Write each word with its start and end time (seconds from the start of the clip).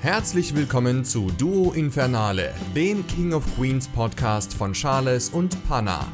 Herzlich 0.00 0.54
willkommen 0.54 1.04
zu 1.04 1.28
Duo 1.32 1.72
Infernale, 1.72 2.54
dem 2.72 3.04
King 3.08 3.32
of 3.32 3.44
Queens 3.56 3.88
Podcast 3.88 4.54
von 4.54 4.72
Charles 4.72 5.30
und 5.30 5.60
Panna. 5.66 6.06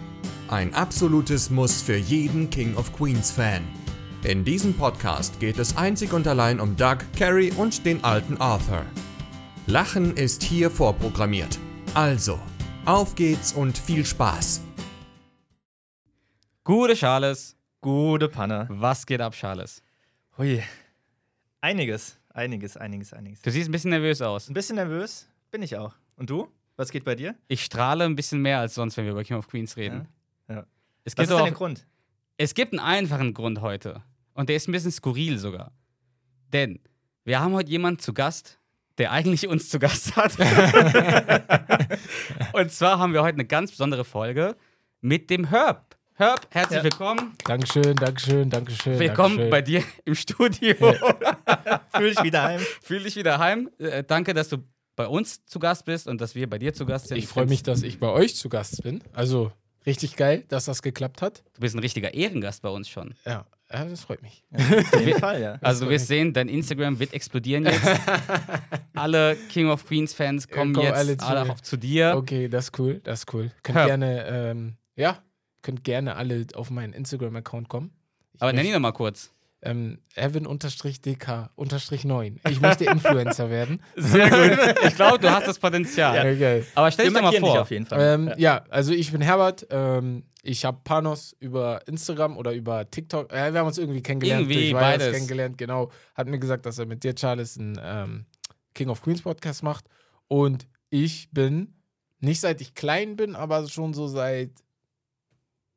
Ein 0.49 0.72
absolutes 0.72 1.51
Muss 1.51 1.83
für 1.83 1.99
jeden 1.99 2.49
King 2.49 2.75
of 2.77 2.97
Queens 2.97 3.31
Fan. 3.31 3.62
In 4.23 4.43
diesem 4.43 4.73
Podcast 4.73 5.39
geht 5.39 5.59
es 5.59 5.77
einzig 5.77 6.15
und 6.15 6.27
allein 6.27 6.61
um 6.61 6.77
Doug, 6.77 7.01
Carrie 7.19 7.53
und 7.53 7.85
den 7.85 8.03
alten 8.03 8.39
Arthur. 8.39 8.86
Lachen 9.66 10.16
ist 10.16 10.43
hier 10.43 10.71
vorprogrammiert. 10.71 11.59
Also, 11.93 12.41
auf 12.87 13.14
geht's 13.14 13.53
und 13.53 13.77
viel 13.77 14.07
Spaß. 14.07 14.62
Gute 16.64 16.95
Charles. 16.95 17.55
Gute 17.82 18.30
Panne. 18.30 18.66
Was 18.71 19.05
geht 19.05 19.21
ab, 19.21 19.35
Charles? 19.35 19.82
Hui. 20.39 20.62
Einiges, 21.61 22.16
einiges, 22.35 22.77
einiges, 22.77 23.12
einiges. 23.12 23.41
Du 23.41 23.50
siehst 23.50 23.69
ein 23.69 23.73
bisschen 23.73 23.91
nervös 23.91 24.21
aus. 24.21 24.49
Ein 24.49 24.54
bisschen 24.54 24.77
nervös 24.77 25.29
bin 25.50 25.63
ich 25.63 25.77
auch. 25.77 25.95
Und 26.17 26.29
du? 26.29 26.49
Was 26.77 26.91
geht 26.91 27.04
bei 27.04 27.14
dir? 27.14 27.35
Ich 27.49 27.64
strahle 27.64 28.04
ein 28.04 28.17
bisschen 28.17 28.43
mehr 28.43 28.58
als 28.58 28.75
sonst, 28.75 28.96
wenn 28.96 29.04
wir 29.04 29.13
über 29.13 29.25
King 29.25 29.39
of 29.39 29.49
Queens 29.49 29.77
reden. 29.77 30.08
Ja. 30.49 30.57
ja. 30.57 30.67
Es 31.05 31.13
Was 31.13 31.17
gibt 31.17 31.31
ist 31.31 31.36
denn 31.36 31.44
der 31.44 31.55
Grund? 31.55 31.86
es 32.36 32.55
gibt 32.55 32.72
einen 32.72 32.81
einfachen 32.81 33.33
Grund 33.33 33.61
heute. 33.61 34.03
Und 34.34 34.48
der 34.48 34.56
ist 34.56 34.69
ein 34.69 34.72
bisschen 34.72 34.91
skurril 34.91 35.39
sogar. 35.39 35.72
Denn 36.53 36.81
wir 37.25 37.41
haben 37.41 37.55
heute 37.55 37.70
jemanden 37.70 38.00
zu 38.00 38.12
Gast, 38.12 38.58
der 38.98 39.12
eigentlich 39.12 39.47
uns 39.47 39.70
zu 39.70 39.78
Gast 39.78 40.16
hat. 40.16 40.36
und 42.53 42.72
zwar 42.72 42.98
haben 42.98 43.12
wir 43.12 43.22
heute 43.22 43.36
eine 43.36 43.44
ganz 43.44 43.70
besondere 43.70 44.05
Folge 44.05 44.56
mit 45.00 45.30
dem 45.30 45.48
Herb. 45.48 45.97
Herb, 46.17 46.47
herzlich 46.50 46.77
Ja. 46.77 46.84
willkommen. 46.84 47.33
Dankeschön, 47.45 47.97
Dankeschön, 47.97 48.48
Dankeschön. 48.48 49.00
Willkommen 49.00 49.36
Dankeschön. 49.36 49.50
bei 49.50 49.62
dir 49.62 49.83
im 50.05 50.14
Studio. 50.14 50.77
Fühl 51.97 52.11
dich 52.11 52.22
wieder 52.22 52.42
heim. 52.45 52.61
Fühl 52.83 53.03
dich 53.03 53.17
wieder 53.17 53.41
heim. 53.41 53.69
Äh, 53.78 54.05
danke, 54.05 54.33
dass 54.33 54.48
du 54.48 54.58
bei 54.95 55.08
uns 55.08 55.45
zu 55.45 55.58
Gast 55.58 55.86
bist 55.86 56.06
und 56.06 56.20
dass 56.20 56.36
wir 56.36 56.48
bei 56.48 56.61
dir 56.61 56.72
zu 56.72 56.86
Gast 56.86 57.08
sind. 57.08 57.16
Ich 57.16 57.27
freue 57.27 57.47
mich, 57.47 57.64
dass 57.64 57.83
ich 57.83 57.98
bei 57.98 58.06
euch 58.06 58.36
zu 58.36 58.48
Gast 58.48 58.84
bin. 58.84 59.03
Also 59.12 59.50
richtig 59.86 60.14
geil, 60.14 60.44
dass 60.47 60.66
das 60.66 60.83
geklappt 60.83 61.20
hat. 61.20 61.42
Du 61.55 61.62
bist 61.62 61.75
ein 61.75 61.80
richtiger 61.80 62.14
Ehrengast 62.14 62.62
bei 62.62 62.69
uns 62.69 62.88
schon. 62.88 63.14
Ja, 63.27 63.44
ja 63.72 63.84
das 63.84 64.03
freut 64.03 64.22
mich. 64.22 64.44
Auf 64.53 65.00
jeden 65.05 65.19
Fall, 65.19 65.42
ja. 65.42 65.58
Also 65.62 65.86
du 65.86 65.91
wirst 65.91 66.06
sehen, 66.06 66.33
dein 66.33 66.48
Instagram 66.48 67.00
wird 67.00 67.12
explodieren 67.12 67.64
jetzt. 67.64 67.81
alle 68.94 69.34
King 69.48 69.69
of 69.69 69.84
Queens 69.84 70.14
Fans 70.14 70.47
kommen 70.47 70.75
kommen 70.75 70.86
jetzt 70.86 70.97
alle 70.97 71.16
alle, 71.19 71.47
zu 71.47 71.53
auch 71.53 71.60
zu 71.60 71.77
dir. 71.77 72.14
Okay, 72.16 72.48
das 72.48 72.66
ist 72.66 72.78
cool, 72.78 73.00
das 73.03 73.19
ist 73.19 73.34
cool. 73.34 73.50
Könnt 73.64 73.78
Herb. 73.78 73.88
gerne, 73.88 74.25
ähm, 74.28 74.77
ja, 74.94 75.19
könnt 75.64 75.82
gerne 75.82 76.14
alle 76.14 76.46
auf 76.54 76.70
meinen 76.70 76.92
Instagram-Account 76.92 77.68
kommen. 77.68 77.90
Ich 78.34 78.42
Aber 78.42 78.52
nenn 78.52 78.64
ihn 78.66 78.72
doch 78.72 78.78
mal 78.78 78.92
kurz. 78.92 79.32
ähm, 79.62 79.98
Evan-DK-9. 80.14 82.36
Ich 82.50 82.60
möchte 82.60 82.84
Influencer 82.84 83.50
werden. 83.50 83.80
Sehr 83.96 84.30
gut. 84.30 84.76
Ich 84.86 84.94
glaube, 84.94 85.18
du 85.18 85.28
hast 85.30 85.48
das 85.48 85.58
Potenzial. 85.58 86.14
Ja, 86.16 86.34
geil. 86.34 86.66
Aber 86.74 86.90
stell 86.90 87.06
dich 87.06 87.14
doch 87.14 87.22
mal 87.22 87.32
vor. 87.32 87.62
auf 87.62 87.70
jeden 87.70 87.86
Fall. 87.86 88.14
Ähm, 88.14 88.30
ja. 88.36 88.62
also 88.68 88.92
ich 88.92 89.10
bin 89.10 89.22
Herbert. 89.22 89.66
Ähm, 89.70 90.24
ich 90.42 90.66
habe 90.66 90.80
Panos 90.84 91.34
über 91.40 91.80
Instagram 91.88 92.36
oder 92.36 92.52
über 92.52 92.90
TikTok. 92.90 93.32
Äh, 93.32 93.54
wir 93.54 93.60
haben 93.60 93.66
uns 93.66 93.78
irgendwie 93.78 94.02
kennengelernt. 94.02 94.42
Irgendwie, 94.42 94.72
durch 94.72 94.82
beides. 94.82 95.12
kennengelernt, 95.12 95.56
genau. 95.56 95.90
Hat 96.14 96.28
mir 96.28 96.38
gesagt, 96.38 96.66
dass 96.66 96.78
er 96.78 96.84
mit 96.84 97.02
dir, 97.02 97.14
Charles, 97.14 97.58
einen 97.58 97.80
ähm, 97.82 98.26
King 98.74 98.90
of 98.90 99.00
Queens 99.00 99.22
Podcast 99.22 99.62
macht. 99.62 99.86
Und 100.28 100.66
ich 100.90 101.30
bin, 101.32 101.72
nicht 102.20 102.40
seit 102.40 102.60
ich 102.60 102.74
klein 102.74 103.16
bin, 103.16 103.34
aber 103.34 103.66
schon 103.68 103.94
so 103.94 104.06
seit, 104.06 104.50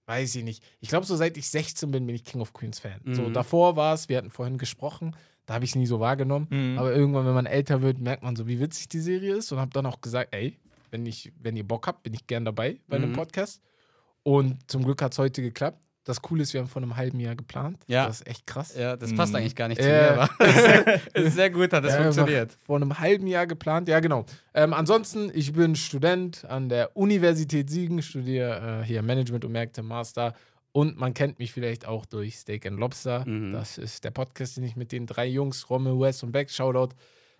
weiß 0.08 0.36
ich 0.36 0.44
nicht. 0.44 0.64
Ich 0.80 0.90
glaube, 0.90 1.06
so 1.06 1.16
seit 1.16 1.38
ich 1.38 1.48
16 1.50 1.92
bin, 1.92 2.06
bin 2.08 2.16
ich 2.16 2.24
King 2.24 2.42
of 2.42 2.54
Queens 2.54 2.80
Fan. 2.80 3.00
So 3.12 3.24
Mhm. 3.24 3.34
davor 3.34 3.76
war 3.76 3.94
es, 3.94 4.10
wir 4.10 4.18
hatten 4.18 4.30
vorhin 4.32 4.58
gesprochen, 4.58 5.16
da 5.46 5.54
habe 5.56 5.66
ich 5.66 5.72
es 5.72 5.76
nie 5.76 5.86
so 5.86 6.00
wahrgenommen. 6.00 6.48
Mhm. 6.50 6.80
Aber 6.80 6.94
irgendwann, 6.94 7.26
wenn 7.26 7.34
man 7.34 7.46
älter 7.46 7.82
wird, 7.82 8.00
merkt 8.00 8.24
man 8.24 8.36
so, 8.36 8.48
wie 8.48 8.60
witzig 8.60 8.88
die 8.90 9.00
Serie 9.00 9.36
ist 9.36 9.52
und 9.52 9.60
habe 9.60 9.72
dann 9.72 9.86
auch 9.86 10.02
gesagt, 10.02 10.34
ey, 10.34 10.58
wenn, 10.92 11.06
ich, 11.06 11.32
wenn 11.42 11.56
ihr 11.58 11.68
Bock 11.68 11.88
habt, 11.88 12.04
bin 12.04 12.14
ich 12.14 12.26
gern 12.28 12.46
dabei 12.46 12.80
bei 12.88 12.96
einem 12.98 13.12
Mhm. 13.12 13.16
Podcast. 13.16 13.62
Und 14.24 14.58
zum 14.70 14.84
Glück 14.84 15.02
hat 15.02 15.14
es 15.14 15.20
heute 15.20 15.42
geklappt. 15.42 15.82
Das 16.08 16.22
Coole 16.22 16.44
ist, 16.44 16.54
wir 16.54 16.62
haben 16.62 16.68
vor 16.68 16.82
einem 16.82 16.96
halben 16.96 17.20
Jahr 17.20 17.36
geplant. 17.36 17.84
Ja. 17.88 18.08
Das 18.08 18.22
ist 18.22 18.28
echt 18.28 18.48
krass. 18.48 18.76
Ja, 18.78 18.96
das 18.96 19.14
passt 19.14 19.34
Mhm. 19.34 19.40
eigentlich 19.40 19.56
gar 19.56 19.68
nicht 19.68 19.82
zu 19.82 19.88
Ja. 19.90 19.94
mir, 20.14 20.22
aber 20.22 20.30
sehr, 20.54 21.16
ist 21.16 21.36
sehr 21.36 21.50
gut, 21.50 21.74
hat 21.74 21.84
das 21.84 21.94
Ja, 21.94 22.02
funktioniert. 22.04 22.54
Vor 22.66 22.78
einem 22.78 22.98
halben 23.00 23.28
Jahr 23.28 23.46
geplant, 23.46 23.88
ja 23.90 24.00
genau. 24.00 24.26
Ähm, 24.54 24.74
ansonsten, 24.74 25.30
ich 25.34 25.52
bin 25.54 25.76
Student 25.76 26.46
an 26.46 26.70
der 26.70 26.96
Universität 26.96 27.70
Siegen, 27.70 28.02
studiere 28.02 28.82
äh, 28.82 28.86
hier 28.86 29.02
Management 29.02 29.44
und 29.46 29.52
Märkte 29.52 29.84
Master. 29.84 30.34
Und 30.72 30.98
man 30.98 31.14
kennt 31.14 31.40
mich 31.40 31.52
vielleicht 31.54 31.88
auch 31.88 32.06
durch 32.06 32.38
Steak 32.38 32.66
and 32.68 32.80
Lobster. 32.80 33.28
Mhm. 33.28 33.52
Das 33.52 33.78
ist 33.78 34.04
der 34.04 34.12
Podcast, 34.12 34.58
den 34.58 34.64
ich 34.64 34.76
mit 34.76 34.92
den 34.92 35.08
drei 35.08 35.26
Jungs, 35.26 35.70
Rommel, 35.70 36.00
West 36.00 36.24
und 36.24 36.32
Beck, 36.32 36.52
Shoutout, 36.52 36.96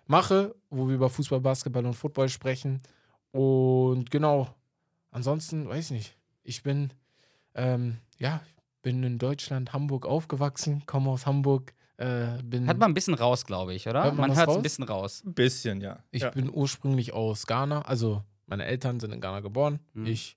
mache, 0.06 0.54
wo 0.70 0.88
wir 0.88 0.94
über 0.96 1.08
Fußball, 1.08 1.40
Basketball 1.40 1.86
und 1.86 1.94
Football 1.94 2.28
sprechen. 2.28 2.80
Und 3.30 4.10
genau, 4.10 4.48
ansonsten, 5.10 5.68
weiß 5.68 5.90
nicht, 5.90 6.16
ich 6.42 6.62
bin, 6.62 6.92
ähm, 7.54 7.98
ja, 8.18 8.40
bin 8.82 9.02
in 9.02 9.18
Deutschland, 9.18 9.72
Hamburg 9.72 10.06
aufgewachsen, 10.06 10.84
komme 10.86 11.10
aus 11.10 11.26
Hamburg, 11.26 11.74
äh, 11.96 12.42
bin... 12.42 12.66
Hat 12.68 12.78
man 12.78 12.90
ein 12.90 12.94
bisschen 12.94 13.14
raus, 13.14 13.44
glaube 13.44 13.74
ich, 13.74 13.88
oder? 13.88 14.04
Hört 14.04 14.14
man 14.16 14.28
Man 14.28 14.36
hört 14.36 14.48
es 14.50 14.56
ein 14.56 14.62
bisschen 14.62 14.84
raus. 14.84 15.22
Ein 15.26 15.34
bisschen, 15.34 15.80
ja. 15.80 15.98
Ich 16.10 16.22
ja. 16.22 16.30
bin 16.30 16.50
ursprünglich 16.52 17.12
aus 17.12 17.46
Ghana, 17.46 17.82
also 17.82 18.22
meine 18.46 18.64
Eltern 18.64 19.00
sind 19.00 19.12
in 19.12 19.20
Ghana 19.20 19.40
geboren. 19.40 19.80
Mhm. 19.94 20.06
Ich 20.06 20.36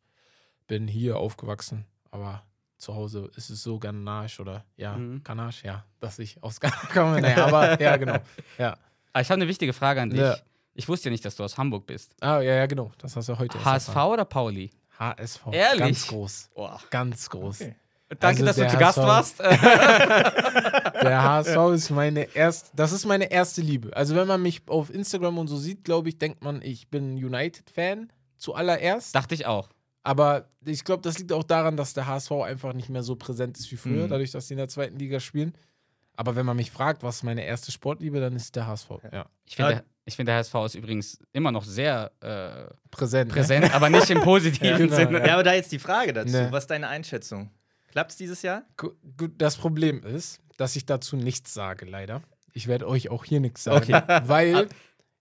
bin 0.67 0.87
hier 0.87 1.17
aufgewachsen, 1.17 1.85
aber 2.09 2.43
zu 2.77 2.95
Hause 2.95 3.29
ist 3.35 3.49
es 3.51 3.61
so 3.61 3.77
ghanaisch 3.77 4.39
oder 4.39 4.65
ja, 4.75 4.95
Mhm. 4.97 5.23
Ganache, 5.23 5.65
ja, 5.67 5.85
dass 5.99 6.17
ich 6.17 6.41
aus 6.41 6.59
Ghana 6.59 6.75
komme. 6.93 7.21
Naja, 7.21 7.45
aber 7.45 7.79
ja, 7.79 7.95
genau. 7.97 8.17
Ja. 8.57 8.75
Aber 9.13 9.21
ich 9.21 9.29
habe 9.29 9.41
eine 9.41 9.47
wichtige 9.47 9.73
Frage 9.73 10.01
an 10.01 10.09
dich. 10.09 10.19
Ja. 10.19 10.37
Ich 10.73 10.87
wusste 10.87 11.09
ja 11.09 11.11
nicht, 11.11 11.23
dass 11.25 11.35
du 11.35 11.43
aus 11.43 11.57
Hamburg 11.57 11.85
bist. 11.85 12.15
Ah, 12.21 12.39
ja, 12.39 12.53
ja, 12.55 12.65
genau. 12.65 12.91
Das 12.97 13.15
hast 13.15 13.27
du 13.29 13.37
heute 13.37 13.63
HSV 13.63 13.89
erfahren. 13.89 14.11
oder 14.13 14.25
Pauli? 14.25 14.71
HSV. 14.97 15.47
Ehrlich? 15.51 15.79
Ganz 15.79 16.07
groß. 16.07 16.49
Boah. 16.55 16.79
Ganz 16.89 17.29
groß. 17.29 17.61
Okay. 17.61 17.75
Danke, 18.19 18.43
Also 18.43 18.45
dass 18.45 18.55
du 18.57 18.67
zu 18.67 18.77
Gast 18.77 18.97
HSV 18.97 19.07
warst. 19.07 19.39
Der 21.03 21.23
HSV 21.23 21.57
ist 21.73 21.89
meine 21.91 22.23
erste, 22.35 22.69
das 22.75 22.91
ist 22.91 23.05
meine 23.05 23.31
erste 23.31 23.61
Liebe. 23.61 23.95
Also 23.95 24.15
wenn 24.15 24.27
man 24.27 24.41
mich 24.41 24.61
auf 24.67 24.93
Instagram 24.93 25.37
und 25.37 25.47
so 25.47 25.57
sieht, 25.57 25.83
glaube 25.83 26.09
ich, 26.09 26.17
denkt 26.17 26.43
man, 26.43 26.61
ich 26.61 26.89
bin 26.89 27.13
United-Fan 27.15 28.11
zuallererst. 28.37 29.15
Dachte 29.15 29.35
ich 29.35 29.45
auch. 29.45 29.69
Aber 30.03 30.49
ich 30.65 30.83
glaube, 30.83 31.01
das 31.03 31.19
liegt 31.19 31.31
auch 31.31 31.43
daran, 31.43 31.77
dass 31.77 31.93
der 31.93 32.07
HSV 32.07 32.31
einfach 32.31 32.73
nicht 32.73 32.89
mehr 32.89 33.03
so 33.03 33.15
präsent 33.15 33.57
ist 33.57 33.71
wie 33.71 33.77
früher, 33.77 34.05
Mhm. 34.05 34.09
dadurch, 34.09 34.31
dass 34.31 34.47
sie 34.47 34.55
in 34.55 34.57
der 34.57 34.67
zweiten 34.67 34.97
Liga 34.97 35.19
spielen. 35.19 35.53
Aber 36.15 36.35
wenn 36.35 36.45
man 36.45 36.57
mich 36.57 36.71
fragt, 36.71 37.03
was 37.03 37.17
ist 37.17 37.23
meine 37.23 37.45
erste 37.45 37.71
Sportliebe, 37.71 38.19
dann 38.19 38.35
ist 38.35 38.55
der 38.55 38.67
HSV. 38.67 38.89
Ja. 39.11 39.25
Ich 39.45 39.55
finde, 39.55 39.71
Ja. 39.71 39.77
der, 39.77 39.85
ich 40.05 40.15
find, 40.15 40.27
der 40.27 40.35
HSV 40.37 40.55
ist 40.65 40.75
übrigens 40.75 41.19
immer 41.33 41.51
noch 41.51 41.63
sehr 41.63 42.11
äh, 42.21 42.73
Präsent. 42.89 43.29
Ne? 43.29 43.33
präsent, 43.35 43.73
aber 43.75 43.89
nicht 43.89 44.09
im 44.09 44.19
positiven 44.23 44.77
Genau, 44.89 44.95
Sinne. 44.95 45.25
ja, 45.25 45.33
aber 45.33 45.43
da 45.43 45.53
jetzt 45.53 45.71
die 45.71 45.79
Frage 45.79 46.13
dazu. 46.13 46.31
Ne. 46.31 46.47
Was 46.51 46.63
ist 46.63 46.71
deine 46.71 46.87
Einschätzung? 46.87 47.49
Klappt's 47.91 48.15
dieses 48.17 48.41
Jahr? 48.41 48.63
Das 49.37 49.57
Problem 49.57 50.03
ist, 50.03 50.41
dass 50.57 50.75
ich 50.75 50.85
dazu 50.85 51.15
nichts 51.15 51.53
sage, 51.53 51.85
leider. 51.85 52.21
Ich 52.53 52.67
werde 52.67 52.87
euch 52.87 53.09
auch 53.09 53.23
hier 53.25 53.39
nichts 53.39 53.63
sagen, 53.63 53.93
Okay. 53.93 54.21
weil 54.27 54.67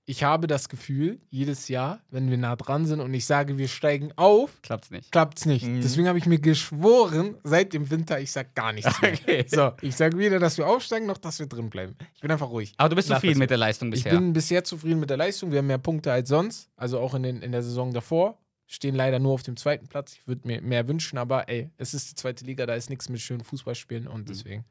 ich 0.06 0.24
habe 0.24 0.48
das 0.48 0.68
Gefühl, 0.68 1.20
jedes 1.30 1.68
Jahr, 1.68 2.00
wenn 2.10 2.30
wir 2.30 2.36
nah 2.36 2.56
dran 2.56 2.84
sind 2.84 2.98
und 3.00 3.14
ich 3.14 3.26
sage, 3.26 3.58
wir 3.58 3.68
steigen 3.68 4.10
auf, 4.16 4.60
Klappt's 4.62 4.90
nicht. 4.90 5.12
klappt's 5.12 5.46
nicht. 5.46 5.64
Mhm. 5.64 5.80
Deswegen 5.82 6.08
habe 6.08 6.18
ich 6.18 6.26
mir 6.26 6.40
geschworen, 6.40 7.36
seit 7.44 7.72
dem 7.72 7.90
Winter, 7.90 8.18
ich 8.18 8.32
sage 8.32 8.48
gar 8.56 8.72
nichts 8.72 9.00
mehr. 9.00 9.12
Okay. 9.12 9.44
So, 9.46 9.70
ich 9.82 9.94
sage 9.94 10.18
weder, 10.18 10.40
dass 10.40 10.58
wir 10.58 10.66
aufsteigen, 10.66 11.06
noch 11.06 11.18
dass 11.18 11.38
wir 11.38 11.46
drin 11.46 11.70
bleiben. 11.70 11.94
Ich 12.14 12.20
bin 12.22 12.30
einfach 12.32 12.50
ruhig. 12.50 12.72
Aber 12.76 12.88
du 12.88 12.96
bist 12.96 13.06
zufrieden 13.08 13.38
mit 13.38 13.50
der 13.50 13.58
Leistung 13.58 13.88
Ich 13.92 14.02
bisher. 14.02 14.18
bin 14.18 14.32
bisher 14.32 14.64
zufrieden 14.64 14.98
mit 14.98 15.10
der 15.10 15.16
Leistung. 15.16 15.52
Wir 15.52 15.58
haben 15.58 15.68
mehr 15.68 15.78
Punkte 15.78 16.10
als 16.12 16.28
sonst. 16.28 16.68
Also 16.76 16.98
auch 16.98 17.14
in, 17.14 17.22
den, 17.22 17.42
in 17.42 17.52
der 17.52 17.62
Saison 17.62 17.92
davor. 17.92 18.36
Stehen 18.72 18.94
leider 18.94 19.18
nur 19.18 19.32
auf 19.32 19.42
dem 19.42 19.56
zweiten 19.56 19.88
Platz. 19.88 20.12
Ich 20.12 20.28
würde 20.28 20.46
mir 20.46 20.62
mehr 20.62 20.86
wünschen, 20.86 21.18
aber 21.18 21.48
ey, 21.48 21.70
es 21.76 21.92
ist 21.92 22.10
die 22.10 22.14
zweite 22.14 22.44
Liga, 22.44 22.66
da 22.66 22.74
ist 22.74 22.88
nichts 22.88 23.08
mit 23.08 23.20
schönen 23.20 23.42
Fußballspielen 23.42 24.06
und 24.06 24.28
deswegen 24.28 24.64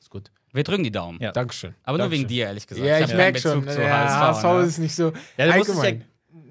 ist 0.00 0.10
gut. 0.10 0.32
Wir 0.52 0.64
drücken 0.64 0.82
die 0.82 0.90
Daumen. 0.90 1.20
Ja. 1.20 1.30
Dankeschön. 1.30 1.74
Aber 1.84 1.98
nur 1.98 2.10
wegen 2.10 2.22
Dankeschön. 2.22 2.36
dir, 2.36 2.46
ehrlich 2.46 2.66
gesagt. 2.66 2.84
Ja, 2.84 2.98
ich 2.98 3.06
keinen 3.06 3.16
merke 3.16 3.38
schon. 3.38 3.64
Ja, 3.64 3.72
HSV, 3.74 4.42
HSV 4.42 4.44
ne? 4.44 4.62
ist 4.62 4.78
nicht 4.78 4.94
so 4.96 5.12
Ja, 5.36 5.46
du 5.52 5.58
musst 5.58 5.70
dich 5.70 5.82
ja 5.82 5.96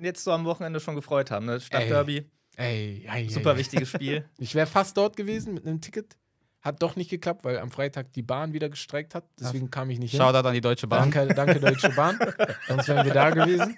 jetzt 0.02 0.24
so 0.24 0.32
am 0.32 0.46
Wochenende 0.46 0.80
schon 0.80 0.96
gefreut 0.96 1.32
haben. 1.32 1.46
Ne? 1.46 1.60
Stadtderby, 1.60 2.26
Ey, 2.56 3.06
ey, 3.12 3.30
super 3.30 3.52
ey. 3.52 3.58
wichtiges 3.58 3.90
Spiel. 3.90 4.26
Ich 4.38 4.54
wäre 4.56 4.68
fast 4.68 4.96
dort 4.96 5.18
gewesen 5.18 5.56
mit 5.56 5.66
einem 5.66 5.82
Ticket. 5.82 6.16
Hat 6.62 6.82
doch 6.82 6.96
nicht 6.96 7.10
geklappt, 7.10 7.44
weil 7.44 7.60
am 7.60 7.72
Freitag 7.72 8.14
die 8.14 8.22
Bahn 8.22 8.54
wieder 8.54 8.70
gestreikt 8.70 9.16
hat. 9.16 9.26
Deswegen 9.38 9.70
kam 9.70 9.90
ich 9.90 10.00
nicht 10.00 10.12
hin. 10.12 10.22
Shoutout 10.22 10.48
an 10.48 10.54
die 10.54 10.62
Deutsche 10.62 10.88
Bahn. 10.88 11.12
Danke, 11.12 11.34
danke 11.34 11.60
Deutsche 11.60 11.90
Bahn. 11.90 12.18
Sonst 12.70 12.88
wären 12.88 13.06
wir 13.06 13.14
da 13.14 13.32
gewesen. 13.32 13.78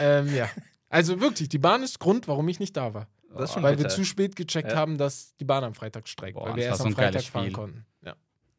Ähm, 0.00 0.34
ja. 0.34 0.48
Also 0.88 1.20
wirklich, 1.20 1.48
die 1.48 1.58
Bahn 1.58 1.82
ist 1.82 1.98
Grund, 1.98 2.28
warum 2.28 2.48
ich 2.48 2.60
nicht 2.60 2.76
da 2.76 2.94
war. 2.94 3.06
Das 3.36 3.50
ist 3.50 3.54
schon 3.54 3.62
Weil 3.62 3.72
wir 3.72 3.84
bitter. 3.84 3.88
zu 3.94 4.04
spät 4.04 4.36
gecheckt 4.36 4.72
Ja. 4.72 4.76
haben, 4.78 4.96
dass 4.96 5.36
die 5.36 5.44
Bahn 5.44 5.62
am 5.62 5.74
Freitag 5.74 6.08
streikt. 6.08 6.34
Boah, 6.34 6.48
weil 6.48 6.56
wir 6.56 6.64
erst 6.64 6.80
am 6.80 6.92
Freitag 6.92 7.22
fahren 7.24 7.44
Spiel. 7.44 7.52
konnten. 7.52 7.86
Ja. 8.04 8.14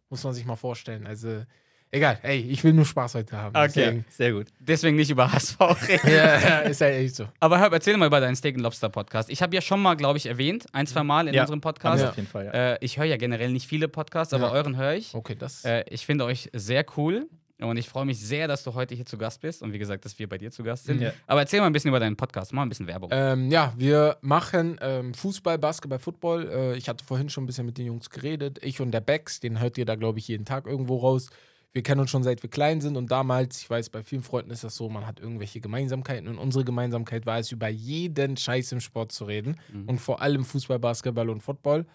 Muss 0.10 0.24
man 0.24 0.34
sich 0.34 0.46
mal 0.46 0.56
vorstellen. 0.56 1.08
Also, 1.08 1.44
egal. 1.92 2.20
Ey, 2.22 2.40
ich 2.42 2.64
will 2.64 2.74
nur 2.74 2.86
Spaß 2.86 3.16
heute 3.16 3.36
haben. 3.36 3.56
Okay. 3.56 3.66
Deswegen- 3.76 4.06
Sehr 4.10 4.32
gut. 4.32 4.48
Deswegen 4.60 4.96
nicht 4.96 5.10
über 5.10 5.32
HSV 5.32 5.60
reden. 5.88 6.08
Ja, 6.08 6.40
ja, 6.40 6.60
ist 6.60 6.82
halt 6.82 6.96
echt 6.96 7.16
so. 7.16 7.26
Aber 7.40 7.58
Herb, 7.58 7.74
erzähl 7.74 7.98
mal 7.98 8.06
über 8.06 8.20
deinen 8.20 8.36
Steak 8.36 8.56
and 8.56 8.64
Lobster 8.64 8.90
Podcast. 8.90 9.32
Ich 9.32 9.42
habe 9.42 9.56
ja 9.56 9.62
schon 9.62 9.82
mal, 9.82 9.96
glaube 9.96 10.18
ich, 10.20 10.28
erwähnt, 10.28 10.68
ein, 10.72 10.86
zwei 10.86 11.04
Mal 11.04 11.28
in 11.28 11.34
Ja, 11.34 11.42
unserem 11.42 11.62
Podcast. 11.62 11.98
wir 11.98 12.04
Ja. 12.04 12.10
auf 12.12 12.16
jeden 12.18 12.28
Fall, 12.30 12.46
ja. 12.46 12.52
Äh, 12.74 12.78
ich 12.82 12.98
höre 13.00 13.06
ja 13.06 13.18
generell 13.18 13.52
nicht 13.52 13.68
viele 13.68 13.88
Podcasts, 13.88 14.34
aber 14.36 14.48
Ja. 14.48 14.52
euren 14.54 14.78
höre 14.78 14.94
ich. 14.94 15.16
Okay, 15.16 15.34
das. 15.36 15.66
Äh, 15.66 15.84
ich 15.90 16.06
finde 16.06 16.26
euch 16.26 16.50
sehr 16.54 16.86
cool. 16.96 17.28
Und 17.62 17.76
ich 17.78 17.90
freue 17.90 18.06
mich 18.06 18.20
sehr, 18.20 18.48
dass 18.48 18.64
du 18.64 18.74
heute 18.74 18.96
hier 18.96 19.06
zu 19.06 19.18
Gast 19.18 19.42
bist 19.42 19.62
und 19.62 19.74
wie 19.74 19.80
gesagt, 19.80 20.06
dass 20.06 20.18
wir 20.18 20.30
bei 20.30 20.38
dir 20.38 20.50
zu 20.50 20.64
Gast 20.64 20.86
sind. 20.86 21.02
Ja. 21.02 21.12
Aber 21.28 21.42
erzähl 21.42 21.60
mal 21.60 21.66
ein 21.66 21.74
bisschen 21.74 21.90
über 21.90 22.00
deinen 22.00 22.16
Podcast, 22.16 22.54
mach 22.54 22.62
ein 22.62 22.70
bisschen 22.70 22.88
Werbung. 22.88 23.10
Ähm, 23.12 23.52
ja, 23.52 23.74
wir 23.76 24.18
machen 24.22 24.78
ähm, 24.82 25.14
Fußball, 25.14 25.58
Basketball, 25.58 26.00
Football. 26.00 26.50
Äh, 26.50 26.78
ich 26.78 26.88
hatte 26.88 27.04
vorhin 27.04 27.30
schon 27.30 27.44
ein 27.44 27.48
bisschen 27.48 27.66
mit 27.66 27.78
den 27.78 27.88
Jungs 27.88 28.10
geredet. 28.10 28.60
Ich 28.64 28.80
und 28.80 28.92
der 28.92 29.02
Bex, 29.02 29.42
den 29.42 29.60
hört 29.60 29.78
ihr 29.78 29.86
da, 29.86 29.96
glaube 29.96 30.20
ich, 30.20 30.28
jeden 30.30 30.46
Tag 30.46 30.68
irgendwo 30.68 30.98
raus. 30.98 31.30
Wir 31.74 31.84
kennen 31.84 32.00
uns 32.02 32.10
schon 32.10 32.24
seit 32.24 32.42
wir 32.42 32.50
klein 32.50 32.82
sind 32.82 32.96
und 32.96 33.12
damals, 33.12 33.62
ich 33.62 33.70
weiß, 33.70 33.90
bei 33.90 34.04
vielen 34.04 34.24
Freunden 34.24 34.50
ist 34.50 34.64
das 34.64 34.76
so, 34.76 34.90
man 34.90 35.06
hat 35.06 35.20
irgendwelche 35.20 35.60
Gemeinsamkeiten 35.60 36.28
und 36.28 36.40
unsere 36.40 36.66
Gemeinsamkeit 36.66 37.28
war 37.28 37.38
es, 37.38 37.52
über 37.52 37.68
jeden 37.68 38.38
Scheiß 38.38 38.72
im 38.72 38.80
Sport 38.80 39.12
zu 39.12 39.26
reden 39.26 39.60
und 39.86 40.00
vor 40.00 40.20
allem 40.20 40.46
Fußball, 40.46 40.80
Basketball 40.80 41.30
und 41.30 41.42
Football. 41.42 41.86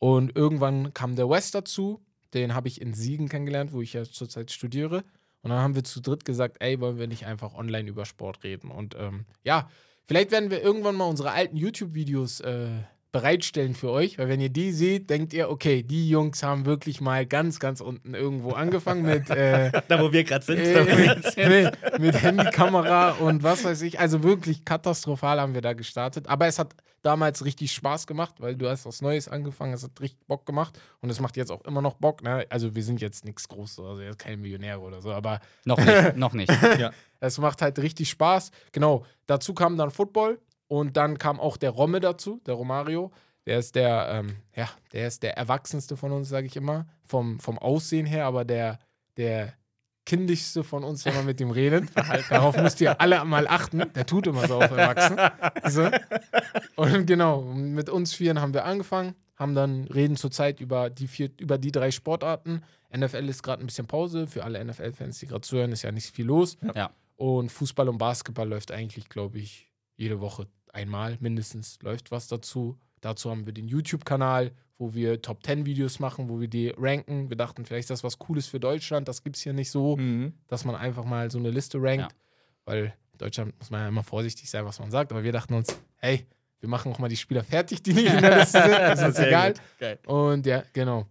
Und 0.00 0.36
irgendwann 0.36 0.92
kam 0.94 1.14
der 1.14 1.28
West 1.28 1.54
dazu, 1.54 2.00
den 2.34 2.54
habe 2.54 2.68
ich 2.68 2.80
in 2.80 2.94
Siegen 2.94 3.28
kennengelernt, 3.28 3.72
wo 3.72 3.82
ich 3.82 3.92
ja 3.92 4.04
zurzeit 4.04 4.50
studiere. 4.50 5.04
Und 5.42 5.50
dann 5.50 5.58
haben 5.60 5.74
wir 5.74 5.84
zu 5.84 6.00
dritt 6.00 6.24
gesagt, 6.24 6.58
ey, 6.60 6.80
wollen 6.80 6.98
wir 6.98 7.06
nicht 7.06 7.26
einfach 7.26 7.54
online 7.54 7.88
über 7.88 8.04
Sport 8.04 8.44
reden? 8.44 8.70
Und 8.70 8.94
ähm, 8.98 9.24
ja, 9.42 9.70
vielleicht 10.04 10.30
werden 10.32 10.50
wir 10.50 10.62
irgendwann 10.62 10.96
mal 10.96 11.06
unsere 11.06 11.30
alten 11.32 11.56
YouTube-Videos 11.56 12.40
äh, 12.40 12.68
bereitstellen 13.12 13.74
für 13.74 13.90
euch, 13.90 14.18
weil 14.18 14.28
wenn 14.28 14.40
ihr 14.40 14.50
die 14.50 14.70
seht, 14.70 15.10
denkt 15.10 15.32
ihr, 15.32 15.50
okay, 15.50 15.82
die 15.82 16.08
Jungs 16.08 16.42
haben 16.42 16.64
wirklich 16.64 17.00
mal 17.00 17.26
ganz, 17.26 17.58
ganz 17.58 17.80
unten 17.80 18.14
irgendwo 18.14 18.52
angefangen 18.52 19.02
mit, 19.02 19.30
äh, 19.30 19.72
Da, 19.88 20.00
wo 20.00 20.12
wir 20.12 20.22
gerade 20.24 20.44
sind. 20.44 20.60
äh, 20.60 21.48
mit, 21.48 21.98
mit 21.98 22.22
Handykamera 22.22 23.12
und 23.12 23.42
was 23.42 23.64
weiß 23.64 23.82
ich. 23.82 23.98
Also 23.98 24.22
wirklich 24.22 24.64
katastrophal 24.64 25.40
haben 25.40 25.54
wir 25.54 25.60
da 25.62 25.72
gestartet. 25.72 26.28
Aber 26.28 26.46
es 26.46 26.58
hat 26.58 26.74
damals 27.02 27.44
richtig 27.44 27.72
Spaß 27.72 28.06
gemacht, 28.06 28.34
weil 28.38 28.56
du 28.56 28.68
hast 28.68 28.86
was 28.86 29.02
Neues 29.02 29.28
angefangen, 29.28 29.72
es 29.72 29.82
hat 29.82 30.00
richtig 30.00 30.26
Bock 30.26 30.46
gemacht 30.46 30.78
und 31.00 31.10
es 31.10 31.20
macht 31.20 31.36
jetzt 31.36 31.50
auch 31.50 31.64
immer 31.64 31.82
noch 31.82 31.94
Bock. 31.94 32.22
Ne? 32.22 32.46
Also 32.50 32.74
wir 32.74 32.82
sind 32.82 33.00
jetzt 33.00 33.24
nichts 33.24 33.48
Großes, 33.48 33.78
also 33.80 34.02
jetzt 34.02 34.18
keine 34.18 34.36
Millionäre 34.36 34.80
oder 34.80 35.00
so, 35.00 35.12
aber 35.12 35.40
noch 35.64 35.78
nicht, 35.78 36.16
noch 36.16 36.32
nicht. 36.32 36.50
Ja. 36.78 36.90
es 37.20 37.38
macht 37.38 37.62
halt 37.62 37.78
richtig 37.78 38.10
Spaß. 38.10 38.50
Genau, 38.72 39.04
dazu 39.26 39.54
kam 39.54 39.76
dann 39.76 39.90
Football 39.90 40.40
und 40.68 40.96
dann 40.96 41.18
kam 41.18 41.40
auch 41.40 41.56
der 41.56 41.70
Romme 41.70 42.00
dazu, 42.00 42.40
der 42.46 42.54
Romario. 42.54 43.10
Der 43.46 43.58
ist 43.58 43.74
der, 43.74 44.08
ähm, 44.10 44.36
ja, 44.54 44.68
der 44.92 45.08
ist 45.08 45.22
der 45.22 45.36
Erwachsenste 45.36 45.96
von 45.96 46.12
uns, 46.12 46.28
sage 46.28 46.46
ich 46.46 46.56
immer, 46.56 46.86
vom, 47.04 47.40
vom 47.40 47.58
Aussehen 47.58 48.06
her, 48.06 48.26
aber 48.26 48.44
der, 48.44 48.78
der 49.16 49.54
kindischste 50.10 50.64
von 50.64 50.82
uns, 50.82 51.04
wenn 51.04 51.14
man 51.14 51.24
mit 51.24 51.40
ihm 51.40 51.52
redet. 51.52 51.88
Darauf 52.30 52.56
müsst 52.56 52.80
ihr 52.80 53.00
alle 53.00 53.24
mal 53.24 53.46
achten. 53.46 53.84
Der 53.94 54.04
tut 54.04 54.26
immer 54.26 54.48
so 54.48 54.56
auf 54.56 54.68
Erwachsen. 54.72 55.16
So. 55.70 55.88
Und 56.74 57.06
genau, 57.06 57.42
mit 57.42 57.88
uns 57.88 58.12
Vieren 58.12 58.40
haben 58.40 58.52
wir 58.52 58.64
angefangen, 58.64 59.14
haben 59.36 59.54
dann 59.54 59.84
reden 59.84 60.16
zurzeit 60.16 60.58
über 60.60 60.90
die 60.90 61.06
vier, 61.06 61.30
über 61.38 61.58
die 61.58 61.70
drei 61.70 61.92
Sportarten. 61.92 62.62
NFL 62.92 63.28
ist 63.28 63.44
gerade 63.44 63.62
ein 63.62 63.66
bisschen 63.66 63.86
Pause. 63.86 64.26
Für 64.26 64.42
alle 64.42 64.64
NFL-Fans, 64.64 65.20
die 65.20 65.26
gerade 65.26 65.42
zuhören, 65.42 65.70
ist 65.70 65.82
ja 65.82 65.92
nicht 65.92 66.12
viel 66.12 66.26
los. 66.26 66.56
Ja. 66.74 66.90
Und 67.14 67.52
Fußball 67.52 67.88
und 67.88 67.98
Basketball 67.98 68.48
läuft 68.48 68.72
eigentlich, 68.72 69.08
glaube 69.08 69.38
ich, 69.38 69.70
jede 69.96 70.20
Woche 70.20 70.48
einmal 70.72 71.18
mindestens 71.20 71.78
läuft 71.82 72.10
was 72.10 72.26
dazu. 72.26 72.80
Dazu 73.00 73.30
haben 73.30 73.46
wir 73.46 73.52
den 73.52 73.68
YouTube-Kanal, 73.68 74.52
wo 74.78 74.94
wir 74.94 75.20
Top 75.22 75.44
10 75.44 75.66
Videos 75.66 75.98
machen, 76.00 76.28
wo 76.28 76.40
wir 76.40 76.48
die 76.48 76.68
ranken. 76.76 77.28
Wir 77.30 77.36
dachten, 77.36 77.64
vielleicht 77.64 77.84
ist 77.84 77.90
das 77.90 78.04
was 78.04 78.18
Cooles 78.18 78.46
für 78.46 78.60
Deutschland. 78.60 79.08
Das 79.08 79.22
gibt 79.22 79.36
es 79.36 79.42
hier 79.42 79.52
nicht 79.52 79.70
so, 79.70 79.96
Mhm. 79.96 80.34
dass 80.48 80.64
man 80.64 80.74
einfach 80.74 81.04
mal 81.04 81.30
so 81.30 81.38
eine 81.38 81.50
Liste 81.50 81.78
rankt. 81.80 82.12
Ja. 82.12 82.18
Weil 82.64 82.84
in 83.12 83.18
Deutschland 83.18 83.58
muss 83.58 83.70
man 83.70 83.80
ja 83.82 83.88
immer 83.88 84.02
vorsichtig 84.02 84.50
sein, 84.50 84.64
was 84.64 84.78
man 84.78 84.90
sagt. 84.90 85.12
Aber 85.12 85.22
wir 85.22 85.32
dachten 85.32 85.54
uns, 85.54 85.76
hey, 85.96 86.26
wir 86.60 86.68
machen 86.68 86.92
auch 86.92 86.98
mal 86.98 87.08
die 87.08 87.16
Spieler 87.16 87.42
fertig, 87.44 87.82
die 87.82 87.92
nicht 87.94 88.12
in 88.12 88.20
der 88.20 88.38
Liste 88.40 88.60
sind. 88.62 88.72
Das 88.72 89.02
ist 89.02 89.16
Sehr 89.16 89.28
egal. 89.28 89.54
Und 90.06 90.46
ja, 90.46 90.62
genau. 90.72 91.06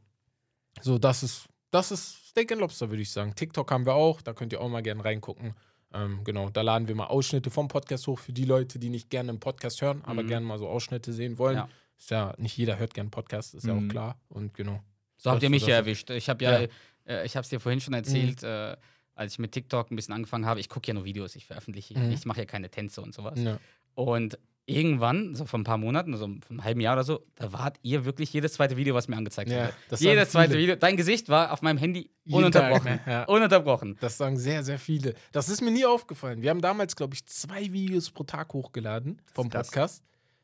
So, 0.82 0.98
das 0.98 1.24
ist, 1.24 1.46
das 1.72 1.92
ist 1.92 2.28
Steak 2.30 2.52
and 2.52 2.62
Lobster, 2.62 2.90
würde 2.90 3.02
ich 3.02 3.12
sagen. 3.12 3.34
TikTok 3.36 3.70
haben 3.72 3.86
wir 3.86 3.96
auch, 3.96 4.22
da 4.22 4.34
könnt 4.34 4.54
ihr 4.54 4.62
auch 4.62 4.70
mal 4.70 4.82
gerne 4.84 5.04
reingucken. 5.04 5.56
Ähm, 5.94 6.24
genau, 6.24 6.50
da 6.50 6.62
laden 6.62 6.88
wir 6.88 6.96
mal 6.96 7.08
Ausschnitte 7.08 7.50
vom 7.50 7.68
Podcast 7.68 8.06
hoch 8.08 8.20
für 8.20 8.32
die 8.34 8.46
Leute, 8.46 8.78
die 8.80 8.90
nicht 8.90 9.10
gerne 9.10 9.30
einen 9.30 9.40
Podcast 9.40 9.82
hören, 9.82 10.02
aber 10.06 10.24
Mhm. 10.24 10.28
gerne 10.28 10.46
mal 10.46 10.60
so 10.60 10.68
Ausschnitte 10.68 11.14
sehen 11.14 11.38
wollen. 11.38 11.56
Ja. 11.58 11.70
Ist 11.98 12.12
ja, 12.12 12.34
nicht 12.38 12.56
jeder 12.58 12.78
hört 12.78 12.94
gerne 12.94 13.10
Podcasts, 13.10 13.54
ist 13.54 13.66
ja 13.66 13.74
auch 13.74 13.80
Mhm. 13.80 13.90
klar. 13.90 14.20
Und 14.30 14.54
genau. 14.54 14.82
So 15.18 15.32
habt 15.32 15.44
ihr 15.44 15.50
mich 15.50 15.66
ja 15.66 15.76
erwischt. 15.76 16.10
Ich 16.12 16.30
habe 16.30 16.44
ja, 16.44 16.62
Ja. 16.62 16.68
Äh, 17.06 17.26
ich 17.26 17.36
habe 17.36 17.44
es 17.44 17.50
dir 17.50 17.60
vorhin 17.60 17.82
schon 17.82 17.94
erzählt, 17.96 18.44
äh, 18.44 18.78
als 19.16 19.34
ich 19.34 19.40
mit 19.40 19.52
TikTok 19.52 19.92
ein 19.92 19.96
bisschen 19.96 20.14
angefangen 20.14 20.46
habe. 20.46 20.60
Ich 20.60 20.70
gucke 20.70 20.88
ja 20.88 20.94
nur 20.94 21.04
Videos, 21.06 21.36
ich 21.36 21.46
veröffentliche, 21.46 21.98
Mhm. 21.98 22.12
ich 22.12 22.24
mache 22.26 22.40
ja 22.40 22.46
keine 22.46 22.70
Tänze 22.70 23.02
und 23.02 23.14
sowas. 23.14 23.40
Ja. 23.42 23.60
Und 23.96 24.38
irgendwann, 24.70 25.36
so 25.36 25.46
vor 25.46 25.60
ein 25.60 25.64
paar 25.64 25.78
Monaten, 25.78 26.16
so 26.16 26.28
vor 26.28 26.52
einem 26.52 26.64
halben 26.64 26.82
Jahr 26.82 26.94
oder 26.96 27.04
so, 27.04 27.26
da 27.36 27.52
wart 27.52 27.78
ihr 27.82 28.06
wirklich 28.06 28.32
jedes 28.32 28.54
zweite 28.54 28.78
Video, 28.78 28.96
was 28.96 29.08
mir 29.08 29.18
angezeigt 29.18 29.50
Ja, 29.52 29.72
wurde. 29.90 30.04
Jedes 30.04 30.32
zweite. 30.32 30.58
Video. 30.58 30.76
Dein 30.76 30.96
Gesicht 30.98 31.30
war 31.30 31.52
auf 31.52 31.62
meinem 31.62 31.78
Handy 31.78 32.10
ununterbrochen. 32.30 32.86
Tag, 32.86 33.08
ne? 33.08 33.12
Ja. 33.14 33.24
Ununterbrochen. 33.26 33.98
Das 34.00 34.18
sagen 34.18 34.38
sehr, 34.38 34.64
sehr 34.64 34.80
viele. 34.80 35.16
Das 35.32 35.50
ist 35.50 35.62
mir 35.62 35.72
nie 35.72 35.86
aufgefallen. 35.86 36.42
Wir 36.42 36.50
haben 36.52 36.62
damals, 36.62 36.96
glaube 36.96 37.16
ich, 37.16 37.26
zwei 37.26 37.72
Videos 37.72 38.12
pro 38.12 38.24
Tag 38.24 38.54
hochgeladen 38.54 39.22
vom. 39.26 39.50
Podcast. 39.50 40.04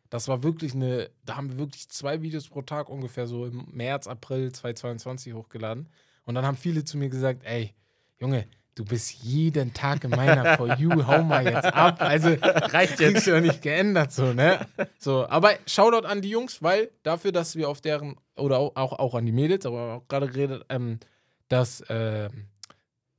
Das 0.10 0.28
war 0.28 0.44
wirklich 0.44 0.74
eine, 0.74 1.10
da 1.26 1.36
haben 1.36 1.50
wir 1.52 1.58
wirklich 1.58 1.90
zwei 1.90 2.22
Videos 2.22 2.48
pro 2.48 2.62
Tag 2.62 2.90
ungefähr 2.90 3.28
so 3.28 3.46
im 3.46 3.66
März, 3.72 4.08
April 4.08 4.52
2022 4.52 5.34
hochgeladen. 5.34 5.90
Und 6.26 6.36
dann 6.36 6.46
haben 6.46 6.58
viele 6.58 6.84
zu 6.84 6.98
mir 6.98 7.10
gesagt, 7.10 7.44
ey, 7.44 7.74
Junge, 8.20 8.48
du 8.76 8.84
bist 8.86 9.24
jeden 9.24 9.74
Tag 9.74 10.04
in 10.04 10.10
meiner 10.12 10.58
For 10.58 10.78
You, 10.78 11.06
hau 11.08 11.24
mal 11.24 11.44
jetzt 11.46 11.66
ab. 11.66 12.02
Also 12.02 12.30
Reicht 12.42 12.98
kriegst 12.98 13.00
jetzt. 13.00 13.28
du 13.28 13.32
ja 13.32 13.42
nicht 13.42 13.62
geändert, 13.62 14.12
so, 14.12 14.34
ne? 14.34 14.60
So, 14.98 15.26
aber 15.28 15.54
Shoutout 15.66 16.06
an 16.08 16.22
die 16.22 16.30
Jungs, 16.30 16.62
weil 16.62 16.92
dafür, 17.04 17.32
dass 17.32 17.56
wir 17.56 17.70
auf 17.70 17.80
deren, 17.82 18.16
oder 18.36 18.60
auch, 18.60 18.76
auch, 18.76 19.16
an 19.16 19.26
die 19.26 19.32
Mädels, 19.32 19.66
aber 19.66 19.96
auch 19.96 20.08
gerade 20.08 20.28
geredet, 20.28 20.66
ähm, 20.70 21.00
dass 21.48 21.84
ähm, 21.90 22.48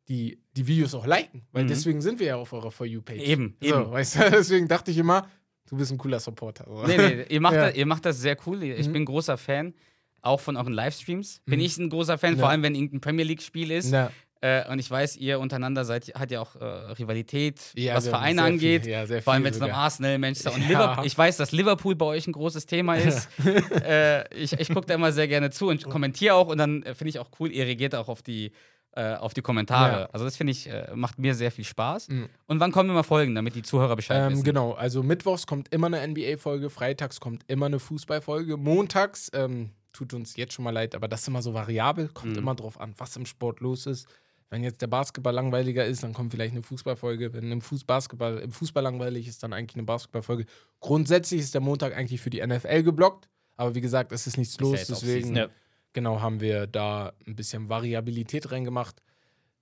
die, 0.08 0.38
die 0.56 0.66
Videos 0.66 0.94
auch 0.94 1.06
liken, 1.06 1.42
weil 1.52 1.64
Mhm. 1.64 1.68
deswegen 1.68 2.00
sind 2.00 2.20
wir 2.20 2.26
ja 2.28 2.36
auf 2.36 2.52
eurer 2.52 2.70
For 2.70 2.86
You-Page. 2.86 3.20
Eben, 3.22 3.56
So, 3.60 3.66
eben. 3.82 3.90
weißt 3.90 4.16
du, 4.16 4.18
deswegen 4.30 4.68
dachte 4.68 4.90
ich 4.90 4.98
immer, 4.98 5.26
du 5.68 5.76
bist 5.76 5.90
ein 5.90 5.98
cooler 5.98 6.20
Supporter. 6.20 6.64
So. 6.68 6.86
Nee, 6.86 6.96
nee, 6.96 7.22
ihr 7.28 7.40
macht, 7.40 7.54
Ja. 7.54 7.66
das, 7.68 7.76
ihr 7.76 7.86
macht 7.86 8.04
das 8.04 8.20
sehr 8.20 8.36
cool. 8.46 8.62
Ich 8.62 8.86
Mhm. 8.88 8.92
bin 8.92 9.04
großer 9.04 9.36
Fan, 9.36 9.74
auch 10.22 10.40
von 10.40 10.56
euren 10.56 10.72
Livestreams. 10.72 11.40
Bin 11.46 11.58
Mhm. 11.60 11.64
ich 11.64 11.78
ein 11.78 11.88
großer 11.90 12.18
Fan, 12.18 12.34
Ja. 12.34 12.40
vor 12.40 12.48
allem 12.50 12.62
wenn 12.62 12.74
irgendein 12.74 13.00
Premier 13.00 13.24
League-Spiel 13.24 13.70
ist. 13.72 13.90
Na, 13.90 14.10
Äh, 14.42 14.70
und 14.70 14.78
ich 14.78 14.90
weiß, 14.90 15.16
ihr 15.16 15.40
untereinander 15.40 15.84
seid, 15.86 16.12
hat 16.14 16.30
ja 16.30 16.40
auch 16.40 16.56
äh, 16.56 16.64
Rivalität, 16.64 17.58
ja, 17.74 17.94
was 17.94 18.06
Vereine 18.08 18.40
sehr 18.42 18.44
angeht. 18.44 18.82
Viel, 18.84 18.92
ja, 18.92 19.06
Vor 19.22 19.32
allem, 19.32 19.44
wenn 19.44 19.54
es 19.54 19.60
um. 19.60 19.70
Arsenal, 19.70 20.18
Manchester 20.18 20.52
und 20.52 20.60
Ja. 20.62 20.68
Liverpool. 20.68 21.06
Ich 21.06 21.16
weiß, 21.16 21.36
dass 21.38 21.52
Liverpool 21.52 21.94
bei 21.94 22.06
euch 22.06 22.26
ein 22.26 22.32
großes 22.32 22.66
Thema 22.66 22.96
ist. 22.96 23.28
äh, 23.82 24.28
ich 24.34 24.52
ich 24.52 24.68
gucke 24.68 24.86
da 24.86 24.94
immer 24.94 25.12
sehr 25.12 25.26
gerne 25.28 25.50
zu 25.50 25.68
und 25.68 25.84
kommentiere 25.88 26.34
auch. 26.34 26.48
Und 26.48 26.58
dann 26.58 26.82
äh, 26.82 26.94
finde 26.94 27.10
ich 27.10 27.18
auch 27.18 27.30
cool, 27.40 27.50
ihr 27.50 27.64
reagiert 27.64 27.94
auch 27.94 28.08
auf 28.08 28.20
die, 28.22 28.52
äh, 28.92 29.14
auf 29.14 29.32
die 29.32 29.40
Kommentare. 29.42 30.00
Ja. 30.02 30.08
Also, 30.12 30.24
das 30.26 30.36
finde 30.36 30.50
ich, 30.52 30.68
äh, 30.68 30.88
macht 30.94 31.18
mir 31.18 31.34
sehr 31.34 31.50
viel 31.50 31.64
Spaß. 31.64 32.08
Mhm. 32.08 32.28
Und 32.46 32.60
wann 32.60 32.72
kommen 32.72 32.90
immer 32.90 33.04
Folgen, 33.04 33.34
damit 33.34 33.54
die 33.54 33.62
Zuhörer 33.62 33.96
Bescheid 33.96 34.18
Ähm, 34.26 34.32
wissen? 34.32 34.44
genau, 34.44 34.72
also 34.72 35.02
mittwochs 35.02 35.46
kommt 35.46 35.72
immer 35.72 35.86
eine 35.86 36.06
NBA-Folge, 36.06 36.68
freitags 36.68 37.20
kommt 37.20 37.42
immer 37.48 37.66
eine 37.66 37.78
Fußballfolge, 37.78 38.58
montags, 38.58 39.30
ähm, 39.34 39.70
tut 39.94 40.12
uns 40.12 40.36
jetzt 40.36 40.52
schon 40.52 40.62
mal 40.64 40.72
leid, 40.72 40.94
aber 40.94 41.08
das 41.08 41.22
ist 41.22 41.28
immer 41.28 41.40
so 41.40 41.54
variabel, 41.54 42.08
kommt 42.08 42.32
Mhm. 42.32 42.38
immer 42.38 42.54
drauf 42.54 42.78
an, 42.78 42.92
was 42.98 43.16
im 43.16 43.24
Sport 43.24 43.60
los 43.60 43.86
ist. 43.86 44.06
Wenn 44.48 44.62
jetzt 44.62 44.80
der 44.80 44.86
Basketball 44.86 45.34
langweiliger 45.34 45.84
ist, 45.84 46.02
dann 46.04 46.12
kommt 46.12 46.30
vielleicht 46.32 46.52
eine 46.52 46.62
Fußballfolge. 46.62 47.32
Wenn 47.32 47.50
im 47.50 47.60
Fuß 47.60 47.84
Basketball, 47.84 48.38
im 48.38 48.52
Fußball 48.52 48.82
langweilig 48.82 49.26
ist, 49.26 49.42
dann 49.42 49.52
eigentlich 49.52 49.74
eine 49.76 49.84
Basketballfolge. 49.84 50.46
Grundsätzlich 50.80 51.40
ist 51.40 51.54
der 51.54 51.60
Montag 51.60 51.96
eigentlich 51.96 52.20
für 52.20 52.30
die 52.30 52.46
NFL 52.46 52.82
geblockt, 52.84 53.28
aber 53.56 53.74
wie 53.74 53.80
gesagt, 53.80 54.12
es 54.12 54.26
ist 54.26 54.36
nichts 54.38 54.54
Ist 54.54 54.60
ja 54.60 54.66
los, 54.66 54.78
jetzt 54.78 54.90
deswegen. 54.90 55.34
Ja. 55.36 55.48
genau 55.92 56.20
haben 56.20 56.40
wir 56.40 56.66
da 56.68 57.12
ein 57.26 57.34
bisschen 57.34 57.68
Variabilität 57.68 58.52
reingemacht. 58.52 59.02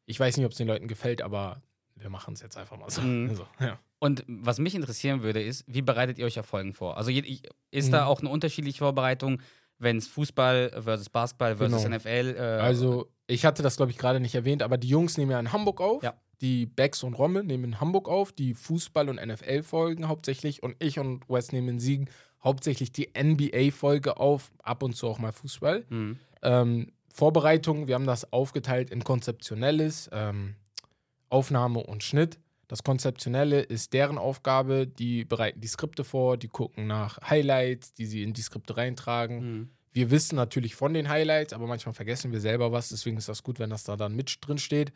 Ich 0.07 0.21
weiß 0.21 0.37
nicht, 0.37 0.45
ob 0.45 0.53
es 0.53 0.59
den 0.59 0.69
Leuten 0.69 0.87
gefällt, 0.87 1.23
aber 1.23 1.63
wir 1.97 2.11
machen 2.11 2.35
es 2.35 2.43
jetzt 2.43 2.59
einfach 2.59 2.77
mal 2.77 2.91
so. 2.91 3.01
Mhm. 3.01 3.29
Also, 3.31 3.47
ja. 3.61 3.79
Und 4.01 4.23
was 4.27 4.59
mich 4.59 4.75
interessieren 4.75 5.23
würde, 5.23 5.43
ist, 5.43 5.65
wie 5.67 5.81
bereitet 5.81 6.19
ihr 6.19 6.27
euch 6.27 6.39
auf 6.39 6.45
Folgen 6.45 6.75
vor? 6.75 6.99
Also 6.99 7.11
ist 7.11 7.91
da 7.93 8.03
Mhm. 8.03 8.07
auch 8.09 8.21
eine 8.21 8.29
unterschiedliche 8.29 8.81
Vorbereitung, 8.81 9.41
wenn 9.79 9.97
es 9.99 10.07
Fußball 10.09 10.83
versus 10.83 11.09
Basketball 11.11 11.57
versus 11.57 11.83
Genau. 11.85 11.97
NFL? 11.97 12.35
Äh, 12.37 12.41
Also, 12.41 13.11
ich 13.27 13.45
hatte 13.45 13.63
das, 13.63 13.77
glaube 13.77 13.91
ich, 13.93 13.99
gerade 13.99 14.21
nicht 14.21 14.35
erwähnt, 14.35 14.63
aber 14.63 14.77
die 14.79 14.89
Jungs 14.89 15.17
nehmen 15.19 15.31
ja 15.31 15.41
in 15.41 15.53
Hamburg 15.53 15.81
auf. 15.81 16.03
Ja. 16.03 16.15
Die 16.41 16.67
Becks 16.67 17.03
und 17.03 17.15
Romme 17.15 17.43
nehmen 17.45 17.65
in 17.65 17.81
Hamburg 17.81 18.09
auf, 18.09 18.33
die 18.33 18.55
Fußball- 18.55 19.09
und 19.09 19.17
NFL-Folgen 19.25 20.09
hauptsächlich. 20.09 20.63
Und 20.63 20.77
ich 20.79 20.99
und 20.99 21.29
Wes 21.29 21.53
nehmen 21.53 21.69
in 21.69 21.81
Siegen 21.81 22.11
hauptsächlich 22.43 22.93
die 22.93 23.11
NBA-Folge 23.17 24.19
auf, 24.19 24.53
ab 24.63 24.83
und 24.83 24.95
zu 24.95 25.09
auch 25.09 25.19
mal 25.19 25.33
Fußball. 25.33 25.85
Mhm. 25.89 26.19
Ähm, 26.43 26.93
Vorbereitung, 27.13 27.87
wir 27.87 27.95
haben 27.95 28.07
das 28.07 28.33
aufgeteilt 28.33 28.91
in 28.91 29.05
konzeptionelles, 29.05 30.11
ähm, 30.13 30.57
Aufnahme 31.31 31.81
und 31.81 32.03
Schnitt. 32.03 32.39
Das 32.75 32.83
Konzeptionelle 32.83 33.61
ist 33.61 33.93
deren 33.93 34.19
Aufgabe, 34.19 34.89
die 34.89 35.25
bereiten 35.25 35.61
die 35.61 35.69
Skripte 35.69 36.03
vor, 36.03 36.37
die 36.37 36.49
gucken 36.49 36.89
nach 36.89 37.21
Highlights, 37.31 37.95
die 37.95 38.05
sie 38.05 38.25
in 38.25 38.33
die 38.33 38.43
Skripte 38.43 38.77
reintragen. 38.77 39.39
Mhm. 39.39 39.71
Wir 39.93 40.11
wissen 40.11 40.35
natürlich 40.35 40.75
von 40.75 40.93
den 40.93 41.09
Highlights, 41.09 41.53
aber 41.53 41.69
manchmal 41.69 41.95
vergessen 41.95 42.33
wir 42.33 42.41
selber 42.41 42.73
was. 42.73 42.89
Deswegen 42.89 43.17
ist 43.17 43.29
das 43.29 43.45
gut, 43.45 43.61
wenn 43.61 43.71
das 43.71 43.85
da 43.85 43.97
dann 43.97 44.17
mit 44.17 44.39
drin 44.41 44.59
steht. 44.59 44.93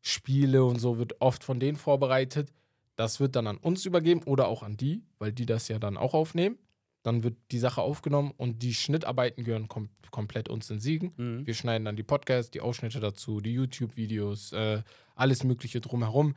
Spiele 0.00 0.64
und 0.64 0.80
so 0.80 0.98
wird 0.98 1.20
oft 1.20 1.44
von 1.44 1.60
denen 1.60 1.76
vorbereitet. 1.76 2.52
Das 2.96 3.20
wird 3.20 3.36
dann 3.36 3.46
an 3.46 3.58
uns 3.58 3.86
übergeben 3.86 4.24
oder 4.24 4.48
auch 4.48 4.64
an 4.64 4.76
die, 4.76 5.04
weil 5.20 5.30
die 5.30 5.46
das 5.46 5.68
ja 5.68 5.78
dann 5.78 5.96
auch 5.96 6.14
aufnehmen. 6.14 6.58
dann 7.04 7.22
wird 7.22 7.36
die 7.52 7.60
Sache 7.60 7.80
aufgenommen 7.80 8.32
und 8.36 8.60
die 8.64 8.74
Schnittarbeiten 8.74 9.44
gehören 9.44 9.68
kom 9.68 9.88
komplett 10.10 10.48
uns 10.48 10.68
in 10.68 10.80
Siegen. 10.80 11.12
Mhm. 11.16 11.46
Wir 11.46 11.54
schneiden 11.54 11.84
dann 11.84 11.94
die 11.94 12.02
Podcasts, 12.02 12.50
die 12.50 12.60
Ausschnitte 12.60 12.98
dazu, 12.98 13.40
die 13.40 13.52
YouTube-Videos, 13.52 14.52
äh, 14.52 14.82
alles 15.14 15.44
Mögliche 15.44 15.80
drumherum. 15.80 16.34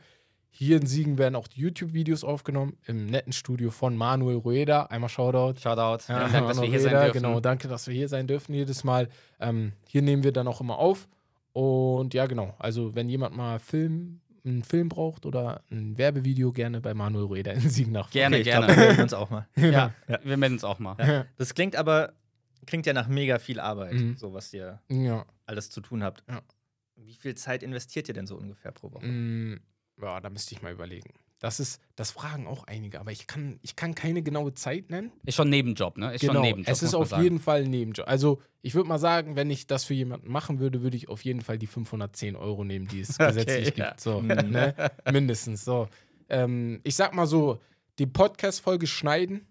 Hier 0.56 0.78
in 0.78 0.86
Siegen 0.86 1.18
werden 1.18 1.36
auch 1.36 1.48
die 1.48 1.62
YouTube-Videos 1.62 2.24
aufgenommen 2.24 2.78
im 2.86 3.08
netten 3.08 3.34
Studio 3.34 3.72
von 3.72 3.98
Manuel 3.98 4.38
Rueda. 4.38 4.84
Einmal 4.84 5.10
Shoutout. 5.10 5.60
Shoutout. 5.60 6.04
Ja, 6.08 6.28
Vielen 6.28 6.32
Dank, 6.34 6.48
dass 6.48 6.62
wir 6.62 6.68
hier 6.70 6.80
sein 6.80 6.92
dürfen. 7.06 7.14
Genau, 7.14 7.40
danke, 7.40 7.68
dass 7.68 7.88
wir 7.88 7.96
hier 7.96 8.08
sein 8.08 8.28
dürfen 8.28 8.54
jedes 8.54 8.84
Mal. 8.84 9.10
Ähm, 9.40 9.74
hier 9.88 10.04
nehmen 10.04 10.22
wir 10.24 10.32
dann 10.32 10.48
auch 10.48 10.62
immer 10.62 10.78
auf. 10.78 11.08
Und 11.54 12.14
ja, 12.14 12.28
genau. 12.28 12.54
Also, 12.60 12.94
wenn 12.94 13.10
jemand 13.10 13.36
mal 13.36 13.58
Film, 13.58 14.20
einen 14.46 14.62
Film 14.64 14.90
braucht 14.90 15.26
oder 15.26 15.64
ein 15.72 15.98
Werbevideo, 15.98 16.52
gerne 16.52 16.82
bei 16.82 16.94
Manuel 16.94 17.26
Rueda 17.26 17.52
in 17.52 17.68
Siegen 17.70 17.92
nach. 17.92 18.12
Gerne, 18.12 18.38
ich 18.38 18.44
gerne. 18.44 18.68
glaub, 18.68 18.78
wir 18.78 18.86
melden 18.86 19.02
uns 19.02 19.14
auch 19.16 19.30
mal. 19.32 19.48
ja, 19.56 19.92
Ja. 20.08 20.20
wir 20.24 20.38
melden 20.38 20.54
uns 20.56 20.64
auch 20.64 20.78
mal. 20.78 20.96
Ja. 21.00 21.26
Das 21.38 21.56
klingt 21.56 21.76
aber, 21.76 22.14
klingt 22.68 22.86
ja 22.86 22.94
nach 22.94 23.08
mega 23.08 23.40
viel 23.40 23.60
Arbeit, 23.60 23.94
Mhm. 23.94 24.18
so 24.18 24.34
was 24.34 24.54
ihr 24.54 24.80
Ja. 24.90 25.26
alles 25.48 25.72
zu 25.72 25.82
tun 25.82 26.04
habt. 26.04 26.24
Ja. 26.30 26.42
Wie 26.96 27.16
viel 27.16 27.34
Zeit 27.36 27.64
investiert 27.64 28.08
ihr 28.08 28.14
denn 28.14 28.28
so 28.28 28.36
ungefähr 28.38 28.72
pro 28.72 28.92
Woche? 28.92 29.06
Mm, 29.08 29.60
ja, 30.04 30.20
da 30.22 30.30
müsste 30.30 30.54
ich 30.56 30.62
mal 30.62 30.72
überlegen. 30.74 31.12
Das 31.40 31.60
ist, 31.60 31.82
das 31.98 32.12
fragen 32.12 32.48
auch 32.48 32.64
einige, 32.68 33.02
aber 33.02 33.12
ich 33.12 33.28
kann, 33.28 33.60
ich 33.64 33.76
kann 33.76 33.96
keine 33.96 34.24
genaue 34.24 34.54
Zeit 34.54 34.90
nennen. 34.90 35.12
Ist 35.26 35.36
schon 35.36 35.50
Nebenjob, 35.50 35.98
ne? 35.98 36.14
Ist 36.14 36.24
schon 36.24 36.38
ein 36.38 36.42
Nebenjob. 36.42 36.66
Genau, 36.68 36.72
es 36.72 36.84
ist 36.84 36.94
auf 36.94 37.10
sagen. 37.10 37.22
jeden 37.24 37.40
Fall 37.42 37.64
ein 37.64 37.70
Nebenjob. 37.70 38.08
Also 38.08 38.42
ich 38.62 38.76
würde 38.76 38.88
mal 38.88 38.98
sagen, 38.98 39.36
wenn 39.36 39.52
ich 39.52 39.68
das 39.68 39.84
für 39.84 39.94
jemanden 39.94 40.32
machen 40.32 40.60
würde, 40.60 40.84
würde 40.84 40.96
ich 40.96 41.10
auf 41.10 41.26
jeden 41.26 41.42
Fall 41.42 41.58
die 41.58 41.68
510 41.68 42.38
Euro 42.38 42.64
nehmen, 42.64 42.88
die 42.88 43.02
es 43.02 43.18
gesetzlich 43.18 43.76
ja. 43.76 43.88
gibt. 43.90 44.00
So, 44.00 44.22
Mhm. 44.22 44.28
ne? 44.52 44.74
Mindestens. 45.12 45.66
So. 45.66 45.90
Ähm, 46.30 46.80
ich 46.86 46.96
sag 46.96 47.14
mal 47.14 47.28
so, 47.28 47.60
die 48.00 48.08
Podcast-Folge 48.08 48.88
schneiden, 48.88 49.46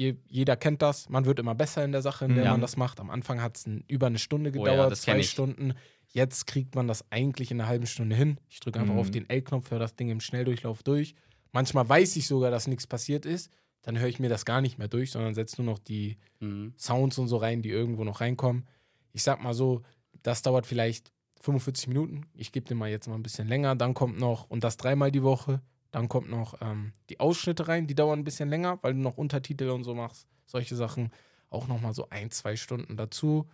je, 0.00 0.14
jeder 0.28 0.56
kennt 0.56 0.80
das, 0.82 1.08
man 1.08 1.24
wird 1.26 1.38
immer 1.38 1.54
besser 1.54 1.84
in 1.84 1.92
der 1.92 2.02
Sache, 2.02 2.24
in 2.24 2.34
der 2.34 2.44
Ja. 2.44 2.50
man 2.52 2.60
das 2.60 2.76
macht. 2.76 3.00
Am 3.00 3.10
Anfang 3.10 3.42
hat 3.42 3.56
es 3.58 3.68
über 3.88 4.06
eine 4.06 4.18
Stunde 4.18 4.50
Oh 4.50 4.64
ja, 4.64 4.72
gedauert, 4.72 4.92
das 4.92 5.04
kenn 5.04 5.16
zwei. 5.16 5.22
Stunden. 5.22 5.74
Jetzt 6.12 6.46
kriegt 6.46 6.74
man 6.74 6.88
das 6.88 7.04
eigentlich 7.12 7.50
in 7.50 7.60
einer 7.60 7.68
halben 7.68 7.86
Stunde 7.86 8.16
hin. 8.16 8.38
Ich 8.48 8.60
drücke 8.60 8.80
einfach 8.80 8.94
Mhm. 8.94 9.00
auf 9.00 9.10
den 9.10 9.28
L-Knopf, 9.28 9.70
höre 9.70 9.78
das 9.78 9.94
Ding 9.96 10.08
im 10.10 10.20
Schnelldurchlauf 10.20 10.82
durch. 10.82 11.14
Manchmal 11.52 11.88
weiß 11.88 12.16
ich 12.16 12.26
sogar, 12.26 12.50
dass 12.50 12.66
nichts 12.66 12.86
passiert 12.86 13.26
ist. 13.26 13.50
Dann 13.82 13.98
höre 13.98 14.08
ich 14.08 14.18
mir 14.18 14.28
das 14.28 14.44
gar 14.44 14.60
nicht 14.60 14.78
mehr 14.78 14.88
durch, 14.88 15.10
sondern 15.12 15.34
setze 15.34 15.62
nur 15.62 15.72
noch 15.72 15.78
die 15.78 16.16
Mhm. 16.40 16.72
Sounds 16.78 17.18
und 17.18 17.28
so 17.28 17.36
rein, 17.36 17.60
die 17.62 17.70
irgendwo 17.70 18.02
noch 18.04 18.20
reinkommen. 18.20 18.66
Ich 19.12 19.22
sag 19.22 19.42
mal 19.42 19.54
so, 19.54 19.82
das 20.22 20.42
dauert 20.42 20.66
vielleicht 20.66 21.12
45 21.40 21.88
Minuten. 21.88 22.26
Ich 22.34 22.52
gebe 22.52 22.66
dir 22.66 22.74
mal 22.74 22.90
jetzt 22.90 23.06
mal 23.08 23.14
ein 23.14 23.22
bisschen 23.22 23.48
länger. 23.48 23.74
Dann 23.76 23.94
kommt 23.94 24.18
noch, 24.18 24.48
und 24.50 24.64
das 24.64 24.76
dreimal 24.76 25.10
die 25.12 25.22
Woche, 25.22 25.60
dann 25.90 26.08
kommt 26.08 26.30
noch 26.30 26.60
ähm, 26.60 26.92
die 27.08 27.18
Ausschnitte 27.20 27.66
rein, 27.68 27.86
die 27.86 27.94
dauern 27.94 28.20
ein 28.20 28.24
bisschen 28.24 28.48
länger, 28.48 28.78
weil 28.82 28.94
du 28.94 29.00
noch 29.00 29.16
Untertitel 29.18 29.70
und 29.70 29.84
so 29.84 29.94
machst. 29.94 30.26
Solche 30.46 30.76
Sachen. 30.76 31.10
Auch 31.48 31.66
nochmal 31.66 31.94
so 31.94 32.08
ein, 32.10 32.30
zwei 32.30 32.54
Stunden 32.56 32.96
dazu. 32.96 33.48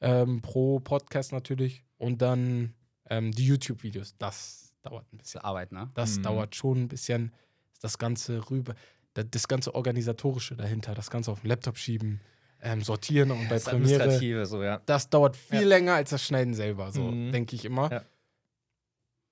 Ähm, 0.00 0.42
pro 0.42 0.80
Podcast 0.80 1.32
natürlich. 1.32 1.84
Und 1.96 2.20
dann 2.22 2.74
ähm, 3.08 3.30
die 3.32 3.46
YouTube-Videos. 3.46 4.16
Das 4.18 4.74
dauert 4.82 5.10
ein 5.12 5.18
bisschen. 5.18 5.40
Arbeit, 5.42 5.70
ne? 5.72 5.90
Das 5.94 6.18
Mhm. 6.18 6.22
dauert 6.24 6.56
schon 6.56 6.82
ein 6.82 6.88
bisschen. 6.88 7.32
Das 7.80 7.98
Ganze 7.98 8.50
rüber, 8.50 8.74
da- 9.14 9.22
das 9.22 9.46
ganze 9.48 9.74
Organisatorische 9.74 10.56
dahinter, 10.56 10.94
das 10.94 11.08
Ganze 11.10 11.30
auf 11.30 11.40
den 11.42 11.48
Laptop 11.48 11.76
schieben, 11.78 12.20
ähm, 12.60 12.82
sortieren 12.82 13.30
und 13.30 13.44
bei 13.48 13.56
Das 13.56 13.64
Premiere. 13.64 14.02
Administrative, 14.02 14.46
so, 14.46 14.62
ja. 14.62 14.80
Das 14.86 15.08
dauert 15.08 15.36
viel 15.36 15.60
Ja. 15.62 15.68
länger 15.68 15.94
als 15.94 16.10
das 16.10 16.24
Schneiden 16.24 16.54
selber, 16.54 16.90
so 16.90 17.02
Mhm. 17.02 17.30
denke 17.32 17.54
ich 17.54 17.64
immer. 17.64 17.90
Ja. 17.92 18.02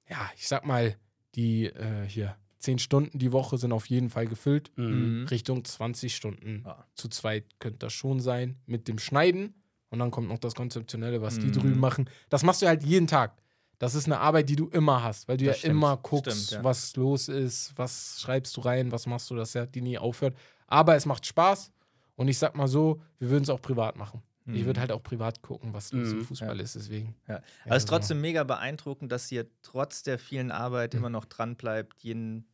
Ja. 0.08 0.30
ich 0.36 0.46
sag 0.46 0.64
mal, 0.66 0.96
die 1.34 1.66
äh, 1.66 2.06
hier 2.06 2.36
zehn 2.64 2.78
Stunden 2.78 3.18
die 3.18 3.32
Woche 3.32 3.58
sind 3.58 3.72
auf 3.72 3.86
jeden 3.86 4.10
Fall 4.10 4.26
gefüllt. 4.26 4.72
Mhm. 4.76 5.26
Richtung 5.30 5.64
20 5.64 6.14
Stunden 6.16 6.62
Ja. 6.66 6.84
zu 6.94 7.08
zweit 7.08 7.44
könnte 7.60 7.78
das 7.78 7.92
schon 7.92 8.20
sein 8.20 8.56
mit 8.66 8.88
dem 8.88 8.98
Schneiden. 8.98 9.54
Und 9.90 10.00
dann 10.00 10.10
kommt 10.10 10.28
noch 10.28 10.38
das 10.38 10.54
Konzeptionelle, 10.56 11.22
was 11.22 11.38
die 11.38 11.46
Mhm. 11.48 11.52
drüben 11.52 11.78
machen. 11.80 12.10
Das 12.28 12.42
machst 12.42 12.62
du 12.62 12.66
halt 12.66 12.82
jeden 12.82 13.06
Tag. 13.06 13.36
Das 13.78 13.94
ist 13.94 14.06
eine 14.06 14.18
Arbeit, 14.18 14.48
die 14.48 14.56
du 14.56 14.68
immer 14.68 15.02
hast, 15.04 15.28
weil 15.28 15.36
du 15.36 15.44
Das 15.44 15.56
ja 15.56 15.58
stimmt. 15.60 15.72
immer 15.72 15.96
guckst, 15.98 16.32
Stimmt, 16.46 16.50
ja. 16.50 16.64
was 16.64 16.96
los 16.96 17.28
ist, 17.28 17.72
was 17.76 18.18
schreibst 18.20 18.56
du 18.56 18.62
rein, 18.62 18.90
was 18.92 19.06
machst 19.06 19.30
du, 19.30 19.34
dass 19.36 19.54
ja 19.54 19.66
die 19.66 19.82
nie 19.82 19.98
aufhört. 19.98 20.36
Aber 20.66 20.96
es 20.96 21.06
macht 21.06 21.26
Spaß 21.26 21.70
und 22.16 22.26
ich 22.28 22.38
sag 22.38 22.56
mal 22.56 22.66
so, 22.68 23.00
wir 23.18 23.30
würden 23.30 23.42
es 23.44 23.50
auch 23.50 23.60
privat 23.62 23.96
machen. 23.96 24.22
Ich 24.46 24.62
Mhm. 24.62 24.66
würde 24.66 24.80
halt 24.80 24.92
auch 24.92 25.02
privat 25.02 25.42
gucken, 25.42 25.72
was 25.74 25.92
los 25.92 26.08
Mhm, 26.12 26.18
im 26.20 26.24
Fußball 26.24 26.60
ist, 26.60 26.74
deswegen. 26.76 27.14
Ja. 27.28 27.34
Ja, 27.34 27.42
Aber 27.66 27.76
es 27.76 27.82
ist 27.84 27.88
so. 27.88 27.94
trotzdem 27.96 28.20
mega 28.20 28.44
beeindruckend, 28.44 29.10
dass 29.12 29.30
ihr 29.32 29.46
trotz 29.62 30.02
der 30.02 30.18
vielen 30.18 30.50
Arbeit 30.50 30.92
Mhm. 30.94 30.98
immer 31.00 31.10
noch 31.10 31.24
dran 31.24 31.56
bleibt, 31.56 32.02
jeden, 32.02 32.36
ja, 32.36 32.44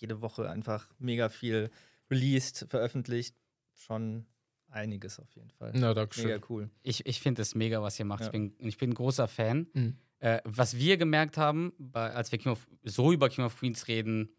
jede 0.00 0.20
Woche 0.20 0.48
einfach 0.50 0.88
mega 0.98 1.28
viel 1.28 1.70
released, 2.10 2.66
veröffentlicht. 2.68 3.34
Schon 3.74 4.26
einiges 4.70 5.18
auf 5.18 5.30
jeden 5.34 5.50
Fall. 5.50 5.72
Na, 5.74 5.94
danke 5.94 6.14
schön. 6.14 6.26
Mega 6.26 6.44
cool. 6.48 6.70
Ich, 6.82 7.06
ich 7.06 7.20
finde 7.20 7.42
es 7.42 7.54
mega, 7.54 7.82
was 7.82 7.98
ihr 7.98 8.04
macht. 8.04 8.20
Ja. 8.20 8.26
Ich, 8.26 8.32
bin, 8.32 8.54
ich 8.58 8.76
bin 8.78 8.90
ein 8.90 8.94
großer 8.94 9.28
Fan. 9.28 9.66
Mhm. 9.72 9.96
Äh, 10.20 10.40
was 10.44 10.76
wir 10.76 10.96
gemerkt 10.96 11.36
haben, 11.36 11.72
bei, 11.78 12.10
als 12.12 12.32
wir 12.32 12.38
King 12.38 12.52
of, 12.52 12.66
so 12.82 13.12
über 13.12 13.28
King 13.28 13.44
of 13.44 13.56
Queens 13.58 13.86
reden, 13.88 14.30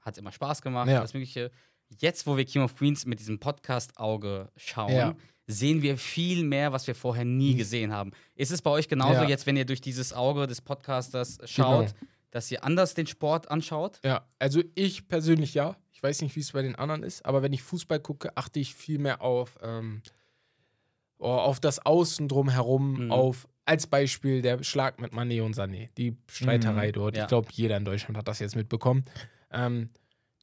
hat 0.00 0.14
es 0.14 0.18
immer 0.18 0.32
Spaß 0.32 0.62
gemacht, 0.62 0.88
Ja. 0.88 0.98
alles 1.00 1.12
Mögliche. 1.14 1.50
Jetzt, 1.98 2.26
wo 2.26 2.36
wir 2.36 2.44
King 2.46 2.62
of 2.62 2.74
Queens 2.74 3.04
mit 3.06 3.20
diesem 3.20 3.38
Podcast-Auge 3.38 4.50
schauen, 4.56 4.92
Ja. 4.92 5.16
sehen 5.46 5.82
wir 5.82 5.98
viel 5.98 6.42
mehr, 6.42 6.72
was 6.72 6.86
wir 6.86 6.94
vorher 6.94 7.24
nie 7.24 7.54
gesehen 7.54 7.92
haben. 7.92 8.12
Ist 8.34 8.50
es 8.50 8.62
bei 8.62 8.70
euch 8.70 8.88
genauso 8.88 9.22
Ja. 9.22 9.28
jetzt, 9.28 9.46
wenn 9.46 9.56
ihr 9.56 9.66
durch 9.66 9.80
dieses 9.80 10.12
Auge 10.12 10.46
des 10.46 10.60
Podcasters 10.62 11.38
schaut, 11.44 11.88
Genau. 11.88 12.00
Dass 12.36 12.50
ihr 12.52 12.62
anders 12.62 12.94
den 12.94 13.06
Sport 13.06 13.50
anschaut? 13.50 13.98
Ja, 14.04 14.26
also 14.38 14.62
ich 14.74 15.08
persönlich 15.08 15.54
ja. 15.54 15.76
Ich 15.92 16.02
weiß 16.02 16.20
nicht, 16.20 16.36
wie 16.36 16.40
es 16.40 16.52
bei 16.52 16.60
den 16.62 16.74
anderen 16.76 17.02
ist, 17.02 17.24
aber 17.24 17.42
wenn 17.42 17.54
ich 17.54 17.62
Fußball 17.62 17.98
gucke, 18.00 18.36
achte 18.36 18.60
ich 18.60 18.74
viel 18.74 18.98
mehr 18.98 19.22
auf, 19.22 19.56
ähm, 19.62 20.02
oh, 21.18 21.26
auf 21.28 21.60
das 21.60 21.84
Außen 21.84 22.28
drumherum, 22.28 23.06
Mhm. 23.06 23.10
auf 23.12 23.48
als 23.64 23.86
Beispiel 23.88 24.42
der 24.42 24.62
Schlag 24.62 25.00
mit 25.00 25.12
Mané 25.12 25.42
und 25.42 25.56
Sané, 25.56 25.88
die 25.96 26.16
Streiterei 26.30 26.88
Mhm, 26.88 26.92
dort. 26.92 27.16
ja. 27.16 27.22
Ich 27.22 27.28
glaube, 27.28 27.48
jeder 27.52 27.76
in 27.78 27.84
Deutschland 27.84 28.16
hat 28.16 28.28
das 28.28 28.38
jetzt 28.38 28.54
mitbekommen. 28.54 29.04
Ähm, 29.50 29.90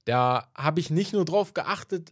da 0.05 0.49
habe 0.55 0.79
ich 0.81 0.89
nicht 0.89 1.13
nur 1.13 1.23
drauf 1.23 1.53
geachtet, 1.53 2.11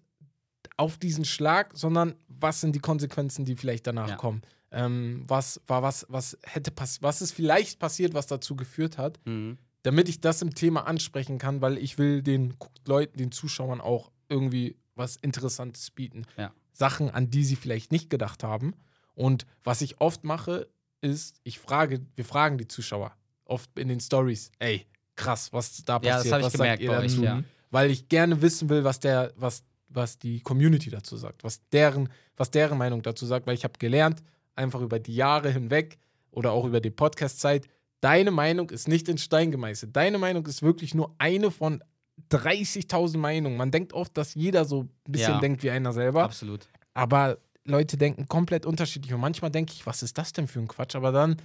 auf 0.78 0.98
diesen 0.98 1.26
Schlag, 1.26 1.72
sondern 1.76 2.16
was 2.30 2.62
sind 2.62 2.74
die 2.76 2.80
Konsequenzen, 2.80 3.44
die 3.44 3.56
vielleicht 3.58 3.86
danach 3.88 4.10
Ja. 4.10 4.16
kommen. 4.16 4.42
Ähm, 4.72 5.24
was 5.28 5.60
war 5.68 5.84
was, 5.84 6.06
was 6.08 6.38
hätte 6.44 6.72
pass 6.72 7.02
was 7.02 7.22
ist 7.22 7.34
vielleicht 7.34 7.78
passiert, 7.80 8.14
was 8.14 8.28
dazu 8.28 8.56
geführt 8.56 8.98
hat 8.98 9.20
Mhm. 9.26 9.58
Damit 9.84 10.10
ich 10.10 10.22
das 10.22 10.42
im 10.42 10.54
Thema 10.54 10.88
ansprechen 10.88 11.38
kann, 11.38 11.62
weil 11.62 11.78
ich 11.78 11.98
will 11.98 12.22
den 12.22 12.56
Leuten, 12.86 13.18
den 13.18 13.32
Zuschauern 13.32 13.82
auch 13.82 14.12
irgendwie 14.30 14.78
was 14.96 15.16
Interessantes 15.16 15.92
bieten. 15.92 16.26
Ja. 16.38 16.52
Sachen, 16.74 17.10
an 17.10 17.30
die 17.30 17.44
sie 17.44 17.56
vielleicht 17.56 17.92
nicht 17.92 18.10
gedacht 18.10 18.44
haben. 18.44 18.74
Und 19.16 19.46
was 19.64 19.82
ich 19.82 20.00
oft 20.00 20.24
mache, 20.24 20.68
ist, 21.02 21.40
ich 21.44 21.60
frage, 21.60 22.02
wir 22.16 22.26
fragen 22.26 22.58
die 22.58 22.68
Zuschauer 22.68 23.14
oft 23.46 23.78
in 23.78 23.88
den 23.90 24.00
Stories, 24.00 24.52
ey, 24.60 24.86
krass, 25.16 25.52
was 25.52 25.84
da 25.84 26.00
Ja, 26.04 26.16
passiert, 26.16 26.38
ich 26.40 26.46
was 26.46 26.54
gemerkt 26.54 26.84
sagt 26.84 26.94
ihr 26.94 27.02
dazu? 27.02 27.24
ja. 27.24 27.44
Weil 27.72 27.90
ich 27.92 28.08
gerne 28.08 28.42
wissen 28.42 28.70
will, 28.70 28.84
was 28.84 29.00
der, 29.00 29.34
was, 29.36 29.64
was 29.90 30.18
die 30.20 30.42
Community 30.42 30.90
dazu 30.90 31.18
sagt, 31.18 31.44
was 31.44 31.62
deren, 31.70 32.10
was 32.38 32.52
deren 32.52 32.78
Meinung 32.78 33.02
dazu 33.02 33.26
sagt, 33.26 33.48
weil 33.48 33.56
ich 33.56 33.64
habe 33.64 33.78
gelernt, 33.80 34.24
einfach 34.56 34.82
über 34.82 35.00
die 35.00 35.16
Jahre 35.16 35.50
hinweg 35.52 35.98
oder 36.32 36.52
auch 36.52 36.66
über 36.66 36.80
die 36.82 36.92
Podcast-Zeit, 36.92 37.68
deine 38.02 38.32
Meinung 38.32 38.70
ist 38.70 38.88
nicht 38.88 39.08
in 39.10 39.18
Stein 39.18 39.52
gemeißelt. 39.52 39.96
Deine 39.96 40.18
Meinung 40.18 40.46
ist 40.46 40.62
wirklich 40.62 40.94
nur 40.94 41.16
eine 41.18 41.50
von 41.52 41.84
30.000 42.30 43.18
Meinungen. 43.18 43.58
Man 43.58 43.72
denkt 43.72 43.94
oft, 43.94 44.16
dass 44.18 44.36
jeder 44.36 44.66
so 44.66 44.82
ein 44.84 44.90
bisschen 45.12 45.34
Ja. 45.36 45.40
denkt 45.40 45.64
wie 45.64 45.72
einer 45.72 45.94
selber, 45.94 46.24
Absolut. 46.24 46.68
aber 46.94 47.38
Leute 47.66 47.98
denken 47.98 48.28
komplett 48.28 48.66
unterschiedlich. 48.66 49.14
Und 49.14 49.22
manchmal 49.22 49.52
denke 49.52 49.74
ich, 49.74 49.86
was 49.86 50.04
ist 50.04 50.18
das 50.18 50.34
denn 50.34 50.48
für 50.48 50.60
ein 50.60 50.68
Quatsch? 50.68 50.96
Aber 50.96 51.12
dann, 51.12 51.38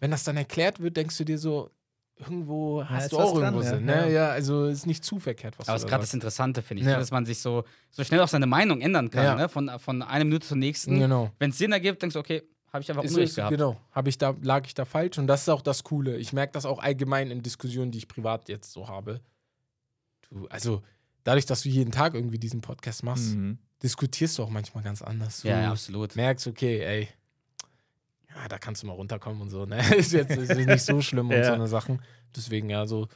wenn 0.00 0.10
das 0.10 0.24
dann 0.24 0.36
erklärt 0.36 0.80
wird, 0.80 0.96
denkst 0.96 1.16
du 1.18 1.24
dir 1.24 1.38
so, 1.38 1.70
irgendwo 2.16 2.84
hast 2.84 3.04
ist 3.04 3.12
du 3.12 3.18
auch 3.18 3.34
dran, 3.34 3.54
irgendwo 3.54 3.62
ja. 3.64 3.70
Sinn. 3.74 3.84
Ne? 3.86 3.92
Ja. 3.92 4.06
Ja, 4.08 4.28
also 4.30 4.66
ist 4.66 4.86
nicht 4.86 5.04
zu 5.04 5.18
verkehrt, 5.18 5.58
was 5.58 5.68
Aber 5.68 5.74
du 5.74 5.78
es 5.78 5.84
ist 5.84 5.90
gerade 5.90 6.02
das. 6.02 6.14
Interessante, 6.14 6.62
finde 6.62 6.82
ich, 6.82 6.86
Ja. 6.88 6.94
ne, 6.94 6.98
dass 7.00 7.10
man 7.10 7.26
sich 7.26 7.38
so, 7.40 7.64
so 7.90 8.04
schnell 8.04 8.20
auch 8.20 8.28
seine 8.28 8.46
Meinung 8.46 8.80
ändern 8.80 9.10
kann, 9.10 9.24
Ja. 9.24 9.34
ne? 9.34 9.48
von, 9.48 9.70
von 9.78 10.02
einer 10.02 10.24
Minute 10.24 10.46
zur 10.46 10.56
nächsten. 10.56 10.98
Genau. 10.98 11.30
Wenn 11.38 11.50
es 11.50 11.58
Sinn 11.58 11.72
ergibt, 11.72 12.02
denkst 12.02 12.14
du, 12.14 12.20
okay, 12.20 12.42
habe 12.74 12.82
ich 12.82 12.90
einfach 12.90 13.04
Unrecht 13.04 13.36
gehabt. 13.36 13.50
genau. 13.52 13.80
Hab 13.92 14.06
ich 14.06 14.18
da, 14.18 14.34
lag 14.42 14.66
ich 14.66 14.74
da 14.74 14.84
falsch? 14.84 15.16
Und 15.16 15.26
das 15.28 15.42
ist 15.42 15.48
auch 15.48 15.62
das 15.62 15.82
Coole. 15.84 16.16
Ich 16.18 16.32
merke 16.34 16.52
das 16.52 16.66
auch 16.66 16.78
allgemein 16.80 17.30
in 17.30 17.40
Diskussionen, 17.42 17.90
die 17.92 17.98
ich 17.98 18.08
privat 18.08 18.48
jetzt 18.50 18.72
so 18.72 18.88
habe. 18.88 19.20
Du, 20.28 20.46
also, 20.48 20.82
dadurch, 21.22 21.46
dass 21.46 21.62
du 21.62 21.68
jeden 21.70 21.92
Tag 21.92 22.14
irgendwie 22.14 22.38
diesen 22.38 22.60
Podcast 22.60 23.02
machst, 23.02 23.34
Mhm. 23.36 23.58
diskutierst 23.82 24.36
du 24.38 24.42
auch 24.42 24.50
manchmal 24.50 24.82
ganz 24.84 25.00
anders. 25.02 25.40
Du 25.42 25.48
Ja, 25.48 25.60
ja, 25.62 25.70
absolut. 25.70 26.16
merkst, 26.16 26.46
okay, 26.48 26.80
ey, 26.84 27.08
ja, 28.34 28.48
da 28.48 28.58
kannst 28.58 28.82
du 28.82 28.86
mal 28.88 28.94
runterkommen 28.94 29.40
und 29.42 29.50
so. 29.50 29.64
Ne? 29.64 29.78
Ist 29.96 30.12
jetzt 30.12 30.36
ist 30.36 30.54
nicht 30.56 30.82
so 30.84 31.00
schlimm 31.00 31.28
und 31.30 31.36
Ja. 31.36 31.44
so 31.44 31.52
eine 31.52 31.68
Sachen. 31.68 32.02
Deswegen, 32.34 32.68
ja, 32.68 32.86
so, 32.86 33.06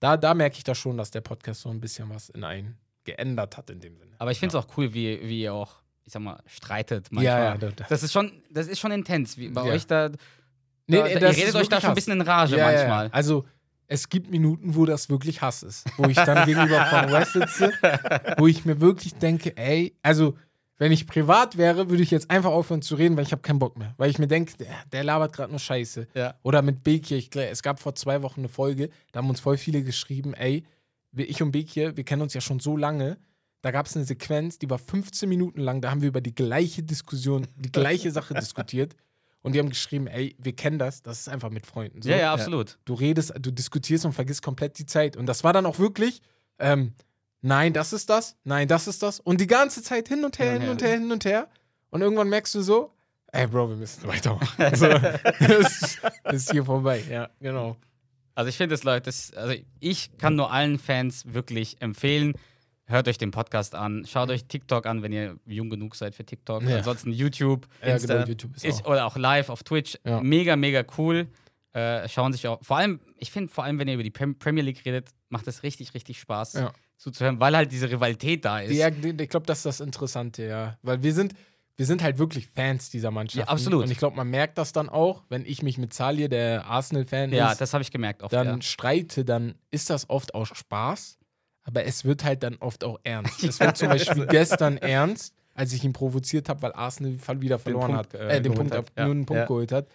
da, 0.00 0.16
da 0.18 0.34
merke 0.34 0.58
ich 0.58 0.64
da 0.64 0.74
schon, 0.74 0.98
dass 0.98 1.10
der 1.10 1.22
Podcast 1.22 1.62
so 1.62 1.70
ein 1.70 1.80
bisschen 1.80 2.10
was 2.10 2.28
in 2.28 2.44
einen 2.44 2.76
geändert 3.04 3.56
hat 3.56 3.70
in 3.70 3.80
dem 3.80 3.96
Sinne. 3.96 4.14
Aber 4.18 4.30
ich 4.32 4.38
finde 4.38 4.58
es 4.58 4.62
auch 4.62 4.76
cool, 4.76 4.92
wie, 4.92 5.20
wie 5.22 5.40
ihr 5.42 5.54
auch, 5.54 5.76
ich 6.06 6.12
sag 6.12 6.22
mal, 6.22 6.38
streitet 6.46 7.08
manchmal. 7.10 7.24
Ja, 7.38 7.44
ja, 7.50 7.56
da, 7.58 7.68
da. 7.74 7.84
Das 7.88 8.02
ist 8.02 8.12
schon, 8.12 8.32
das 8.50 8.68
ist 8.68 8.78
schon 8.78 8.92
intens. 8.92 9.36
Wie 9.36 9.48
bei 9.48 9.66
Ja. 9.66 9.72
euch 9.74 9.86
da, 9.86 10.08
Nee, 10.88 10.98
da, 10.98 11.04
nee, 11.04 11.12
ihr 11.14 11.20
redet 11.22 11.54
euch 11.56 11.68
da 11.68 11.80
schon 11.80 11.90
ein 11.90 11.94
bisschen 11.96 12.12
in 12.12 12.20
Rage 12.22 12.56
Ja, 12.56 12.66
manchmal. 12.70 13.06
Ja. 13.06 13.12
Also, 13.12 13.44
es 13.88 14.08
gibt 14.08 14.30
Minuten, 14.30 14.76
wo 14.76 14.84
das 14.86 15.10
wirklich 15.10 15.42
Hass 15.42 15.62
ist. 15.64 15.84
Wo 15.96 16.06
ich 16.08 16.16
dann 16.16 16.46
gegenüber 16.46 16.86
von 16.86 17.10
West 17.12 17.32
sitze, 17.32 17.72
wo 18.38 18.46
ich 18.46 18.64
mir 18.64 18.80
wirklich 18.80 19.14
denke, 19.14 19.56
ey, 19.56 19.96
also 20.02 20.36
wenn 20.78 20.92
ich 20.92 21.06
privat 21.06 21.56
wäre, 21.56 21.88
würde 21.90 22.02
ich 22.02 22.10
jetzt 22.10 22.30
einfach 22.30 22.50
aufhören 22.50 22.82
zu 22.82 22.96
reden, 22.96 23.16
weil 23.16 23.24
ich 23.24 23.32
habe 23.32 23.42
keinen 23.42 23.58
Bock 23.58 23.76
mehr. 23.78 23.94
Weil 23.96 24.10
ich 24.10 24.18
mir 24.18 24.26
denke, 24.28 24.56
der, 24.58 24.68
der 24.92 25.04
labert 25.04 25.32
gerade 25.32 25.50
nur 25.50 25.58
Scheiße. 25.58 26.06
Ja. 26.14 26.34
Oder 26.42 26.62
mit 26.62 26.84
Bekir, 26.84 27.16
ich, 27.16 27.34
es 27.34 27.62
gab 27.62 27.80
vor 27.80 27.94
zwei 27.94 28.22
Wochen 28.22 28.40
eine 28.40 28.48
Folge, 28.48 28.90
da 29.10 29.18
haben 29.18 29.30
uns 29.30 29.40
voll 29.40 29.56
viele 29.56 29.82
geschrieben, 29.82 30.34
ey, 30.34 30.64
ich 31.16 31.42
und 31.42 31.50
Bekir, 31.50 31.96
wir 31.96 32.04
kennen 32.04 32.22
uns 32.22 32.34
ja 32.34 32.40
schon 32.40 32.60
so 32.60 32.76
lange. 32.76 33.16
Da 33.66 33.72
gab 33.72 33.86
es 33.86 33.96
eine 33.96 34.04
Sequenz, 34.04 34.60
die 34.60 34.70
war 34.70 34.78
15 34.78 35.28
Minuten 35.28 35.60
lang, 35.60 35.80
da 35.80 35.90
haben 35.90 36.00
wir 36.02 36.08
über 36.08 36.20
die 36.20 36.32
gleiche 36.36 36.84
Diskussion, 36.84 37.48
die 37.56 37.72
gleiche 37.72 38.12
Sache 38.12 38.32
diskutiert. 38.40 38.94
Und 39.42 39.54
die 39.56 39.58
haben 39.58 39.70
geschrieben, 39.70 40.06
ey, 40.06 40.36
wir 40.38 40.54
kennen 40.54 40.78
das, 40.78 41.02
das 41.02 41.22
ist 41.22 41.28
einfach 41.28 41.50
mit 41.50 41.66
Freunden. 41.66 42.00
So. 42.00 42.08
Ja, 42.08 42.16
ja, 42.16 42.32
absolut. 42.32 42.78
Du 42.84 42.94
redest, 42.94 43.32
du 43.40 43.50
diskutierst 43.50 44.04
und 44.04 44.12
vergisst 44.12 44.40
komplett 44.42 44.78
die 44.78 44.86
Zeit. 44.86 45.16
Und 45.16 45.26
das 45.26 45.42
war 45.42 45.52
dann 45.52 45.66
auch 45.66 45.80
wirklich, 45.80 46.22
ähm, 46.60 46.92
nein, 47.42 47.72
das 47.72 47.92
ist 47.92 48.08
das, 48.08 48.36
nein, 48.44 48.68
das 48.68 48.86
ist 48.86 49.02
das. 49.02 49.18
Und 49.18 49.40
die 49.40 49.48
ganze 49.48 49.82
Zeit 49.82 50.06
hin 50.06 50.24
und 50.24 50.38
her, 50.38 50.60
hin 50.60 50.68
und 50.68 50.80
her, 50.80 50.92
hin 50.92 51.10
und 51.10 51.24
her. 51.24 51.48
Und 51.90 52.02
irgendwann 52.02 52.28
merkst 52.28 52.54
du 52.54 52.62
so, 52.62 52.92
ey, 53.32 53.48
Bro, 53.48 53.70
wir 53.70 53.76
müssen 53.76 54.06
weitermachen. 54.06 54.64
so, 54.76 54.86
das, 54.88 55.82
ist- 55.82 55.98
das 56.22 56.34
ist 56.36 56.52
hier 56.52 56.64
vorbei. 56.64 57.02
Ja, 57.10 57.30
genau. 57.40 57.76
Also 58.36 58.48
ich 58.48 58.56
finde 58.56 58.76
es, 58.76 58.84
Leute, 58.84 59.06
das, 59.06 59.32
also 59.34 59.54
ich 59.80 60.16
kann 60.18 60.36
nur 60.36 60.52
allen 60.52 60.78
Fans 60.78 61.24
wirklich 61.34 61.80
empfehlen, 61.82 62.34
hört 62.86 63.08
euch 63.08 63.18
den 63.18 63.30
Podcast 63.30 63.74
an, 63.74 64.04
schaut 64.06 64.30
euch 64.30 64.44
TikTok 64.46 64.86
an, 64.86 65.02
wenn 65.02 65.12
ihr 65.12 65.36
jung 65.46 65.70
genug 65.70 65.94
seid 65.96 66.14
für 66.14 66.24
TikTok. 66.24 66.62
Ja. 66.62 66.76
Ansonsten 66.78 67.12
YouTube 67.12 67.66
Ja, 67.82 67.94
Insta 67.94 68.14
genau, 68.14 68.26
YouTube 68.28 68.56
ist 68.62 68.84
auch. 68.84 68.90
oder 68.90 69.06
auch 69.06 69.16
live 69.16 69.48
auf 69.48 69.62
Twitch. 69.64 69.98
Ja. 70.04 70.20
Mega, 70.20 70.56
mega 70.56 70.84
cool. 70.98 71.26
Äh, 71.72 72.08
schauen 72.08 72.32
sich 72.32 72.46
auch, 72.48 72.58
vor 72.62 72.78
allem, 72.78 73.00
ich 73.18 73.30
finde 73.30 73.52
vor 73.52 73.64
allem, 73.64 73.78
wenn 73.78 73.86
ihr 73.88 73.94
über 73.94 74.02
die 74.02 74.10
Prem- 74.10 74.38
Premier 74.38 74.62
League 74.62 74.84
redet, 74.86 75.10
macht 75.28 75.46
es 75.46 75.62
richtig, 75.62 75.92
richtig 75.94 76.18
Spaß 76.20 76.54
Ja. 76.54 76.72
zuzuhören, 76.96 77.38
weil 77.38 77.54
halt 77.54 77.70
diese 77.70 77.90
Rivalität 77.90 78.44
da 78.46 78.60
ist. 78.60 78.72
Ja, 78.72 78.88
ich 78.88 79.28
glaube, 79.28 79.44
das 79.46 79.58
ist 79.58 79.66
das 79.66 79.80
Interessante, 79.80 80.46
ja. 80.46 80.78
Weil 80.80 81.02
wir 81.02 81.12
sind, 81.12 81.34
wir 81.76 81.84
sind 81.84 82.02
halt 82.02 82.16
wirklich 82.16 82.46
Fans 82.46 82.88
dieser 82.88 83.10
Mannschaft. 83.10 83.46
Ja, 83.46 83.52
absolut. 83.52 83.84
Und 83.84 83.90
ich 83.90 83.98
glaube, 83.98 84.16
man 84.16 84.30
merkt 84.30 84.56
das 84.56 84.72
dann 84.72 84.88
auch, 84.88 85.24
wenn 85.28 85.44
ich 85.44 85.62
mich 85.62 85.76
mit 85.76 85.92
Salih, 85.92 86.28
der 86.28 86.64
Arsenal-Fan 86.64 87.30
Ja, 87.32 87.52
ist, 87.52 87.60
das 87.60 87.74
habe 87.74 87.82
ich 87.82 87.90
gemerkt 87.90 88.22
oft. 88.22 88.32
dann 88.32 88.46
ja. 88.46 88.62
streite, 88.62 89.26
dann 89.26 89.56
ist 89.70 89.90
das 89.90 90.08
oft 90.08 90.34
auch 90.34 90.46
Spaß, 90.46 91.18
aber 91.66 91.84
es 91.84 92.04
wird 92.04 92.24
halt 92.24 92.42
dann 92.42 92.56
oft 92.60 92.82
auch 92.84 92.98
ernst. 93.04 93.44
Es 93.44 93.60
wird 93.60 93.76
zum 93.76 93.88
Beispiel 93.88 94.26
gestern 94.26 94.78
ernst, 94.78 95.34
als 95.54 95.72
ich 95.74 95.84
ihn 95.84 95.92
provoziert 95.92 96.48
habe, 96.48 96.62
weil 96.62 96.72
Arsenal 96.72 97.18
Fall 97.18 97.40
wieder 97.42 97.58
verloren 97.58 97.92
Punkt, 97.94 98.14
hat, 98.14 98.20
äh, 98.20 98.36
äh, 98.38 98.40
den 98.40 98.54
Punkt, 98.54 98.72
hat, 98.72 98.78
ab, 98.78 98.90
ja. 98.96 99.04
nur 99.04 99.14
einen 99.14 99.26
Punkt 99.26 99.40
Ja. 99.42 99.46
geholt 99.46 99.72
hat. 99.72 99.86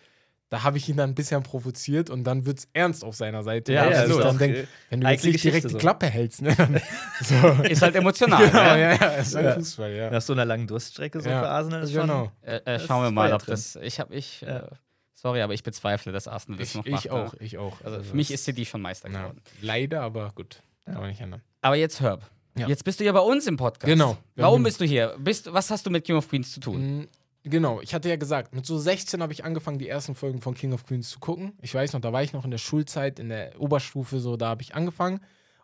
Da 0.50 0.64
habe 0.64 0.78
ich 0.78 0.90
ihn 0.90 0.98
dann 0.98 1.12
ein 1.12 1.16
bisschen 1.16 1.42
provoziert 1.44 2.10
und 2.10 2.26
dann 2.26 2.46
wird 2.46 2.60
es 2.60 2.68
ernst 2.74 3.06
auf 3.06 3.16
seiner 3.16 3.42
Seite. 3.42 3.72
Ja, 3.72 3.88
sich 3.88 3.96
absolut. 4.00 4.26
dann 4.26 4.42
äh, 4.42 4.66
wenn 4.90 5.00
du 5.00 5.08
jetzt 5.08 5.24
nicht 5.24 5.42
direkt 5.42 5.44
Geschichte 5.44 5.68
die 5.70 5.72
so. 5.72 5.78
Klappe 5.78 6.08
hältst, 6.08 6.42
ne, 6.42 6.54
so. 7.22 7.36
Ist 7.64 7.82
halt 7.82 7.96
emotional. 7.96 8.46
genau, 8.48 8.60
ja, 8.62 8.78
ja, 8.94 9.08
ist 9.16 9.34
Ja. 9.34 9.54
Fußball, 9.54 9.92
ja. 9.96 10.10
Nach 10.12 10.22
so 10.22 10.34
einer 10.34 10.44
langen 10.44 10.68
Durststrecke 10.68 11.22
so 11.22 11.30
Ja, 11.30 11.40
für 11.40 11.48
Arsenal 11.48 11.84
ist 11.84 11.94
schon. 11.94 12.02
genau. 12.02 12.32
Äh, 12.42 12.56
äh, 12.58 12.62
Das 12.66 12.86
schauen 12.86 13.04
wir 13.04 13.12
mal, 13.12 13.32
ob 13.32 13.40
drin. 13.44 13.54
das. 13.54 13.78
Ich 13.78 14.02
habe 14.02 14.14
ich. 14.14 14.42
Ja. 14.42 14.58
Äh, 14.58 14.70
sorry, 15.14 15.42
aber 15.42 15.54
ich 15.54 15.64
bezweifle, 15.64 16.12
dass 16.12 16.28
Arsenal 16.28 16.60
das 16.60 16.68
Ich, 16.70 16.76
noch 16.76 16.86
macht. 16.86 17.06
ich 17.06 17.12
ne? 17.12 17.18
auch, 17.18 17.34
ich 17.40 17.58
auch. 17.58 17.80
Also 17.86 18.04
für 18.04 18.16
mich 18.18 18.30
ist 18.30 18.44
City 18.44 18.66
schon 18.66 18.82
Meister 18.82 19.10
ja, 19.10 19.22
geworden. 19.22 19.42
leider, 19.62 20.02
aber 20.02 20.34
gut. 20.36 20.62
Kann 20.84 20.96
man 20.96 21.08
nicht 21.12 21.22
ändern. 21.22 21.42
Aber 21.62 21.76
jetzt 21.76 22.02
Herb. 22.02 22.30
Ja. 22.58 22.68
Jetzt 22.68 22.84
bist 22.84 23.00
du 23.00 23.06
ja 23.06 23.12
bei 23.14 23.20
uns 23.20 23.48
im 23.48 23.56
Podcast. 23.58 23.86
Genau. 23.86 24.18
Warum 24.36 24.64
bist 24.64 24.82
du 24.82 24.86
hier? 24.86 25.16
Bist, 25.20 25.54
was 25.54 25.72
hast 25.72 25.86
du 25.86 25.90
mit 25.90 26.04
King 26.04 26.18
of 26.18 26.28
Queens 26.30 26.52
zu 26.52 26.60
tun? 26.60 27.00
Mm, 27.02 27.08
Genau, 27.44 27.82
ich 27.82 27.96
hatte 27.96 28.08
ja 28.08 28.18
gesagt, 28.18 28.54
mit 28.54 28.68
so 28.68 28.78
16 28.78 29.22
habe 29.22 29.34
ich 29.34 29.44
angefangen, 29.44 29.80
die 29.80 29.88
ersten 29.88 30.14
Folgen 30.14 30.42
von 30.42 30.54
King 30.54 30.74
of 30.74 30.86
Queens 30.86 31.10
zu 31.10 31.20
gucken. 31.20 31.54
Ich 31.62 31.74
weiß 31.74 31.94
noch, 31.94 32.02
da 32.02 32.14
war 32.14 32.22
ich 32.22 32.34
noch 32.34 32.46
in 32.46 32.52
der 32.52 32.60
Schulzeit, 32.60 33.18
in 33.20 33.30
der 33.30 33.60
Oberstufe, 33.60 34.20
so, 34.20 34.38
da 34.38 34.50
habe 34.50 34.62
ich 34.62 34.76
angefangen. 34.76 35.22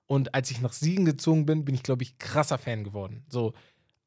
Und 0.07 0.33
als 0.33 0.49
ich 0.49 0.59
nach 0.59 0.73
Siegen 0.73 1.05
gezogen 1.05 1.45
bin, 1.45 1.65
bin 1.65 1.75
ich, 1.75 1.83
glaube 1.83 2.01
ich, 2.01 2.17
krasser 2.17 2.57
Fan 2.57 2.83
geworden. 2.83 3.25
So, 3.29 3.53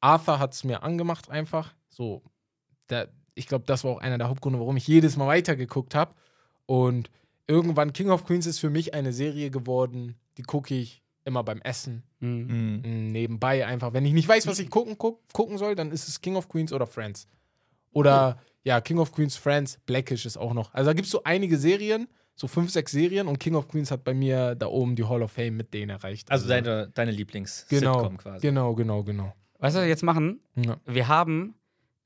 Arthur 0.00 0.40
hat 0.40 0.52
es 0.52 0.64
mir 0.64 0.82
angemacht 0.82 1.30
einfach. 1.30 1.72
So, 1.88 2.22
der, 2.88 3.08
ich 3.34 3.46
glaube, 3.46 3.66
das 3.66 3.84
war 3.84 3.92
auch 3.92 4.00
einer 4.00 4.18
der 4.18 4.28
Hauptgründe, 4.28 4.58
warum 4.58 4.76
ich 4.76 4.88
jedes 4.88 5.16
Mal 5.16 5.28
weitergeguckt 5.28 5.94
habe. 5.94 6.14
Und 6.66 7.08
irgendwann, 7.46 7.92
King 7.92 8.10
of 8.10 8.24
Queens 8.24 8.46
ist 8.46 8.58
für 8.58 8.70
mich 8.70 8.94
eine 8.94 9.12
Serie 9.12 9.50
geworden, 9.50 10.16
die 10.38 10.42
gucke 10.42 10.74
ich 10.74 11.02
immer 11.30 11.42
beim 11.44 11.60
Essen, 11.62 12.02
Mhm. 12.20 12.82
Mhm. 12.82 12.82
Mm, 12.84 13.12
nebenbei 13.12 13.64
einfach. 13.66 13.92
Wenn 13.94 14.04
ich 14.04 14.12
nicht 14.12 14.28
weiß, 14.28 14.46
was 14.46 14.58
ich 14.58 14.68
gucken, 14.68 14.96
guck, 14.98 15.20
gucken 15.32 15.56
soll, 15.56 15.74
dann 15.74 15.90
ist 15.90 16.06
es 16.08 16.20
King 16.20 16.36
of 16.36 16.48
Queens 16.48 16.72
oder 16.72 16.86
Friends. 16.86 17.26
Oder 17.92 18.38
ja, 18.62 18.80
King 18.80 18.98
of 18.98 19.12
Queens, 19.12 19.36
Friends, 19.36 19.78
Blackish 19.86 20.26
ist 20.26 20.36
auch 20.36 20.52
noch. 20.52 20.72
Also 20.74 20.90
da 20.90 20.92
gibt 20.94 21.06
es 21.06 21.12
so 21.12 21.22
einige 21.24 21.56
Serien, 21.56 22.08
so 22.34 22.46
fünf, 22.46 22.70
sechs 22.70 22.92
Serien 22.92 23.26
und 23.26 23.38
King 23.38 23.54
of 23.54 23.68
Queens 23.68 23.90
hat 23.90 24.04
bei 24.04 24.14
mir 24.14 24.54
da 24.54 24.66
oben 24.66 24.96
die 24.96 25.04
Hall 25.04 25.22
of 25.22 25.32
Fame 25.32 25.56
mit 25.56 25.72
denen 25.74 25.90
erreicht. 25.90 26.30
Also 26.30 26.46
deine, 26.48 26.88
deine 26.94 27.10
Lieblings-Sitcom 27.10 27.78
genau, 27.80 28.10
quasi. 28.18 28.40
genau, 28.46 28.74
genau, 28.74 29.02
genau. 29.02 29.32
Weißt 29.58 29.76
du, 29.76 29.80
was 29.80 29.84
wir 29.84 29.88
jetzt 29.88 30.02
machen? 30.02 30.40
Ja. 30.56 30.76
Wir 30.86 31.08
haben. 31.08 31.54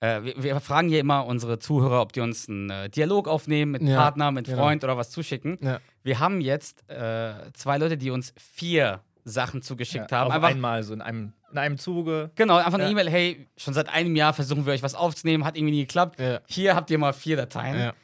Äh, 0.01 0.23
wir, 0.23 0.43
wir 0.43 0.61
fragen 0.61 0.89
hier 0.89 1.01
immer 1.01 1.25
unsere 1.27 1.59
Zuhörer, 1.59 2.01
ob 2.03 2.13
die 2.13 2.21
uns 2.21 2.49
einen 2.49 2.69
äh, 2.71 2.91
Dialog 2.91 3.27
aufnehmen 3.29 3.73
mit 3.73 3.83
Ja, 3.83 3.97
Partner, 3.97 4.33
mit 4.33 4.47
genau. 4.47 4.59
Freund 4.59 4.83
oder 4.85 4.97
was 4.97 5.11
zuschicken. 5.11 5.59
Ja. 5.63 5.81
Wir 6.03 6.19
haben 6.21 6.41
jetzt 6.41 6.89
äh, 6.91 7.35
zwei 7.55 7.79
Leute, 7.79 7.97
die 7.97 8.11
uns 8.11 8.33
vier 8.37 9.01
Sachen 9.25 9.63
zugeschickt 9.63 10.11
Ja, 10.11 10.19
haben. 10.19 10.29
auf 10.29 10.35
Einfach, 10.35 10.49
einmal, 10.51 10.83
so 10.83 10.93
in 10.93 11.01
einem, 11.01 11.33
in 11.51 11.59
einem 11.59 11.79
Zuge. 11.79 12.31
genau, 12.35 12.57
einfach 12.57 12.75
eine 12.75 12.85
Ja. 12.85 12.91
E-Mail, 12.91 13.09
hey, 13.11 13.49
schon 13.57 13.73
seit 13.75 13.89
einem 13.89 14.15
Jahr 14.17 14.33
versuchen 14.35 14.67
wir 14.67 14.73
euch 14.75 14.83
was 14.83 14.95
aufzunehmen, 14.95 15.45
hat 15.45 15.57
irgendwie 15.57 15.73
nie 15.75 15.81
geklappt. 15.87 16.21
Ja. 16.21 16.41
Hier 16.47 16.75
habt 16.77 16.91
ihr 16.91 16.99
mal 16.99 17.13
vier 17.13 17.37
Dateien. 17.37 17.79
Ja. 17.79 17.95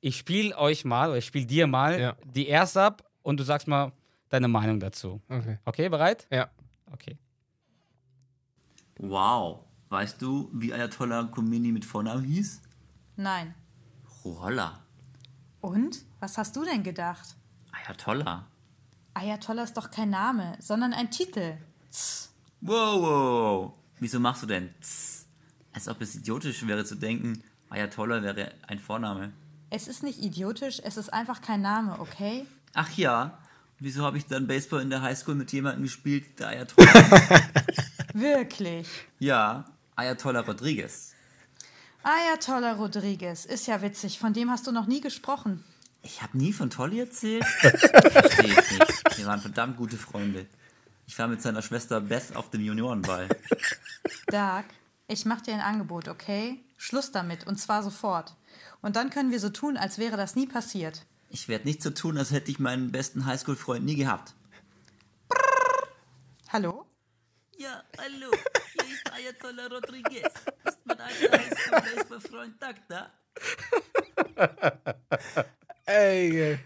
Ich 0.00 0.16
spiele 0.16 0.56
euch 0.56 0.84
mal, 0.84 1.10
oder 1.10 1.18
ich 1.18 1.26
spiele 1.26 1.46
dir 1.46 1.66
mal 1.66 2.00
Ja. 2.00 2.16
die 2.24 2.48
erste 2.48 2.82
ab 2.82 3.04
und 3.22 3.38
du 3.38 3.44
sagst 3.44 3.68
mal 3.68 3.92
deine 4.30 4.48
Meinung 4.48 4.80
dazu. 4.80 5.20
Okay. 5.28 5.58
Okay, 5.64 5.88
bereit? 5.88 6.26
Ja. 6.30 6.50
Okay. 6.90 7.18
Wow. 8.98 9.60
Weißt 9.90 10.20
du, 10.22 10.48
wie 10.54 10.72
Ayatollah 10.72 11.24
Khomeini 11.24 11.70
mit 11.72 11.84
Vornamen 11.84 12.24
hieß? 12.24 12.62
Nein. 13.16 13.54
Ruhollah. 14.24 14.80
Und? 15.60 16.04
Was 16.20 16.38
hast 16.38 16.56
du 16.56 16.64
denn 16.64 16.82
gedacht? 16.82 17.36
Ayatollah. 17.72 18.46
Ayatollah 19.14 19.64
ist 19.64 19.76
doch 19.76 19.90
kein 19.90 20.10
Name, 20.10 20.56
sondern 20.58 20.92
ein 20.92 21.10
Titel. 21.10 21.56
Wow, 22.60 23.02
wow. 23.02 23.72
Wieso 23.98 24.18
machst 24.20 24.42
du 24.42 24.46
denn 24.46 24.74
tss? 24.80 25.26
Als 25.72 25.88
ob 25.88 26.00
es 26.00 26.14
idiotisch 26.14 26.66
wäre 26.66 26.84
zu 26.84 26.96
denken, 26.96 27.42
Ayatollah 27.70 28.22
wäre 28.22 28.52
ein 28.66 28.78
Vorname. 28.78 29.32
Es 29.70 29.88
ist 29.88 30.02
nicht 30.02 30.22
idiotisch, 30.22 30.80
es 30.84 30.96
ist 30.96 31.12
einfach 31.12 31.40
kein 31.40 31.62
Name, 31.62 31.98
okay? 31.98 32.46
Ach 32.74 32.90
ja. 32.96 33.38
Wieso 33.78 34.04
habe 34.04 34.18
ich 34.18 34.26
dann 34.26 34.46
Baseball 34.46 34.82
in 34.82 34.90
der 34.90 35.02
Highschool 35.02 35.34
mit 35.34 35.50
jemandem 35.52 35.82
gespielt, 35.84 36.38
der 36.38 36.48
Ayatollah? 36.48 36.92
Wirklich. 38.14 38.88
ja, 39.18 39.64
Ayatollah 39.96 40.40
Rodriguez. 40.40 41.14
Ayatollah 42.02 42.74
Rodriguez, 42.74 43.44
ist 43.44 43.66
ja 43.66 43.80
witzig, 43.82 44.18
von 44.18 44.32
dem 44.32 44.50
hast 44.50 44.66
du 44.66 44.72
noch 44.72 44.86
nie 44.86 45.00
gesprochen. 45.00 45.64
Ich 46.02 46.20
habe 46.20 46.36
nie 46.36 46.52
von 46.52 46.68
Tolly 46.68 47.00
erzählt? 47.00 47.44
Verstehe 47.60 48.50
ich 48.50 48.78
nicht. 48.78 49.18
Wir 49.18 49.26
waren 49.26 49.40
verdammt 49.40 49.76
gute 49.76 49.96
Freunde. 49.96 50.46
Ich 51.06 51.18
war 51.18 51.28
mit 51.28 51.40
seiner 51.40 51.62
Schwester 51.62 52.00
Beth 52.00 52.34
auf 52.34 52.50
dem 52.50 52.60
Juniorenball. 52.60 53.28
Doug, 54.26 54.64
ich 55.06 55.24
mach 55.24 55.40
dir 55.40 55.54
ein 55.54 55.60
Angebot, 55.60 56.08
okay? 56.08 56.58
Schluss 56.76 57.12
damit, 57.12 57.46
und 57.46 57.56
zwar 57.58 57.82
sofort. 57.82 58.34
Und 58.80 58.96
dann 58.96 59.10
können 59.10 59.30
wir 59.30 59.38
so 59.38 59.50
tun, 59.50 59.76
als 59.76 59.98
wäre 59.98 60.16
das 60.16 60.34
nie 60.34 60.46
passiert. 60.46 61.06
Ich 61.28 61.48
werde 61.48 61.66
nicht 61.66 61.82
so 61.82 61.90
tun, 61.90 62.18
als 62.18 62.32
hätte 62.32 62.50
ich 62.50 62.58
meinen 62.58 62.90
besten 62.92 63.24
Highschool-Freund 63.24 63.84
nie 63.84 63.96
gehabt. 63.96 64.34
Hallo? 66.48 66.86
Ja, 67.56 67.82
hallo, 67.98 68.30
hier 68.74 68.94
ist 68.94 69.12
Ayatollah 69.12 69.66
Rodriguez. 69.68 70.32
Ist 70.64 70.78
mein 70.84 71.00
alter 71.00 71.38
Highschool-Baseball-Freund 71.38 72.60
Doug 72.60 72.74
da? 72.88 73.10
Ey, 75.92 76.58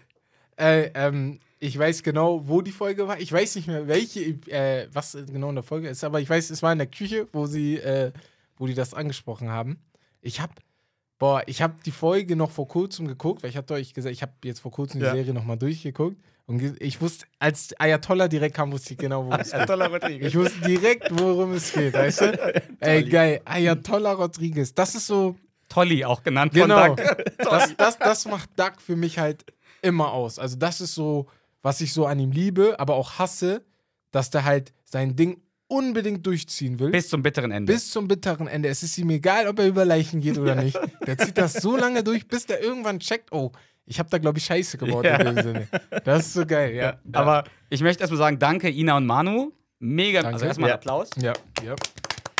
ey, 0.55 0.91
ähm, 0.93 1.39
ich 1.59 1.77
weiß 1.77 2.03
genau, 2.03 2.47
wo 2.47 2.61
die 2.61 2.71
Folge 2.71 3.07
war. 3.07 3.19
Ich 3.19 3.31
weiß 3.31 3.55
nicht 3.55 3.67
mehr, 3.67 3.87
welche, 3.87 4.21
äh, 4.49 4.87
was 4.93 5.17
genau 5.31 5.49
in 5.49 5.55
der 5.55 5.63
Folge 5.63 5.89
ist, 5.89 6.03
aber 6.03 6.21
ich 6.21 6.29
weiß, 6.29 6.49
es 6.49 6.61
war 6.63 6.71
in 6.71 6.77
der 6.77 6.87
Küche, 6.87 7.27
wo 7.33 7.45
sie, 7.45 7.77
äh, 7.77 8.11
wo 8.57 8.67
die 8.67 8.73
das 8.73 8.93
angesprochen 8.93 9.49
haben. 9.49 9.79
Ich 10.21 10.39
hab, 10.39 10.51
boah, 11.19 11.41
ich 11.47 11.61
hab 11.61 11.83
die 11.83 11.91
Folge 11.91 12.35
noch 12.35 12.51
vor 12.51 12.67
kurzem 12.67 13.07
geguckt, 13.07 13.43
weil 13.43 13.49
ich 13.49 13.57
hatte 13.57 13.73
euch 13.73 13.93
gesagt, 13.93 14.13
ich 14.13 14.21
habe 14.21 14.33
jetzt 14.43 14.59
vor 14.59 14.71
kurzem 14.71 14.99
die 14.99 15.05
Ja. 15.05 15.13
Serie 15.13 15.33
nochmal 15.33 15.57
durchgeguckt 15.57 16.17
und 16.45 16.81
ich 16.81 17.01
wusste, 17.01 17.25
als 17.39 17.73
Ayatollah 17.79 18.27
direkt 18.27 18.55
kam, 18.55 18.71
wusste 18.71 18.93
ich 18.93 18.99
genau, 18.99 19.25
worum 19.25 19.39
es 19.39 19.47
geht. 19.51 19.55
Ayatollah 19.55 19.87
Rodriguez. 19.87 20.27
Ich 20.27 20.35
wusste 20.37 20.61
direkt, 20.61 21.09
worum 21.19 21.53
es 21.53 21.73
geht, 21.73 21.93
weißt 21.93 22.21
du? 22.21 22.61
Ey, 22.79 23.03
geil, 23.03 23.41
Ayatollah 23.45 24.13
Rodriguez, 24.13 24.73
das 24.73 24.95
ist 24.95 25.07
so, 25.07 25.35
Tolly 25.69 26.05
auch 26.05 26.23
genannt 26.23 26.53
Genau. 26.53 26.87
von 26.87 26.95
Doug. 26.97 27.05
das, 27.37 27.75
das, 27.77 27.97
das 27.99 28.25
macht 28.27 28.49
Doug 28.57 28.73
für 28.85 28.95
mich 28.95 29.19
halt 29.19 29.45
immer 29.81 30.11
aus. 30.11 30.39
Also, 30.39 30.55
das 30.57 30.81
ist 30.81 30.95
so, 30.95 31.27
was 31.61 31.81
ich 31.81 31.93
so 31.93 32.05
an 32.05 32.19
ihm 32.19 32.31
liebe, 32.31 32.79
aber 32.79 32.95
auch 32.95 33.19
hasse, 33.19 33.63
dass 34.11 34.29
der 34.29 34.45
halt 34.45 34.73
sein 34.85 35.15
Ding 35.15 35.41
unbedingt 35.67 36.25
durchziehen 36.25 36.79
will. 36.79 36.91
Bis 36.91 37.09
zum 37.09 37.21
bitteren 37.21 37.51
Ende. 37.51 37.73
bis 37.73 37.91
zum 37.91 38.07
bitteren 38.07 38.47
Ende. 38.47 38.69
Es 38.69 38.83
ist 38.83 38.97
ihm 38.97 39.09
egal, 39.09 39.47
ob 39.47 39.59
er 39.59 39.67
über 39.67 39.83
Leichen 39.83 40.21
geht 40.21 40.37
oder 40.37 40.55
nicht. 40.55 40.79
Der 41.05 41.17
zieht 41.17 41.37
das 41.37 41.53
so 41.53 41.75
lange 41.75 42.03
durch, 42.03 42.25
bis 42.27 42.45
der 42.45 42.61
irgendwann 42.63 42.99
checkt, 42.99 43.33
oh, 43.33 43.51
ich 43.85 43.99
habe 43.99 44.09
da, 44.09 44.17
glaube 44.17 44.37
ich, 44.37 44.45
Scheiße 44.45 44.77
gebaut 44.77 45.03
Ja. 45.03 45.17
in 45.17 45.35
dem 45.35 45.43
Sinne. 45.43 45.67
Das 46.05 46.27
ist 46.27 46.33
so 46.33 46.45
geil, 46.45 46.73
ja. 46.73 46.97
Aber 47.11 47.43
ich 47.69 47.81
möchte 47.81 48.01
erstmal 48.01 48.17
sagen, 48.17 48.39
danke 48.39 48.69
Ina 48.69 48.95
und 48.95 49.05
Manu. 49.05 49.51
Mega, 49.79 50.21
Danke. 50.21 50.35
also 50.35 50.45
erstmal 50.45 50.69
Ja. 50.69 50.75
Applaus. 50.75 51.09
Ja, 51.21 51.33
ja. 51.63 51.75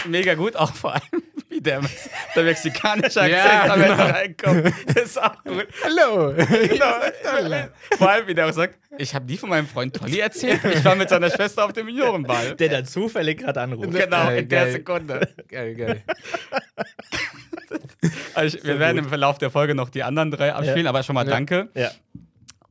Mega 0.06 0.36
gut, 0.36 0.56
auch 0.56 0.74
vor 0.74 0.94
allem 0.94 1.24
wie 1.50 1.62
der, 1.62 1.82
der 2.36 2.44
mexikanische 2.44 3.22
Akzent 3.22 3.32
Ja, 3.44 3.74
am 3.74 3.82
Ende 3.82 3.96
genau. 3.96 4.10
reinkommt. 4.10 4.74
Das 4.88 5.04
ist 5.06 5.22
auch 5.22 5.44
gut. 5.44 5.68
Hallo. 5.84 6.34
Genau. 6.34 7.66
Vor 7.98 8.10
allem, 8.10 8.28
wie 8.28 8.36
der 8.36 8.48
auch 8.48 8.52
sagt, 8.54 8.78
ich 8.98 9.16
habe 9.16 9.26
nie 9.26 9.38
von 9.38 9.50
meinem 9.50 9.68
Freund 9.68 9.96
Tolly 9.96 10.20
erzählt. 10.20 10.60
Ich 10.66 10.84
war 10.86 10.96
mit 10.96 11.10
seiner 11.10 11.30
Schwester 11.32 11.66
auf 11.66 11.74
dem 11.74 11.88
Juniorenball. 11.88 12.56
Der 12.56 12.70
dann 12.70 12.86
zufällig 12.86 13.40
gerade 13.40 13.62
anruft. 13.62 13.92
Genau, 13.92 14.26
Geil, 14.26 14.38
in 14.40 14.50
der 14.50 14.64
geil. 14.66 14.72
Sekunde. 14.74 15.30
geil, 15.48 15.76
geil. 15.76 16.04
Also 18.36 18.58
ich, 18.58 18.64
wir 18.64 18.78
werden 18.80 19.00
im 19.00 19.10
Verlauf 19.10 19.40
der 19.40 19.50
Folge 19.50 19.74
noch 19.74 19.90
die 19.90 20.04
anderen 20.04 20.30
drei 20.32 20.54
abspielen, 20.54 20.86
aber 20.88 21.02
schon 21.04 21.16
mal 21.16 21.26
Ja. 21.26 21.32
danke. 21.32 21.70
Ja. 21.74 21.90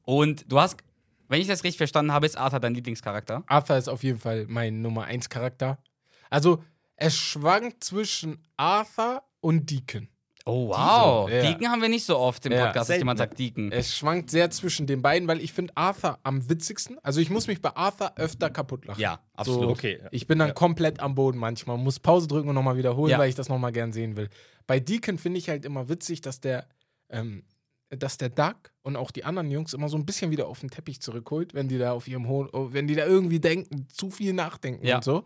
Und 0.04 0.50
du 0.50 0.60
hast, 0.60 0.76
wenn 1.28 1.40
ich 1.40 1.48
das 1.48 1.64
richtig 1.64 1.78
verstanden 1.78 2.12
habe, 2.12 2.24
ist 2.26 2.38
Arthur 2.38 2.60
dein 2.60 2.74
Lieblingscharakter. 2.74 3.42
Arthur 3.48 3.76
ist 3.76 3.88
auf 3.88 4.04
jeden 4.04 4.18
Fall 4.20 4.44
mein 4.48 4.80
Nummer 4.80 5.04
1 5.04 5.28
Charakter. 5.28 5.78
Also, 6.30 6.62
es 6.96 7.16
schwankt 7.16 7.84
zwischen 7.84 8.38
Arthur 8.56 9.22
und 9.40 9.70
Deacon. 9.70 10.08
Oh, 10.48 10.68
wow. 10.68 11.26
Diese, 11.28 11.38
ja. 11.44 11.50
Deacon 11.50 11.68
haben 11.70 11.82
wir 11.82 11.88
nicht 11.88 12.04
so 12.04 12.16
oft 12.18 12.46
im 12.46 12.52
Ja, 12.52 12.66
Podcast, 12.66 12.88
dass 12.88 12.98
jemand 12.98 13.18
sagt 13.18 13.36
Deacon. 13.36 13.72
Es 13.72 13.96
schwankt 13.96 14.30
sehr 14.30 14.48
zwischen 14.52 14.86
den 14.86 15.02
beiden, 15.02 15.26
weil 15.26 15.40
ich 15.40 15.52
finde 15.52 15.76
Arthur 15.76 16.20
am 16.22 16.48
witzigsten. 16.48 16.98
Also, 17.02 17.20
ich 17.20 17.30
muss 17.30 17.48
mich 17.48 17.60
bei 17.60 17.74
Arthur 17.74 18.12
öfter 18.16 18.48
kaputt 18.50 18.84
lachen. 18.86 19.00
Ja, 19.00 19.18
absolut. 19.34 19.62
So, 19.62 19.68
Okay. 19.70 19.98
ja. 20.00 20.08
Ich 20.12 20.28
bin 20.28 20.38
dann 20.38 20.54
komplett 20.54 21.00
am 21.00 21.16
Boden 21.16 21.38
manchmal, 21.38 21.76
muss 21.78 21.98
Pause 21.98 22.28
drücken 22.28 22.48
und 22.48 22.54
nochmal 22.54 22.76
wiederholen, 22.76 23.10
Ja. 23.10 23.18
weil 23.18 23.28
ich 23.28 23.34
das 23.34 23.48
nochmal 23.48 23.72
gern 23.72 23.92
sehen 23.92 24.16
will. 24.16 24.28
Bei 24.68 24.78
Deacon 24.78 25.18
finde 25.18 25.38
ich 25.38 25.48
halt 25.48 25.64
immer 25.64 25.88
witzig, 25.88 26.20
dass 26.20 26.40
der, 26.40 26.68
ähm, 27.10 27.42
dass 27.88 28.16
der 28.16 28.28
Duck 28.28 28.72
und 28.82 28.94
auch 28.96 29.10
die 29.10 29.24
anderen 29.24 29.50
Jungs 29.50 29.74
immer 29.74 29.88
so 29.88 29.96
ein 29.96 30.06
bisschen 30.06 30.30
wieder 30.30 30.46
auf 30.46 30.60
den 30.60 30.70
Teppich 30.70 31.00
zurückholt, 31.00 31.54
wenn 31.54 31.66
die 31.66 31.78
da 31.78 31.90
auf 31.92 32.06
ihrem 32.06 32.28
Hohen, 32.28 32.48
oh, 32.52 32.68
wenn 32.70 32.86
die 32.86 32.94
da 32.94 33.04
irgendwie 33.04 33.40
denken, 33.40 33.88
zu 33.88 34.10
viel 34.10 34.32
nachdenken 34.32 34.86
Ja. 34.86 34.96
und 34.96 35.04
so. 35.04 35.24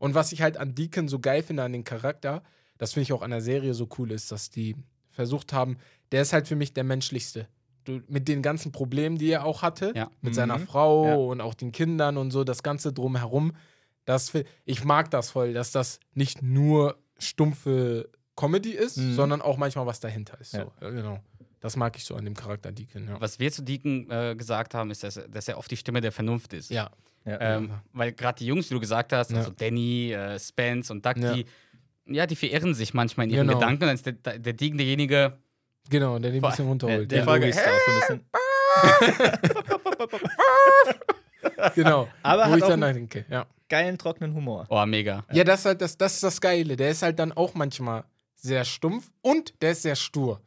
Und 0.00 0.14
was 0.16 0.32
ich 0.32 0.42
halt 0.42 0.56
an 0.56 0.74
Deacon 0.74 1.06
so 1.06 1.20
geil 1.20 1.44
finde, 1.44 1.62
an 1.62 1.72
den 1.72 1.84
Charakter, 1.84 2.42
das 2.78 2.94
finde 2.94 3.02
ich 3.04 3.12
auch 3.12 3.22
an 3.22 3.30
der 3.30 3.42
Serie 3.42 3.74
so 3.74 3.86
cool 3.98 4.10
ist, 4.10 4.32
dass 4.32 4.50
die 4.50 4.74
versucht 5.10 5.52
haben, 5.52 5.76
der 6.10 6.22
ist 6.22 6.32
halt 6.32 6.48
für 6.48 6.56
mich 6.56 6.72
der 6.72 6.82
menschlichste. 6.84 7.46
Du, 7.84 8.00
mit 8.08 8.26
den 8.26 8.42
ganzen 8.42 8.72
Problemen, 8.72 9.16
die 9.18 9.30
er 9.30 9.44
auch 9.44 9.62
hatte, 9.62 9.92
Ja. 9.94 10.10
mit 10.22 10.32
Mhm. 10.32 10.34
seiner 10.34 10.58
Frau 10.58 11.06
Ja. 11.06 11.14
und 11.16 11.40
auch 11.40 11.54
den 11.54 11.70
Kindern 11.70 12.16
und 12.16 12.30
so, 12.30 12.42
das 12.44 12.62
Ganze 12.62 12.92
drumherum. 12.92 13.52
Das, 14.06 14.32
ich 14.64 14.84
mag 14.84 15.10
das 15.10 15.30
voll, 15.30 15.52
dass 15.52 15.70
das 15.70 16.00
nicht 16.14 16.42
nur 16.42 16.96
stumpfe 17.18 18.08
Comedy 18.36 18.70
ist, 18.72 18.96
Mhm. 18.96 19.14
sondern 19.14 19.42
auch 19.42 19.56
manchmal 19.58 19.84
was 19.86 20.00
dahinter 20.00 20.40
ist. 20.40 20.54
Ja, 20.54 20.66
genau. 20.80 21.20
Das 21.60 21.76
mag 21.76 21.96
ich 21.96 22.04
so 22.04 22.14
an 22.16 22.24
dem 22.24 22.34
Charakter 22.34 22.72
Deacon. 22.72 23.06
Ja. 23.08 23.20
Was 23.20 23.38
wir 23.38 23.52
zu 23.52 23.62
Deacon 23.62 24.10
äh, 24.10 24.34
gesagt 24.36 24.74
haben, 24.74 24.90
ist, 24.90 25.02
dass, 25.04 25.20
dass 25.30 25.46
er 25.48 25.58
oft 25.58 25.70
die 25.70 25.76
Stimme 25.76 26.00
der 26.00 26.10
Vernunft 26.12 26.52
ist. 26.54 26.70
Ja. 26.70 26.90
Ja. 27.26 27.38
Ähm, 27.58 27.70
weil 27.92 28.12
gerade 28.12 28.38
die 28.38 28.46
Jungs, 28.46 28.68
die 28.68 28.74
du 28.74 28.80
gesagt 28.80 29.12
hast, 29.12 29.30
Ja. 29.30 29.38
also 29.38 29.50
Danny, 29.50 30.12
äh, 30.12 30.38
Spence 30.38 30.90
und 30.90 31.04
Duck, 31.04 31.18
Ja. 31.18 31.34
die, 31.34 31.44
ja, 32.06 32.26
die 32.26 32.34
verirren 32.34 32.72
sich 32.74 32.94
manchmal 32.94 33.26
in 33.26 33.32
ihren 33.34 33.46
Genau. 33.46 33.58
Gedanken. 33.58 33.82
Und 33.84 33.88
dann 33.88 33.94
ist 33.94 34.06
der, 34.06 34.38
der 34.38 34.52
Deacon 34.54 34.78
derjenige, 34.78 35.36
Genau, 35.90 36.18
der 36.18 36.30
den 36.30 36.42
ein 36.42 36.48
bisschen 36.50 36.64
der, 36.64 36.70
runterholt. 36.70 37.10
der. 37.12 37.24
Folge- 37.24 37.46
Louis 37.46 37.56
ist 37.56 37.66
da 37.66 37.70
auch 37.70 38.06
so 38.06 38.12
ein 38.14 38.20
bisschen 38.20 38.24
genau. 41.74 42.08
Aber 42.22 42.46
Wo 42.46 42.50
hat 42.52 42.58
ich 42.58 42.64
auch 42.64 42.68
dann 42.68 42.82
einen- 42.82 43.08
denke, 43.08 43.24
ja. 43.30 43.46
geilen, 43.68 43.98
trockenen 43.98 44.34
Humor. 44.34 44.66
oh, 44.68 44.84
mega. 44.86 45.24
Ja, 45.32 45.44
das 45.44 45.60
ist 45.60 45.66
halt 45.66 45.80
das, 45.82 45.96
das 45.98 46.14
ist 46.14 46.22
das 46.22 46.40
Geile. 46.40 46.76
Der 46.76 46.90
ist 46.90 47.02
halt 47.02 47.18
dann 47.18 47.32
auch 47.32 47.54
manchmal 47.54 48.04
sehr 48.36 48.64
stumpf 48.64 49.10
und 49.22 49.60
der 49.62 49.72
ist 49.72 49.82
sehr 49.82 49.96
stur. 49.96 50.40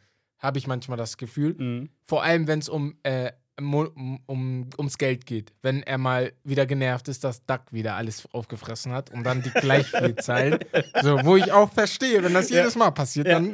Habe 0.44 0.58
ich 0.60 0.68
manchmal 0.68 0.98
das 0.98 1.18
Gefühl. 1.18 1.56
Mhm. 1.58 1.90
Vor 2.04 2.22
allem, 2.24 2.48
wenn 2.48 2.60
es 2.60 2.68
um, 2.70 2.98
äh, 3.04 3.32
um, 3.60 4.20
um, 4.26 4.70
ums 4.78 4.98
Geld 4.98 5.26
geht. 5.26 5.54
Wenn 5.62 5.84
er 5.84 5.98
mal 5.98 6.34
wieder 6.44 6.66
genervt 6.66 7.08
ist, 7.08 7.24
dass 7.24 7.46
Duck 7.46 7.62
wieder 7.72 7.96
alles 7.96 8.28
aufgefressen 8.34 8.92
hat 8.92 9.10
und 9.12 9.24
dann 9.24 9.42
die 9.42 9.50
gleich 9.62 9.88
viel 9.88 10.16
zahlen. 10.16 10.60
So, 11.02 11.24
wo 11.24 11.38
ich 11.38 11.52
auch 11.52 11.72
verstehe, 11.72 12.22
wenn 12.24 12.34
das 12.34 12.50
jedes 12.50 12.76
Mal 12.76 12.92
passiert, 12.92 13.28
Ja. 13.28 13.34
dann, 13.40 13.54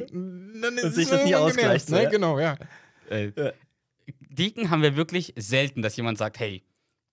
dann 0.61 0.77
ist 0.77 0.95
sich 0.95 1.03
es 1.05 1.09
das 1.11 1.25
nie 1.25 1.35
ausgleicht, 1.35 1.87
genervt, 1.87 1.89
Ne? 1.89 2.03
ja. 2.03 2.09
Genau, 2.09 2.39
ja. 2.39 2.57
Äh, 3.09 3.53
Deacon 4.29 4.69
haben 4.69 4.81
wir 4.81 4.95
wirklich 4.95 5.33
selten, 5.37 5.81
dass 5.81 5.95
jemand 5.97 6.17
sagt, 6.17 6.39
hey, 6.39 6.63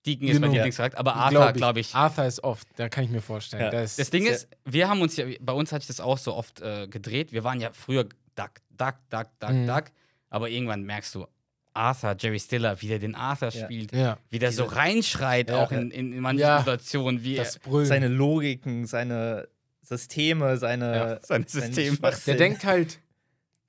Deacon 0.05 0.27
ist 0.29 0.33
mein 0.35 0.43
Genau. 0.43 0.53
Lieblingscharakter, 0.53 0.97
aber 0.97 1.15
Arthur, 1.15 1.41
Glaub 1.41 1.53
glaube 1.55 1.79
ich. 1.81 1.93
Arthur 1.93 2.25
ist 2.25 2.43
oft, 2.43 2.67
da 2.77 2.87
kann 2.89 3.03
ich 3.03 3.09
mir 3.09 3.21
vorstellen. 3.21 3.73
Ja. 3.73 3.81
Ist, 3.81 3.99
Das 3.99 4.09
Ding 4.09 4.25
ist, 4.25 4.47
wir 4.65 4.87
haben 4.87 5.01
uns 5.01 5.17
ja, 5.17 5.25
bei 5.41 5.53
uns 5.53 5.71
hat 5.71 5.81
sich 5.81 5.87
das 5.87 5.99
auch 5.99 6.17
so 6.17 6.33
oft 6.33 6.61
äh, 6.61 6.87
gedreht. 6.87 7.31
Wir 7.33 7.43
waren 7.43 7.59
ja 7.59 7.71
früher 7.73 8.05
Duck, 8.35 8.51
Duck, 8.77 8.95
Duck, 9.09 9.27
Duck, 9.39 9.51
Mhm. 9.51 9.67
Duck. 9.67 9.83
Aber 10.29 10.49
irgendwann 10.49 10.83
merkst 10.83 11.15
du, 11.15 11.25
Arthur, 11.73 12.15
Jerry 12.19 12.39
Stiller, 12.39 12.81
wie 12.81 12.87
der 12.87 12.99
den 12.99 13.15
Arthur 13.15 13.49
Ja. 13.49 13.65
spielt, 13.65 13.91
ja, 13.93 14.17
wie 14.29 14.39
der 14.39 14.51
so 14.51 14.63
reinschreit, 14.65 15.49
Ja. 15.49 15.63
auch 15.63 15.71
in, 15.71 15.91
in, 15.91 16.11
in 16.13 16.19
manchen 16.21 16.39
Ja. 16.41 16.59
Situationen, 16.59 17.23
wie 17.23 17.35
das 17.35 17.57
er. 17.57 17.85
Seine 17.85 18.07
Logiken, 18.07 18.85
seine 18.87 19.47
Systeme, 19.83 20.57
seine, 20.57 20.95
Ja, 20.95 21.19
seine 21.21 21.45
Systeme. 21.47 21.97
Der 22.25 22.35
denkt 22.35 22.65
halt, 22.65 22.99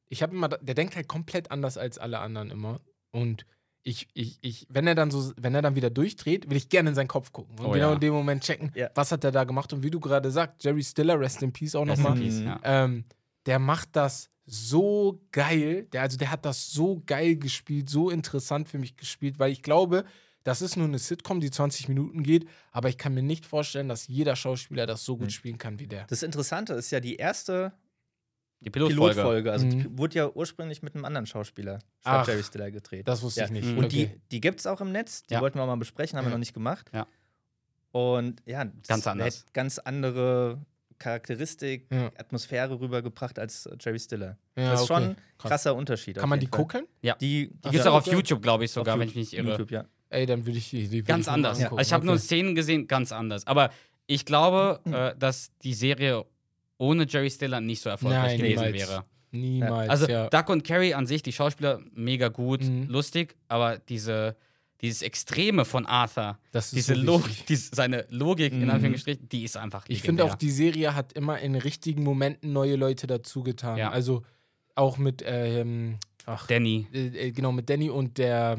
ich 0.08 0.22
habe 0.22 0.34
immer, 0.34 0.48
der 0.48 0.74
denkt 0.74 0.96
halt 0.96 1.06
komplett 1.06 1.50
anders 1.50 1.76
als 1.78 1.98
alle 1.98 2.18
anderen 2.18 2.50
immer. 2.50 2.80
Und 3.10 3.44
ich, 3.84 4.08
ich, 4.14 4.38
ich, 4.40 4.66
wenn 4.68 4.86
er 4.86 4.94
dann 4.94 5.10
so, 5.10 5.32
wenn 5.36 5.54
er 5.54 5.62
dann 5.62 5.74
wieder 5.76 5.90
durchdreht, 5.90 6.50
will 6.50 6.56
ich 6.56 6.68
gerne 6.68 6.88
in 6.90 6.94
seinen 6.94 7.08
Kopf 7.08 7.32
gucken 7.32 7.58
und 7.58 7.66
Oh 7.66 7.70
genau 7.70 7.88
ja. 7.88 7.94
in 7.94 8.00
dem 8.00 8.12
Moment 8.14 8.42
checken, 8.42 8.72
Ja. 8.74 8.90
was 8.94 9.12
hat 9.12 9.22
er 9.24 9.32
da 9.32 9.44
gemacht 9.44 9.72
und 9.72 9.82
wie 9.82 9.90
du 9.90 10.00
gerade 10.00 10.30
sagst, 10.30 10.64
Jerry 10.64 10.82
Stiller, 10.82 11.18
Rest 11.20 11.42
in 11.42 11.52
Peace 11.52 11.74
auch 11.74 11.86
Rest 11.86 11.98
in 11.98 12.02
nochmal. 12.04 12.18
Peace, 12.20 12.40
Mhm. 12.40 12.46
ja. 12.46 12.60
Ähm, 12.64 13.04
der 13.48 13.58
macht 13.58 13.96
das 13.96 14.30
so 14.46 15.20
geil. 15.32 15.84
Der, 15.92 16.02
also 16.02 16.16
der 16.16 16.30
hat 16.30 16.44
das 16.44 16.70
so 16.70 17.02
geil 17.04 17.37
gespielt, 17.37 17.90
so 17.90 18.08
interessant 18.11 18.68
für 18.68 18.78
mich 18.78 18.96
gespielt, 18.96 19.38
weil 19.38 19.50
ich 19.50 19.62
glaube, 19.62 20.04
das 20.44 20.62
ist 20.62 20.76
nur 20.76 20.87
eine 20.87 20.98
Sitcom, 20.98 21.40
die 21.40 21.50
20 21.50 21.88
Minuten 21.88 22.22
geht, 22.22 22.48
aber 22.70 22.88
ich 22.88 22.96
kann 22.96 23.12
mir 23.12 23.22
nicht 23.22 23.44
vorstellen, 23.44 23.88
dass 23.88 24.06
jeder 24.06 24.37
Schauspieler 24.37 24.87
das 24.87 25.04
so 25.04 25.16
gut 25.16 25.26
Mhm. 25.26 25.30
spielen 25.30 25.58
kann 25.58 25.78
wie 25.80 25.87
der. 25.87 26.04
Das 26.06 26.22
Interessante 26.22 26.72
ist 26.74 26.90
ja 26.90 27.00
die 27.00 27.16
erste 27.16 27.72
die 28.61 28.70
Pilotfolge. 28.70 29.14
Pilotfolge. 29.14 29.52
Also 29.52 29.66
Mhm. 29.66 29.70
die 29.70 29.98
wurde 29.98 30.14
ja 30.16 30.30
ursprünglich 30.30 30.82
mit 30.82 30.94
einem 30.94 31.04
anderen 31.04 31.26
Schauspieler 31.26 31.80
Ach, 32.04 32.24
statt 32.24 32.28
Jerry 32.28 32.42
Stiller 32.44 32.70
gedreht. 32.70 33.06
Das 33.06 33.22
wusste 33.22 33.40
Ja. 33.40 33.46
ich 33.46 33.52
nicht. 33.52 33.66
Mhm. 33.68 33.78
Und 33.78 33.84
Okay. 33.87 34.11
die, 34.14 34.20
die 34.30 34.40
gibt 34.40 34.61
es 34.61 34.66
auch 34.66 34.80
im 34.80 34.90
Netz. 34.92 35.22
Die 35.24 35.34
Ja. 35.34 35.40
wollten 35.42 35.58
wir 35.58 35.66
mal 35.66 35.76
besprechen, 35.76 36.18
haben 36.18 36.24
wir 36.26 36.30
noch 36.32 36.38
nicht 36.38 36.54
gemacht. 36.54 36.90
Ja. 36.94 37.06
Und 37.92 38.42
ja, 38.46 38.64
das 38.64 38.88
Ganz 38.88 39.06
anders. 39.06 39.40
hat 39.44 39.54
ganz 39.54 39.78
andere 39.78 40.61
Charakteristik, 40.98 41.87
Ja. 41.92 42.06
Atmosphäre 42.18 42.78
rübergebracht 42.78 43.38
als 43.38 43.66
äh, 43.66 43.76
Jerry 43.80 43.98
Stiller. 43.98 44.37
Ja, 44.56 44.72
das 44.72 44.82
ist 44.82 44.90
okay. 44.90 45.00
schon 45.02 45.11
ein 45.11 45.16
Krass. 45.38 45.48
krasser 45.50 45.74
Unterschied. 45.74 46.16
Kann 46.16 46.28
man 46.28 46.40
die 46.40 46.46
Fall. 46.46 46.58
gucken? 46.58 46.87
Ja. 47.02 47.14
Die, 47.16 47.48
Die 47.48 47.70
gibt 47.70 47.74
es 47.74 47.87
auch 47.87 47.94
auf. 47.94 48.06
YouTube, 48.06 48.42
glaube 48.42 48.64
ich, 48.64 48.70
sogar, 48.72 48.94
Auf 48.94 49.00
wenn 49.00 49.08
ich 49.08 49.14
mich 49.14 49.32
nicht 49.32 49.38
irre. 49.40 49.50
YouTube, 49.50 49.70
ja. 49.70 49.84
Ey, 50.11 50.26
dann 50.26 50.46
würde 50.46 50.58
ich 50.58 50.70
die. 50.70 50.88
die 50.88 51.02
Ganz 51.02 51.26
ich 51.26 51.32
anders. 51.32 51.62
Also 51.62 51.78
ich 51.78 51.92
habe 51.92 52.04
nur 52.06 52.14
Okay. 52.14 52.22
Szenen 52.24 52.54
gesehen, 52.54 52.87
ganz 52.87 53.12
anders. 53.12 53.46
Aber 53.46 53.70
ich 54.06 54.24
glaube, 54.24 54.80
äh, 54.87 55.18
dass 55.18 55.50
die 55.62 55.74
Serie 55.74 56.24
ohne 56.78 57.06
Jerry 57.06 57.30
Stiller 57.30 57.61
nicht 57.61 57.82
so 57.82 57.90
erfolgreich 57.90 58.22
Nein, 58.22 58.38
gewesen 58.38 58.64
niemals. 58.72 58.88
wäre. 58.88 59.04
Niemals. 59.30 59.90
Also 59.90 60.06
ja. 60.08 60.28
Duck 60.30 60.48
und 60.48 60.64
Carrie 60.64 60.94
an 60.94 61.06
sich, 61.06 61.22
die 61.22 61.32
Schauspieler, 61.32 61.80
mega 61.92 62.28
gut, 62.28 62.62
Mhm. 62.62 62.87
lustig, 62.88 63.37
aber 63.48 63.78
diese, 63.78 64.37
dieses 64.80 65.02
Extreme 65.02 65.64
von 65.64 65.86
Arthur, 65.86 66.38
das 66.52 66.66
ist 66.66 66.74
diese 66.76 66.94
so 66.94 67.00
Logik, 67.02 67.46
diese, 67.48 67.74
seine 67.74 68.06
Logik, 68.10 68.52
in 68.52 68.64
Mhm. 68.64 68.70
Anführungsstrichen, 68.70 69.28
die 69.28 69.44
ist 69.44 69.56
einfach 69.56 69.84
Ich 69.88 70.02
finde 70.02 70.22
auch, 70.24 70.28
legendär. 70.30 70.46
die 70.48 70.50
Serie 70.50 70.94
hat 70.94 71.12
immer 71.14 71.38
in 71.40 71.54
richtigen 71.56 72.02
Momenten 72.04 72.52
neue 72.52 72.76
Leute 72.76 73.06
dazu 73.06 73.42
getan. 73.42 73.76
Ja. 73.78 73.90
Also 73.90 74.22
auch 74.74 74.96
mit, 74.98 75.24
ähm, 75.26 75.98
ach, 76.26 76.46
Danny. 76.46 76.86
äh, 76.92 77.28
äh, 77.28 77.30
genau, 77.32 77.50
mit 77.52 77.68
Danny 77.68 77.90
und 77.90 78.18
der, 78.18 78.56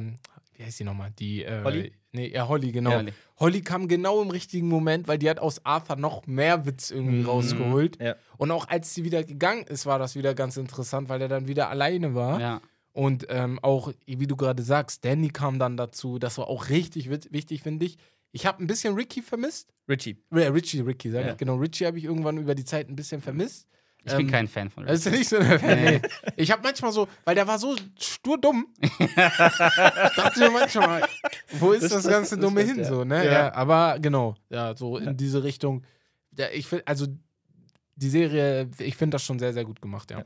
wie 0.55 0.63
heißt 0.63 0.79
die 0.79 0.83
nochmal? 0.83 1.11
Die, 1.17 1.43
äh, 1.43 1.63
Holly? 1.63 1.93
Nee, 2.11 2.27
ja, 2.33 2.47
Holly, 2.47 2.71
genau. 2.71 2.89
Ja, 2.91 3.03
Holly 3.39 3.61
kam 3.61 3.87
genau 3.87 4.21
im 4.23 4.31
richtigen 4.31 4.67
Moment, 4.67 5.07
weil 5.07 5.19
die 5.19 5.29
hat 5.29 5.37
aus 5.39 5.63
Arthur 5.63 5.95
noch 5.95 6.25
mehr 6.25 6.65
Witz 6.65 6.89
irgendwie 6.89 7.19
Mhm. 7.19 7.25
rausgeholt. 7.27 8.01
Ja. 8.01 8.15
Und 8.37 8.49
auch 8.49 8.67
als 8.67 8.95
sie 8.95 9.03
wieder 9.03 9.23
gegangen 9.23 9.63
ist, 9.67 9.85
war 9.85 9.99
das 9.99 10.15
wieder 10.15 10.33
ganz 10.33 10.57
interessant, 10.57 11.07
weil 11.07 11.21
er 11.21 11.27
dann 11.27 11.47
wieder 11.47 11.69
alleine 11.69 12.15
war. 12.15 12.41
ja. 12.41 12.61
Und 12.93 13.27
ähm, 13.29 13.59
auch, 13.61 13.93
wie 14.05 14.27
du 14.27 14.35
gerade 14.35 14.63
sagst, 14.63 15.05
Danny 15.05 15.29
kam 15.29 15.59
dann 15.59 15.77
dazu. 15.77 16.19
Das 16.19 16.37
war 16.37 16.47
auch 16.47 16.69
richtig 16.69 17.09
wichtig, 17.09 17.61
finde 17.61 17.85
ich. 17.85 17.97
Ich 18.31 18.45
habe 18.45 18.63
ein 18.63 18.67
bisschen 18.67 18.95
Ricky 18.95 19.21
vermisst. 19.21 19.73
Richie. 19.87 20.17
Äh, 20.31 20.47
Richie, 20.47 20.81
Ricky, 20.81 21.09
sag 21.11 21.25
Ja. 21.25 21.31
ich. 21.31 21.37
Genau, 21.37 21.55
Richie 21.55 21.85
habe 21.85 21.97
ich 21.97 22.03
irgendwann 22.03 22.37
über 22.37 22.55
die 22.55 22.65
Zeit 22.65 22.89
ein 22.89 22.95
bisschen 22.95 23.21
vermisst. 23.21 23.67
Ich 24.03 24.11
bin 24.13 24.21
Ähm, 24.27 24.31
kein 24.31 24.47
Fan 24.47 24.69
von 24.69 24.85
Das 24.85 25.05
ist 25.05 25.11
nicht 25.11 25.27
so 25.29 25.37
eine 25.37 25.59
Fan, 25.59 25.83
nee. 25.83 26.01
Ich 26.37 26.51
habe 26.51 26.61
manchmal 26.63 26.91
so, 26.93 27.07
weil 27.25 27.35
der 27.35 27.47
war 27.47 27.59
so 27.59 27.75
sturdumm. 27.99 28.67
dachte 29.35 30.39
mir 30.39 30.51
manchmal, 30.51 31.03
wo 31.51 31.71
ist 31.71 31.83
das, 31.83 32.03
Das- 32.03 32.07
ganze 32.07 32.35
das 32.37 32.43
Dumme 32.45 32.61
hin? 32.61 32.77
ja. 32.79 32.83
So, 32.85 33.03
ne? 33.03 33.25
Ja. 33.25 33.31
Ja. 33.31 33.53
aber 33.53 33.99
genau, 33.99 34.35
ja, 34.49 34.75
so 34.75 34.97
in 34.97 35.17
diese 35.17 35.43
Richtung. 35.43 35.83
Ja, 36.37 36.47
ich 36.53 36.67
finde, 36.67 36.87
also 36.87 37.07
die 37.95 38.09
Serie, 38.09 38.69
ich 38.79 38.95
finde 38.95 39.15
das 39.15 39.23
schon 39.23 39.39
sehr, 39.39 39.53
sehr 39.53 39.65
gut 39.65 39.81
gemacht, 39.81 40.11
ja. 40.11 40.19
Ja. 40.19 40.25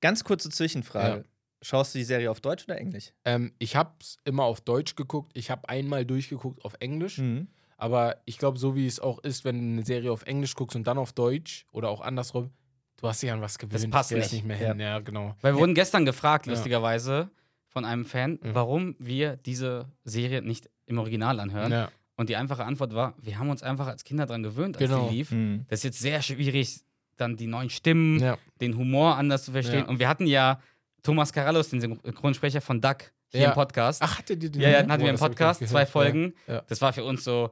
Ganz 0.00 0.22
kurze 0.24 0.50
Zwischenfrage. 0.50 1.24
Ja. 1.66 1.78
Schaust 1.78 1.94
du 1.94 1.98
die 1.98 2.04
Serie 2.04 2.30
auf 2.30 2.40
Deutsch 2.40 2.64
oder 2.64 2.78
Englisch? 2.78 3.12
Ähm, 3.24 3.52
ich 3.58 3.76
habe 3.76 3.90
es 4.00 4.18
immer 4.24 4.44
auf 4.44 4.60
Deutsch 4.60 4.94
geguckt. 4.96 5.32
Ich 5.34 5.50
habe 5.50 5.68
einmal 5.68 6.04
durchgeguckt 6.04 6.64
auf 6.64 6.74
Englisch. 6.80 7.18
Mhm. 7.18 7.48
Aber 7.78 8.16
ich 8.24 8.38
glaube, 8.38 8.58
so 8.58 8.74
wie 8.74 8.86
es 8.86 9.00
auch 9.00 9.18
ist, 9.18 9.44
wenn 9.44 9.56
du 9.58 9.62
eine 9.78 9.84
Serie 9.84 10.10
auf 10.10 10.22
Englisch 10.22 10.54
guckst 10.54 10.76
und 10.76 10.86
dann 10.86 10.96
auf 10.98 11.12
Deutsch 11.12 11.66
oder 11.72 11.90
auch 11.90 12.00
andersrum, 12.00 12.50
du 12.96 13.06
hast 13.08 13.22
dich 13.22 13.30
an 13.30 13.40
was 13.42 13.58
gewöhnt. 13.58 13.90
passt 13.90 14.10
gehst 14.10 14.32
nicht. 14.32 14.44
mehr 14.46 14.56
hin. 14.56 14.80
Ja, 14.80 15.00
genau. 15.00 15.36
Weil 15.42 15.54
wir 15.54 15.60
wurden 15.60 15.74
gestern 15.74 16.04
gefragt, 16.06 16.46
Ja. 16.46 16.52
lustigerweise, 16.52 17.30
von 17.68 17.84
einem 17.84 18.06
Fan, 18.06 18.38
Ja. 18.42 18.54
warum 18.54 18.96
wir 18.98 19.36
diese 19.36 19.90
Serie 20.04 20.40
nicht 20.40 20.70
im 20.86 20.96
Original 20.98 21.38
anhören. 21.40 21.70
Ja. 21.72 21.90
Und 22.16 22.30
die 22.30 22.36
einfache 22.36 22.64
Antwort 22.64 22.94
war, 22.94 23.14
wir 23.20 23.38
haben 23.38 23.50
uns 23.50 23.62
einfach 23.62 23.86
als 23.88 24.04
Kinder 24.04 24.24
dran 24.24 24.42
gewöhnt, 24.42 24.78
als 24.78 24.88
Genau. 24.90 25.10
die 25.10 25.16
lief. 25.16 25.30
Mhm. 25.32 25.66
Das 25.68 25.80
ist 25.80 25.84
jetzt 25.84 25.98
sehr 25.98 26.22
schwierig 26.22 26.80
dann 27.18 27.36
die 27.36 27.46
neuen 27.46 27.68
Stimmen, 27.68 28.20
Ja. 28.20 28.38
den 28.62 28.78
Humor 28.78 29.16
anders 29.16 29.44
zu 29.44 29.52
verstehen. 29.52 29.80
Ja. 29.80 29.88
Und 29.88 29.98
wir 29.98 30.08
hatten 30.08 30.26
ja 30.26 30.60
Thomas 31.06 31.32
Carallos, 31.32 31.70
den 31.70 31.80
Synchronsprecher 31.80 32.60
von 32.60 32.80
Duck, 32.80 33.12
hier 33.30 33.40
Ja. 33.42 33.48
im 33.48 33.54
Podcast. 33.54 34.02
Ach, 34.02 34.18
hattet 34.18 34.42
ihr 34.42 34.50
den? 34.50 34.60
ja, 34.60 34.68
ja, 34.68 34.82
den 34.82 34.90
Oh, 34.90 34.92
hatten 34.92 35.02
wir 35.04 35.10
im 35.10 35.16
Podcast, 35.18 35.66
zwei. 35.66 35.86
Folgen. 35.86 36.34
Ja. 36.46 36.62
Das 36.68 36.80
war 36.82 36.92
für 36.92 37.04
uns 37.04 37.24
so, 37.24 37.50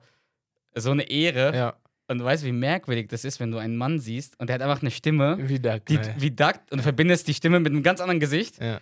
so 0.75 0.91
eine 0.91 1.09
Ehre. 1.09 1.57
Ja, 1.57 1.75
Und 2.09 2.19
du 2.19 2.25
weißt, 2.25 2.45
wie 2.45 2.53
merkwürdig 2.53 3.09
das 3.09 3.25
ist, 3.25 3.41
wenn 3.41 3.51
du 3.51 3.59
einen 3.59 3.77
Mann 3.77 3.99
siehst 3.99 4.39
und 4.39 4.49
der 4.49 4.55
hat 4.55 4.63
einfach 4.63 4.83
eine 4.83 4.91
Stimme, 4.91 5.39
ja. 5.41 5.49
wieder. 5.49 5.79
die, 5.79 5.97
geil. 5.97 6.15
wie 6.19 6.31
Duck, 6.31 6.55
und 6.71 6.79
du 6.79 6.83
verbindest 6.83 7.27
die 7.29 7.35
Stimme 7.35 7.61
mit 7.61 7.73
einem 7.73 7.83
ganz 7.83 8.01
anderen 8.01 8.21
Gesicht. 8.21 8.61
Ja. 8.61 8.81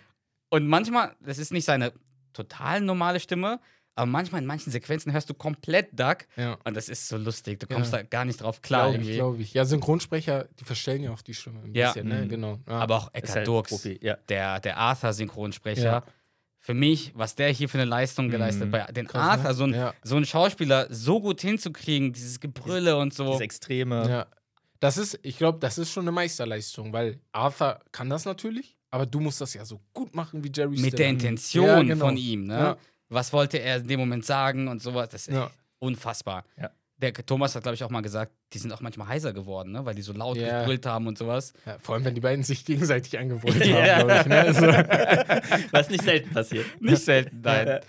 Und 0.49 0.67
manchmal, 0.67 1.15
das 1.21 1.37
ist 1.37 1.53
nicht 1.53 1.65
seine 1.65 1.93
total 2.33 2.81
normale 2.81 3.19
Stimme, 3.19 3.59
aber 3.95 4.05
manchmal 4.07 4.41
in 4.41 4.47
manchen 4.47 4.71
Sequenzen 4.71 5.11
hörst 5.13 5.29
du 5.29 5.33
komplett 5.33 5.97
Duck 5.97 6.19
Ja. 6.35 6.57
und 6.63 6.75
das 6.75 6.89
ist 6.89 7.07
so 7.07 7.17
lustig. 7.17 7.59
Du 7.59 7.67
Ja. 7.69 7.75
kommst 7.75 7.93
da 7.93 8.01
gar 8.03 8.25
nicht 8.25 8.41
drauf 8.41 8.61
klar 8.61 8.89
Glaube 8.89 8.95
ich, 8.95 9.01
irgendwie. 9.09 9.15
glaube 9.17 9.41
ich. 9.43 9.53
Ja, 9.53 9.65
Synchronsprecher, 9.65 10.47
die 10.59 10.63
verstellen 10.63 11.03
ja 11.03 11.11
auch 11.11 11.21
die 11.21 11.33
Stimme 11.33 11.59
ein 11.63 11.73
Ja. 11.75 11.87
bisschen, 11.91 12.07
ne? 12.07 12.23
Mhm. 12.23 12.29
Genau. 12.29 12.59
Ja. 12.67 12.73
Aber 12.79 12.95
auch 12.97 13.09
Eckhard 13.13 13.35
halt 13.37 13.47
Durks, 13.47 13.87
ja. 14.01 14.15
der, 14.29 14.59
der 14.59 14.77
Arthur-Synchronsprecher. 14.77 15.83
Ja. 15.83 16.03
Für 16.59 16.73
mich, 16.73 17.11
was 17.13 17.35
der 17.35 17.49
hier 17.49 17.67
für 17.67 17.77
eine 17.77 17.85
Leistung 17.89 18.29
geleistet 18.29 18.67
Mhm. 18.67 18.71
bei 18.71 18.83
den 18.85 19.05
Krass, 19.07 19.39
Arthur, 19.39 19.49
ne? 19.49 19.53
so, 19.53 19.63
ein, 19.65 19.73
Ja. 19.73 19.93
so 20.01 20.15
einen 20.15 20.25
Schauspieler 20.25 20.87
so 20.89 21.19
gut 21.19 21.41
hinzukriegen, 21.41 22.13
dieses 22.13 22.39
Gebrülle 22.39 22.97
und 22.97 23.13
so. 23.13 23.31
Das 23.33 23.41
Extreme. 23.41 24.09
Ja. 24.09 24.25
Das 24.79 24.97
ist, 24.97 25.19
ich 25.23 25.37
glaube, 25.37 25.59
das 25.59 25.77
ist 25.77 25.91
schon 25.91 26.03
eine 26.05 26.11
Meisterleistung, 26.13 26.91
weil 26.93 27.19
Arthur 27.33 27.79
kann 27.91 28.09
das 28.09 28.25
natürlich, 28.25 28.77
aber 28.91 29.05
du 29.05 29.19
musst 29.19 29.39
das 29.41 29.53
ja 29.53 29.65
so 29.65 29.81
gut 29.93 30.15
machen 30.15 30.43
wie 30.43 30.51
Jerry 30.53 30.71
mit 30.71 30.79
Stiller. 30.79 30.95
der 30.97 31.07
Intention 31.09 31.65
Ja, 31.67 31.81
genau. 31.83 32.05
von 32.05 32.17
ihm. 32.17 32.45
Ne? 32.45 32.77
Was 33.13 33.33
wollte 33.33 33.57
er 33.59 33.77
in 33.77 33.87
dem 33.87 33.99
Moment 33.99 34.25
sagen 34.25 34.67
und 34.67 34.81
sowas. 34.81 35.09
Das 35.09 35.27
ist 35.27 35.33
Ja. 35.35 35.49
unfassbar. 35.79 36.43
Ja. 36.59 36.69
Der 36.97 37.13
Thomas 37.13 37.53
hat, 37.55 37.63
glaube 37.63 37.75
ich, 37.75 37.83
auch 37.83 37.89
mal 37.89 38.01
gesagt, 38.01 38.31
die 38.53 38.59
sind 38.59 38.71
auch 38.71 38.79
manchmal 38.79 39.07
heiser 39.09 39.33
geworden, 39.33 39.71
ne? 39.73 39.83
weil 39.85 39.93
die 39.95 40.01
so 40.03 40.13
laut 40.13 40.37
Ja. 40.37 40.59
gebrüllt 40.59 40.85
haben 40.85 41.07
und 41.07 41.17
sowas. 41.17 41.51
Ja, 41.65 41.77
vor 41.79 41.95
allem, 41.95 42.05
wenn 42.05 42.15
die 42.15 42.21
beiden 42.21 42.43
sich 42.43 42.63
gegenseitig 42.63 43.17
angebrüllt 43.19 43.55
haben, 43.73 44.07
glaube 44.07 44.19
ich. 44.21 44.25
Ne? 44.27 44.39
Also, 44.39 44.61
Was 45.71 45.89
nicht 45.89 46.03
selten 46.03 46.29
passiert. 46.33 46.65
Nicht 46.81 47.03
selten, 47.03 47.41
nein. 47.43 47.79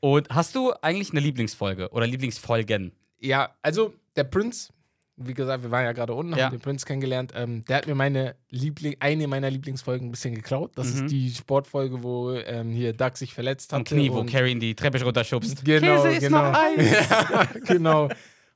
Und 0.00 0.28
hast 0.30 0.54
du 0.54 0.72
eigentlich 0.82 1.10
eine 1.12 1.20
Lieblingsfolge 1.20 1.88
oder 1.90 2.06
Lieblingsfolgen? 2.06 2.92
ja, 3.20 3.54
also 3.62 3.94
der 4.16 4.24
Prinz, 4.24 4.70
wie 5.20 5.34
gesagt, 5.34 5.62
wir 5.62 5.70
waren 5.70 5.84
ja 5.84 5.92
gerade 5.92 6.14
unten, 6.14 6.36
Ja. 6.36 6.46
haben 6.46 6.52
den 6.56 6.60
Prinz 6.60 6.84
kennengelernt. 6.84 7.32
Ähm, 7.36 7.64
der 7.68 7.78
hat 7.78 7.86
mir 7.86 7.94
meine 7.94 8.36
Liebling 8.50 8.96
eine 9.00 9.26
meiner 9.28 9.50
Lieblingsfolgen 9.50 10.08
ein 10.08 10.10
bisschen 10.10 10.34
geklaut. 10.34 10.72
Das 10.76 10.94
Mhm. 10.94 11.04
ist 11.06 11.12
die 11.12 11.30
Sportfolge, 11.30 12.02
wo 12.02 12.32
ähm, 12.32 12.70
hier 12.70 12.92
Doug 12.92 13.12
sich 13.16 13.34
verletzt 13.34 13.72
hat. 13.72 13.78
Am 13.78 13.84
Knie, 13.84 14.10
wo 14.12 14.24
Carrie 14.24 14.52
in 14.52 14.60
die 14.60 14.74
Treppe 14.74 15.02
runterschubst. 15.02 15.64
Genau, 15.64 16.02
Käse 16.02 16.08
ist 16.16 16.20
genau. 16.20 16.50
noch 16.50 16.58
heiß. 16.58 16.78
Ja, 17.30 17.48
genau. 17.66 18.08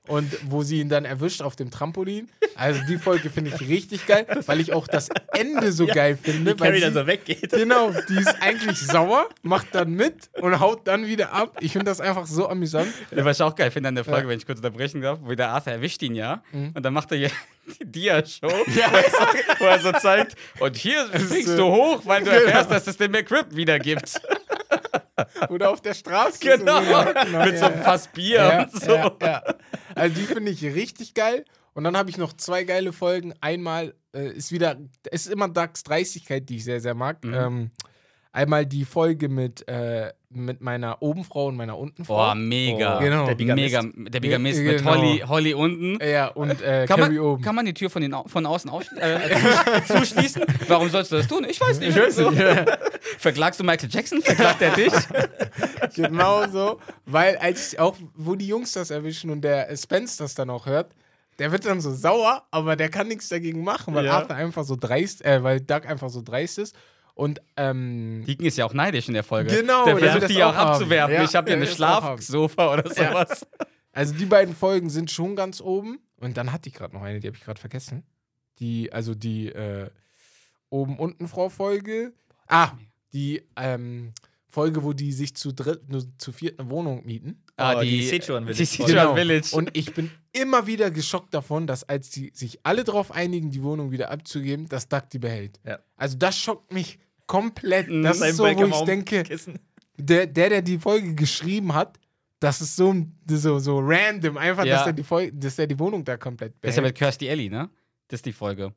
Und 0.09 0.37
wo 0.51 0.65
sie 0.65 0.81
ihn 0.81 0.89
dann 0.89 1.05
erwischt 1.05 1.43
auf 1.43 1.55
dem 1.55 1.71
Trampolin. 1.71 2.29
Also 2.57 2.81
die 2.89 2.99
Folge 2.99 3.31
finde 3.31 3.53
ich 3.55 3.69
richtig 3.69 4.05
geil, 4.07 4.27
weil 4.47 4.59
ich 4.61 4.73
auch 4.73 4.89
das 4.89 5.09
Ende 5.33 5.71
so 5.71 5.87
geil 5.87 6.19
finde. 6.21 6.55
Wie 6.57 6.61
weil 6.61 6.69
Carrie 6.71 6.79
sie, 6.81 6.85
dann 6.87 6.95
so 6.95 7.07
weggeht. 7.07 7.51
Genau, 7.53 7.93
die 8.09 8.17
ist 8.19 8.35
eigentlich 8.41 8.79
sauer, 8.81 9.29
macht 9.43 9.69
dann 9.75 9.93
mit 9.93 10.29
und 10.41 10.59
haut 10.59 10.89
dann 10.89 11.07
wieder 11.07 11.33
ab. 11.33 11.57
Ich 11.61 11.71
finde 11.73 11.85
das 11.87 12.01
einfach 12.01 12.27
so 12.27 12.49
amüsant. 12.49 12.89
Ja, 13.15 13.25
Was 13.25 13.37
ich 13.39 13.43
auch 13.45 13.55
geil 13.55 13.71
finde 13.71 13.91
an 13.91 13.95
der 13.95 14.05
Folge, 14.05 14.23
Ja. 14.23 14.29
wenn 14.31 14.39
ich 14.39 14.45
kurz 14.47 14.59
unterbrechen 14.59 15.01
darf, 15.03 15.21
wo 15.23 15.33
der 15.37 15.51
Arthur 15.51 15.73
erwischt 15.75 16.03
ihn 16.03 16.17
ja 16.17 16.43
Mhm. 16.53 16.73
und 16.75 16.83
dann 16.83 16.93
macht 16.93 17.13
er 17.13 17.19
hier 17.19 17.31
die 17.81 17.85
Dia-Show, 17.85 18.49
wo, 18.49 18.81
er 18.81 19.11
so- 19.11 19.61
wo 19.61 19.65
er 19.67 19.79
so 19.79 19.93
zeigt, 19.93 20.35
und 20.59 20.77
hier 20.77 21.07
so- 21.17 21.57
du 21.57 21.65
hoch, 21.65 22.03
weil 22.05 22.25
du 22.25 22.31
Genau. 22.31 22.43
erfährst, 22.43 22.71
dass 22.73 22.87
es 22.89 22.97
den 22.97 23.13
McRib 23.13 23.55
wieder 23.55 23.79
gibt. 23.79 24.21
Oder 25.51 25.71
auf 25.71 25.81
der 25.81 25.95
Straße. 25.95 26.39
Genau, 26.41 26.81
So, 26.83 27.13
genau, 27.13 27.45
mit 27.45 27.59
so 27.59 27.67
einem 27.67 27.83
Fass 27.83 28.09
Bier 28.09 28.37
ja, 28.37 28.63
und 28.63 28.81
so. 28.81 28.93
ja, 28.93 29.17
ja. 29.23 29.43
Also 29.95 30.15
die 30.15 30.27
finde 30.27 30.51
ich 30.51 30.63
richtig 30.65 31.15
geil. 31.15 31.45
Und 31.75 31.85
dann 31.85 31.97
habe 31.97 32.11
ich 32.11 32.19
noch 32.19 32.35
zwei 32.35 32.65
geile 32.65 32.93
Folgen. 32.93 33.33
Einmal 33.41 33.95
äh, 34.15 34.33
ist 34.33 34.53
wieder, 34.53 34.77
es 35.11 35.27
ist 35.27 35.33
immer 35.33 35.49
Ducks 35.49 35.83
Dreistigkeit, 35.83 36.49
die 36.49 36.57
ich 36.57 36.65
sehr, 36.65 36.81
sehr 36.81 36.95
mag. 36.95 37.25
Mhm. 37.25 37.35
Ähm, 37.35 37.71
einmal 38.33 38.67
die 38.67 38.85
Folge 38.85 39.29
mit, 39.29 39.67
äh, 39.69 40.13
mit 40.35 40.61
meiner 40.61 41.03
Obenfrau 41.03 41.47
und 41.47 41.57
meiner 41.57 41.77
Untenfrau. 41.79 42.17
Boah, 42.17 42.35
mega. 42.35 42.99
Oh, 42.99 43.01
Genau. 43.01 43.27
Der 43.27 43.35
Bigamist. 43.35 43.75
Mega, 43.83 44.09
der 44.11 44.21
Bigamist 44.21 44.59
Ja, 44.61 44.65
mit 44.65 44.79
genau. 44.79 44.91
Holly, 44.97 45.19
Holly 45.27 45.55
unten. 45.55 45.99
Ja, 46.05 46.29
und 46.29 46.61
äh, 46.63 46.87
Kann 46.87 47.01
Carrie 47.01 47.17
man, 47.17 47.25
oben. 47.27 47.43
kann 47.43 47.55
man 47.55 47.65
die 47.67 47.75
Tür 47.75 47.91
von, 47.91 48.03
den, 48.03 48.15
von 48.27 48.47
außen 48.47 48.71
auf, 48.71 48.85
äh, 48.97 49.83
zu- 49.87 49.95
zuschließen? 49.99 50.43
Warum 50.69 50.89
sollst 50.89 51.13
du 51.13 51.17
das 51.17 51.27
tun? 51.29 51.47
Ich 51.49 51.61
weiß 51.61 51.81
nicht. 51.81 51.91
Ich 51.91 52.03
weiß 52.03 52.17
So. 52.17 52.31
nicht, 52.31 52.41
ja. 52.43 52.65
Verklagst 53.19 53.61
du 53.61 53.65
Michael 53.65 53.89
Jackson? 53.91 54.23
Verklagt 54.23 54.63
er 54.63 54.71
dich? 54.73 54.93
genau 55.95 56.47
so. 56.49 56.79
Weil 57.07 57.37
als 57.39 57.79
auch, 57.79 57.97
wo 58.15 58.35
die 58.35 58.47
Jungs 58.47 58.73
das 58.73 58.91
erwischen 58.91 59.31
und 59.31 59.43
der 59.43 59.71
äh, 59.71 59.77
Spence 59.77 60.17
das 60.17 60.35
dann 60.35 60.51
auch 60.51 60.67
hört, 60.67 60.91
der 61.39 61.51
wird 61.51 61.65
dann 61.65 61.81
so 61.81 61.93
sauer, 61.93 62.43
aber 62.51 62.77
der 62.77 62.89
kann 62.91 63.09
nichts 63.09 63.29
dagegen 63.29 63.65
machen, 63.65 63.95
weil 63.95 64.05
Ja. 64.05 64.19
Arthur 64.19 64.37
einfach 64.37 64.65
so 64.65 64.77
dreist, 64.79 65.25
äh, 65.25 65.43
weil 65.43 65.61
Doug 65.61 65.87
einfach 65.87 66.11
so 66.11 66.23
dreist 66.23 66.59
ist. 66.59 66.77
Und 67.15 67.43
ähm, 67.57 68.25
Deacon 68.27 68.47
ist 68.47 68.57
ja 68.57 68.65
auch 68.65 68.75
neidisch 68.75 69.07
in 69.09 69.15
der 69.15 69.23
Folge. 69.25 69.55
Genau, 69.55 69.85
Der 69.85 69.99
versucht 69.99 70.31
die 70.31 70.35
ja 70.35 70.47
auch 70.49 70.53
auch 70.53 70.57
haben. 70.57 70.71
abzuwerfen. 70.73 71.15
Ja, 71.15 71.25
ich 71.25 71.35
habe 71.35 71.51
hier 71.51 71.59
der 71.59 71.67
eine. 71.67 71.75
Schlafsofa 71.75 72.73
oder 72.73 72.89
sowas. 72.91 73.47
Also 73.93 74.15
die 74.15 74.25
beiden 74.25 74.55
Folgen 74.57 74.89
sind 74.89 75.11
schon 75.11 75.37
ganz 75.37 75.61
oben. 75.61 75.99
Und 76.17 76.37
dann 76.39 76.53
hatte 76.53 76.69
ich 76.71 76.75
gerade 76.75 76.95
noch 76.95 77.03
eine, 77.03 77.21
die 77.21 77.27
habe 77.27 77.37
ich 77.37 77.45
gerade 77.45 77.61
vergessen. 77.61 78.05
Die, 78.61 78.93
also 78.93 79.15
die 79.15 79.49
äh, 79.49 79.91
Oben-Unten-Frau-Folge. 80.71 82.13
Ah, 82.49 82.73
die 83.13 83.43
ähm, 83.57 84.13
Folge, 84.49 84.83
wo 84.83 84.93
die 84.93 85.13
sich 85.13 85.35
zu 85.37 85.53
dritt, 85.53 85.89
nur 85.89 86.03
zu 86.19 86.33
viert 86.33 86.59
eine 86.59 86.71
Wohnung 86.71 87.05
mieten. 87.05 87.43
Ah, 87.57 87.77
Oh, 87.77 87.81
die, 87.83 87.91
die 87.99 88.03
Sichuan 88.07 88.45
Village 88.47 88.59
Die 88.59 88.67
Folge. 88.77 88.93
Sichuan 88.93 89.07
Genau. 89.07 89.15
Village. 89.15 89.57
Und 89.57 89.71
ich 89.77 89.95
bin 89.95 90.11
immer 90.33 90.67
wieder 90.67 90.91
geschockt 90.91 91.35
davon, 91.35 91.67
dass 91.67 91.85
als 91.85 92.11
die 92.11 92.31
sich 92.35 92.61
alle 92.63 92.85
darauf 92.85 93.11
einigen, 93.13 93.51
die 93.51 93.63
Wohnung 93.63 93.91
wieder 93.91 94.11
abzugeben, 94.11 94.69
dass 94.69 94.89
Doug 94.89 95.03
die 95.13 95.19
behält. 95.19 95.61
Ja. 95.65 95.79
Also 95.97 96.17
das 96.17 96.39
schockt 96.39 96.73
mich 96.73 96.99
komplett. 97.27 97.89
Mhm. 97.89 98.03
Das 98.03 98.19
Sein 98.19 98.31
ist 98.31 98.37
so, 98.37 98.45
wo 98.45 98.49
ich 98.67 98.85
denke, 98.85 99.25
der, 99.97 100.27
der, 100.27 100.49
der 100.49 100.63
die 100.63 100.79
Folge 100.79 101.15
geschrieben 101.15 101.75
hat, 101.75 101.99
das 102.41 102.61
ist 102.61 102.75
so, 102.77 102.95
so, 103.29 103.59
so 103.59 103.79
random, 103.81 104.37
einfach, 104.37 104.65
Ja. 104.65 104.77
dass, 104.77 104.85
der 104.85 104.93
die 104.95 105.05
Folge, 105.05 105.33
dass 105.33 105.57
der 105.57 105.67
die 105.67 105.79
Wohnung 105.79 106.05
da 106.05 106.17
komplett 106.17 106.55
das 106.61 106.71
ist 106.71 106.77
ja 106.77 106.81
behält. 106.83 106.95
mit 106.95 106.99
Kirstie 106.99 107.29
Ellie, 107.29 107.51
ne? 107.51 107.71
Das 108.09 108.19
ist 108.19 108.27
die 108.27 108.33
Folge. 108.33 108.75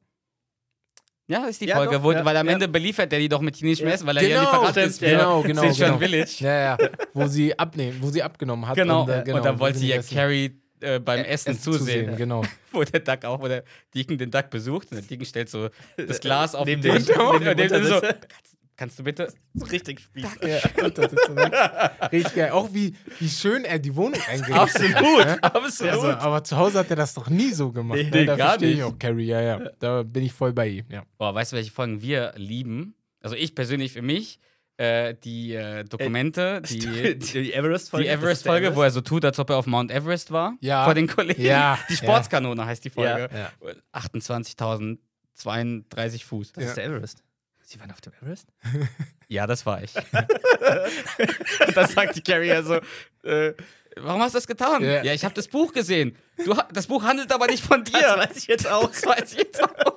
Ja, 1.27 1.39
das 1.41 1.51
ist 1.51 1.61
die 1.61 1.65
Ja, 1.65 1.77
Folge, 1.77 1.95
doch, 1.95 2.03
wo, 2.03 2.11
ja, 2.11 2.23
weil 2.23 2.37
am 2.37 2.45
ja. 2.45 2.53
Ende 2.53 2.67
beliefert 2.67 3.11
der 3.11 3.17
die 3.17 3.27
doch 3.27 3.41
mit 3.41 3.55
chinesischem 3.55 3.87
Ja. 3.87 3.93
Essen, 3.95 4.05
weil 4.05 4.17
er 4.17 4.23
ja 4.27 4.39
Genau, 4.39 4.51
Lieferant 4.51 4.71
stimmt, 4.71 4.87
ist. 4.87 4.99
Genau, 4.99 5.41
genau, 5.41 5.73
genau. 5.73 5.97
Village. 5.97 6.35
Ja, 6.39 6.59
ja, 6.59 6.77
wo 7.13 7.25
sie 7.25 7.57
abnehmen, 7.57 7.97
wo 8.01 8.09
sie 8.11 8.21
abgenommen 8.21 8.67
hat. 8.67 8.75
Genau. 8.75 9.01
Und, 9.03 9.09
äh, 9.09 9.33
Und 9.33 9.43
dann 9.43 9.55
wo 9.55 9.61
wollte 9.61 9.79
sie 9.79 9.87
ja. 9.87 10.01
Carrie 10.03 10.61
äh, 10.85 10.99
beim 10.99 11.19
Äh, 11.19 11.23
Essen 11.27 11.51
Essen 11.51 11.61
zusehen. 11.61 12.15
Genau. 12.15 12.43
Wo 12.71 12.83
der 12.83 12.99
Duck 12.99 13.25
auch, 13.25 13.41
wo 13.41 13.47
der 13.47 13.63
Deacon 13.93 14.17
den 14.17 14.31
Duck 14.31 14.49
besucht. 14.49 14.91
Und 14.91 14.97
der 14.97 15.01
Deacon 15.07 15.25
stellt 15.25 15.49
so 15.49 15.69
das 15.97 16.19
Glas 16.19 16.53
auf 16.55 16.65
den 16.65 16.81
dem- 16.81 16.97
Tisch. 17.03 17.17
Und 17.17 17.43
dem 17.45 17.57
der 17.57 17.83
so, 17.85 18.01
kannst, 18.01 18.57
kannst 18.77 18.99
du 18.99 19.03
bitte? 19.03 19.33
So 19.53 19.65
richtig 19.65 19.99
spieß. 20.01 20.27
Ja? 20.41 20.57
Richtig 22.11 22.35
geil. 22.35 22.51
Auch 22.51 22.69
wie, 22.73 22.95
wie 23.19 23.29
schön 23.29 23.63
er 23.65 23.79
die 23.79 23.95
Wohnung 23.95 24.19
eingerichtet 24.27 24.95
Absolut, 24.95 25.25
hat. 25.25 25.27
Ne? 25.27 25.43
absolut. 25.43 25.93
Also, 25.93 26.07
aber 26.07 26.43
zu 26.43 26.57
Hause 26.57 26.79
hat 26.79 26.89
er 26.89 26.95
das 26.95 27.13
doch 27.13 27.29
nie 27.29 27.51
so 27.51 27.71
gemacht. 27.71 27.99
Nee, 27.99 28.09
ne? 28.09 28.25
Da 28.25 28.35
gar 28.35 28.49
verstehe 28.49 28.71
ich 28.73 28.83
auch 28.83 28.97
Carrie, 28.99 29.25
ja, 29.27 29.41
ja. 29.41 29.59
Da 29.79 30.03
bin 30.03 30.23
ich 30.23 30.33
voll 30.33 30.53
bei 30.53 30.67
ihm, 30.67 30.85
ja. 30.89 31.03
Boah, 31.17 31.33
weißt 31.33 31.51
du, 31.53 31.55
welche 31.57 31.71
Folgen 31.71 32.01
wir 32.01 32.33
lieben? 32.35 32.95
Also 33.21 33.35
ich 33.35 33.55
persönlich 33.55 33.93
für 33.93 34.01
mich, 34.01 34.39
äh, 34.77 35.15
die 35.23 35.55
äh, 35.55 35.83
Dokumente, 35.85 36.61
die, 36.61 36.79
die, 36.79 37.17
Die 37.17 37.53
Everest-Folge. 37.53 38.09
Everest-Folge, 38.09 38.75
wo 38.75 38.83
er 38.83 38.91
so 38.91 38.99
tut, 39.01 39.23
als 39.23 39.39
ob 39.39 39.49
er 39.49 39.55
auf 39.57 39.67
Mount 39.67 39.91
Everest 39.91 40.31
war. 40.31 40.57
Ja. 40.59 40.83
Vor 40.85 40.93
den 40.93 41.07
Kollegen. 41.07 41.41
Ja, 41.41 41.79
Die 41.89 41.93
ja. 41.93 41.99
Sportskanone 41.99 42.65
heißt 42.65 42.83
die 42.83 42.89
Folge. 42.89 43.29
Ja. 43.33 43.51
28.032 43.93 46.25
Fuß. 46.25 46.51
Das 46.53 46.65
ist 46.65 46.77
der 46.77 46.85
Everest. 46.85 47.23
Sie 47.67 47.79
waren 47.79 47.91
auf 47.91 48.01
dem 48.01 48.13
Everest? 48.21 48.47
Ja, 49.27 49.47
das 49.47 49.65
war 49.65 49.81
ich. 49.81 49.91
Und 51.67 51.75
dann 51.75 51.87
sagt 51.87 52.15
die 52.15 52.21
Carrie 52.21 52.49
ja 52.49 52.61
so, 52.61 52.79
äh, 53.23 53.55
warum 53.99 54.21
hast 54.21 54.33
du 54.33 54.37
das 54.37 54.47
getan? 54.47 54.83
Ja. 54.83 55.03
Ja, 55.03 55.13
ich 55.13 55.23
habe 55.23 55.33
das 55.33 55.47
Buch 55.47 55.71
gesehen. 55.73 56.17
Du, 56.43 56.55
das 56.73 56.87
Buch 56.87 57.03
handelt 57.03 57.31
aber 57.31 57.47
nicht 57.47 57.63
von 57.63 57.83
dir. 57.83 57.93
Das 57.93 58.17
weiß 58.29 58.37
ich 58.37 58.47
jetzt 58.47 58.67
auch. 58.69 58.87
Das 58.89 59.05
weiß 59.05 59.33
ich 59.33 59.39
jetzt 59.39 59.63
auch. 59.63 59.95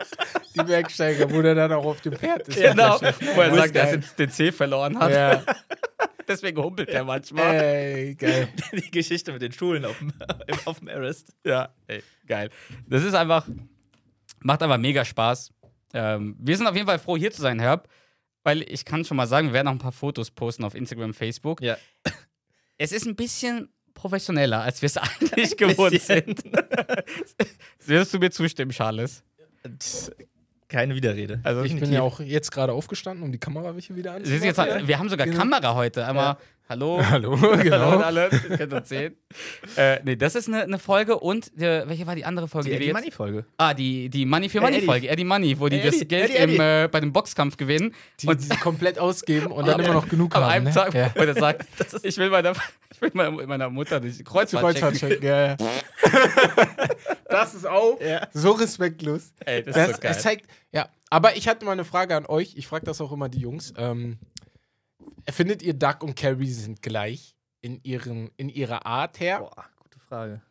Die 0.55 0.63
Bergsteiger, 0.63 1.31
wo 1.31 1.43
der 1.43 1.55
dann 1.55 1.73
auch 1.73 1.85
auf 1.85 2.01
dem 2.01 2.15
Pferd 2.15 2.49
ist. 2.49 2.61
Genau. 2.61 3.01
Wo 3.01 3.41
er 3.41 3.55
sagt, 3.55 3.77
dass 3.77 3.93
er 3.93 3.99
den 3.99 4.31
C 4.31 4.53
verloren 4.53 4.99
hat. 4.99 5.11
Ja. 5.11 5.43
Deswegen 6.29 6.63
humpelt 6.63 6.91
er 6.91 7.05
manchmal. 7.05 7.55
Ey, 7.55 8.15
geil. 8.15 8.49
Die 8.73 8.91
Geschichte 8.91 9.33
mit 9.33 9.41
den 9.41 9.53
Schulen 9.53 9.85
auf 9.87 9.99
dem, 9.99 10.13
auf 10.67 10.79
dem 10.79 10.89
Everest. 10.89 11.33
Ja, 11.45 11.71
ey, 11.87 12.03
geil. 12.27 12.51
Das 12.87 13.03
ist 13.03 13.15
einfach, 13.15 13.49
macht 14.41 14.63
aber 14.63 14.77
mega 14.77 15.07
Spaß. 15.07 15.53
Ähm, 15.95 16.37
wir 16.39 16.57
sind 16.57 16.67
auf 16.67 16.75
jeden 16.75 16.87
Fall 16.87 16.99
froh, 16.99 17.17
hier 17.17 17.31
zu 17.33 17.41
sein, 17.41 17.59
Herb, 17.59 17.89
weil 18.45 18.63
ich 18.71 18.85
kann 18.85 19.07
schon 19.07 19.17
mal 19.17 19.27
sagen, 19.27 19.49
wir 19.49 19.55
werden 19.55 19.69
auch 19.69 19.73
ein 19.73 19.79
paar 19.79 19.91
Fotos 19.91 20.31
posten 20.31 20.65
auf 20.65 20.75
Instagram, 20.75 21.15
Facebook. 21.15 21.63
Ja. 21.63 21.79
Es 22.77 22.93
ist 22.93 23.07
ein 23.07 23.17
bisschen 23.17 23.71
professioneller, 23.99 24.63
als 24.63 24.81
wir 24.81 24.87
es 24.87 24.97
eigentlich 24.97 25.57
gewohnt 25.57 25.91
bisschen. 25.93 26.25
sind. 26.27 26.43
Wirst 27.87 28.15
du 28.15 28.19
mir 28.19 28.31
zustimmen, 28.31 28.71
Charles? 28.71 29.23
Keine 30.69 30.95
Widerrede. 30.95 31.41
Also 31.45 31.63
Ich 31.65 31.79
bin 31.79 31.93
ja 31.93 32.03
auch 32.03 32.21
jetzt 32.21 32.51
gerade 32.53 32.73
aufgestanden, 32.73 33.25
um 33.25 33.33
die 33.33 33.39
Kamera 33.39 33.75
wieder 33.97 34.15
anzumachen. 34.15 34.45
jetzt, 34.45 34.59
wir 34.89 34.99
haben 34.99 35.09
sogar 35.09 35.27
Genau. 35.27 35.39
Kamera 35.39 35.75
heute. 35.75 36.07
Einmal, 36.07 36.27
hallo. 36.27 36.39
Hallo, 36.71 37.01
Hallo 37.03 37.37
genau. 37.63 37.91
an 37.97 38.03
alle, 38.03 38.29
könnt 38.29 38.73
uns 38.73 38.89
sehen. 38.89 39.17
Äh, 39.77 40.01
nee, 40.05 40.17
das 40.17 40.35
ist 40.35 40.49
eine, 40.49 40.63
eine 40.63 40.79
Folge 40.79 41.19
und 41.19 41.57
äh, 41.61 41.87
welche 41.89 42.07
war 42.07 42.15
die 42.17 42.25
andere 42.25 42.49
Folge? 42.49 42.67
die 42.69 42.71
wir 42.73 42.77
Eddie 42.79 42.87
jetzt- 42.87 42.95
Money-Folge. 42.95 43.45
Ah, 43.59 43.75
die, 43.75 44.09
die 44.09 44.27
Money 44.27 44.49
für 44.49 44.61
Money. 44.61 44.81
Folge, 44.83 45.09
Eddie 45.09 45.25
Money, 45.25 45.61
wo 45.61 45.69
die 45.69 45.79
Eddie, 45.79 45.99
das 46.01 46.09
Geld 46.09 46.35
Eddie, 46.35 46.55
Im, 46.57 46.61
äh, 46.61 46.89
bei 46.91 47.01
dem 47.01 47.13
Boxkampf 47.13 47.57
gewinnen. 47.57 47.95
Die, 48.21 48.27
und 48.27 48.43
die 48.43 48.57
komplett 48.57 48.99
ausgeben 48.99 49.53
und 49.53 49.67
dann 49.69 49.79
immer 49.81 49.93
noch 49.95 50.09
genug 50.09 50.35
haben. 50.35 50.45
einem 50.45 50.65
ne? 50.65 50.73
Tag, 50.73 50.95
ja. 50.95 51.11
wo 51.15 51.23
er 51.23 51.35
sagt, 51.35 51.67
ich 52.03 52.17
will 52.17 52.31
meiner, 52.31 52.53
ich 52.93 53.01
will 53.01 53.11
meiner, 53.15 53.71
Mutter 53.71 54.01
die 54.01 54.13
Zu 54.13 54.25
Kreuzfahrt 54.25 54.63
Kreuzfahrt 54.65 54.95
checken. 54.97 55.21
checken. 55.21 55.27
Ja, 55.29 55.47
ja. 55.51 55.57
das 57.29 57.55
ist 57.55 57.67
auch 57.67 58.01
Ja. 58.01 58.27
so 58.33 58.53
respektlos. 58.53 59.33
Ey, 59.45 59.63
das, 59.63 59.75
Das, 59.75 59.89
ist 59.91 59.95
so 59.97 60.01
geil. 60.03 60.11
es 60.17 60.23
zeigt, 60.23 60.47
ja, 60.73 60.89
aber 61.11 61.37
ich 61.37 61.47
hatte 61.49 61.65
mal 61.65 61.73
eine 61.73 61.85
Frage 61.85 62.17
an 62.17 62.27
euch. 62.27 62.55
Ich 62.57 62.67
frage 62.67 62.85
das 62.87 63.01
auch 63.01 63.13
immer 63.13 63.29
die 63.29 63.41
Jungs. 63.41 63.73
Ähm, 63.77 64.19
findet 65.31 65.63
ihr 65.63 65.75
Duck 65.75 66.03
und 66.03 66.15
Carrie 66.17 66.51
sind 66.51 66.83
gleich 66.83 67.35
in, 67.61 67.81
ihren, 67.83 68.31
in 68.37 68.49
ihrer 68.49 68.87
Art 68.87 69.21
her? 69.21 69.41
Boah, 69.41 69.65
gute 69.83 69.99
Frage. 70.01 70.43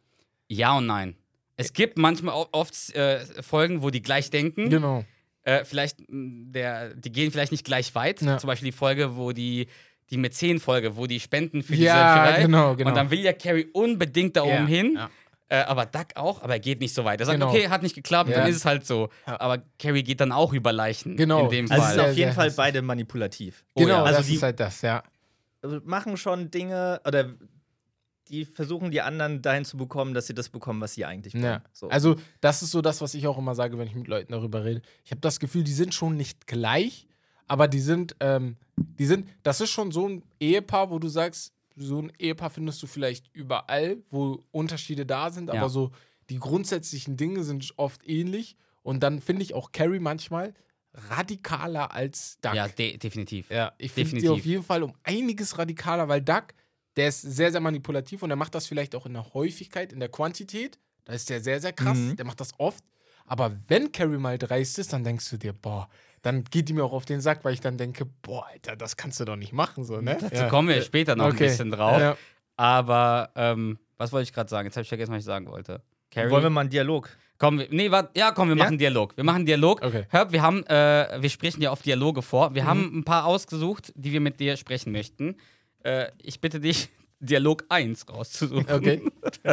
ja 0.47 0.77
und 0.77 0.85
nein. 0.87 1.15
Es 1.59 1.73
gibt 1.73 1.97
manchmal 1.97 2.35
oft 2.51 2.93
äh, 2.95 3.25
Folgen, 3.41 3.81
wo 3.81 3.89
die 3.89 4.01
gleich 4.03 4.29
denken. 4.29 4.69
Genau. 4.69 5.03
Äh, 5.43 5.65
vielleicht, 5.65 5.97
der, 6.09 6.93
die 6.93 7.11
gehen 7.11 7.31
vielleicht 7.31 7.51
nicht 7.51 7.65
gleich 7.65 7.95
weit. 7.95 8.21
Ja. 8.21 8.37
Zum 8.37 8.47
Beispiel 8.47 8.67
die 8.71 8.77
Folge, 8.77 9.15
wo 9.15 9.31
die, 9.31 9.67
die 10.11 10.17
Mäzen-Folge, 10.17 10.97
wo 10.97 11.07
die 11.07 11.19
spenden 11.19 11.63
für 11.63 11.73
Ja, 11.73 12.13
die 12.13 12.19
Selfierei. 12.27 12.41
genau, 12.45 12.75
genau. 12.75 12.89
Und 12.91 12.95
dann 12.95 13.09
will 13.09 13.21
ja 13.21 13.33
Carrie 13.33 13.65
unbedingt 13.73 14.35
da 14.35 14.45
Ja, 14.45 14.57
oben 14.57 14.67
hin. 14.67 14.93
ja. 14.95 15.09
Äh, 15.49 15.59
aber 15.63 15.85
Duck 15.85 16.07
auch, 16.15 16.41
aber 16.41 16.53
er 16.53 16.59
geht 16.59 16.81
nicht 16.81 16.93
so 16.93 17.05
weit. 17.05 17.19
Er 17.21 17.25
sagt, 17.25 17.39
Genau. 17.39 17.49
okay, 17.51 17.69
hat 17.69 17.81
nicht 17.81 17.95
geklappt, 17.95 18.29
Ja. 18.29 18.39
dann 18.39 18.49
ist 18.49 18.57
es 18.57 18.65
halt 18.65 18.85
so. 18.85 19.09
Ja. 19.25 19.39
Aber 19.39 19.59
Carrie 19.79 20.03
geht 20.03 20.19
dann 20.19 20.33
auch 20.33 20.51
über 20.51 20.73
Leichen. 20.73 21.15
Genau. 21.15 21.45
In 21.45 21.49
dem 21.49 21.71
Also 21.71 21.75
es 21.75 21.87
Fall. 21.87 21.95
sind 21.95 22.05
auf 22.09 22.17
jeden 22.17 22.33
Fall 22.33 22.51
beide 22.51 22.81
manipulativ. 22.81 23.63
Oh 23.73 23.81
genau, 23.81 23.93
ja. 23.95 24.03
Also 24.03 24.17
das 24.19 24.27
die- 24.27 24.35
ist 24.35 24.43
halt 24.43 24.59
das, 24.59 24.81
ja. 24.81 25.03
Also 25.61 25.79
machen 25.85 26.17
schon 26.17 26.51
Dinge 26.51 26.99
oder 27.07 27.29
die 28.29 28.43
versuchen 28.43 28.91
die 28.91 28.99
anderen 29.01 29.41
dahin 29.41 29.63
zu 29.63 29.77
bekommen, 29.77 30.13
dass 30.13 30.27
sie 30.27 30.33
das 30.33 30.49
bekommen, 30.49 30.81
was 30.81 30.93
sie 30.95 31.05
eigentlich 31.05 31.33
wollen. 31.33 31.43
ja. 31.45 31.61
So. 31.71 31.87
Also, 31.87 32.17
das 32.41 32.61
ist 32.61 32.71
so 32.71 32.81
das, 32.81 32.99
was 32.99 33.13
ich 33.13 33.25
auch 33.25 33.37
immer 33.37 33.55
sage, 33.55 33.77
wenn 33.77 33.87
ich 33.87 33.95
mit 33.95 34.07
Leuten 34.09 34.33
darüber 34.33 34.65
rede. 34.65 34.81
Ich 35.05 35.11
habe 35.11 35.21
das 35.21 35.39
Gefühl, 35.39 35.63
die 35.63 35.71
sind 35.73 35.93
schon 35.93 36.17
nicht 36.17 36.45
gleich, 36.45 37.07
aber 37.47 37.69
die 37.69 37.79
sind, 37.79 38.17
ähm, 38.19 38.57
die 38.75 39.05
sind, 39.05 39.29
das 39.43 39.61
ist 39.61 39.69
schon 39.69 39.93
so 39.93 40.09
ein 40.09 40.23
Ehepaar, 40.41 40.89
wo 40.91 40.99
du 40.99 41.07
sagst, 41.07 41.53
so 41.77 42.01
ein 42.01 42.11
Ehepaar 42.17 42.49
findest 42.49 42.81
du 42.83 42.87
vielleicht 42.87 43.29
überall, 43.33 43.97
wo 44.09 44.43
Unterschiede 44.51 45.05
da 45.05 45.29
sind, 45.29 45.47
Ja. 45.47 45.53
aber 45.55 45.69
so 45.69 45.91
die 46.29 46.39
grundsätzlichen 46.39 47.15
Dinge 47.15 47.43
sind 47.43 47.71
oft 47.77 48.05
ähnlich. 48.07 48.57
Und 48.83 49.01
dann 49.03 49.21
finde 49.21 49.43
ich 49.43 49.53
auch 49.53 49.71
Carrie 49.71 49.99
manchmal 49.99 50.53
radikaler 50.93 51.91
als 51.93 52.37
Duck. 52.41 52.53
ja, 52.55 52.67
de 52.67 52.97
definitiv. 52.97 53.49
Ja, 53.49 53.73
ich 53.77 53.91
finde 53.91 54.19
sie 54.19 54.29
auf 54.29 54.45
jeden 54.45 54.63
Fall 54.63 54.83
um 54.83 54.93
einiges 55.03 55.57
radikaler, 55.57 56.07
weil 56.07 56.21
Duck, 56.21 56.47
der 56.95 57.09
ist 57.09 57.21
sehr, 57.21 57.51
sehr 57.51 57.61
manipulativ 57.61 58.23
und 58.23 58.29
der 58.29 58.35
macht 58.35 58.55
das 58.55 58.65
vielleicht 58.67 58.95
auch 58.95 59.05
in 59.05 59.13
der 59.13 59.33
Häufigkeit, 59.33 59.93
in 59.93 59.99
der 59.99 60.09
Quantität. 60.09 60.79
Da 61.05 61.13
ist 61.13 61.29
der 61.29 61.41
sehr, 61.41 61.61
sehr 61.61 61.73
krass. 61.73 61.97
Mhm. 61.97 62.15
Der 62.15 62.25
macht 62.25 62.39
das 62.41 62.51
oft. 62.59 62.83
Aber 63.25 63.55
wenn 63.67 63.91
Carrie 63.91 64.17
mal 64.17 64.37
dreist 64.37 64.79
ist, 64.79 64.93
dann 64.93 65.03
denkst 65.03 65.29
du 65.29 65.37
dir, 65.37 65.53
boah, 65.53 65.89
dann 66.27 66.43
geht 66.43 66.69
die 66.69 66.73
mir 66.73 66.83
auch 66.83 66.91
auf 66.93 67.05
den 67.05 67.21
Sack, 67.21 67.43
weil 67.43 67.53
ich 67.53 67.61
dann 67.61 67.77
denke, 67.77 68.05
boah, 68.21 68.45
Alter, 68.51 68.75
das 68.75 68.97
kannst 68.97 69.19
du 69.19 69.25
doch 69.25 69.35
nicht 69.37 69.53
machen, 69.53 69.83
so, 69.83 69.99
ne? 70.01 70.17
Dazu 70.19 70.47
kommen 70.47 70.67
wir 70.69 70.81
später 70.83 71.15
noch 71.15 71.25
Okay. 71.27 71.45
ein 71.45 71.49
bisschen 71.49 71.71
drauf. 71.71 71.99
Ja. 71.99 72.17
Aber, 72.57 73.31
ähm, 73.35 73.79
was 73.97 74.11
wollte 74.11 74.23
ich 74.23 74.33
gerade 74.33 74.49
sagen? 74.49 74.67
Jetzt 74.67 74.75
habe 74.75 74.83
ich 74.83 74.89
vergessen, 74.89 75.11
was 75.13 75.19
ich 75.19 75.25
sagen 75.25 75.47
wollte. 75.47 75.81
Carrie. 76.11 76.29
Wollen 76.31 76.43
wir 76.43 76.49
mal 76.49 76.61
einen 76.61 76.69
Dialog? 76.69 77.09
Komm, 77.39 77.57
nee, 77.69 77.91
warte, 77.91 78.09
ja, 78.19 78.31
komm, 78.31 78.49
wir 78.49 78.55
Ja? 78.57 78.63
machen 78.63 78.77
Dialog. 78.77 79.15
Wir 79.15 79.23
machen 79.23 79.45
Dialog. 79.45 79.83
Okay. 79.83 80.05
Hör, 80.09 80.31
wir 80.31 80.41
haben, 80.41 80.65
äh, 80.65 81.17
wir 81.21 81.29
sprechen 81.29 81.61
ja 81.61 81.69
auf 81.71 81.81
Dialoge 81.81 82.21
vor. 82.21 82.55
Wir 82.55 82.63
Mhm. 82.63 82.67
haben 82.67 82.99
ein 82.99 83.03
paar 83.03 83.25
ausgesucht, 83.25 83.91
die 83.95 84.11
wir 84.11 84.21
mit 84.21 84.39
dir 84.39 84.57
sprechen 84.57 84.91
möchten. 84.91 85.35
Äh, 85.83 86.07
ich 86.21 86.41
bitte 86.41 86.59
dich, 86.59 86.89
Dialog 87.19 87.65
1 87.69 88.09
rauszusuchen. 88.09 88.69
Okay. 88.71 89.01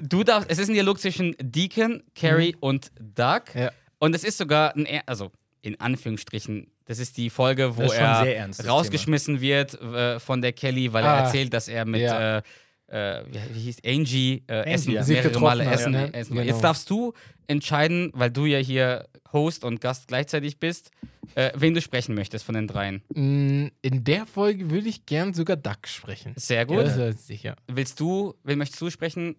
Du 0.00 0.22
darfst, 0.24 0.50
es 0.50 0.58
ist 0.58 0.68
ein 0.68 0.74
Dialog 0.74 0.98
zwischen 1.00 1.34
Deacon, 1.40 2.02
Carrie 2.14 2.56
und 2.60 2.90
Doug. 3.00 3.42
Mhm. 3.54 3.60
Ja. 3.60 3.70
Und 3.98 4.14
es 4.14 4.22
ist 4.24 4.38
sogar 4.38 4.74
ein, 4.76 4.86
also 5.06 5.32
in 5.62 5.80
Anführungsstrichen, 5.80 6.70
das 6.84 6.98
ist 6.98 7.16
die 7.16 7.30
Folge, 7.30 7.76
wo 7.76 7.82
Das 7.82 7.92
ist 7.92 7.98
schon 7.98 8.06
er 8.06 8.22
sehr 8.24 8.36
ernst, 8.38 8.66
rausgeschmissen 8.68 9.40
wird 9.40 9.74
äh, 9.80 10.18
von 10.20 10.40
der 10.40 10.52
Kelly, 10.52 10.92
weil 10.92 11.04
er 11.04 11.10
Ah. 11.10 11.18
erzählt, 11.24 11.52
dass 11.52 11.68
er 11.68 11.84
mit 11.84 12.00
Ja. 12.02 12.38
äh, 12.38 12.42
äh, 12.90 13.24
wie, 13.52 13.60
hieß 13.60 13.78
Angie, 13.84 14.44
äh, 14.46 14.60
Angie, 14.60 14.70
essen, 14.72 14.92
ja. 14.92 15.02
Sie 15.02 15.12
mehrere 15.12 15.28
getroffen 15.28 15.44
Male 15.44 15.66
hat, 15.66 15.74
essen. 15.74 15.92
ne? 15.92 16.14
essen. 16.14 16.34
Genau. 16.36 16.46
Jetzt 16.46 16.62
darfst 16.64 16.88
du 16.88 17.12
entscheiden, 17.46 18.10
weil 18.14 18.30
du 18.30 18.46
ja 18.46 18.58
hier 18.58 19.06
Host 19.32 19.62
und 19.64 19.80
Gast 19.82 20.08
gleichzeitig 20.08 20.58
bist, 20.58 20.90
äh, 21.34 21.50
wen 21.54 21.74
du 21.74 21.82
sprechen 21.82 22.14
möchtest 22.14 22.44
von 22.46 22.54
den 22.54 22.66
dreien. 22.66 23.02
Mm, 23.14 23.66
In 23.82 24.04
der 24.04 24.24
Folge 24.24 24.70
würde 24.70 24.88
ich 24.88 25.04
gern 25.04 25.34
sogar 25.34 25.56
Duck 25.56 25.86
sprechen. 25.86 26.32
Sehr 26.36 26.58
Ja, 26.60 26.64
gut. 26.64 26.78
das 26.78 26.96
ist 26.96 27.26
sicher. 27.26 27.56
Willst 27.66 28.00
du, 28.00 28.34
wen 28.44 28.56
möchtest 28.56 28.80
du 28.80 28.88
sprechen? 28.88 29.36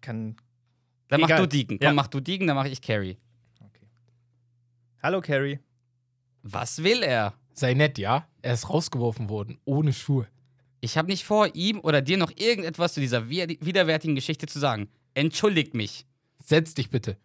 Kann. 0.00 0.36
Dann 1.08 1.20
mach 1.20 1.28
Egal. 1.28 1.40
du 1.42 1.46
Deacon. 1.48 1.78
Komm, 1.78 1.84
Ja. 1.86 1.92
mach 1.92 2.08
du 2.08 2.20
Deacon, 2.20 2.46
dann 2.48 2.56
mache 2.56 2.68
ich 2.68 2.80
Carrie. 2.82 3.16
Hallo 5.06 5.20
Carrie. 5.20 5.60
Was 6.42 6.82
will 6.82 7.04
er? 7.04 7.34
Sei 7.52 7.74
nett, 7.74 7.96
ja? 7.96 8.26
Er 8.42 8.54
ist 8.54 8.68
rausgeworfen 8.68 9.28
worden, 9.28 9.56
ohne 9.64 9.92
Schuhe. 9.92 10.26
Ich 10.80 10.98
habe 10.98 11.06
nicht 11.06 11.24
vor, 11.24 11.54
ihm 11.54 11.78
oder 11.78 12.02
dir 12.02 12.16
noch 12.16 12.32
irgendetwas 12.34 12.94
zu 12.94 12.98
dieser 13.00 13.30
wi- 13.30 13.56
widerwärtigen 13.60 14.16
Geschichte 14.16 14.48
zu 14.48 14.58
sagen. 14.58 14.88
Entschuldigt 15.14 15.74
mich. 15.74 16.06
Setz 16.44 16.74
dich 16.74 16.90
bitte. 16.90 17.18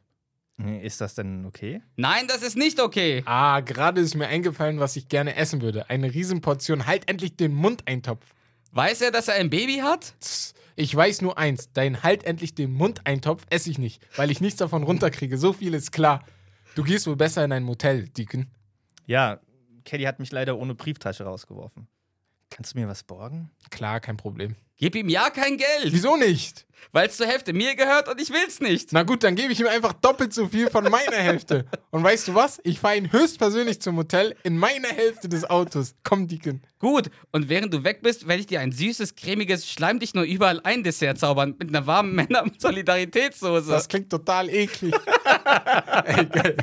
Ist 0.83 1.01
das 1.01 1.15
denn 1.15 1.43
okay? 1.43 1.81
Nein, 1.95 2.27
das 2.27 2.43
ist 2.43 2.55
nicht 2.55 2.79
okay. 2.79 3.23
Ah, 3.25 3.61
gerade 3.61 3.99
ist 3.99 4.13
mir 4.13 4.27
eingefallen, 4.27 4.79
was 4.79 4.95
ich 4.95 5.07
gerne 5.09 5.35
essen 5.35 5.63
würde. 5.63 5.89
Eine 5.89 6.13
Riesenportion. 6.13 6.85
Halt 6.85 7.09
endlich 7.09 7.35
den 7.35 7.51
Mundeintopf. 7.51 8.35
Weiß 8.73 9.01
er, 9.01 9.09
dass 9.09 9.27
er 9.27 9.33
ein 9.37 9.49
Baby 9.49 9.77
hat? 9.77 10.13
Ich 10.75 10.95
weiß 10.95 11.23
nur 11.23 11.39
eins. 11.39 11.73
Dein 11.73 12.03
Halt 12.03 12.25
endlich 12.25 12.53
den 12.53 12.73
Mundeintopf 12.73 13.43
esse 13.49 13.71
ich 13.71 13.79
nicht, 13.79 14.03
weil 14.17 14.29
ich 14.29 14.39
nichts 14.39 14.59
davon 14.59 14.83
runterkriege. 14.83 15.39
So 15.39 15.51
viel 15.51 15.73
ist 15.73 15.91
klar. 15.91 16.23
Du 16.75 16.83
gehst 16.83 17.05
wohl 17.07 17.15
besser 17.15 17.43
in 17.43 17.51
ein 17.51 17.63
Motel, 17.63 18.07
Deacon. 18.07 18.47
Ja, 19.05 19.39
Kelly 19.83 20.03
hat 20.03 20.19
mich 20.19 20.31
leider 20.31 20.57
ohne 20.57 20.73
Brieftasche 20.75 21.25
rausgeworfen. 21.25 21.87
Kannst 22.49 22.73
du 22.73 22.79
mir 22.79 22.87
was 22.87 23.03
borgen? 23.03 23.51
Klar, 23.69 23.99
kein 23.99 24.17
Problem. 24.17 24.55
Gib 24.81 24.95
ihm 24.95 25.07
ja 25.09 25.29
kein 25.29 25.55
Geld, 25.57 25.93
Wieso 25.93 26.17
nicht? 26.17 26.65
weil 26.93 27.07
es 27.07 27.15
zur 27.15 27.25
Hälfte 27.27 27.53
mir 27.53 27.73
gehört 27.75 28.09
und 28.09 28.19
ich 28.19 28.31
will's 28.31 28.59
nicht. 28.59 28.91
Na 28.91 29.03
gut, 29.03 29.23
dann 29.23 29.35
gebe 29.35 29.53
ich 29.53 29.59
ihm 29.61 29.67
einfach 29.67 29.93
doppelt 29.93 30.33
so 30.33 30.47
viel 30.49 30.69
von 30.69 30.83
meiner 30.89 31.15
Hälfte. 31.15 31.65
Und 31.89 32.03
weißt 32.03 32.27
du 32.27 32.35
was? 32.35 32.59
Ich 32.65 32.81
fahre 32.81 32.97
ihn 32.97 33.13
höchstpersönlich 33.13 33.79
zum 33.81 33.95
Hotel 33.95 34.35
in 34.43 34.57
meiner 34.57 34.89
Hälfte 34.89 35.29
des 35.29 35.49
Autos. 35.49 35.93
Komm, 36.03 36.27
Deacon. 36.27 36.61
Gut, 36.79 37.09
und 37.31 37.47
während 37.47 37.73
du 37.73 37.85
weg 37.85 38.01
bist, 38.01 38.27
werde 38.27 38.41
ich 38.41 38.47
dir 38.47 38.59
ein 38.59 38.73
süßes, 38.73 39.15
cremiges, 39.15 39.69
schleim 39.69 39.99
dich 39.99 40.15
nur 40.15 40.25
überall 40.25 40.59
ein 40.63 40.83
Dessert 40.83 41.17
zaubern 41.19 41.55
mit 41.59 41.69
einer 41.69 41.85
warmen 41.87 42.13
Männer-Solidaritätssoße. 42.15 43.69
Das 43.71 43.87
klingt 43.87 44.09
total 44.09 44.49
eklig. 44.49 44.93
Ey, 46.05 46.25
geil. 46.25 46.57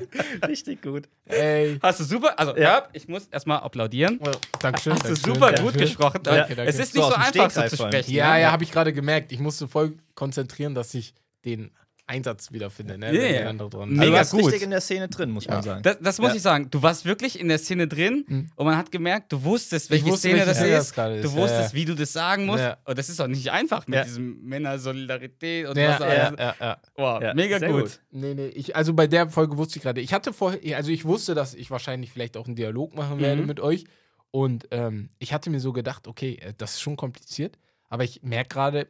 Richtig 0.47 0.83
gut. 0.83 1.05
Ey. 1.27 1.79
Hast 1.83 2.01
du 2.01 2.05
super, 2.05 2.39
also 2.39 2.55
Ja. 2.57 2.63
ja, 2.63 2.89
ich 2.93 3.07
muss 3.09 3.27
erstmal 3.29 3.61
applaudieren. 3.61 4.19
Oh, 4.23 4.31
Dankeschön. 4.61 4.93
Hast 4.95 5.09
du 5.09 5.15
super 5.15 5.53
Dankeschön. 5.53 5.67
gut 5.67 5.79
gesprochen. 5.79 6.21
Danke, 6.23 6.55
danke. 6.57 6.71
Es 6.71 6.79
ist 6.79 6.95
nicht 6.95 7.05
so 7.05 7.13
einfach, 7.15 7.51
so 7.51 7.63
zu 7.69 7.77
vor 7.77 7.91
sprechen. 8.09 8.17
Ja, 8.19 8.35
ne? 8.35 8.41
ja, 8.43 8.53
habe 8.53 8.65
ich 8.65 8.71
gerade 8.73 8.93
gemerkt. 8.93 9.33
Ich 9.33 9.39
musste 9.41 9.69
voll 9.69 9.97
konzentrieren, 10.15 10.75
dass 10.75 10.95
ich 10.95 11.15
den 11.45 11.71
Einsatz 12.11 12.53
wiederfinde. 12.53 12.97
Ne? 12.97 13.15
Ja, 13.15 13.41
ja. 13.43 13.49
andere 13.51 13.69
dran- 13.69 13.91
Mega 13.91 14.01
Also 14.01 14.11
du 14.11 14.17
warst 14.17 14.31
gut. 14.33 14.45
richtig 14.47 14.63
in 14.63 14.71
der 14.71 14.81
Szene 14.81 15.09
drin, 15.09 15.31
muss 15.31 15.47
man 15.47 15.63
sagen. 15.63 15.83
Das, 15.83 15.99
das 16.01 16.19
muss 16.19 16.31
Ja. 16.31 16.37
ich 16.37 16.43
sagen. 16.43 16.71
Du 16.71 16.81
warst 16.83 17.05
wirklich 17.05 17.39
in 17.39 17.49
der 17.49 17.59
Szene 17.59 17.87
drin 17.87 18.25
Mhm. 18.27 18.51
und 18.57 18.65
man 18.65 18.79
hat 18.79 18.91
gemerkt, 18.91 19.31
du 19.31 19.45
wusstest, 19.45 19.91
welche 19.91 20.07
wusste, 20.07 20.21
Szene 20.21 20.35
welche 20.37 20.47
das 20.47 20.57
Szene 20.57 20.71
ist. 20.71 20.79
das 20.89 20.95
gerade 20.95 21.21
Du 21.21 21.29
ist. 21.29 21.35
wusstest, 21.37 21.73
Ja, 21.75 21.79
wie 21.79 21.85
du 21.85 21.95
das 21.95 22.11
sagen 22.15 22.47
musst. 22.47 22.61
Ja. 22.65 22.79
Und 22.87 22.97
das 22.99 23.11
ist 23.11 23.21
auch 23.21 23.27
nicht 23.27 23.51
einfach 23.53 23.87
mit 23.87 23.97
Ja. 23.99 24.05
diesem 24.05 24.43
Männersolidarität 24.43 25.67
und 25.69 25.77
Ja, 25.77 25.91
was 25.91 25.99
ja, 25.99 26.07
alles. 26.07 26.39
ja, 26.39 26.55
ja. 26.59 26.79
Wow, 26.97 27.23
Ja, 27.23 27.35
mega 27.35 27.59
sehr 27.59 27.69
gut. 27.71 27.83
gut. 27.83 28.01
Nee, 28.11 28.35
nee, 28.35 28.47
ich, 28.49 28.75
also 28.75 28.95
bei 28.95 29.07
der 29.07 29.29
Folge 29.29 29.57
wusste 29.59 29.77
ich 29.77 29.83
gerade, 29.83 30.01
ich 30.01 30.13
hatte 30.15 30.33
vorher, 30.33 30.77
also 30.79 30.91
ich 30.91 31.05
wusste, 31.05 31.35
dass 31.35 31.55
ich 31.55 31.71
wahrscheinlich 31.71 32.11
vielleicht 32.11 32.37
auch 32.37 32.47
einen 32.47 32.57
Dialog 32.57 32.95
machen 32.95 33.21
werde 33.21 33.43
Mhm. 33.43 33.47
mit 33.49 33.61
euch. 33.61 33.85
Und 34.31 34.67
ähm, 34.71 35.09
ich 35.19 35.33
hatte 35.33 35.51
mir 35.51 35.61
so 35.61 35.73
gedacht, 35.73 36.07
okay, 36.07 36.39
äh, 36.41 36.53
das 36.57 36.73
ist 36.75 36.81
schon 36.81 36.97
kompliziert, 36.97 37.59
aber 37.89 38.05
ich 38.05 38.23
merke 38.23 38.49
gerade, 38.51 38.87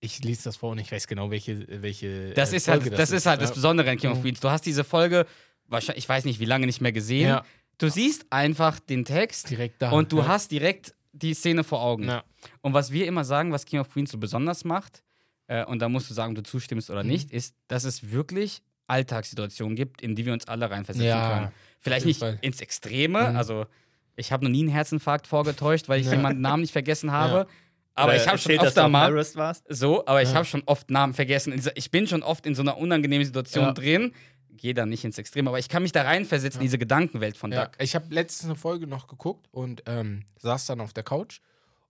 ich 0.00 0.22
lese 0.24 0.44
das 0.44 0.56
vor 0.56 0.70
und 0.72 0.78
ich 0.78 0.90
weiß 0.90 1.06
genau, 1.06 1.30
welche. 1.30 1.66
welche 1.82 2.30
Das 2.34 2.52
äh, 2.52 2.56
ist 2.56 2.68
halt, 2.68 2.92
das 2.98 3.10
ist 3.12 3.26
halt 3.26 3.40
das 3.40 3.50
Ja. 3.50 3.54
Besondere 3.54 3.90
an 3.90 3.96
King 3.98 4.10
of 4.10 4.18
Mhm. 4.18 4.22
Queens. 4.22 4.40
Du 4.40 4.50
hast 4.50 4.66
diese 4.66 4.82
Folge, 4.84 5.26
wahrscheinlich, 5.68 6.04
ich 6.04 6.08
weiß 6.08 6.24
nicht, 6.24 6.40
wie 6.40 6.44
lange 6.44 6.66
nicht 6.66 6.80
mehr 6.80 6.92
gesehen. 6.92 7.28
Ja, 7.28 7.44
Du 7.78 7.88
siehst 7.88 8.26
einfach 8.30 8.78
den 8.80 9.04
Text 9.04 9.50
direkt 9.50 9.80
da. 9.82 9.90
und 9.90 10.12
du 10.12 10.18
ja. 10.18 10.28
hast 10.28 10.50
direkt 10.52 10.94
die 11.12 11.34
Szene 11.34 11.64
vor 11.64 11.80
Augen. 11.82 12.10
Und 12.60 12.74
was 12.74 12.92
wir 12.92 13.06
immer 13.06 13.24
sagen, 13.24 13.50
was 13.52 13.64
King 13.64 13.80
of 13.80 13.90
Queens 13.90 14.10
so 14.12 14.18
besonders 14.18 14.64
macht, 14.64 15.02
äh, 15.48 15.64
und 15.64 15.80
da 15.80 15.88
musst 15.88 16.08
du 16.08 16.14
sagen, 16.14 16.30
ob 16.32 16.36
du 16.36 16.42
zustimmst 16.42 16.88
Mhm. 16.88 16.92
oder 16.94 17.02
nicht, 17.04 17.30
ist, 17.32 17.54
dass 17.68 17.84
es 17.84 18.10
wirklich 18.12 18.62
Alltagssituationen 18.86 19.74
gibt, 19.76 20.00
in 20.02 20.14
die 20.14 20.26
wir 20.26 20.32
uns 20.32 20.46
alle 20.48 20.70
reinversetzen 20.70 21.10
können. 21.10 21.52
Vielleicht 21.80 22.06
nicht 22.06 22.20
Fall. 22.20 22.38
ins 22.42 22.60
Extreme, 22.60 23.30
Mhm. 23.30 23.36
also 23.36 23.66
ich 24.16 24.30
habe 24.32 24.44
noch 24.44 24.50
nie 24.50 24.60
einen 24.60 24.68
Herzinfarkt 24.68 25.26
vorgetäuscht, 25.26 25.88
weil 25.88 26.00
ich 26.00 26.08
jemanden 26.10 26.40
Namen 26.42 26.60
nicht 26.62 26.72
vergessen 26.72 27.10
habe. 27.12 27.46
Ja. 27.96 28.04
Aber 28.04 28.16
ich 28.16 28.26
habe 28.26 28.38
schon 28.38 28.58
oft 28.58 28.76
mal 28.88 29.24
so, 29.68 30.06
aber 30.06 30.22
ich 30.22 30.28
Ja. 30.30 30.34
habe 30.36 30.44
schon 30.46 30.62
oft 30.66 30.90
Namen 30.90 31.12
vergessen. 31.14 31.60
Ich 31.74 31.90
bin 31.90 32.06
schon 32.06 32.22
oft 32.22 32.46
in 32.46 32.54
so 32.54 32.62
einer 32.62 32.78
unangenehmen 32.78 33.24
Situation 33.26 33.64
Ja. 33.66 33.72
drin. 33.72 34.12
gehe 34.54 34.74
da 34.74 34.86
nicht 34.86 35.04
ins 35.04 35.18
Extrem, 35.18 35.48
aber 35.48 35.58
ich 35.58 35.68
kann 35.68 35.82
mich 35.82 35.90
da 35.90 36.02
reinversetzen, 36.02 36.60
in 36.60 36.66
diese 36.66 36.78
Gedankenwelt 36.78 37.36
von 37.36 37.50
Ja, 37.50 37.64
Duck. 37.64 37.72
ich 37.80 37.96
habe 37.96 38.14
letztens 38.14 38.44
eine 38.50 38.54
Folge 38.54 38.86
noch 38.86 39.08
geguckt 39.08 39.48
und 39.50 39.82
ähm, 39.86 40.22
saß 40.38 40.66
dann 40.66 40.80
auf 40.80 40.92
der 40.92 41.02
Couch 41.02 41.40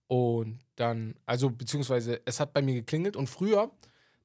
und 0.07 0.59
dann, 0.75 1.13
also 1.27 1.49
beziehungsweise 1.51 2.21
es 2.25 2.39
hat 2.39 2.51
bei 2.53 2.61
mir 2.63 2.73
geklingelt 2.73 3.15
und 3.15 3.27
früher, 3.27 3.69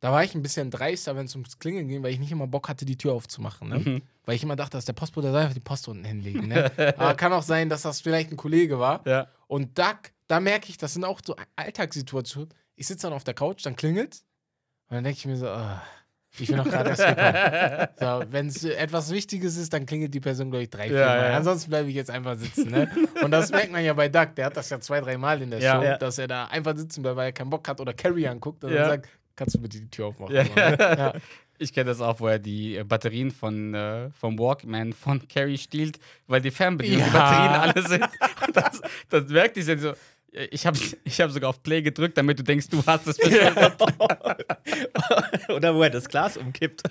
da 0.01 0.13
war 0.13 0.25
ich 0.25 0.35
ein 0.35 0.41
bisschen 0.43 0.71
dreister, 0.71 1.15
wenn 1.17 1.27
es 1.27 1.35
ums 1.35 1.59
Klingeln 1.59 1.89
ging, 1.89 2.03
weil 2.03 2.13
ich 2.13 2.21
nicht 2.21 2.33
immer 2.33 2.47
Bock 2.47 2.69
hatte, 2.71 2.87
die 2.87 2.97
Tür 2.97 3.13
aufzumachen. 3.13 3.69
Ne? 3.69 3.79
Mhm. 3.81 4.03
Weil 4.25 4.37
ich 4.37 4.43
immer 4.45 4.57
dachte, 4.57 4.77
dass 4.79 4.85
der 4.87 4.93
Postbote 4.95 5.31
soll 5.31 5.41
einfach 5.41 5.55
die 5.55 5.61
Post 5.61 5.89
unten 5.89 6.05
hinlegen. 6.05 6.47
Ne? 6.49 6.71
Aber 6.97 7.15
kann 7.15 7.33
auch 7.35 7.43
sein, 7.43 7.69
dass 7.69 7.83
das 7.83 8.01
vielleicht 8.01 8.31
ein 8.31 8.37
Kollege 8.37 8.79
war. 8.79 9.07
Ja. 9.07 9.27
Und 9.47 9.77
Duck, 9.79 10.13
da 10.29 10.41
merke 10.41 10.69
ich, 10.69 10.77
das 10.79 10.95
sind 10.95 11.05
auch 11.05 11.21
so 11.25 11.35
Alltagssituationen. 11.57 12.49
Ich 12.77 12.87
sitze 12.87 13.07
dann 13.07 13.13
auf 13.15 13.25
der 13.25 13.35
Couch, 13.35 13.65
dann 13.67 13.77
klingelt 13.77 14.23
und 14.89 14.95
dann 14.97 15.05
denke 15.05 15.19
ich 15.19 15.27
mir 15.27 15.37
so, 15.37 15.49
ah, 15.49 15.83
ich 16.39 16.47
bin 16.49 16.57
noch 16.59 16.65
gerade 16.67 16.91
erst 16.91 17.05
gekommen. 17.07 17.89
So, 17.99 18.33
Wenn 18.33 18.47
es 18.49 18.63
etwas 18.65 19.11
Wichtiges 19.11 19.57
ist, 19.57 19.73
dann 19.73 19.87
klingelt 19.87 20.15
die 20.15 20.21
Person, 20.21 20.51
glaube 20.51 20.63
ich, 20.65 20.71
drei, 20.71 20.89
vier 20.89 20.99
Ja, 20.99 21.07
Mal. 21.07 21.31
ja. 21.31 21.37
Ansonsten 21.37 21.71
bleibe 21.71 21.89
ich 21.89 21.95
jetzt 21.97 22.11
einfach 22.11 22.37
sitzen. 22.37 22.71
Ne? 22.71 22.89
Und 23.23 23.31
das 23.31 23.51
merkt 23.51 23.73
man 23.73 23.83
ja 23.85 23.93
bei 23.95 24.09
Duck, 24.09 24.35
der 24.37 24.47
hat 24.47 24.57
das 24.57 24.71
ja 24.71 24.79
zwei, 24.81 25.01
drei 25.01 25.17
Mal 25.17 25.43
in 25.43 25.51
der 25.51 25.61
Ja. 25.61 25.83
Show, 25.93 25.99
dass 25.99 26.19
er 26.19 26.29
da 26.29 26.45
einfach 26.47 26.77
sitzen 26.77 27.03
bleibt, 27.03 27.17
weil 27.17 27.27
er 27.27 27.33
keinen 27.33 27.51
Bock 27.51 27.67
hat 27.67 27.81
oder 27.81 27.93
Carrie 27.95 28.29
anguckt 28.29 28.63
und 28.65 28.73
dann 28.73 28.89
sagt, 28.91 29.09
kannst 29.35 29.55
du 29.57 29.61
bitte 29.61 29.81
die 29.81 29.91
Tür 29.91 30.07
aufmachen? 30.07 30.35
Ja. 30.57 31.15
Ich 31.61 31.73
kenne 31.73 31.87
das 31.91 32.01
auch, 32.01 32.21
wo 32.21 32.29
er 32.29 32.39
die 32.39 32.77
äh, 32.77 32.85
Batterien 32.85 33.33
von, 33.33 33.75
äh, 33.75 34.11
vom 34.11 34.39
Walkman 34.39 34.93
von 34.93 35.27
Carrie 35.27 35.59
stiehlt, 35.59 35.99
weil 36.29 36.41
die 36.41 36.53
Fernbedienung, 36.53 37.05
die 37.09 37.13
Ja. 37.13 37.19
Batterien 37.19 37.53
alle 37.61 37.89
sind. 37.89 38.05
Und 38.47 38.57
das, 38.57 38.81
das 39.09 39.27
merkt 39.29 39.57
die 39.57 39.63
so. 39.63 39.93
Ich 40.51 40.67
habe 40.67 40.79
ich 41.05 41.21
hab 41.21 41.31
sogar 41.31 41.51
auf 41.51 41.63
Play 41.63 41.83
gedrückt, 41.83 42.17
damit 42.19 42.39
du 42.39 42.43
denkst, 42.45 42.69
du 42.69 42.83
hast 42.87 43.07
es. 43.07 43.19
Oder 45.49 45.75
wo 45.75 45.83
er 45.83 45.91
das 45.91 46.09
Glas 46.09 46.37
umkippt. 46.37 46.83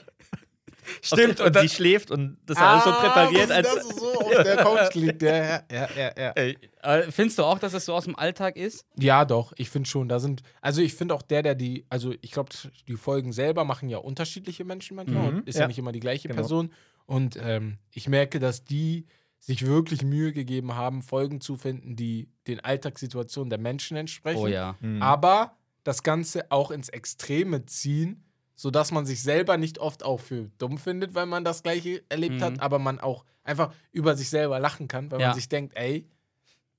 Stimmt. 1.02 1.42
Und, 1.42 1.48
Und 1.48 1.60
sie 1.60 1.68
schläft 1.70 2.12
und 2.12 2.38
das 2.46 2.58
ist 2.58 2.64
alles 2.64 2.84
so 2.86 2.92
präpariert, 2.94 3.52
als. 3.52 3.68
Ah, 3.68 3.74
es 3.78 3.88
so 3.98 4.14
auf 4.22 4.44
der 4.44 4.56
Couch 4.58 4.94
liegt. 4.96 5.22
Ja, 5.22 5.62
ja, 5.70 5.70
ja, 5.70 6.12
ja. 6.18 6.30
Ey, 6.32 6.58
äh, 6.82 7.12
findest 7.12 7.40
du 7.40 7.44
auch, 7.44 7.60
dass 7.60 7.74
es 7.74 7.84
so 7.86 7.94
aus 7.94 8.06
dem 8.06 8.16
Alltag 8.16 8.56
ist? 8.56 8.86
Ja, 8.98 9.26
doch, 9.26 9.52
ich 9.58 9.70
finde 9.70 9.90
schon, 9.90 10.08
da 10.08 10.20
sind, 10.20 10.44
also 10.62 10.82
ich 10.82 10.94
finde 10.94 11.14
auch 11.14 11.24
der, 11.24 11.44
der 11.44 11.56
die, 11.56 11.86
also 11.90 12.14
ich 12.22 12.32
glaube, 12.32 12.52
die 12.88 12.96
Folgen 12.96 13.34
selber 13.34 13.66
machen 13.66 13.90
ja 13.90 13.98
unterschiedliche 13.98 14.64
Menschen 14.64 14.96
manchmal 14.96 15.30
Mhm, 15.30 15.38
und 15.40 15.48
ist 15.50 15.56
ja. 15.56 15.62
ja. 15.64 15.68
nicht 15.68 15.78
immer 15.78 15.92
die 15.92 16.00
gleiche 16.00 16.30
Genau. 16.30 16.40
Person. 16.40 16.72
Und 17.06 17.38
ähm, 17.42 17.80
ich 17.92 18.08
merke, 18.08 18.40
dass 18.40 18.64
die 18.64 19.08
sich 19.40 19.66
wirklich 19.66 20.04
Mühe 20.04 20.34
gegeben 20.34 20.76
haben, 20.76 21.02
Folgen 21.02 21.42
zu 21.42 21.56
finden, 21.58 21.96
die 21.96 22.30
den 22.48 22.60
Alltagssituationen 22.60 23.50
der 23.50 23.60
Menschen 23.60 23.96
entsprechen. 23.98 24.40
Oh 24.40 24.48
ja. 24.48 24.76
Mhm. 24.80 25.02
Aber 25.02 25.56
das 25.84 26.04
Ganze 26.04 26.52
auch 26.52 26.72
ins 26.72 26.90
Extreme 26.90 27.66
ziehen, 27.66 28.24
sodass 28.56 28.92
man 28.92 29.06
sich 29.06 29.22
selber 29.22 29.58
nicht 29.58 29.80
oft 29.80 30.04
auch 30.04 30.20
für 30.20 30.50
dumm 30.58 30.78
findet, 30.78 31.14
weil 31.16 31.28
man 31.28 31.44
das 31.46 31.64
Gleiche 31.64 32.04
erlebt 32.10 32.42
Mhm. 32.42 32.44
hat, 32.44 32.60
aber 32.60 32.80
man 32.80 33.00
auch 33.00 33.24
einfach 33.44 33.74
über 33.92 34.16
sich 34.16 34.30
selber 34.30 34.60
lachen 34.60 34.88
kann, 34.88 35.12
weil 35.12 35.22
Ja. 35.22 35.28
man 35.28 35.36
sich 35.36 35.48
denkt, 35.48 35.78
ey, 35.78 36.10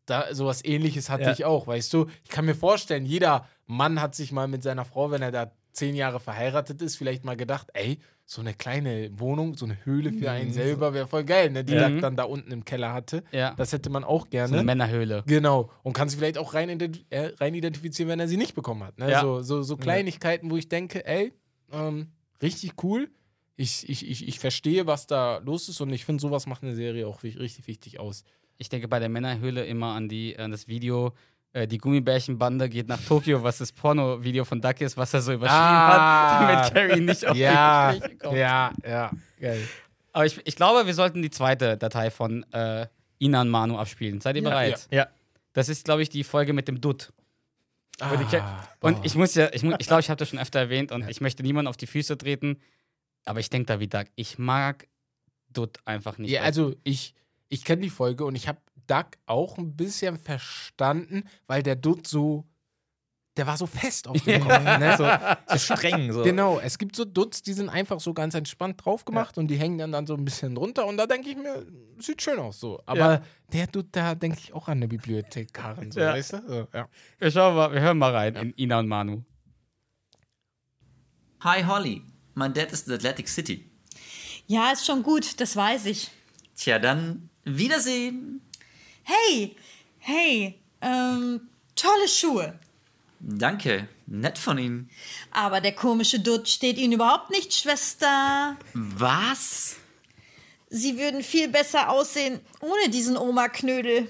da 0.07 0.35
sowas 0.35 0.65
ähnliches 0.65 1.11
hatte 1.11 1.25
Ja. 1.25 1.33
ich 1.33 1.45
auch, 1.45 1.67
weißt 1.67 1.93
du? 1.93 2.07
Ich 2.25 2.31
kann 2.31 2.45
mir 2.47 2.55
vorstellen, 2.55 3.05
jeder 3.07 3.47
Mann 3.67 4.01
hat 4.01 4.15
sich 4.15 4.33
mal 4.33 4.49
mit 4.49 4.63
seiner 4.63 4.85
Frau, 4.85 5.11
wenn 5.11 5.23
er 5.23 5.31
da 5.31 5.53
zehn 5.79 5.95
Jahre 5.95 6.21
verheiratet 6.21 6.83
ist, 6.83 6.97
vielleicht 6.97 7.25
mal 7.25 7.37
gedacht, 7.37 7.69
ey, 7.75 7.99
so 8.27 8.43
eine 8.43 8.53
kleine 8.53 9.11
Wohnung, 9.19 9.55
so 9.55 9.65
eine 9.65 9.85
Höhle 9.87 10.13
für 10.13 10.31
einen 10.31 10.53
selber 10.53 10.93
wäre 10.93 11.07
voll 11.07 11.25
geil, 11.25 11.51
ne? 11.51 11.65
Die 11.65 11.73
Ja. 11.73 11.89
Duck 11.89 12.01
dann 12.03 12.15
da 12.17 12.25
unten 12.25 12.53
im 12.53 12.65
Keller 12.65 12.93
hatte. 12.93 13.25
Ja. 13.33 13.55
Das 13.55 13.73
hätte 13.73 13.89
man 13.89 14.05
auch 14.05 14.25
So 14.25 14.31
gerne. 14.31 14.53
eine 14.55 14.65
Männerhöhle. 14.65 15.25
Genau. 15.27 15.71
Und 15.83 15.95
kann 15.95 16.09
sich 16.11 16.19
vielleicht 16.19 16.37
auch 16.37 16.53
rein, 16.53 16.69
äh, 17.09 17.33
rein 17.41 17.55
identifizieren, 17.55 18.11
wenn 18.11 18.21
er 18.21 18.29
sie 18.29 18.37
nicht 18.37 18.55
bekommen 18.55 18.85
hat. 18.85 18.99
Ne? 18.99 19.11
Ja. 19.11 19.23
So, 19.23 19.41
so, 19.41 19.63
so 19.63 19.77
Kleinigkeiten, 19.79 20.51
wo 20.51 20.57
ich 20.59 20.69
denke, 20.69 21.07
ey, 21.07 21.33
ähm, 21.73 22.09
richtig 22.43 22.73
cool. 22.83 23.09
Ich, 23.57 23.89
ich, 23.89 24.09
ich, 24.09 24.29
ich 24.29 24.39
verstehe, 24.39 24.87
was 24.87 25.07
da 25.07 25.39
los 25.39 25.69
ist 25.71 25.81
und 25.81 25.91
ich 25.93 26.05
finde, 26.05 26.21
sowas 26.21 26.47
macht 26.47 26.63
eine 26.63 26.75
Serie 26.75 27.09
auch 27.09 27.23
richtig 27.23 27.67
wichtig 27.67 27.99
aus. 27.99 28.25
Ich 28.59 28.69
denke 28.69 28.89
bei 28.89 28.99
der 28.99 29.09
Männerhöhle 29.09 29.65
immer 29.65 29.95
an, 29.95 30.09
die, 30.09 30.39
an 30.39 30.51
das 30.51 30.69
Video, 30.69 31.13
die 31.67 31.79
Gummibärchenbande 31.79 32.69
geht 32.69 32.89
nach 32.89 33.01
Tokio, 33.03 33.43
was 33.43 33.59
das 33.59 33.73
Porno-Video 33.73 34.45
von 34.45 34.61
Duck 34.61 34.81
ist, 34.81 34.97
was 34.97 35.13
er 35.15 35.21
so 35.23 35.33
überschrieben 35.33 35.61
Ah. 35.61 36.39
hat, 36.65 36.75
damit 36.77 36.91
Carrie 36.91 37.01
nicht 37.01 37.27
auf 37.27 37.37
Ja, 37.37 37.93
die 37.93 37.99
Gespräche 38.01 38.19
kommt. 38.19 38.37
ja, 38.37 38.73
ja. 38.87 39.11
Geil. 39.41 39.69
Aber 40.13 40.27
ich, 40.27 40.41
ich 40.47 40.57
glaube, 40.57 40.87
wir 40.87 40.95
sollten 40.95 41.23
die 41.23 41.31
zweite 41.31 41.77
Datei 41.77 42.11
von 42.11 42.45
äh, 42.53 42.87
Inan 43.19 43.49
Manu 43.49 43.79
abspielen. 43.79 44.21
Seid 44.21 44.37
ihr 44.37 44.43
Ja, 44.43 44.49
bereit? 44.51 44.87
Ja. 44.91 45.09
Das 45.53 45.69
ist, 45.69 45.85
glaube 45.85 46.03
ich, 46.03 46.09
die 46.09 46.25
Folge 46.25 46.53
mit 46.53 46.69
dem 46.69 46.81
Dutt. 46.81 47.13
Ah, 48.01 48.11
Und 48.13 48.95
boah. 48.97 49.01
ich 49.05 49.15
muss 49.17 49.35
ja, 49.35 49.49
ich, 49.53 49.65
ich 49.65 49.87
glaube, 49.87 50.01
ich 50.01 50.09
habe 50.11 50.19
das 50.19 50.29
schon 50.29 50.39
öfter 50.39 50.61
erwähnt 50.61 50.93
und 50.93 51.09
ich 51.09 51.21
möchte 51.21 51.43
niemanden 51.43 51.69
auf 51.69 51.77
die 51.77 51.87
Füße 51.89 52.17
treten. 52.17 52.59
Aber 53.25 53.41
ich 53.41 53.51
denke 53.51 53.67
da 53.67 53.81
wie 53.81 53.89
Doug. 53.89 54.05
Ich 54.15 54.39
mag 54.39 54.87
Dutt 55.53 55.79
einfach 55.85 56.17
nicht. 56.19 56.31
Ja, 56.31 56.43
also 56.43 56.75
ich, 56.85 57.15
ich 57.49 57.65
kenne 57.65 57.83
die 57.83 57.91
Folge 57.91 58.25
und 58.25 58.37
ich 58.37 58.47
habe 58.47 58.59
Duck 58.89 59.07
auch 59.27 59.57
ein 59.59 59.77
bisschen 59.77 60.17
verstanden, 60.19 61.23
weil 61.47 61.63
der 61.63 61.77
Dutt 61.77 62.07
so, 62.09 62.45
der 63.37 63.47
war 63.47 63.57
so 63.57 63.67
fest 63.67 64.09
auf 64.09 64.21
dem 64.23 64.41
Kopf. 64.43 64.65
Ne? 64.65 64.97
So, 64.99 65.07
so 65.57 65.75
streng. 65.77 66.13
So. 66.13 66.23
Genau, 66.25 66.59
es 66.59 66.77
gibt 66.79 66.97
so 66.97 67.05
Dutz, 67.05 67.41
die 67.43 67.53
sind 67.53 67.69
einfach 67.69 68.01
so 68.01 68.13
ganz 68.13 68.35
entspannt 68.35 68.85
drauf 68.85 69.05
gemacht 69.05 69.39
und 69.39 69.47
die 69.49 69.57
hängen 69.57 69.79
dann, 69.79 69.93
dann 69.93 70.07
so 70.09 70.15
ein 70.15 70.25
bisschen 70.25 70.57
drunter 70.57 70.87
und 70.87 70.97
da 70.97 71.07
denke 71.07 71.29
ich 71.31 71.37
mir, 71.37 71.65
sieht 71.99 72.21
schön 72.21 72.39
aus 72.41 72.59
so. 72.59 72.83
Aber 72.87 72.99
Ja. 72.99 73.23
der 73.53 73.67
Dutt, 73.69 73.87
da 73.93 74.17
denke 74.17 74.39
ich 74.43 74.53
auch 74.53 74.67
an 74.67 74.79
eine 74.79 74.89
Bibliothekarin, 74.89 75.93
so, 75.93 76.01
Ja. 76.01 76.15
weißt 76.15 76.33
du? 76.33 76.43
So, 76.49 76.69
ja. 76.75 76.89
wir 77.19 77.31
schauen 77.31 77.55
mal, 77.55 77.73
wir 77.73 77.81
hören 77.81 77.99
mal 77.99 78.13
rein 78.13 78.35
in 78.35 78.53
Ina 78.57 78.81
und 78.81 78.89
Manu. 78.89 79.23
Hi 81.41 81.63
Holly, 81.63 82.03
mein 82.35 82.53
Dad 82.55 82.73
ist 82.73 82.89
in 82.89 82.95
Atlantic 82.95 83.29
City. 83.29 83.71
Ja, 84.49 84.73
ist 84.73 84.87
schon 84.87 85.03
gut, 85.03 85.41
das 85.41 85.55
weiß 85.55 85.87
ich. 85.87 86.11
Tja, 86.57 86.79
dann 86.81 87.29
Wiedersehen. 87.45 88.41
Hey, 89.09 89.57
hey, 90.01 90.61
ähm, 90.83 91.49
tolle 91.75 92.09
Schuhe. 92.09 92.59
Danke, 93.21 93.89
nett 94.07 94.37
von 94.37 94.59
Ihnen. 94.59 94.91
Aber 95.31 95.63
der 95.63 95.75
komische 95.75 96.21
Dutt 96.21 96.47
steht 96.47 96.77
Ihnen 96.77 96.93
überhaupt 96.93 97.31
nicht, 97.31 97.55
Schwester. 97.55 98.59
Was? 98.75 99.77
Sie 100.69 100.99
würden 100.99 101.23
viel 101.23 101.49
besser 101.49 101.89
aussehen 101.89 102.41
ohne 102.61 102.91
diesen 102.91 103.17
Oma-Knödel. 103.17 104.07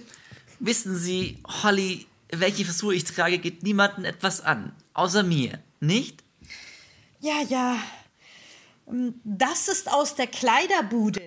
Wissen 0.58 0.96
Sie, 0.96 1.38
Holly, 1.62 2.06
welche 2.32 2.64
Frisur 2.64 2.92
ich 2.92 3.04
trage, 3.04 3.38
geht 3.38 3.62
niemandem 3.62 4.04
etwas 4.04 4.40
an. 4.40 4.74
Außer 4.94 5.22
mir, 5.22 5.62
nicht? 5.78 6.24
Ja, 7.20 7.40
ja. 7.48 7.78
Ähm, 8.88 9.20
Das 9.22 9.68
ist 9.68 9.88
aus 9.92 10.16
der 10.16 10.26
Kleiderbude. 10.26 11.22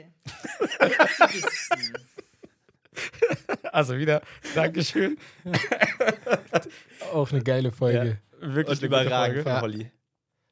Also 3.71 3.97
wieder, 3.97 4.21
Dankeschön. 4.53 5.17
Auch 7.13 7.31
eine 7.31 7.41
geile 7.41 7.71
Folge. 7.71 8.17
Wirklich 8.41 8.67
Und 8.67 8.83
eine 8.83 8.89
gute 8.89 9.01
überragend 9.05 9.35
Folge. 9.35 9.43
von 9.43 9.51
Ja. 9.53 9.61
Holly. 9.61 9.91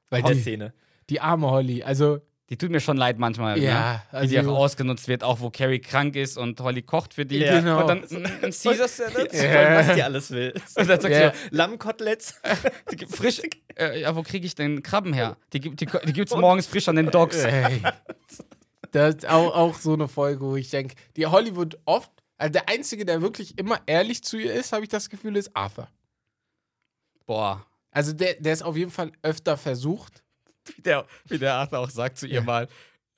Weil 0.10 0.22
Der 0.24 0.34
die, 0.34 0.42
Szene. 0.42 0.74
die 1.10 1.20
arme 1.22 1.50
Holly, 1.50 1.84
also 1.84 2.20
Die 2.50 2.58
tut 2.58 2.72
mir 2.72 2.80
schon 2.80 2.98
leid 2.98 3.20
manchmal. 3.20 3.60
Ja, 3.60 4.02
ne? 4.12 4.22
Wie 4.24 4.28
die 4.28 4.38
also- 4.40 4.56
auch 4.56 4.60
ausgenutzt 4.60 5.08
wird, 5.08 5.24
auch 5.24 5.40
wo 5.40 5.50
Carrie 5.52 5.80
krank 5.80 6.16
ist 6.16 6.38
und 6.38 6.60
Holly 6.62 6.82
kocht 6.82 7.14
für 7.14 7.26
die. 7.26 7.38
Ja. 7.40 7.60
Genau. 7.60 7.82
Und 7.82 7.88
dann 7.88 8.00
mm, 8.22 8.26
ein 8.26 8.52
Caesar 8.52 8.88
Salad. 8.88 9.32
Was 9.34 9.94
die 9.96 10.04
alles 10.04 10.32
will. 10.32 10.54
Und 10.76 10.90
dann 10.90 11.00
sagt 11.02 11.14
Ja. 11.14 11.32
sie, 11.32 11.38
Lammkoteletts. 11.52 12.42
die 12.92 12.96
gibt 12.96 13.16
frisch. 13.16 13.42
Äh, 13.78 14.02
ja, 14.02 14.16
wo 14.16 14.24
kriege 14.24 14.46
ich 14.48 14.56
denn 14.56 14.82
Krabben 14.82 15.14
her? 15.14 15.38
Die, 15.54 15.60
gibt- 15.60 15.80
die, 15.82 15.86
die 16.06 16.14
gibt's 16.14 16.34
morgens 16.36 16.66
frisch 16.68 16.88
an 16.88 16.96
den 16.96 17.12
Dogs. 17.12 17.38
ey, 17.44 17.84
das 18.92 19.16
ist 19.16 19.30
auch, 19.30 19.54
auch 19.56 19.76
so 19.76 19.94
eine 19.94 20.08
Folge, 20.08 20.42
wo 20.42 20.56
ich 20.56 20.72
denke, 20.72 20.96
die 21.18 21.28
Hollywood 21.28 21.78
oft, 21.86 22.10
also 22.40 22.54
der 22.54 22.70
Einzige, 22.70 23.06
der 23.06 23.22
wirklich 23.22 23.58
immer 23.58 23.82
ehrlich 23.86 24.24
zu 24.24 24.38
ihr 24.38 24.54
ist, 24.54 24.72
habe 24.72 24.84
ich 24.84 24.90
das 24.90 25.10
Gefühl, 25.10 25.36
ist 25.36 25.56
Arthur. 25.56 25.90
Boah. 27.26 27.66
Also 27.92 28.14
der, 28.14 28.36
der 28.36 28.54
ist 28.54 28.64
auf 28.64 28.78
jeden 28.78 28.92
Fall 28.92 29.12
öfter 29.22 29.58
versucht. 29.58 30.24
Wie 30.66 30.82
der, 30.82 31.06
wie 31.28 31.38
der 31.38 31.56
Arthur 31.56 31.80
auch 31.80 31.90
sagt 31.90 32.18
zu 32.18 32.28
ihr 32.28 32.42
mal, 32.42 32.68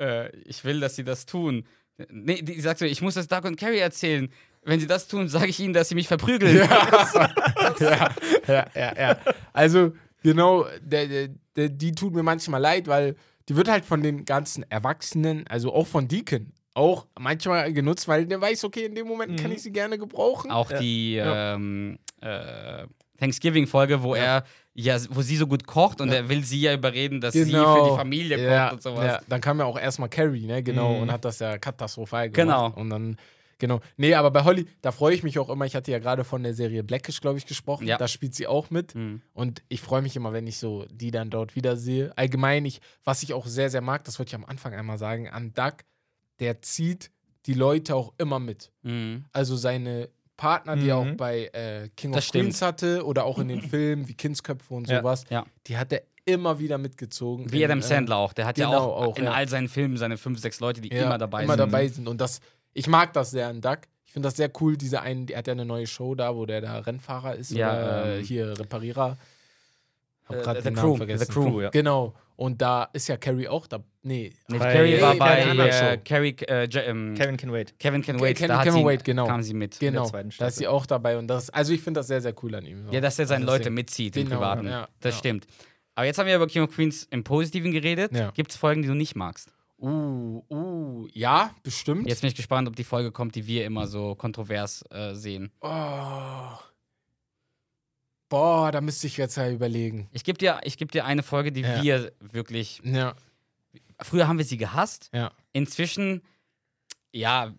äh, 0.01 0.35
ich 0.37 0.63
will, 0.63 0.79
dass 0.79 0.95
sie 0.95 1.03
das 1.03 1.25
tun. 1.25 1.67
Nee, 2.09 2.41
die 2.41 2.59
sagt 2.61 2.79
so, 2.79 2.85
ich 2.85 3.01
muss 3.01 3.13
das 3.13 3.27
Doug 3.27 3.43
und 3.43 3.57
Carrie 3.57 3.77
erzählen. 3.77 4.31
Wenn 4.63 4.79
sie 4.79 4.87
das 4.87 5.07
tun, 5.07 5.27
sage 5.27 5.47
ich 5.47 5.59
ihnen, 5.59 5.73
dass 5.73 5.89
sie 5.89 5.95
mich 5.95 6.07
verprügeln. 6.07 6.55
ja, 6.55 6.95
ja, 8.47 8.67
ja, 8.73 8.97
ja. 8.97 9.19
Also, 9.53 9.93
genau, 10.23 10.65
der, 10.81 11.07
der, 11.07 11.29
der, 11.55 11.69
die 11.69 11.91
tut 11.91 12.13
mir 12.13 12.23
manchmal 12.23 12.61
leid, 12.61 12.87
weil 12.87 13.15
die 13.49 13.55
wird 13.55 13.69
halt 13.69 13.85
von 13.85 14.01
den 14.01 14.25
ganzen 14.25 14.63
Erwachsenen, 14.71 15.45
also 15.47 15.73
auch 15.73 15.87
von 15.87 16.07
Deacon, 16.07 16.53
auch 16.73 17.07
manchmal 17.19 17.71
genutzt, 17.73 18.07
weil 18.07 18.25
der 18.25 18.39
weiß, 18.41 18.63
okay, 18.63 18.85
in 18.85 18.95
dem 18.95 19.07
Moment 19.07 19.39
kann 19.39 19.51
ich 19.51 19.61
sie 19.61 19.71
gerne 19.71 19.97
gebrauchen. 19.97 20.51
Auch 20.51 20.71
die 20.71 21.15
Ja. 21.15 21.55
ähm, 21.55 21.99
äh, 22.21 22.85
Thanksgiving-Folge, 23.19 24.01
wo 24.03 24.15
er 24.15 24.43
ja, 24.73 24.97
wo 25.09 25.21
sie 25.21 25.35
so 25.35 25.47
gut 25.47 25.67
kocht 25.67 25.99
und 25.99 26.09
er 26.13 26.29
will 26.29 26.45
sie 26.45 26.61
ja 26.61 26.73
überreden, 26.73 27.19
dass 27.19 27.33
sie 27.33 27.41
für 27.43 27.49
die 27.89 27.95
Familie 27.97 28.37
kocht 28.37 28.47
ja, 28.47 28.71
und 28.71 28.81
sowas. 28.81 29.05
Ja, 29.05 29.19
dann 29.27 29.41
kam 29.41 29.59
ja 29.59 29.65
auch 29.65 29.77
erstmal 29.77 30.07
Carrie, 30.07 30.45
ne, 30.45 30.63
genau, 30.63 30.95
Mhm. 30.95 31.01
und 31.01 31.11
hat 31.11 31.25
das 31.25 31.39
ja 31.39 31.57
katastrophal 31.57 32.29
gemacht. 32.29 32.35
Genau. 32.73 32.81
Und 32.81 32.89
dann 32.89 33.17
Genau. 33.59 33.79
Nee, 33.95 34.15
aber 34.15 34.31
bei 34.31 34.43
Holly, 34.43 34.65
da 34.81 34.91
freue 34.91 35.13
ich 35.13 35.21
mich 35.21 35.37
auch 35.37 35.47
immer. 35.47 35.65
Ich 35.67 35.75
hatte 35.75 35.91
ja 35.91 35.99
gerade 35.99 36.23
von 36.23 36.41
der 36.41 36.55
Serie 36.55 36.83
Blackish, 36.83 37.21
glaube 37.21 37.37
ich, 37.37 37.45
gesprochen. 37.45 37.85
Ja. 37.85 37.95
Da 37.99 38.07
spielt 38.07 38.33
sie 38.33 38.47
auch 38.47 38.71
mit. 38.71 38.95
Mhm. 38.95 39.21
Und 39.33 39.61
ich 39.69 39.81
freue 39.81 40.01
mich 40.01 40.15
immer, 40.15 40.33
wenn 40.33 40.47
ich 40.47 40.57
so 40.57 40.87
die 40.91 41.11
dann 41.11 41.29
dort 41.29 41.55
wiedersehe. 41.55 42.11
Allgemein, 42.15 42.65
ich, 42.65 42.81
was 43.03 43.21
ich 43.21 43.35
auch 43.35 43.45
sehr, 43.45 43.69
sehr 43.69 43.81
mag, 43.81 44.03
das 44.05 44.17
wollte 44.17 44.29
ich 44.29 44.35
am 44.35 44.45
Anfang 44.45 44.73
einmal 44.73 44.97
sagen, 44.97 45.29
an 45.29 45.53
Doug, 45.53 45.73
der 46.41 46.61
zieht 46.61 47.09
die 47.45 47.53
Leute 47.53 47.95
auch 47.95 48.13
immer 48.17 48.39
mit. 48.39 48.71
Mhm. 48.83 49.23
Also 49.31 49.55
seine 49.55 50.09
Partner, 50.37 50.75
die 50.75 50.89
er 50.89 50.97
auch 50.97 51.05
Mhm. 51.05 51.17
bei 51.17 51.45
äh, 51.53 51.89
King 51.95 52.11
Das 52.11 52.25
of 52.25 52.31
Queens 52.31 52.61
hatte 52.61 53.05
oder 53.05 53.23
auch 53.25 53.39
in 53.39 53.47
den 53.47 53.61
Filmen 53.71 54.07
wie 54.07 54.13
Kindsköpfe 54.15 54.73
und 54.73 54.89
Ja. 54.89 54.99
sowas, 54.99 55.23
Ja. 55.29 55.45
die 55.67 55.77
hat 55.77 55.93
er 55.93 56.01
immer 56.25 56.59
wieder 56.59 56.77
mitgezogen. 56.77 57.51
Wie 57.51 57.59
In, 57.59 57.65
Adam 57.65 57.79
äh, 57.79 57.83
Sandler 57.83 58.17
auch. 58.17 58.33
Der 58.33 58.45
hat 58.45 58.57
ja 58.57 58.65
genau, 58.67 58.91
auch, 58.91 59.07
auch, 59.07 59.17
in 59.17 59.25
ja. 59.25 59.31
all 59.31 59.47
seinen 59.47 59.69
Filmen 59.69 59.97
seine 59.97 60.17
fünf, 60.17 60.39
sechs 60.39 60.59
Leute, 60.59 60.81
die 60.81 60.89
ja, 60.93 61.03
immer 61.05 61.17
dabei 61.17 61.43
immer 61.43 61.53
sind. 61.53 61.59
dabei 61.59 61.87
sind. 61.87 62.07
Und 62.07 62.19
das, 62.21 62.41
ich 62.73 62.87
mag 62.87 63.13
das 63.13 63.31
sehr 63.31 63.47
an 63.47 63.61
Duck. 63.61 63.79
Ich 64.05 64.13
finde 64.13 64.27
das 64.27 64.35
sehr 64.35 64.51
cool, 64.59 64.75
diese 64.77 65.01
einen, 65.01 65.27
er 65.29 65.37
hat 65.39 65.47
ja 65.47 65.53
eine 65.53 65.65
neue 65.65 65.87
Show 65.87 66.15
da, 66.15 66.35
wo 66.35 66.45
der 66.45 66.61
da 66.61 66.79
Rennfahrer 66.79 67.35
ist 67.35 67.51
Ja, 67.51 67.71
oder 67.71 68.17
ähm, 68.17 68.23
hier 68.25 68.59
Reparierer. 68.59 69.17
Hab 70.25 70.35
Äh, 70.35 70.41
grad 70.41 70.57
The 70.57 70.63
den 70.63 70.75
Crew, 70.75 70.81
Namen 70.81 70.93
The 70.93 70.97
vergessen. 71.07 71.33
Crew, 71.33 71.61
ja. 71.61 71.69
Genau. 71.69 72.13
Und 72.41 72.59
da 72.59 72.85
ist 72.93 73.07
ja 73.07 73.17
Carrie 73.17 73.47
auch 73.47 73.67
da. 73.67 73.83
Nee. 74.01 74.33
Nee, 74.47 74.57
Carrie 74.57 74.95
Nee, 74.95 75.01
war 75.03 75.13
bei 75.13 75.53
bei 75.55 75.67
äh. 75.69 75.97
Carrie, 75.99 76.35
äh, 76.47 76.63
ähm, 76.89 77.13
Kevin 77.15 77.37
Can 77.37 77.51
Wait. 77.51 77.77
Kevin 77.77 78.01
Can 78.01 78.17
Ke- 78.17 78.23
Wait. 78.23 78.37
Kevin 78.37 78.47
da 78.49 78.71
sie, 78.71 78.83
Wait, 78.83 79.03
genau. 79.03 79.27
kam 79.27 79.43
sie 79.43 79.53
mit. 79.53 79.79
Genau. 79.79 80.05
zweiten 80.07 80.31
Da 80.39 80.47
ist 80.47 80.55
sie 80.55 80.67
auch 80.67 80.87
dabei. 80.87 81.19
Und 81.19 81.27
das, 81.27 81.51
also 81.51 81.71
ich 81.71 81.81
finde 81.83 81.99
das 81.99 82.07
sehr, 82.07 82.19
sehr 82.19 82.33
cool 82.41 82.55
an 82.55 82.65
ihm. 82.65 82.87
so. 82.87 82.91
Ja, 82.91 82.99
dass 82.99 83.19
er 83.19 83.27
seine 83.27 83.41
Also 83.41 83.51
Leute 83.51 83.59
deswegen- 83.65 83.75
mitzieht 83.75 84.17
im 84.17 84.23
Genau, 84.23 84.37
Privaten. 84.37 84.65
ja, 84.67 84.87
das 85.01 85.13
ja. 85.13 85.19
stimmt. 85.19 85.45
Aber 85.93 86.07
jetzt 86.07 86.17
haben 86.17 86.25
wir 86.25 86.35
über 86.35 86.47
King 86.47 86.63
of 86.63 86.71
Queens 86.73 87.07
im 87.11 87.23
Positiven 87.23 87.71
geredet. 87.71 88.11
Ja. 88.11 88.31
Gibt 88.31 88.49
es 88.49 88.57
Folgen, 88.57 88.81
die 88.81 88.87
du 88.87 88.95
nicht 88.95 89.15
magst? 89.15 89.53
Uh, 89.77 90.41
uh, 90.49 91.07
ja, 91.13 91.53
bestimmt. 91.61 92.07
Jetzt 92.09 92.21
bin 92.21 92.29
ich 92.29 92.35
gespannt, 92.35 92.67
ob 92.67 92.75
die 92.75 92.83
Folge 92.83 93.11
kommt, 93.11 93.35
die 93.35 93.45
wir 93.45 93.65
immer 93.65 93.85
so 93.85 94.15
kontrovers 94.15 94.83
äh, 94.89 95.13
sehen. 95.13 95.51
Oh. 95.61 96.57
Boah, 98.31 98.71
da 98.71 98.79
müsste 98.79 99.07
ich 99.07 99.17
jetzt 99.17 99.35
ja 99.35 99.49
überlegen. 99.49 100.07
Ich 100.13 100.23
gebe 100.23 100.37
dir, 100.37 100.61
ich 100.63 100.77
geb 100.77 100.89
dir 100.93 101.03
eine 101.03 101.21
Folge, 101.21 101.51
die 101.51 101.61
Ja. 101.61 101.83
wir 101.83 102.11
wirklich. 102.19 102.79
Ja, 102.83 103.13
Früher 104.01 104.27
haben 104.27 104.37
wir 104.37 104.45
sie 104.45 104.57
gehasst. 104.57 105.09
ja. 105.13 105.31
Inzwischen, 105.53 106.21
ja, 107.11 107.53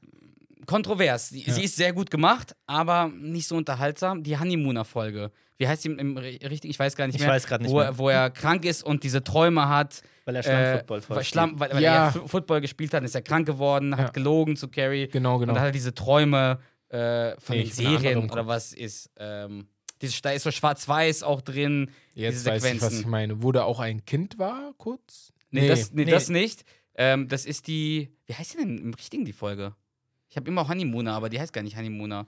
kontrovers. 0.65 1.29
Sie, 1.29 1.43
Ja. 1.43 1.53
sie 1.53 1.65
ist 1.65 1.77
sehr 1.77 1.93
gut 1.93 2.11
gemacht, 2.11 2.57
aber 2.67 3.09
nicht 3.15 3.47
so 3.47 3.55
unterhaltsam. 3.57 4.23
Die 4.23 4.39
Honeymooner-Folge. 4.39 5.31
Wie 5.59 5.69
heißt 5.69 5.83
sie 5.83 5.91
im, 5.91 5.99
im 5.99 6.17
richtig? 6.17 6.71
Ich 6.71 6.79
weiß 6.79 6.97
gar 6.97 7.07
nicht 7.07 7.17
Ich 7.17 7.21
mehr. 7.21 7.29
weiß 7.31 7.47
grad 7.47 7.61
nicht 7.61 7.71
wo, 7.71 7.77
mehr. 7.81 7.99
Wo 7.99 8.09
er 8.09 8.31
krank 8.31 8.65
ist 8.65 8.83
und 8.83 9.05
diese 9.05 9.23
Träume 9.23 9.69
hat. 9.69 10.01
Weil 10.25 10.37
er 10.37 10.41
Äh, 10.41 10.43
Schlammfootball 10.45 11.03
weil, 11.09 11.25
Schlamm, 11.25 11.61
weil, 11.61 11.73
weil 11.75 11.83
Ja. 11.83 12.07
er 12.07 12.13
Football 12.29 12.63
gespielt 12.63 12.95
hat, 12.95 13.05
ist 13.05 13.15
er 13.15 13.21
krank 13.23 13.47
geworden, 13.47 13.95
hat 13.97 14.07
Ja. 14.07 14.11
gelogen 14.13 14.57
zu 14.57 14.69
Carrie. 14.69 15.07
Genau, 15.09 15.35
Und 15.35 15.41
genau. 15.41 15.53
dann 15.53 15.61
hat 15.61 15.69
er 15.69 15.73
diese 15.73 15.93
Träume 15.95 16.59
äh, 16.89 17.39
von 17.39 17.57
Nee, 17.57 17.63
den 17.63 17.67
ich 17.69 17.75
Serien 17.75 18.31
oder 18.31 18.47
was 18.47 18.73
ist. 18.73 19.11
Ähm, 19.19 19.67
diese, 20.03 20.21
da 20.21 20.33
ist 20.33 20.43
so 20.43 20.51
schwarz-weiß 20.51 21.23
auch 21.23 21.41
drin. 21.41 21.91
Jetzt 22.15 22.41
diese 22.41 22.51
weiß 22.51 22.65
ich, 22.65 22.83
was 22.83 23.01
ich 23.01 23.07
meine. 23.07 23.43
Wo 23.43 23.53
da 23.53 23.65
auch 23.65 23.81
ein 23.81 24.05
Kind 24.05 24.39
war, 24.39 24.75
kurz? 24.77 25.33
Nee, 25.51 25.69
das, 25.69 25.93
nee, 25.93 26.05
nee. 26.05 26.11
das 26.11 26.29
nicht. 26.29 26.65
Ähm, 26.95 27.29
das 27.29 27.47
ist 27.47 27.69
die. 27.69 28.11
Wie 28.27 28.35
heißt 28.35 28.55
die 28.55 28.59
denn 28.59 28.79
im 28.79 28.95
Richtigen, 28.95 29.25
die 29.25 29.33
Folge? 29.33 29.75
Ich 30.29 30.37
habe 30.37 30.49
immer 30.49 30.69
Honeymooner, 30.69 31.13
aber 31.13 31.29
die 31.29 31.41
heißt 31.41 31.53
gar 31.53 31.63
nicht 31.63 31.77
Honeymooner. 31.77 32.27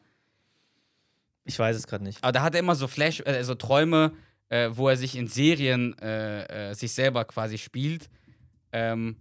Ich 1.44 1.58
weiß 1.58 1.76
es 1.76 1.86
gerade 1.86 2.04
nicht. 2.04 2.22
Aber 2.22 2.32
da 2.32 2.42
hat 2.42 2.54
er 2.54 2.60
immer 2.60 2.74
so 2.74 2.86
Flash, 2.86 3.20
äh, 3.20 3.42
so 3.44 3.54
Träume, 3.54 4.12
äh, 4.48 4.70
wo 4.72 4.88
er 4.88 4.96
sich 4.96 5.16
in 5.16 5.26
Serien 5.26 5.96
äh, 5.98 6.70
äh, 6.70 6.74
sich 6.74 6.92
selber 6.92 7.24
quasi 7.24 7.58
spielt. 7.58 8.08
Ähm, 8.72 9.16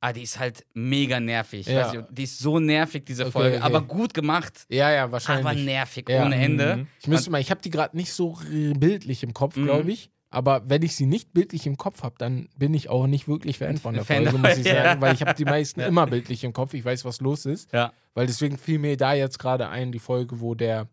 ah, 0.00 0.12
die 0.12 0.22
ist 0.22 0.38
halt 0.38 0.64
mega 0.74 1.18
nervig. 1.20 1.66
Ja. 1.66 1.92
Ich, 1.92 2.00
die 2.10 2.22
ist 2.24 2.38
so 2.38 2.58
nervig, 2.58 3.04
diese 3.06 3.24
Okay, 3.24 3.32
Folge. 3.32 3.56
okay. 3.56 3.64
Aber 3.64 3.82
gut 3.82 4.14
gemacht, 4.14 4.66
Ja, 4.68 4.90
ja, 4.90 5.10
wahrscheinlich. 5.12 5.46
aber 5.46 5.54
nervig 5.54 6.08
Ja. 6.08 6.24
ohne 6.24 6.36
Ende. 6.36 6.76
Mhm. 6.76 6.86
Ich 7.00 7.06
müsste 7.08 7.30
mal, 7.30 7.40
ich 7.40 7.50
habe 7.50 7.60
die 7.60 7.70
gerade 7.70 7.96
nicht 7.96 8.12
so 8.12 8.38
bildlich 8.76 9.22
im 9.22 9.34
Kopf, 9.34 9.56
Mhm. 9.56 9.64
glaube 9.64 9.90
ich. 9.92 10.10
Aber 10.30 10.68
wenn 10.68 10.82
ich 10.82 10.94
sie 10.94 11.06
nicht 11.06 11.32
bildlich 11.32 11.66
im 11.66 11.78
Kopf 11.78 12.02
habe, 12.02 12.14
dann 12.18 12.50
bin 12.56 12.74
ich 12.74 12.90
auch 12.90 13.06
nicht 13.06 13.28
wirklich 13.28 13.56
Fan 13.58 13.78
von 13.78 13.94
der 13.94 14.04
Fan 14.04 14.24
Folge, 14.24 14.38
muss 14.38 14.58
ich 14.58 14.66
ja. 14.66 14.84
sagen. 14.84 15.00
Weil 15.00 15.14
ich 15.14 15.22
habe 15.22 15.32
die 15.34 15.46
meisten 15.46 15.80
immer 15.80 16.06
bildlich 16.06 16.44
im 16.44 16.52
Kopf. 16.52 16.74
Ich 16.74 16.84
weiß, 16.84 17.06
was 17.06 17.20
los 17.22 17.46
ist. 17.46 17.72
Ja. 17.72 17.92
Weil 18.12 18.26
deswegen 18.26 18.58
fiel 18.58 18.78
mir 18.78 18.96
da 18.98 19.14
jetzt 19.14 19.38
gerade 19.38 19.68
ein, 19.70 19.90
die 19.90 19.98
Folge, 19.98 20.40
wo 20.40 20.54
der 20.54 20.86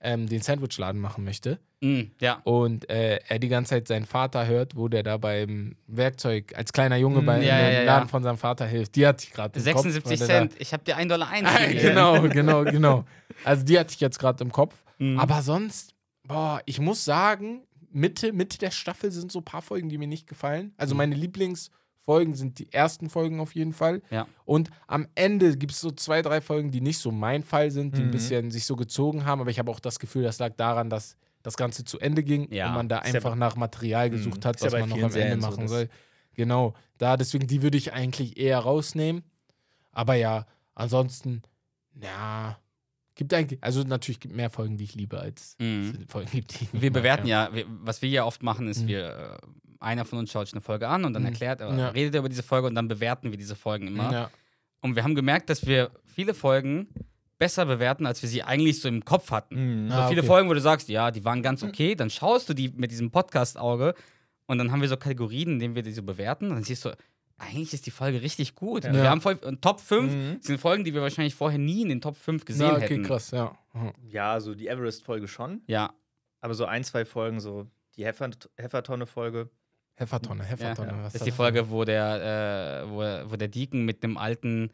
ähm, 0.00 0.26
den 0.26 0.40
Sandwichladen 0.40 1.00
machen 1.02 1.22
möchte. 1.24 1.58
Mm, 1.80 2.10
ja. 2.20 2.40
Und 2.44 2.90
äh, 2.90 3.18
er 3.28 3.38
die 3.38 3.48
ganze 3.48 3.70
Zeit 3.70 3.86
seinen 3.88 4.04
Vater 4.04 4.46
hört, 4.46 4.74
wo 4.76 4.88
der 4.88 5.02
da 5.04 5.16
beim 5.16 5.76
Werkzeug 5.86 6.52
als 6.56 6.72
kleiner 6.72 6.96
Junge 6.96 7.20
Mhm. 7.22 7.26
bei 7.26 7.42
Ja, 7.42 7.56
dem 7.58 7.72
ja. 7.74 7.82
Laden 7.84 8.08
von 8.08 8.22
seinem 8.22 8.36
Vater 8.38 8.66
hilft. 8.66 8.96
Die 8.96 9.06
hatte 9.06 9.24
ich 9.24 9.32
gerade 9.32 9.56
im 9.58 9.62
76 9.64 10.18
Kopf. 10.18 10.26
Cent. 10.28 10.54
Ich 10.58 10.72
habe 10.72 10.82
dir 10.82 10.96
1,01 10.96 11.08
Dollar 11.08 11.30
Da, 11.42 11.66
gegeben. 11.66 11.80
genau, 11.82 12.22
genau, 12.22 12.64
genau. 12.64 13.04
Also 13.44 13.64
die 13.64 13.78
hatte 13.78 13.92
ich 13.94 14.00
jetzt 14.00 14.18
gerade 14.18 14.42
im 14.42 14.50
Kopf. 14.50 14.74
Mhm. 14.98 15.20
Aber 15.20 15.42
sonst, 15.42 15.94
boah, 16.24 16.60
ich 16.66 16.80
muss 16.80 17.04
sagen, 17.04 17.62
Mitte, 17.92 18.32
Mitte 18.32 18.58
der 18.58 18.72
Staffel 18.72 19.12
sind 19.12 19.30
so 19.30 19.38
ein 19.38 19.44
paar 19.44 19.62
Folgen, 19.62 19.88
die 19.88 19.98
mir 19.98 20.08
nicht 20.08 20.26
gefallen. 20.26 20.72
Also 20.76 20.94
Mhm. 20.94 20.98
meine 20.98 21.14
Lieblingsfolgen 21.14 22.34
sind 22.34 22.58
die 22.58 22.72
ersten 22.72 23.08
Folgen 23.08 23.38
auf 23.40 23.54
jeden 23.54 23.72
Fall. 23.72 24.02
Ja. 24.10 24.26
Und 24.44 24.70
am 24.88 25.06
Ende 25.14 25.56
gibt 25.56 25.72
es 25.72 25.80
so 25.80 25.90
zwei, 25.92 26.22
drei 26.22 26.40
Folgen, 26.40 26.70
die 26.70 26.80
nicht 26.80 26.98
so 26.98 27.12
mein 27.12 27.42
Fall 27.44 27.70
sind, 27.70 27.96
die 27.96 28.02
ein 28.02 28.06
Mhm. 28.08 28.10
bisschen 28.12 28.50
sich 28.50 28.64
so 28.66 28.74
gezogen 28.76 29.24
haben. 29.24 29.40
Aber 29.40 29.50
ich 29.50 29.58
habe 29.58 29.70
auch 29.70 29.80
das 29.80 29.98
Gefühl, 29.98 30.24
das 30.24 30.38
lag 30.38 30.54
daran, 30.56 30.90
dass 30.90 31.16
das 31.48 31.56
Ganze 31.56 31.84
zu 31.84 31.98
Ende 31.98 32.22
ging 32.22 32.52
Ja. 32.52 32.68
und 32.68 32.74
man 32.74 32.88
da 32.88 32.96
ja 32.96 33.02
einfach 33.14 33.34
nach 33.34 33.56
Material 33.56 34.10
gesucht 34.10 34.44
hat, 34.44 34.56
Ist 34.56 34.62
ja 34.62 34.72
was 34.72 34.80
man 34.80 34.88
noch 34.90 34.96
am 35.02 35.14
Ende 35.14 35.40
so, 35.40 35.46
machen 35.48 35.62
dass- 35.62 35.70
soll. 35.70 35.88
Genau. 36.34 36.74
Da, 36.98 37.16
deswegen, 37.16 37.46
die 37.46 37.62
würde 37.62 37.76
ich 37.78 37.92
eigentlich 37.92 38.36
eher 38.38 38.58
rausnehmen. 38.60 39.22
Aber 39.92 40.14
ja, 40.14 40.46
ansonsten, 40.74 41.42
ja, 42.00 42.58
gibt 43.16 43.34
eigentlich, 43.34 43.62
also 43.62 43.82
natürlich 43.82 44.20
gibt 44.20 44.34
mehr 44.36 44.50
Folgen, 44.50 44.76
die 44.76 44.84
ich 44.84 44.94
liebe, 44.94 45.18
als 45.18 45.56
Mhm. 45.58 46.04
Folgen 46.08 46.30
gibt, 46.30 46.60
die 46.60 46.68
Wir 46.72 46.92
bewerten 46.92 47.26
ja, 47.26 47.52
wir, 47.52 47.64
was 47.68 48.02
wir 48.02 48.08
ja 48.08 48.24
oft 48.24 48.42
machen, 48.44 48.68
ist, 48.68 48.82
Mhm. 48.82 48.86
wir, 48.88 49.38
äh, 49.42 49.46
einer 49.80 50.04
von 50.04 50.18
uns 50.20 50.30
schaut 50.30 50.46
sich 50.46 50.54
eine 50.54 50.60
Folge 50.60 50.86
an 50.88 51.04
und 51.04 51.12
dann 51.14 51.22
Mhm. 51.22 51.28
erklärt, 51.28 51.60
äh, 51.60 51.64
Ja. 51.76 51.88
redet 51.88 52.14
er 52.14 52.20
über 52.20 52.28
diese 52.28 52.42
Folge 52.44 52.68
und 52.68 52.74
dann 52.74 52.86
bewerten 52.88 53.30
wir 53.30 53.38
diese 53.38 53.56
Folgen 53.56 53.88
immer. 53.88 54.12
Ja. 54.12 54.30
Und 54.80 54.94
wir 54.94 55.02
haben 55.02 55.14
gemerkt, 55.16 55.50
dass 55.50 55.66
wir 55.66 55.90
viele 56.04 56.34
Folgen 56.34 56.88
besser 57.38 57.66
bewerten, 57.66 58.06
als 58.06 58.20
wir 58.22 58.28
sie 58.28 58.42
eigentlich 58.42 58.80
so 58.80 58.88
im 58.88 59.04
Kopf 59.04 59.30
hatten. 59.30 59.84
Mhm. 59.84 59.90
So 59.90 59.94
Ah, 59.96 60.08
viele 60.08 60.20
okay. 60.22 60.26
Folgen, 60.28 60.48
wo 60.48 60.54
du 60.54 60.60
sagst, 60.60 60.88
ja, 60.88 61.10
die 61.10 61.24
waren 61.24 61.42
ganz 61.42 61.62
okay, 61.62 61.94
dann 61.94 62.10
schaust 62.10 62.48
du 62.48 62.54
die 62.54 62.68
mit 62.70 62.90
diesem 62.90 63.10
Podcast-Auge 63.10 63.94
und 64.46 64.58
dann 64.58 64.72
haben 64.72 64.80
wir 64.80 64.88
so 64.88 64.96
Kategorien, 64.96 65.50
in 65.52 65.58
denen 65.58 65.74
wir 65.74 65.82
die 65.82 65.92
so 65.92 66.02
bewerten 66.02 66.46
und 66.48 66.54
dann 66.56 66.64
siehst 66.64 66.84
du, 66.84 66.96
eigentlich 67.40 67.72
ist 67.72 67.86
die 67.86 67.92
Folge 67.92 68.20
richtig 68.22 68.56
gut. 68.56 68.82
Ja. 68.84 68.92
Wir 68.92 69.04
Ja. 69.04 69.10
haben 69.10 69.20
voll, 69.20 69.36
Top 69.60 69.78
5 69.80 70.12
Mhm. 70.12 70.38
sind 70.40 70.58
Folgen, 70.60 70.82
die 70.82 70.92
wir 70.92 71.02
wahrscheinlich 71.02 71.36
vorher 71.36 71.58
nie 71.60 71.82
in 71.82 71.88
den 71.88 72.00
Top 72.00 72.16
5 72.16 72.44
gesehen 72.44 72.66
Ja, 72.66 72.72
okay, 72.76 72.82
hätten. 72.88 73.02
krass, 73.04 73.30
ja. 73.30 73.56
Mhm. 73.72 73.92
Ja, 74.08 74.40
so 74.40 74.54
die 74.56 74.66
Everest-Folge 74.66 75.28
schon. 75.28 75.62
Ja, 75.66 75.92
Aber 76.40 76.54
so 76.54 76.64
ein, 76.66 76.82
zwei 76.84 77.04
Folgen, 77.04 77.40
so 77.40 77.66
die 77.96 78.04
Heffer 78.04 78.30
Heffertonne-Folge. 78.56 79.50
Heffertonne, 79.96 80.44
Heffertonne. 80.44 80.92
Ja, 80.92 81.02
was 81.04 81.12
das 81.12 81.22
ist 81.22 81.26
die? 81.26 81.32
Folge, 81.32 81.70
wo 81.70 81.84
der, 81.84 82.84
äh, 82.84 82.90
wo, 82.90 83.30
wo 83.32 83.36
der 83.36 83.48
Deacon 83.48 83.84
mit 83.84 84.04
einem 84.04 84.16
alten 84.16 84.70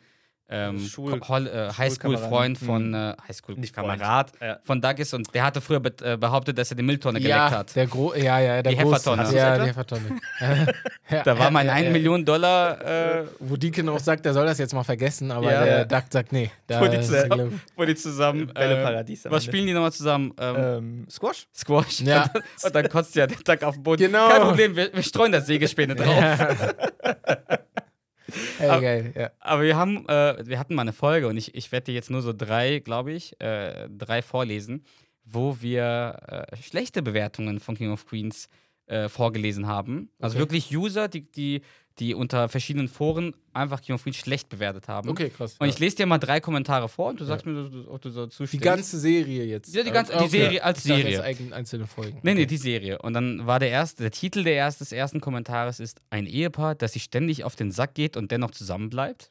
ähm, 0.48 0.78
Schul- 0.78 1.20
Hol- 1.26 1.46
äh, 1.46 1.72
Highschool-Freund 1.72 2.58
von 2.58 2.88
Mhm. 2.88 2.94
äh. 2.94 3.14
Highschool-Kamerad 3.28 4.32
Ja. 4.40 4.58
von 4.62 4.80
Doug 4.80 4.94
ist 4.98 5.14
und 5.14 5.34
der 5.34 5.44
hatte 5.44 5.60
früher 5.60 5.80
bet- 5.80 6.02
äh, 6.02 6.16
behauptet, 6.18 6.58
dass 6.58 6.70
er 6.70 6.76
die 6.76 6.82
Mülltonne 6.82 7.18
geleckt 7.18 7.36
Ja, 7.36 7.50
hat. 7.50 7.74
der 7.76 7.86
Gro 7.86 8.12
ja, 8.14 8.38
ja, 8.40 8.62
der 8.62 8.72
Die 8.72 8.78
Heffertonne. 8.78 9.32
Ja, 9.34 9.58
die 9.58 9.68
Heffertonne. 9.68 10.02
Da 11.24 11.38
war 11.38 11.50
mein 11.50 11.66
ja, 11.66 11.72
1 11.74 11.86
ja. 11.86 11.90
Million 11.92 12.24
Dollar, 12.24 12.80
äh, 12.84 13.24
Wo 13.38 13.56
Deacon 13.56 13.88
auch 13.90 13.98
sagt, 14.00 14.24
der 14.24 14.32
soll 14.32 14.46
das 14.46 14.58
jetzt 14.58 14.72
mal 14.74 14.82
vergessen, 14.84 15.30
aber 15.30 15.52
Ja. 15.52 15.64
der 15.64 15.84
Duck 15.84 16.04
sagt, 16.10 16.32
nee. 16.32 16.50
Da 16.66 16.80
Wo 16.80 16.86
die 16.88 16.96
ist 16.96 17.06
zusammen- 17.08 17.60
wo 17.76 17.84
die 17.84 17.94
zusammen. 17.94 18.50
Äh, 18.56 19.04
was 19.24 19.44
spielen 19.44 19.66
die 19.66 19.72
nochmal 19.74 19.92
zusammen? 19.92 20.32
Ähm, 20.40 20.54
Ähm, 20.56 21.06
Squash? 21.10 21.46
Squash. 21.54 22.00
Ja. 22.00 22.22
Und, 22.24 22.30
dann, 22.34 22.42
und 22.64 22.74
dann 22.74 22.88
kotzt 22.88 23.14
ja 23.14 23.26
der 23.26 23.36
Duck 23.38 23.62
auf 23.62 23.74
den 23.74 23.82
Boden. 23.82 24.02
Genau. 24.06 24.28
Kein 24.28 24.42
Problem, 24.42 24.76
wir, 24.76 24.92
wir 24.92 25.02
streuen 25.02 25.32
das 25.32 25.46
Sägespäne 25.46 25.94
drauf. 25.94 26.24
Ey, 28.58 28.68
Aber- 28.68 28.80
geil, 28.80 29.12
ja. 29.16 29.30
Aber 29.40 29.62
wir 29.62 29.76
haben, 29.76 30.08
äh, 30.08 30.46
wir 30.46 30.58
hatten 30.58 30.74
mal 30.74 30.82
eine 30.82 30.92
Folge 30.92 31.28
und 31.28 31.36
ich, 31.36 31.54
ich 31.54 31.70
werde 31.72 31.86
dir 31.86 31.94
jetzt 31.94 32.10
nur 32.10 32.22
so 32.22 32.32
drei, 32.32 32.78
glaube 32.78 33.12
ich, 33.12 33.38
äh, 33.40 33.88
drei 33.90 34.22
vorlesen, 34.22 34.84
wo 35.24 35.56
wir 35.60 36.46
äh, 36.52 36.56
schlechte 36.62 37.02
Bewertungen 37.02 37.60
von 37.60 37.76
King 37.76 37.92
of 37.92 38.06
Queens 38.06 38.48
äh, 38.86 39.08
vorgelesen 39.08 39.66
haben. 39.66 40.10
Also 40.20 40.34
Okay. 40.36 40.42
wirklich 40.42 40.76
User, 40.76 41.08
die, 41.08 41.30
die, 41.30 41.62
die 42.00 42.14
unter 42.14 42.48
verschiedenen 42.48 42.88
Foren 42.88 43.34
einfach 43.52 43.80
King 43.80 43.94
of 43.94 44.02
Queens 44.02 44.16
schlecht 44.16 44.48
bewertet 44.48 44.88
haben. 44.88 45.08
Okay, 45.08 45.30
krass. 45.30 45.54
Und 45.60 45.66
ja. 45.68 45.72
ich 45.72 45.78
lese 45.78 45.96
dir 45.96 46.06
mal 46.06 46.18
drei 46.18 46.40
Kommentare 46.40 46.88
vor 46.88 47.10
und 47.10 47.20
du 47.20 47.24
sagst 47.24 47.46
mir, 47.46 47.70
ob 47.88 48.02
du 48.02 48.10
so 48.10 48.26
die 48.26 48.32
zustimmst. 48.32 48.64
ganze 48.64 48.98
Serie 48.98 49.44
jetzt. 49.44 49.72
Ja, 49.74 49.84
die 49.84 49.92
ganze- 49.92 50.16
die 50.18 50.28
Serie 50.28 50.64
als 50.64 50.78
Ich 50.78 50.84
Serie. 50.84 51.22
jetzt 51.24 51.52
einzelne 51.52 51.86
Folgen. 51.86 52.18
Nee, 52.22 52.34
nee, 52.34 52.40
Okay. 52.40 52.46
die 52.46 52.56
Serie. 52.56 52.98
Und 53.00 53.12
dann 53.14 53.46
war 53.46 53.60
der 53.60 53.70
erste, 53.70 54.02
der 54.02 54.10
Titel 54.10 54.42
der 54.42 54.54
erste, 54.54 54.82
des 54.82 54.90
ersten 54.90 55.20
Kommentares 55.20 55.78
ist 55.78 56.00
ein 56.10 56.26
Ehepaar, 56.26 56.74
das 56.74 56.94
sich 56.94 57.04
ständig 57.04 57.44
auf 57.44 57.54
den 57.54 57.70
Sack 57.70 57.94
geht 57.94 58.16
und 58.16 58.32
dennoch 58.32 58.50
zusammenbleibt. 58.50 59.30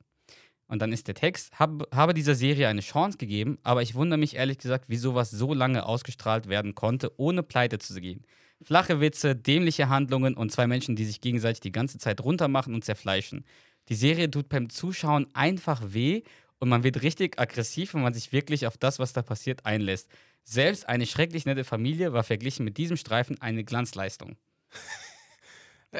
Und 0.67 0.81
dann 0.81 0.93
ist 0.93 1.07
der 1.09 1.15
Text, 1.15 1.59
hab, 1.59 1.93
habe 1.93 2.13
dieser 2.13 2.33
Serie 2.35 2.69
eine 2.69 2.79
Chance 2.81 3.17
gegeben, 3.17 3.57
aber 3.63 3.81
ich 3.81 3.93
wundere 3.93 4.17
mich 4.17 4.37
ehrlich 4.37 4.57
gesagt, 4.57 4.87
wie 4.87 4.95
sowas 4.95 5.29
so 5.29 5.53
lange 5.53 5.85
ausgestrahlt 5.85 6.47
werden 6.47 6.73
konnte, 6.75 7.11
ohne 7.17 7.43
pleite 7.43 7.77
zu 7.77 7.99
gehen. 7.99 8.23
Flache 8.63 8.99
Witze, 9.01 9.35
dämliche 9.35 9.89
Handlungen 9.89 10.35
und 10.35 10.51
zwei 10.51 10.67
Menschen, 10.67 10.95
die 10.95 11.05
sich 11.05 11.21
gegenseitig 11.21 11.59
die 11.59 11.71
ganze 11.71 11.97
Zeit 11.97 12.21
runtermachen 12.21 12.73
und 12.73 12.83
zerfleischen. 12.85 13.45
Die 13.89 13.95
Serie 13.95 14.31
tut 14.31 14.49
beim 14.49 14.69
Zuschauen 14.69 15.27
einfach 15.33 15.81
weh 15.87 16.23
und 16.59 16.69
man 16.69 16.83
wird 16.83 17.01
richtig 17.01 17.39
aggressiv, 17.39 17.93
wenn 17.93 18.01
man 18.01 18.13
sich 18.13 18.31
wirklich 18.31 18.65
auf 18.67 18.77
das, 18.77 18.99
was 18.99 19.11
da 19.13 19.21
passiert, 19.21 19.65
einlässt. 19.65 20.07
Selbst 20.45 20.87
eine 20.87 21.05
schrecklich 21.05 21.45
nette 21.45 21.63
Familie 21.63 22.13
war 22.13 22.23
verglichen 22.23 22.63
mit 22.65 22.77
diesem 22.77 22.97
Streifen 22.97 23.39
eine 23.41 23.63
Glanzleistung. 23.63 24.37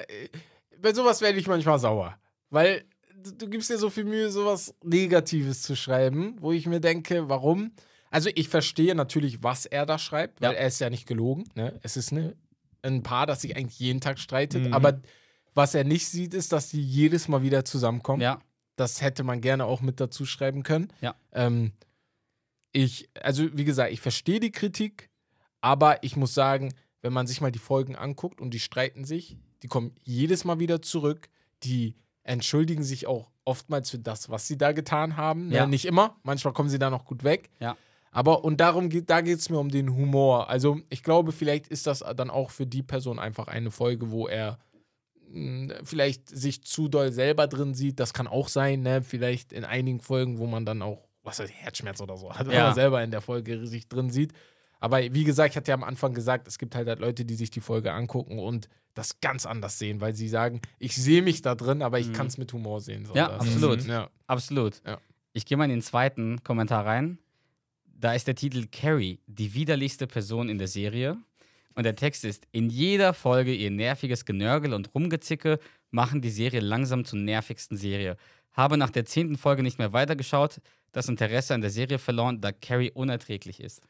Bei 0.82 0.94
sowas 0.94 1.22
werde 1.22 1.40
ich 1.40 1.48
manchmal 1.48 1.80
sauer. 1.80 2.18
Weil 2.50 2.84
du, 3.24 3.32
du 3.32 3.50
gibst 3.50 3.70
dir 3.70 3.78
so 3.78 3.90
viel 3.90 4.04
Mühe, 4.06 4.30
sowas 4.32 4.74
Negatives 4.84 5.62
zu 5.62 5.76
schreiben, 5.76 6.36
wo 6.40 6.52
ich 6.52 6.66
mir 6.66 6.80
denke, 6.80 7.30
warum? 7.30 7.72
Also 8.10 8.30
ich 8.36 8.48
verstehe 8.50 8.96
natürlich, 8.96 9.42
was 9.44 9.66
er 9.66 9.86
da 9.86 9.98
schreibt, 9.98 10.42
weil 10.42 10.54
Ja. 10.54 10.58
er 10.60 10.68
ist 10.68 10.80
ja 10.80 10.90
nicht 10.90 11.08
gelogen. 11.08 11.46
Ne? 11.56 11.80
Es 11.84 11.98
ist 11.98 12.12
eine, 12.12 12.36
ein 12.84 13.04
Paar, 13.04 13.26
das 13.26 13.42
sich 13.42 13.56
eigentlich 13.56 13.80
jeden 13.80 14.02
Tag 14.02 14.20
streitet. 14.20 14.68
Mhm. 14.68 14.74
Aber 14.74 15.02
was 15.54 15.76
er 15.76 15.84
nicht 15.84 16.08
sieht, 16.08 16.34
ist, 16.34 16.52
dass 16.52 16.70
die 16.70 16.82
jedes 16.82 17.28
Mal 17.28 17.44
wieder 17.44 17.66
zusammenkommen. 17.66 18.22
Ja, 18.22 18.40
Das 18.76 19.02
hätte 19.02 19.24
man 19.24 19.42
gerne 19.42 19.66
auch 19.66 19.82
mit 19.82 20.00
dazu 20.00 20.26
schreiben 20.26 20.64
können. 20.64 20.92
Ja. 21.02 21.16
Ähm, 21.32 21.74
ich, 22.72 23.10
also 23.22 23.56
wie 23.56 23.66
gesagt, 23.66 23.94
ich 23.94 24.02
verstehe 24.02 24.40
die 24.40 24.52
Kritik, 24.52 25.10
aber 25.62 26.04
ich 26.04 26.16
muss 26.16 26.34
sagen, 26.34 26.74
wenn 27.02 27.14
man 27.14 27.28
sich 27.28 27.40
mal 27.40 27.52
die 27.52 27.60
Folgen 27.60 27.96
anguckt 27.96 28.42
und 28.42 28.52
die 28.52 28.60
streiten 28.60 29.06
sich, 29.06 29.38
die 29.62 29.68
kommen 29.68 29.96
jedes 30.04 30.44
Mal 30.44 30.60
wieder 30.60 30.82
zurück, 30.82 31.30
die 31.64 31.96
entschuldigen 32.24 32.84
sich 32.84 33.06
auch 33.06 33.30
oftmals 33.46 33.90
für 33.90 34.00
das, 34.00 34.30
was 34.30 34.48
sie 34.48 34.58
da 34.58 34.72
getan 34.72 35.18
haben. 35.18 35.52
Ja. 35.52 35.64
Ne? 35.66 35.72
Nicht 35.72 35.86
immer, 35.86 36.18
manchmal 36.24 36.54
kommen 36.54 36.70
sie 36.70 36.80
da 36.80 36.90
noch 36.90 37.06
gut 37.06 37.24
weg. 37.24 37.50
Ja. 37.60 37.78
Aber 38.14 38.44
und 38.46 38.60
darum 38.62 38.90
geht, 38.90 39.10
da 39.10 39.22
geht 39.22 39.40
es 39.40 39.50
mir 39.50 39.58
um 39.60 39.70
den 39.70 39.94
Humor. 39.96 40.50
Also 40.50 40.80
ich 40.90 41.04
glaube, 41.04 41.32
vielleicht 41.32 41.68
ist 41.68 41.88
das 41.88 42.00
dann 42.16 42.30
auch 42.30 42.52
für 42.52 42.66
die 42.68 42.84
Person 42.84 43.20
einfach 43.20 43.48
eine 43.48 43.72
Folge, 43.72 44.12
wo 44.12 44.28
er 44.28 44.60
mh, 45.30 45.76
vielleicht 45.84 46.30
sich 46.30 46.64
zu 46.64 46.88
doll 46.88 47.12
selber 47.12 47.48
drin 47.48 47.74
sieht. 47.74 48.00
Das 48.00 48.14
kann 48.14 48.28
auch 48.28 48.48
sein, 48.48 48.82
ne? 48.82 49.02
Vielleicht 49.02 49.52
in 49.54 49.66
einigen 49.66 50.00
Folgen, 50.00 50.38
wo 50.38 50.46
man 50.48 50.66
dann 50.66 50.82
auch, 50.82 51.08
was 51.24 51.40
weiß 51.40 51.50
ich, 51.50 51.56
Herzschmerz 51.56 52.02
oder 52.02 52.18
so 52.18 52.32
hat, 52.34 52.52
Ja. 52.52 52.66
man 52.68 52.76
selber 52.76 53.04
in 53.04 53.12
der 53.12 53.22
Folge 53.22 53.66
sich 53.68 53.88
drin 53.88 54.10
sieht. 54.10 54.34
Aber 54.80 55.00
wie 55.02 55.24
gesagt, 55.24 55.52
ich 55.52 55.58
hatte 55.58 55.70
ja 55.72 55.76
am 55.76 55.84
Anfang 55.84 56.14
gesagt, 56.14 56.48
es 56.48 56.58
gibt 56.60 56.76
halt, 56.76 56.88
halt 56.90 57.00
Leute, 57.00 57.24
die 57.24 57.36
sich 57.36 57.50
die 57.50 57.62
Folge 57.62 57.94
angucken 57.94 58.38
und 58.38 58.68
das 58.96 59.22
ganz 59.22 59.46
anders 59.46 59.80
sehen, 59.80 60.02
weil 60.02 60.14
sie 60.14 60.28
sagen, 60.28 60.62
ich 60.78 60.96
sehe 60.96 61.22
mich 61.22 61.42
da 61.42 61.56
drin, 61.56 61.82
aber 61.82 62.00
ich 62.00 62.10
Mhm. 62.10 62.14
kann 62.14 62.28
es 62.28 62.38
mit 62.38 62.52
Humor 62.54 62.82
sehen. 62.82 63.06
So, 63.06 63.16
Ja, 63.16 63.30
das- 63.30 63.40
absolut. 63.48 63.86
Ja. 63.88 64.10
absolut. 64.28 64.82
Ja. 64.86 65.00
Ich 65.32 65.46
gehe 65.46 65.58
mal 65.58 65.64
in 65.64 65.70
den 65.72 65.82
zweiten 65.82 66.44
Kommentar 66.44 66.86
rein. 66.86 67.18
Da 67.94 68.14
ist 68.14 68.28
der 68.28 68.36
Titel 68.36 68.68
Carrie, 68.72 69.20
die 69.28 69.54
widerlichste 69.54 70.08
Person 70.08 70.50
in 70.50 70.58
der 70.58 70.68
Serie. 70.68 71.18
Und 71.76 71.84
der 71.84 71.96
Text 71.96 72.26
ist: 72.26 72.46
In 72.52 72.70
jeder 72.70 73.14
Folge 73.14 73.54
ihr 73.54 73.72
nerviges 73.72 74.26
Genörgel 74.26 74.74
und 74.74 74.94
Rumgezicke 74.94 75.60
machen 75.92 76.22
die 76.22 76.30
Serie 76.30 76.60
langsam 76.60 77.06
zur 77.06 77.20
nervigsten 77.20 77.78
Serie. 77.78 78.18
Habe 78.52 78.78
nach 78.78 78.90
der 78.90 79.06
zehnten 79.06 79.38
Folge 79.38 79.64
nicht 79.64 79.80
mehr 79.80 79.94
weitergeschaut, 79.94 80.60
das 80.92 81.08
Interesse 81.10 81.54
an 81.54 81.62
der 81.62 81.70
Serie 81.72 81.98
verloren, 81.98 82.42
da 82.42 82.52
Carrie 82.52 82.92
unerträglich 82.92 83.60
ist. 83.60 83.82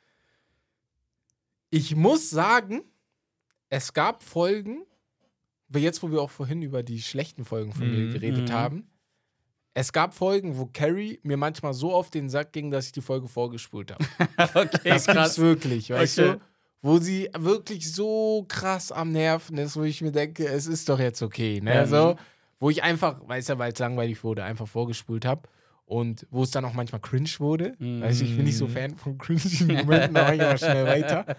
Ich 1.69 1.95
muss 1.95 2.29
sagen, 2.29 2.83
es 3.69 3.93
gab 3.93 4.23
Folgen, 4.23 4.85
wie 5.67 5.79
jetzt, 5.79 6.03
wo 6.03 6.11
wir 6.11 6.21
auch 6.21 6.29
vorhin 6.29 6.61
über 6.61 6.83
die 6.83 7.01
schlechten 7.01 7.45
Folgen 7.45 7.73
von 7.73 7.89
mir 7.89 8.05
Mhm, 8.05 8.13
geredet 8.13 8.49
mhm. 8.49 8.53
haben. 8.53 8.87
Es 9.75 9.91
gab 9.91 10.13
Folgen, 10.13 10.57
wo 10.57 10.67
Carrie 10.71 11.19
mir 11.23 11.37
manchmal 11.37 11.73
so 11.73 11.93
auf 11.93 12.09
den 12.11 12.29
Sack 12.29 12.51
ging, 12.53 12.69
dass 12.69 12.85
ich 12.87 12.91
die 12.91 13.01
Folge 13.01 13.27
vorgespult 13.27 13.91
habe. 13.91 14.05
okay, 14.53 14.89
Das 14.89 15.07
gibt's 15.07 15.39
wirklich, 15.39 15.89
weißt 15.89 16.19
Okay. 16.19 16.31
du? 16.33 16.41
Wo 16.85 16.97
sie 16.97 17.29
wirklich 17.37 17.91
so 17.93 18.45
krass 18.49 18.91
am 18.91 19.11
Nerven 19.11 19.57
ist, 19.57 19.75
wo 19.77 19.83
ich 19.83 20.01
mir 20.01 20.11
denke, 20.11 20.45
es 20.45 20.67
ist 20.67 20.89
doch 20.89 20.99
jetzt 20.99 21.21
okay, 21.21 21.61
ne? 21.61 21.73
Ja. 21.75 21.85
So, 21.87 22.17
wo 22.59 22.69
ich 22.69 22.83
einfach, 22.83 23.21
weißt 23.27 23.49
du, 23.49 23.57
weil 23.57 23.71
es 23.71 23.79
langweilig 23.79 24.23
wurde, 24.23 24.43
einfach 24.43 24.67
vorgespult 24.67 25.25
habe. 25.25 25.43
Und 25.85 26.27
wo 26.29 26.43
es 26.43 26.51
dann 26.51 26.63
auch 26.65 26.73
manchmal 26.73 27.01
cringe 27.01 27.29
wurde. 27.39 27.75
Weißt 27.79 28.21
du, 28.21 28.25
ich 28.25 28.35
bin 28.35 28.45
nicht 28.45 28.57
so 28.57 28.67
Fan 28.67 28.95
von 28.95 29.17
cringy 29.17 29.63
Momenten, 29.65 30.13
da 30.13 30.23
mache 30.23 30.35
ich 30.35 30.41
immer 30.41 30.57
schnell 30.57 30.85
weiter. 30.85 31.25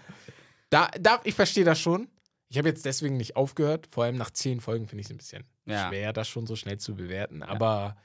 Da, 0.71 0.89
da, 0.99 1.21
ich 1.23 1.35
verstehe 1.35 1.63
das 1.63 1.79
schon. 1.79 2.07
Ich 2.49 2.57
habe 2.57 2.67
jetzt 2.67 2.83
deswegen 2.85 3.17
nicht 3.17 3.35
aufgehört. 3.35 3.87
Vor 3.89 4.03
allem 4.03 4.17
nach 4.17 4.31
zehn 4.31 4.59
Folgen 4.59 4.87
finde 4.87 5.01
ich 5.01 5.05
es 5.07 5.11
ein 5.11 5.17
bisschen 5.17 5.43
Ja. 5.67 5.87
schwer, 5.89 6.11
das 6.11 6.27
schon 6.27 6.47
so 6.47 6.55
schnell 6.55 6.77
zu 6.79 6.95
bewerten. 6.95 7.43
Aber 7.43 7.95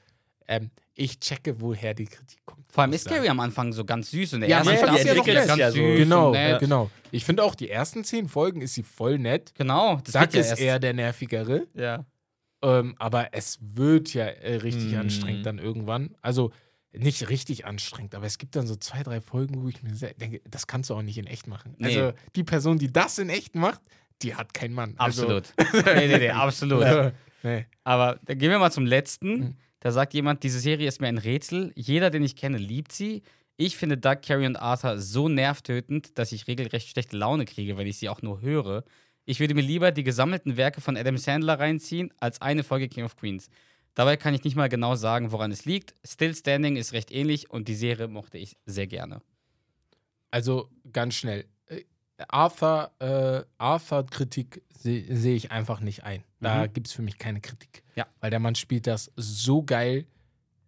ähm, 0.51 0.69
ich 0.93 1.19
checke, 1.19 1.59
woher 1.61 1.93
die 1.93 2.05
Kritik 2.05 2.39
kommt. 2.45 2.65
Vor 2.71 2.83
allem 2.83 2.93
ist. 2.93 3.07
Carrie 3.07 3.29
am 3.29 3.39
Anfang 3.39 3.73
so 3.73 3.85
ganz 3.85 4.11
süß. 4.11 4.33
Und 4.33 4.41
der 4.41 4.49
Ja, 4.49 4.57
erste 4.57 4.71
Anfang 4.73 4.95
ist 4.97 5.05
ja 5.05 5.13
nett. 5.13 5.25
ganz 5.47 5.57
Ja, 5.59 5.71
so- 5.71 5.77
süß 5.77 5.97
Genau, 5.97 6.25
und 6.27 6.31
nett. 6.33 6.59
genau. 6.59 6.89
Ich 7.11 7.25
finde 7.25 7.43
auch, 7.43 7.55
die 7.55 7.69
ersten 7.69 8.03
zehn 8.03 8.27
Folgen 8.27 8.61
ist 8.61 8.73
sie 8.73 8.83
voll 8.83 9.17
nett. 9.17 9.53
Genau, 9.55 9.95
das 10.03 10.13
Zack 10.13 10.33
ja 10.33 10.39
ist 10.41 10.49
erst, 10.49 10.61
eher 10.61 10.79
der 10.79 10.93
nervigere. 10.93 11.67
ja. 11.73 12.05
Ähm, 12.63 12.93
aber 12.99 13.29
es 13.33 13.57
wird 13.61 14.13
ja 14.13 14.25
äh, 14.25 14.57
richtig 14.57 14.91
Mhm. 14.93 14.99
anstrengend 14.99 15.45
dann 15.47 15.57
irgendwann. 15.57 16.15
Also 16.21 16.51
nicht 16.93 17.29
richtig 17.29 17.65
anstrengend, 17.65 18.13
aber 18.13 18.27
es 18.27 18.37
gibt 18.37 18.55
dann 18.55 18.67
so 18.67 18.75
zwei, 18.75 19.01
drei 19.01 19.19
Folgen, 19.19 19.63
wo 19.63 19.67
ich 19.69 19.81
mir 19.81 19.91
denke, 20.19 20.41
das 20.47 20.67
kannst 20.67 20.89
du 20.91 20.93
auch 20.95 21.01
nicht 21.01 21.17
in 21.17 21.25
echt 21.25 21.47
machen. 21.47 21.73
Nee. 21.79 21.87
Also 21.87 22.13
die 22.35 22.43
Person, 22.43 22.77
die 22.77 22.91
das 22.93 23.17
in 23.17 23.29
echt 23.29 23.55
macht, 23.55 23.81
die 24.21 24.35
hat 24.35 24.53
keinen 24.53 24.75
Mann. 24.75 24.93
Absolut. 24.97 25.51
nee, 25.73 26.07
nee, 26.07 26.17
nee, 26.19 26.29
absolut. 26.29 26.83
Also, 26.83 27.11
nee. 27.41 27.65
Aber 27.83 28.19
dann 28.25 28.37
gehen 28.37 28.51
wir 28.51 28.59
mal 28.59 28.71
zum 28.71 28.85
letzten. 28.85 29.33
Mhm. 29.39 29.55
Da 29.81 29.91
sagt 29.91 30.13
jemand, 30.13 30.43
diese 30.43 30.59
Serie 30.59 30.87
ist 30.87 31.01
mir 31.01 31.07
ein 31.07 31.17
Rätsel. 31.17 31.73
Jeder, 31.75 32.11
den 32.11 32.23
ich 32.23 32.35
kenne, 32.35 32.57
liebt 32.57 32.91
sie. 32.91 33.23
Ich 33.57 33.77
finde 33.77 33.97
Doug, 33.97 34.21
Carrie 34.25 34.45
und 34.45 34.55
Arthur 34.55 34.99
so 34.99 35.27
nervtötend, 35.27 36.17
dass 36.17 36.31
ich 36.31 36.47
regelrecht 36.47 36.87
schlechte 36.87 37.17
Laune 37.17 37.45
kriege, 37.45 37.77
wenn 37.77 37.87
ich 37.87 37.97
sie 37.97 38.07
auch 38.07 38.21
nur 38.21 38.41
höre. 38.41 38.83
Ich 39.25 39.39
würde 39.39 39.55
mir 39.55 39.61
lieber 39.61 39.91
die 39.91 40.03
gesammelten 40.03 40.55
Werke 40.55 40.81
von 40.81 40.95
Adam 40.95 41.17
Sandler 41.17 41.59
reinziehen, 41.59 42.13
als 42.19 42.41
eine 42.41 42.63
Folge 42.63 42.89
King 42.89 43.05
of 43.05 43.15
Queens. 43.15 43.49
Dabei 43.95 44.17
kann 44.17 44.33
ich 44.33 44.43
nicht 44.43 44.55
mal 44.55 44.69
genau 44.69 44.95
sagen, 44.95 45.31
woran 45.31 45.51
es 45.51 45.65
liegt. 45.65 45.95
Still 46.05 46.35
Standing 46.35 46.75
ist 46.75 46.93
recht 46.93 47.11
ähnlich 47.11 47.49
und 47.49 47.67
die 47.67 47.75
Serie 47.75 48.07
mochte 48.07 48.37
ich 48.37 48.57
sehr 48.65 48.87
gerne. 48.87 49.21
Also 50.29 50.69
ganz 50.93 51.15
schnell. 51.15 51.45
Arthur, 52.29 52.91
äh, 52.99 53.43
Arthur-Kritik 53.57 54.61
sehe 54.73 55.05
seh 55.15 55.35
ich 55.35 55.51
einfach 55.51 55.79
nicht 55.79 56.03
ein. 56.03 56.23
Da 56.39 56.63
Mhm. 56.65 56.73
gibt 56.73 56.87
es 56.87 56.93
für 56.93 57.01
mich 57.01 57.17
keine 57.17 57.41
Kritik. 57.41 57.83
Ja. 57.95 58.07
Weil 58.19 58.31
der 58.31 58.39
Mann 58.39 58.55
spielt 58.55 58.87
das 58.87 59.11
so 59.15 59.63
geil. 59.63 60.05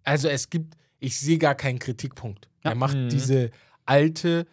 Also 0.04 0.28
es 0.28 0.50
gibt, 0.50 0.76
ich 1.00 1.20
sehe 1.20 1.38
gar 1.38 1.56
keinen 1.56 1.80
Kritikpunkt. 1.80 2.48
Ja. 2.64 2.72
Er 2.72 2.76
macht 2.76 2.96
Mhm. 2.96 3.10
diese 3.10 3.52
alte 3.86 4.46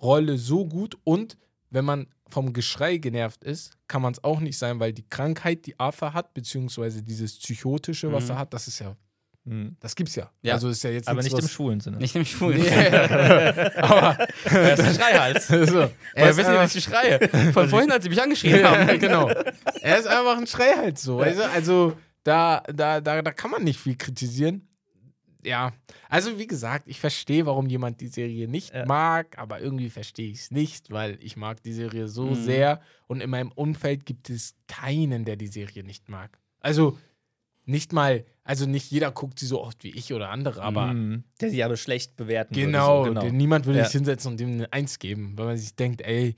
Rolle 0.00 0.36
so 0.38 0.66
gut 0.66 0.98
und 1.04 1.38
wenn 1.70 1.84
man 1.84 2.06
vom 2.28 2.52
Geschrei 2.52 2.96
genervt 2.98 3.44
ist, 3.44 3.76
kann 3.88 4.02
man 4.02 4.12
es 4.12 4.22
auch 4.24 4.40
nicht 4.40 4.58
sein, 4.58 4.80
weil 4.80 4.92
die 4.92 5.08
Krankheit, 5.08 5.64
die 5.66 5.78
Arthur 5.78 6.12
hat, 6.12 6.34
beziehungsweise 6.34 7.02
dieses 7.02 7.38
Psychotische, 7.38 8.12
was 8.12 8.24
Mhm. 8.24 8.30
er 8.30 8.38
hat, 8.38 8.52
das 8.52 8.68
ist 8.68 8.80
ja. 8.80 8.96
Das 9.80 9.94
gibt's 9.94 10.16
ja. 10.16 10.30
Ja. 10.42 10.54
Also 10.54 10.68
ist 10.68 10.82
ja 10.82 10.90
jetzt 10.90 11.06
Aber 11.08 11.22
nicht 11.22 11.32
im 11.32 11.38
was- 11.44 11.50
schwulen 11.52 11.78
Sinne. 11.80 11.98
Nicht 11.98 12.16
im 12.16 12.24
Schwulen. 12.24 12.60
Aber 13.76 14.18
Er 14.44 14.72
ist 14.74 14.80
ein 14.80 14.94
Schreihals. 14.94 15.46
so, 15.48 15.54
er 15.54 16.30
ist 16.30 16.36
wissen 16.36 16.36
Sie, 16.36 16.40
einfach- 16.40 16.62
dass 16.62 16.74
ich 16.74 16.84
schreie? 16.84 17.28
Von 17.52 17.68
vorhin, 17.68 17.90
als 17.92 18.04
Sie 18.04 18.10
mich 18.10 18.20
angeschrien 18.22 18.60
ja, 18.60 18.76
haben. 18.86 18.98
genau. 18.98 19.28
Er 19.80 19.98
ist 19.98 20.06
einfach 20.06 20.36
ein 20.36 20.46
Schrei 20.46 20.74
halt 20.76 20.98
so. 20.98 21.18
Du? 21.22 21.44
Also 21.52 21.96
da, 22.24 22.62
da, 22.72 23.00
da, 23.00 23.22
da 23.22 23.32
kann 23.32 23.50
man 23.52 23.62
nicht 23.64 23.78
viel 23.78 23.96
kritisieren. 23.96 24.68
Ja, 25.44 25.72
also 26.08 26.40
wie 26.40 26.48
gesagt, 26.48 26.88
ich 26.88 26.98
verstehe, 26.98 27.46
warum 27.46 27.68
jemand 27.68 28.00
die 28.00 28.08
Serie 28.08 28.48
nicht 28.48 28.74
Ja. 28.74 28.84
mag, 28.84 29.38
aber 29.38 29.60
irgendwie 29.60 29.90
verstehe 29.90 30.32
ich 30.32 30.40
es 30.40 30.50
nicht, 30.50 30.90
weil 30.90 31.18
ich 31.20 31.36
mag 31.36 31.62
die 31.62 31.72
Serie 31.72 32.08
so 32.08 32.30
Mhm. 32.30 32.34
sehr 32.34 32.80
und 33.06 33.20
in 33.20 33.30
meinem 33.30 33.52
Umfeld 33.52 34.06
gibt 34.06 34.28
es 34.28 34.56
keinen, 34.66 35.24
der 35.24 35.36
die 35.36 35.46
Serie 35.46 35.84
nicht 35.84 36.08
mag. 36.08 36.36
Also 36.58 36.98
nicht 37.64 37.92
mal, 37.92 38.24
also 38.46 38.64
nicht 38.66 38.90
jeder 38.90 39.10
guckt 39.10 39.38
sie 39.38 39.46
so 39.46 39.60
oft 39.62 39.82
wie 39.84 39.90
ich 39.90 40.12
oder 40.12 40.30
andere, 40.30 40.62
aber 40.62 40.86
Mhm. 40.94 41.24
Der 41.40 41.50
sie 41.50 41.62
aber 41.62 41.76
schlecht 41.76 42.16
bewerten 42.16 42.54
genau, 42.54 43.04
würde. 43.04 43.20
So, 43.20 43.26
denn 43.26 43.36
niemand 43.36 43.66
würde 43.66 43.80
Ja. 43.80 43.84
sich 43.84 43.92
hinsetzen 43.92 44.30
und 44.32 44.40
dem 44.40 44.52
eine 44.52 44.72
Eins 44.72 44.98
geben, 44.98 45.34
weil 45.36 45.46
man 45.46 45.56
sich 45.58 45.74
denkt, 45.74 46.00
ey, 46.02 46.36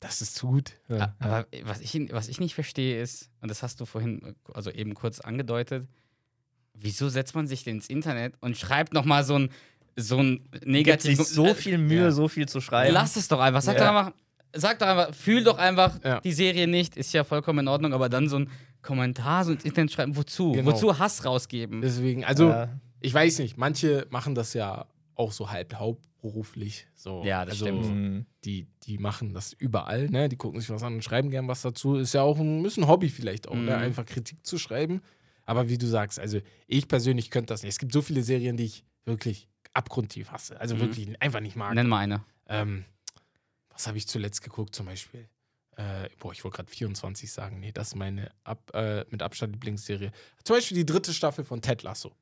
das 0.00 0.20
ist 0.20 0.34
zu 0.34 0.48
gut. 0.48 0.72
Ja. 0.88 1.14
Aber 1.20 1.46
was 1.62 1.80
ich, 1.80 1.94
was 2.12 2.28
ich 2.28 2.38
nicht 2.40 2.54
verstehe 2.54 3.00
ist, 3.00 3.30
und 3.40 3.50
das 3.50 3.62
hast 3.62 3.80
du 3.80 3.86
vorhin, 3.86 4.34
also 4.52 4.70
eben 4.70 4.92
kurz 4.94 5.20
angedeutet, 5.20 5.86
wieso 6.74 7.08
setzt 7.08 7.34
man 7.34 7.46
sich 7.46 7.64
denn 7.64 7.76
ins 7.76 7.88
Internet 7.88 8.34
und 8.40 8.56
schreibt 8.58 8.92
nochmal 8.92 9.24
so 9.24 9.38
ein, 9.38 9.50
so 9.96 10.18
ein 10.18 10.40
Gibt 10.50 10.66
negatives. 10.66 11.18
sich 11.18 11.28
so 11.28 11.54
viel 11.54 11.78
Mühe, 11.78 12.02
Ja. 12.06 12.10
so 12.10 12.26
viel 12.28 12.48
zu 12.48 12.60
schreiben. 12.60 12.92
Lass 12.92 13.16
es 13.16 13.28
doch 13.28 13.38
einfach. 13.40 13.62
Sag 13.62 13.78
Ja. 13.78 13.80
doch 13.92 13.96
einfach, 13.96 14.12
sag 14.54 14.78
doch 14.80 14.88
einfach, 14.88 15.14
fühl 15.14 15.44
doch 15.44 15.56
einfach 15.58 15.98
Ja. 16.04 16.20
die 16.20 16.32
Serie 16.32 16.66
nicht, 16.66 16.96
ist 16.96 17.12
ja 17.14 17.22
vollkommen 17.24 17.60
in 17.60 17.68
Ordnung, 17.68 17.92
aber 17.94 18.08
dann 18.08 18.28
so 18.28 18.38
ein 18.40 18.50
Kommentar 18.84 19.44
so 19.44 19.52
ins 19.52 19.64
Internet 19.64 19.92
schreiben, 19.92 20.16
wozu? 20.16 20.52
Genau. 20.52 20.70
Wozu 20.70 20.98
Hass 20.98 21.24
rausgeben? 21.24 21.80
Deswegen, 21.80 22.24
also 22.24 22.48
Ja. 22.50 22.68
ich 23.00 23.12
weiß 23.12 23.38
nicht, 23.40 23.56
manche 23.56 24.06
machen 24.10 24.34
das 24.34 24.54
ja 24.54 24.86
auch 25.16 25.32
so 25.32 25.50
halb 25.50 25.74
hauptberuflich. 25.74 26.86
So. 26.94 27.22
Ja, 27.24 27.44
das 27.44 27.54
also, 27.62 27.64
stimmt. 27.66 27.86
Mhm. 27.86 28.26
Die, 28.44 28.66
die 28.84 28.98
machen 28.98 29.32
das 29.34 29.52
überall, 29.52 30.08
ne? 30.10 30.28
Die 30.28 30.36
gucken 30.36 30.60
sich 30.60 30.70
was 30.70 30.82
an 30.82 30.94
und 30.94 31.04
schreiben 31.04 31.30
gern 31.30 31.48
was 31.48 31.62
dazu. 31.62 31.96
Ist 31.96 32.14
ja 32.14 32.22
auch 32.22 32.38
ein, 32.38 32.64
ist 32.64 32.76
ein 32.78 32.86
Hobby 32.88 33.08
vielleicht 33.08 33.48
auch, 33.48 33.54
ne? 33.54 33.62
Mhm. 33.76 33.82
Einfach 33.82 34.06
Kritik 34.06 34.44
zu 34.46 34.58
schreiben. 34.58 35.00
Aber 35.46 35.68
wie 35.68 35.78
du 35.78 35.86
sagst, 35.86 36.18
also 36.18 36.40
ich 36.66 36.88
persönlich 36.88 37.30
könnte 37.30 37.52
das 37.52 37.62
nicht. 37.62 37.72
Es 37.72 37.78
gibt 37.78 37.92
so 37.92 38.02
viele 38.02 38.22
Serien, 38.22 38.56
die 38.56 38.64
ich 38.64 38.84
wirklich 39.04 39.48
abgrundtief 39.72 40.30
hasse. 40.30 40.58
Also 40.60 40.74
Mhm. 40.76 40.80
wirklich 40.80 41.22
einfach 41.22 41.40
nicht 41.40 41.56
mag. 41.56 41.74
Nenn 41.74 41.86
mal 41.88 41.98
eine. 41.98 42.24
Ähm, 42.48 42.84
was 43.70 43.86
habe 43.86 43.98
ich 43.98 44.06
zuletzt 44.08 44.42
geguckt 44.42 44.74
zum 44.74 44.86
Beispiel? 44.86 45.28
Äh, 45.76 46.08
boah, 46.18 46.32
ich 46.32 46.44
wollte 46.44 46.56
gerade 46.56 46.70
24 46.70 47.30
sagen. 47.32 47.60
Nee, 47.60 47.72
das 47.72 47.88
ist 47.88 47.94
meine 47.96 48.30
ab, 48.44 48.70
äh, 48.74 49.04
mit 49.10 49.22
Abstand 49.22 49.52
Lieblingsserie. 49.54 50.10
Zum 50.44 50.56
Beispiel 50.56 50.76
die 50.76 50.86
dritte 50.86 51.12
Staffel 51.12 51.44
von 51.44 51.60
Ted 51.60 51.82
Lasso. 51.82 52.12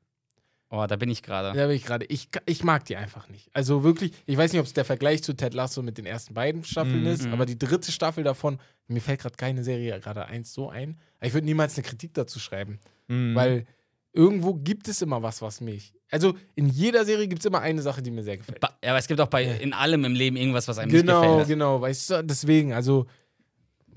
Oh, 0.69 0.85
da 0.87 0.95
bin 0.95 1.09
ich 1.11 1.21
gerade. 1.21 1.55
Da 1.55 1.67
bin 1.67 1.75
ich 1.75 1.85
gerade. 1.85 2.05
Ich, 2.05 2.29
ich 2.47 2.63
mag 2.63 2.83
die 2.85 2.95
einfach 2.95 3.29
nicht. 3.29 3.47
Also 3.53 3.83
wirklich, 3.83 4.11
ich 4.25 4.35
weiß 4.37 4.51
nicht, 4.53 4.59
ob 4.59 4.65
es 4.65 4.73
der 4.73 4.85
Vergleich 4.85 5.21
zu 5.21 5.33
Ted 5.33 5.53
Lasso 5.53 5.83
mit 5.83 5.99
den 5.99 6.07
ersten 6.07 6.33
beiden 6.33 6.63
Staffeln 6.63 7.01
Mhm. 7.01 7.07
ist, 7.07 7.27
aber 7.27 7.45
die 7.45 7.59
dritte 7.59 7.91
Staffel 7.91 8.23
davon, 8.23 8.59
mir 8.87 8.99
fällt 9.01 9.19
gerade 9.21 9.35
keine 9.35 9.63
Serie 9.63 9.99
gerade 9.99 10.25
eins 10.25 10.51
so 10.51 10.69
ein. 10.69 10.97
Ich 11.21 11.33
würde 11.33 11.45
niemals 11.45 11.75
eine 11.77 11.83
Kritik 11.83 12.15
dazu 12.15 12.39
schreiben, 12.39 12.79
Mhm. 13.07 13.35
weil 13.35 13.67
irgendwo 14.13 14.55
gibt 14.55 14.87
es 14.87 15.01
immer 15.03 15.21
was, 15.21 15.43
was 15.43 15.61
mich. 15.61 15.93
Also 16.09 16.35
in 16.55 16.69
jeder 16.69 17.05
Serie 17.05 17.27
gibt 17.27 17.41
es 17.41 17.45
immer 17.45 17.61
eine 17.61 17.81
Sache, 17.83 18.01
die 18.01 18.09
mir 18.11 18.23
sehr 18.23 18.37
gefällt. 18.37 18.59
Ba- 18.59 18.75
Ja, 18.83 18.91
aber 18.91 18.99
es 18.99 19.07
gibt 19.07 19.19
auch 19.21 19.27
bei 19.27 19.43
in 19.43 19.73
allem 19.73 20.05
im 20.05 20.13
Leben 20.15 20.37
irgendwas, 20.37 20.67
was 20.67 20.79
einem 20.79 20.91
nicht 20.91 21.01
Genau, 21.01 21.21
gefällt. 21.21 21.47
genau, 21.49 21.81
weißt 21.81 22.09
du, 22.09 22.23
deswegen, 22.23 22.73
also 22.73 23.05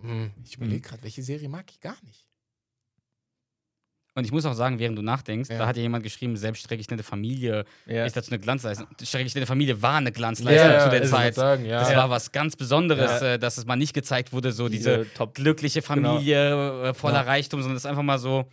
hm, 0.03 0.30
ich 0.44 0.57
überlege 0.57 0.80
gerade, 0.80 1.03
welche 1.03 1.22
Serie 1.22 1.49
mag 1.49 1.66
ich 1.70 1.80
gar 1.80 1.97
nicht. 2.05 2.26
Und 4.14 4.24
ich 4.24 4.32
muss 4.32 4.47
auch 4.47 4.55
sagen, 4.55 4.78
während 4.78 4.97
du 4.97 5.03
nachdenkst, 5.03 5.51
Ja. 5.51 5.59
da 5.59 5.66
hat 5.66 5.76
ja 5.76 5.82
jemand 5.82 6.03
geschrieben, 6.03 6.38
selbst 6.38 6.70
nette 6.70 7.03
Familie 7.03 7.66
ja. 7.84 8.07
ist 8.07 8.16
dazu 8.16 8.30
eine 8.30 8.38
Glanzleistung. 8.40 8.86
Nette 8.99 9.44
Familie 9.47 9.82
war 9.82 9.97
eine 9.99 10.11
Glanzleistung 10.11 10.80
zu 10.84 10.90
der 10.90 11.05
Zeit. 11.05 11.34
Sagen, 11.34 11.66
ja. 11.66 11.80
Das 11.80 11.90
Ja. 11.90 11.99
war 11.99 12.09
was 12.09 12.32
ganz 12.32 12.57
Besonderes, 12.57 13.20
Ja. 13.20 13.34
äh, 13.34 13.38
dass 13.38 13.59
es 13.59 13.66
mal 13.66 13.76
nicht 13.76 13.92
gezeigt 13.92 14.32
wurde, 14.32 14.53
so 14.53 14.70
diese, 14.70 14.99
Diese 15.05 15.14
Top- 15.14 15.34
glückliche 15.34 15.82
Familie 15.82 16.88
äh, 16.88 16.94
voller 16.94 17.16
Ja. 17.16 17.20
Reichtum, 17.22 17.61
sondern 17.61 17.74
das 17.76 17.82
ist 17.84 17.90
einfach 17.90 18.03
mal 18.03 18.18
so. 18.18 18.51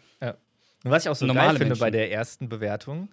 Und 0.85 0.91
was 0.91 1.03
ich 1.05 1.09
auch 1.09 1.15
so 1.15 1.25
Normale 1.25 1.47
geil 1.51 1.57
finde 1.59 1.75
bei 1.77 1.85
Menschen. 1.85 1.93
der 1.97 2.11
ersten 2.11 2.49
Bewertung, 2.49 3.07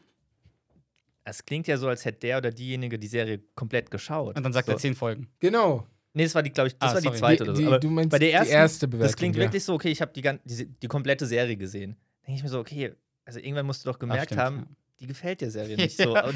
es 1.23 1.45
klingt 1.45 1.69
ja 1.69 1.77
so, 1.77 1.87
als 1.87 2.05
hätte 2.05 2.19
der 2.19 2.39
oder 2.39 2.51
diejenige 2.51 2.99
die 2.99 3.07
Serie 3.07 3.39
komplett 3.55 3.93
geschaut. 3.93 4.37
Und 4.37 4.43
dann 4.43 4.53
sagt 4.53 4.67
so. 4.67 4.73
er 4.73 4.79
zehn 4.79 4.97
Folgen. 4.97 5.29
Genau. 5.39 5.87
Nee, 6.13 6.25
das 6.25 6.35
war 6.35 6.43
die, 6.43 6.51
glaube 6.51 6.69
ich, 6.69 6.77
das 6.77 6.91
Ah, 6.91 6.95
war 6.95 7.01
die 7.01 7.07
sorry. 7.07 7.19
zweite 7.19 7.45
Die- 7.45 7.49
oder 7.51 7.57
so. 7.57 7.63
die- 7.63 7.67
Aber 7.69 7.79
du 7.79 7.91
meinst 7.91 8.11
bei 8.11 8.19
der 8.19 8.29
die 8.29 8.33
ersten, 8.35 8.53
erste 8.53 8.87
Das 8.89 8.91
Bewertung, 8.91 9.17
klingt 9.17 9.37
ja. 9.37 9.43
wirklich 9.43 9.65
so, 9.65 9.75
okay, 9.75 9.91
ich 9.91 10.01
habe 10.03 10.13
die, 10.13 10.23
die, 10.45 10.67
die 10.67 10.89
komplette 10.89 11.27
Serie 11.27 11.57
gesehen. 11.57 11.97
Denke 12.27 12.39
ich 12.39 12.43
mir 12.43 12.49
so, 12.49 12.59
okay, 12.59 12.93
also 13.25 13.39
irgendwann 13.39 13.67
musst 13.67 13.85
du 13.85 13.91
doch 13.91 13.99
gemerkt 13.99 14.27
stimmt, 14.27 14.41
haben, 14.41 14.57
ja. 14.59 14.67
die 15.01 15.07
gefällt 15.07 15.41
der 15.41 15.51
Serie 15.51 15.77
nicht 15.77 15.97
so. 15.97 16.15
Ja. 16.15 16.25
Und 16.27 16.35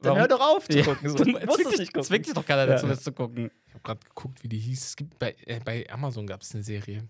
dann 0.00 0.16
Warum? 0.16 0.18
hör 0.18 0.28
doch 0.28 0.40
auf 0.40 0.68
zu 0.68 0.78
Ja. 0.78 0.84
gucken. 0.84 1.10
So. 1.10 1.16
Du, 1.24 1.30
musst 1.30 1.60
es 1.60 1.78
nicht 1.78 1.92
gucken. 1.92 2.04
zwingt 2.06 2.24
sich 2.26 2.34
doch 2.34 2.44
keiner 2.46 2.66
dazu, 2.66 2.86
Ja. 2.86 2.92
das 2.92 3.02
zu 3.04 3.12
gucken. 3.12 3.50
Ich 3.68 3.74
habe 3.74 3.82
gerade 3.82 4.00
geguckt, 4.06 4.42
wie 4.42 4.48
die 4.48 4.58
hieß. 4.58 4.84
Es 4.86 4.96
gibt 4.96 5.18
bei, 5.18 5.36
äh, 5.46 5.60
bei 5.64 5.86
Amazon 5.90 6.26
gab 6.26 6.40
es 6.42 6.54
eine 6.54 6.62
Serie. 6.64 7.06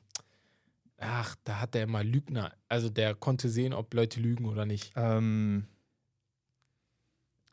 Ach, 0.98 1.34
da 1.44 1.60
hat 1.60 1.74
der 1.74 1.84
immer 1.84 2.04
Lügner. 2.04 2.52
Also 2.68 2.88
der 2.90 3.14
konnte 3.14 3.48
sehen, 3.48 3.72
ob 3.72 3.92
Leute 3.94 4.20
lügen 4.20 4.44
oder 4.46 4.66
nicht. 4.66 4.92
Ähm, 4.96 5.66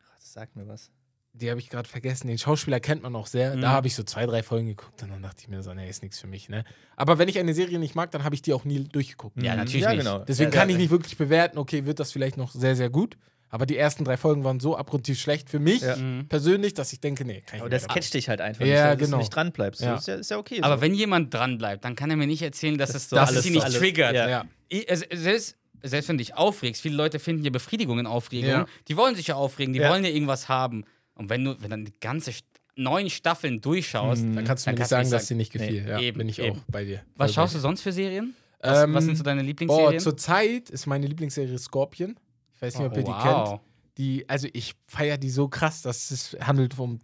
ach, 0.04 0.16
das 0.18 0.32
sagt 0.32 0.56
mir 0.56 0.68
was. 0.68 0.90
Die 1.32 1.48
habe 1.48 1.60
ich 1.60 1.70
gerade 1.70 1.88
vergessen. 1.88 2.26
Den 2.26 2.38
Schauspieler 2.38 2.80
kennt 2.80 3.02
man 3.02 3.14
auch 3.14 3.26
sehr. 3.28 3.54
Mhm. 3.56 3.60
Da 3.60 3.70
habe 3.70 3.86
ich 3.86 3.94
so 3.94 4.02
zwei, 4.02 4.26
drei 4.26 4.42
Folgen 4.42 4.66
geguckt 4.66 5.02
und 5.02 5.10
dann 5.10 5.22
dachte 5.22 5.36
ich 5.42 5.48
mir 5.48 5.62
so, 5.62 5.72
nee, 5.72 5.88
ist 5.88 6.02
nichts 6.02 6.18
für 6.18 6.26
mich. 6.26 6.48
Ne? 6.48 6.64
Aber 6.96 7.18
wenn 7.18 7.28
ich 7.28 7.38
eine 7.38 7.54
Serie 7.54 7.78
nicht 7.78 7.94
mag, 7.94 8.10
dann 8.10 8.24
habe 8.24 8.34
ich 8.34 8.42
die 8.42 8.52
auch 8.52 8.64
nie 8.64 8.84
durchgeguckt. 8.84 9.40
Ja, 9.42 9.52
Mhm. 9.52 9.58
natürlich 9.60 9.82
ja, 9.82 9.90
nicht. 9.90 9.98
Genau. 10.00 10.18
Deswegen 10.20 10.50
ja, 10.52 10.58
kann 10.58 10.68
ja, 10.68 10.74
ich 10.74 10.80
nicht 10.80 10.90
wirklich 10.90 11.16
bewerten, 11.16 11.56
okay, 11.58 11.86
wird 11.86 12.00
das 12.00 12.10
vielleicht 12.12 12.36
noch 12.36 12.50
sehr, 12.52 12.74
sehr 12.76 12.90
gut. 12.90 13.16
Aber 13.52 13.66
die 13.66 13.76
ersten 13.76 14.04
drei 14.04 14.16
Folgen 14.16 14.44
waren 14.44 14.60
so 14.60 14.76
abgrundtief 14.76 15.18
schlecht 15.20 15.50
für 15.50 15.58
mich 15.60 15.80
Ja. 15.82 15.96
Mhm. 15.96 16.26
persönlich, 16.28 16.74
dass 16.74 16.92
ich 16.92 17.00
denke, 17.00 17.24
nee, 17.24 17.40
kann 17.40 17.56
ich 17.56 17.62
Aber 17.62 17.68
nicht 17.70 17.82
das 17.82 17.88
mehr 17.88 17.94
catcht 17.94 18.14
dich 18.14 18.28
halt 18.28 18.40
einfach 18.40 18.64
Ja, 18.66 18.90
nicht, 18.90 19.00
dass 19.00 19.06
genau. 19.06 19.16
du 19.16 19.22
nicht 19.22 19.34
dran 19.34 19.52
bleibst. 19.52 19.80
Ja. 19.80 19.92
So, 19.92 19.98
ist, 19.98 20.06
ja, 20.08 20.14
ist 20.16 20.30
ja 20.32 20.36
okay. 20.38 20.58
Aber 20.62 20.76
so. 20.76 20.80
wenn 20.82 20.94
jemand 20.94 21.32
dran 21.32 21.58
bleibt, 21.58 21.84
dann 21.84 21.94
kann 21.96 22.10
er 22.10 22.16
mir 22.16 22.26
nicht 22.26 22.42
erzählen, 22.42 22.76
dass 22.76 22.90
Das 22.90 22.96
es 22.96 23.02
ist 23.04 23.10
so 23.10 23.16
dass 23.16 23.28
alles- 23.30 23.40
es 23.40 23.46
ihn 23.46 23.52
nicht 23.54 23.64
alles- 23.64 23.78
triggert. 23.78 24.14
ja. 24.14 24.28
Ja. 24.28 24.44
Ich, 24.68 24.88
also, 24.90 25.04
selbst, 25.12 25.56
selbst 25.82 26.08
wenn 26.08 26.16
du 26.18 26.22
dich 26.22 26.34
aufregst, 26.36 26.82
viele 26.82 26.94
Leute 26.96 27.18
finden 27.18 27.44
ja 27.44 27.50
Befriedigung 27.50 27.98
in 27.98 28.06
Aufregung. 28.06 28.48
Ja. 28.50 28.66
Die 28.88 28.96
wollen 28.96 29.14
sich 29.16 29.28
ja 29.28 29.34
aufregen, 29.36 29.72
die 29.72 29.80
Ja. 29.80 29.90
wollen 29.90 30.04
ja 30.04 30.10
irgendwas 30.10 30.48
haben. 30.48 30.84
Und 31.20 31.28
wenn 31.30 31.44
du, 31.44 31.60
wenn 31.60 31.70
dann 31.70 31.84
die 31.84 31.92
ganze 32.00 32.32
St 32.32 32.44
neun 32.76 33.10
Staffeln 33.10 33.60
durchschaust, 33.60 34.22
Dann 34.22 34.44
kannst 34.44 34.64
du 34.66 34.70
Dann 34.70 34.74
mir 34.74 34.80
nicht 34.80 34.90
kannst 34.90 34.92
du 34.92 34.94
sagen, 34.96 35.02
nicht 35.02 35.12
dass 35.12 35.22
sagen- 35.22 35.28
dir 35.28 35.36
nicht 35.36 35.52
gefiel. 35.52 35.82
Nee, 35.84 35.90
ja, 35.90 36.00
eben, 36.00 36.18
bin 36.18 36.28
ich 36.28 36.38
eben. 36.38 36.56
auch 36.58 36.62
bei 36.68 36.84
dir. 36.84 37.02
was 37.16 37.30
Voll 37.30 37.34
schaust 37.34 37.54
du 37.54 37.58
sonst 37.58 37.82
für 37.82 37.92
Serien? 37.92 38.34
Was, 38.60 38.84
Ähm, 38.84 38.94
was 38.94 39.04
sind 39.04 39.16
so 39.16 39.22
deine 39.22 39.42
dir. 39.42 39.44
Boah, 39.44 39.66
Lieblingsserien? 39.66 40.00
zurzeit 40.00 40.70
ist 40.70 40.86
meine 40.86 41.06
Lieblingsserie 41.06 41.58
Scorpion. 41.58 42.18
Ich 42.54 42.62
weiß 42.62 42.78
nicht, 42.78 42.86
ob 42.86 42.96
ihr 42.96 43.04
die 43.04 43.12
kennt. 43.12 43.60
Die, 43.98 44.28
also 44.28 44.48
ich 44.52 44.74
feiere 44.86 45.18
die 45.18 45.30
so 45.30 45.48
krass, 45.48 45.82
dass 45.82 46.10
es 46.10 46.36
handelt 46.40 46.78
um 46.78 47.00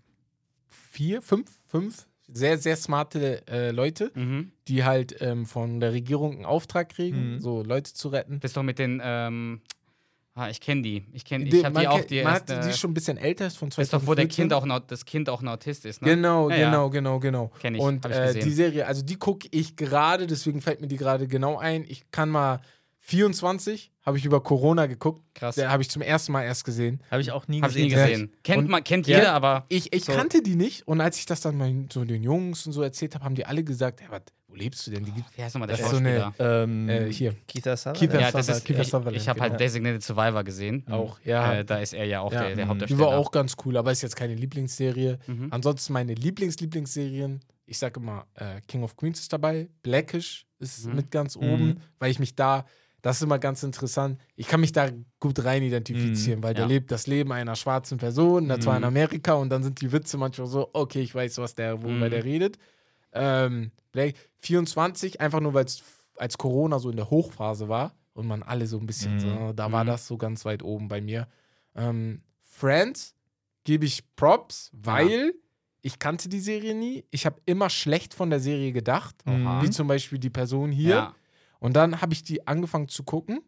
vier, 0.69 1.21
fünf, 1.23 1.51
fünf 1.67 2.07
sehr, 2.29 2.59
sehr 2.59 2.77
smarte 2.77 3.47
äh, 3.47 3.71
Leute, 3.71 4.11
Mhm. 4.14 4.51
die 4.69 4.83
halt 4.85 5.17
ähm, 5.21 5.47
von 5.47 5.79
der 5.81 5.93
Regierung 5.93 6.37
einen 6.37 6.45
Auftrag 6.45 6.89
kriegen, 6.89 7.35
Mhm. 7.35 7.41
so 7.41 7.62
Leute 7.62 7.93
zu 7.93 8.09
retten. 8.09 8.41
Bist 8.41 8.57
doch 8.57 8.62
mit 8.62 8.79
den, 8.79 9.01
ähm, 9.05 9.61
ah, 10.37 10.49
ich 10.49 10.61
kenne 10.61 10.82
die. 10.82 11.05
Ich 11.12 11.24
kenne, 11.24 11.47
Die- 11.47 11.57
ich 11.59 11.64
habe 11.64 11.80
die 11.80 11.89
auch, 11.89 12.01
die 12.05 12.22
man 12.22 12.34
hat 12.34 12.49
erste, 12.49 12.64
die 12.64 12.70
ist 12.70 12.78
schon 12.78 12.93
ein 12.93 12.95
bisschen 12.95 13.16
älter, 13.18 13.49
ist 13.49 13.57
von 13.59 13.68
ist 13.68 13.93
doch, 13.93 14.03
wo 14.07 14.14
der 14.14 14.28
2014. 14.28 14.37
Kind 14.37 14.53
auch 14.53 14.80
das 14.87 15.05
Kind 15.05 15.28
auch 15.28 15.43
ein 15.43 15.49
Autist 15.49 15.84
ist, 15.84 16.01
ne? 16.03 16.11
Genau, 16.11 16.49
Ja, 16.51 16.57
ja. 16.57 16.70
genau, 16.70 16.89
genau, 16.91 17.18
genau. 17.18 17.51
Kenn 17.59 17.74
ich, 17.74 17.80
Und 17.80 18.05
hab 18.05 18.12
ich 18.12 18.16
äh, 18.16 18.26
gesehen. 18.28 18.45
die 18.45 18.53
Serie, 18.53 18.87
also 18.87 19.03
die 19.03 19.16
gucke 19.16 19.49
ich 19.51 19.74
gerade, 19.74 20.28
deswegen 20.28 20.61
fällt 20.62 20.80
mir 20.80 20.87
die 20.87 20.97
gerade 20.97 21.26
genau 21.26 21.59
ein. 21.59 21.84
Ich 21.89 22.09
kann 22.12 22.30
mal 22.30 22.61
24 23.11 23.93
habe 24.05 24.18
ich 24.18 24.24
über 24.24 24.41
Corona 24.43 24.87
geguckt. 24.87 25.22
Krass. 25.34 25.55
Der 25.57 25.70
habe 25.70 25.82
ich 25.82 25.91
zum 25.91 26.03
ersten 26.03 26.32
Mal 26.32 26.43
erst 26.45 26.64
gesehen. 26.64 27.01
Habe 27.11 27.22
ich 27.22 27.32
auch 27.32 27.49
nie 27.49 27.61
Hab 27.62 27.70
ich 27.70 27.76
nie 27.76 27.89
gesehen. 27.89 28.09
gesehen. 28.09 28.32
Kennt, 28.45 28.68
man, 28.68 28.84
kennt 28.84 29.07
Ja. 29.07 29.18
jeder, 29.18 29.32
aber 29.32 29.64
Ich, 29.68 29.93
ich 29.93 30.05
So. 30.05 30.12
kannte 30.12 30.43
die 30.43 30.55
nicht 30.57 30.87
und 30.87 31.01
als 31.01 31.18
ich 31.18 31.26
das 31.26 31.41
dann 31.41 31.57
meinen, 31.57 31.89
so 31.93 32.05
den 32.05 32.22
Jungs 32.22 32.66
und 32.66 32.72
so 32.72 32.82
erzählt 32.82 33.14
habe, 33.14 33.24
haben 33.24 33.34
die 33.34 33.47
alle 33.47 33.64
gesagt, 33.64 34.01
hey, 34.01 34.09
wat, 34.11 34.32
wo 34.57 34.61
lebst 34.63 34.87
du 34.87 34.91
denn? 34.91 35.05
Die 35.05 35.13
gibt 35.13 35.37
wie 35.37 35.43
heißt 35.43 35.55
nochmal 35.55 35.69
der 35.69 35.77
Das 35.77 35.87
ist 35.87 35.91
so 35.93 35.97
eine- 35.99 36.21
Schauspieler? 36.21 36.63
Ähm, 36.65 36.89
äh, 36.89 37.13
hier 37.13 37.35
Keith 37.47 37.65
Sutherland? 37.65 38.01
Ja, 38.13 38.31
das 38.31 38.49
ist, 38.49 38.69
ich, 38.71 38.77
Sutherland, 38.89 39.17
ich 39.17 39.29
habe 39.29 39.41
halt 39.41 39.53
genau. 39.53 39.59
Designated 39.59 40.03
Survivor 40.03 40.45
gesehen. 40.45 40.85
auch, 40.91 41.19
ja. 41.25 41.55
Äh, 41.55 41.65
da 41.65 41.79
ist 41.79 41.93
er 41.93 42.05
ja 42.07 42.21
auch 42.21 42.33
ja. 42.33 42.41
der, 42.41 42.55
der 42.57 42.65
Die 42.65 42.69
Hauptdarsteller. 42.71 43.01
war 43.01 43.19
auch 43.19 43.31
ganz 43.31 43.55
cool, 43.65 43.77
aber 43.77 43.93
ist 43.93 44.03
jetzt 44.03 44.17
keine 44.17 44.35
Lieblingsserie. 44.35 45.19
Mhm. 45.27 45.49
Ansonsten 45.51 45.93
meine 45.93 46.15
Lieblings-Lieblingsserien, 46.15 47.41
ich 47.67 47.79
sage 47.79 48.01
immer, 48.01 48.27
äh, 48.35 48.61
King 48.69 48.83
of 48.83 48.97
Queens 48.97 49.21
ist 49.21 49.33
dabei, 49.33 49.69
Blackish 49.83 50.47
ist 50.59 50.87
Mhm. 50.87 50.95
mit 50.97 51.11
ganz 51.11 51.37
oben, 51.37 51.67
Mhm. 51.69 51.77
weil 51.99 52.11
ich 52.11 52.19
mich 52.19 52.35
da, 52.35 52.65
das 53.03 53.17
ist 53.17 53.23
immer 53.23 53.39
ganz 53.39 53.63
interessant, 53.63 54.19
ich 54.37 54.49
kann 54.49 54.61
mich 54.61 54.73
da 54.73 54.89
gut 55.21 55.45
rein 55.45 55.63
identifizieren, 55.63 56.43
weil 56.43 56.55
der 56.55 56.65
Ja. 56.65 56.69
lebt 56.69 56.91
das 56.91 57.07
Leben 57.07 57.33
einer 57.33 57.55
schwarzen 57.57 57.99
Person, 57.99 58.49
da 58.49 58.59
zwar 58.59 58.75
in 58.77 58.83
Mhm. 58.83 58.89
Amerika 58.89 59.35
und 59.35 59.51
dann 59.51 59.63
sind 59.63 59.81
die 59.81 59.93
Witze 59.93 60.17
manchmal 60.19 60.47
so, 60.47 60.71
okay, 60.73 61.01
ich 61.03 61.15
weiß, 61.15 61.39
was 61.39 61.55
der, 61.55 61.83
worüber 61.83 62.07
Mhm. 62.07 62.11
der 62.11 62.25
redet. 62.25 62.59
Ähm, 63.17 63.71
Black, 63.93 64.14
24, 64.39 65.21
einfach 65.21 65.41
nur, 65.41 65.55
weil 65.55 65.64
es 65.64 65.83
als 66.17 66.37
Corona 66.39 66.79
so 66.79 66.91
in 66.91 66.97
der 66.97 67.11
Hochphase 67.11 67.69
war 67.69 67.95
und 68.14 68.27
man 68.27 68.43
alle 68.43 68.67
so 68.67 68.79
ein 68.79 68.87
bisschen 68.87 69.14
Mhm. 69.17 69.21
so, 69.21 69.53
da 69.53 69.73
war 69.73 69.85
Mhm. 69.85 69.89
das 69.89 70.07
so 70.07 70.17
ganz 70.17 70.45
weit 70.45 70.62
oben 70.62 70.89
bei 70.89 71.01
mir. 71.01 71.27
Ähm, 71.75 72.21
Friends 72.41 73.14
gebe 73.64 73.85
ich 73.85 74.03
Props, 74.17 74.71
weil 74.73 75.35
ich 75.83 75.99
kannte 75.99 76.29
die 76.29 76.41
Serie 76.41 76.75
nie. 76.75 77.05
Ich 77.11 77.27
habe 77.27 77.41
immer 77.47 77.69
schlecht 77.71 78.14
von 78.14 78.31
der 78.31 78.41
Serie 78.41 78.73
gedacht, 78.73 79.17
Oha. 79.27 79.62
wie 79.62 79.71
zum 79.71 79.89
Beispiel 79.89 80.19
die 80.19 80.31
Person 80.31 80.73
hier. 80.73 80.95
Ja. 80.95 81.14
Und 81.59 81.75
dann 81.75 82.01
habe 82.01 82.12
ich 82.12 82.23
die 82.23 82.47
angefangen 82.47 82.89
zu 82.89 83.03
gucken 83.03 83.41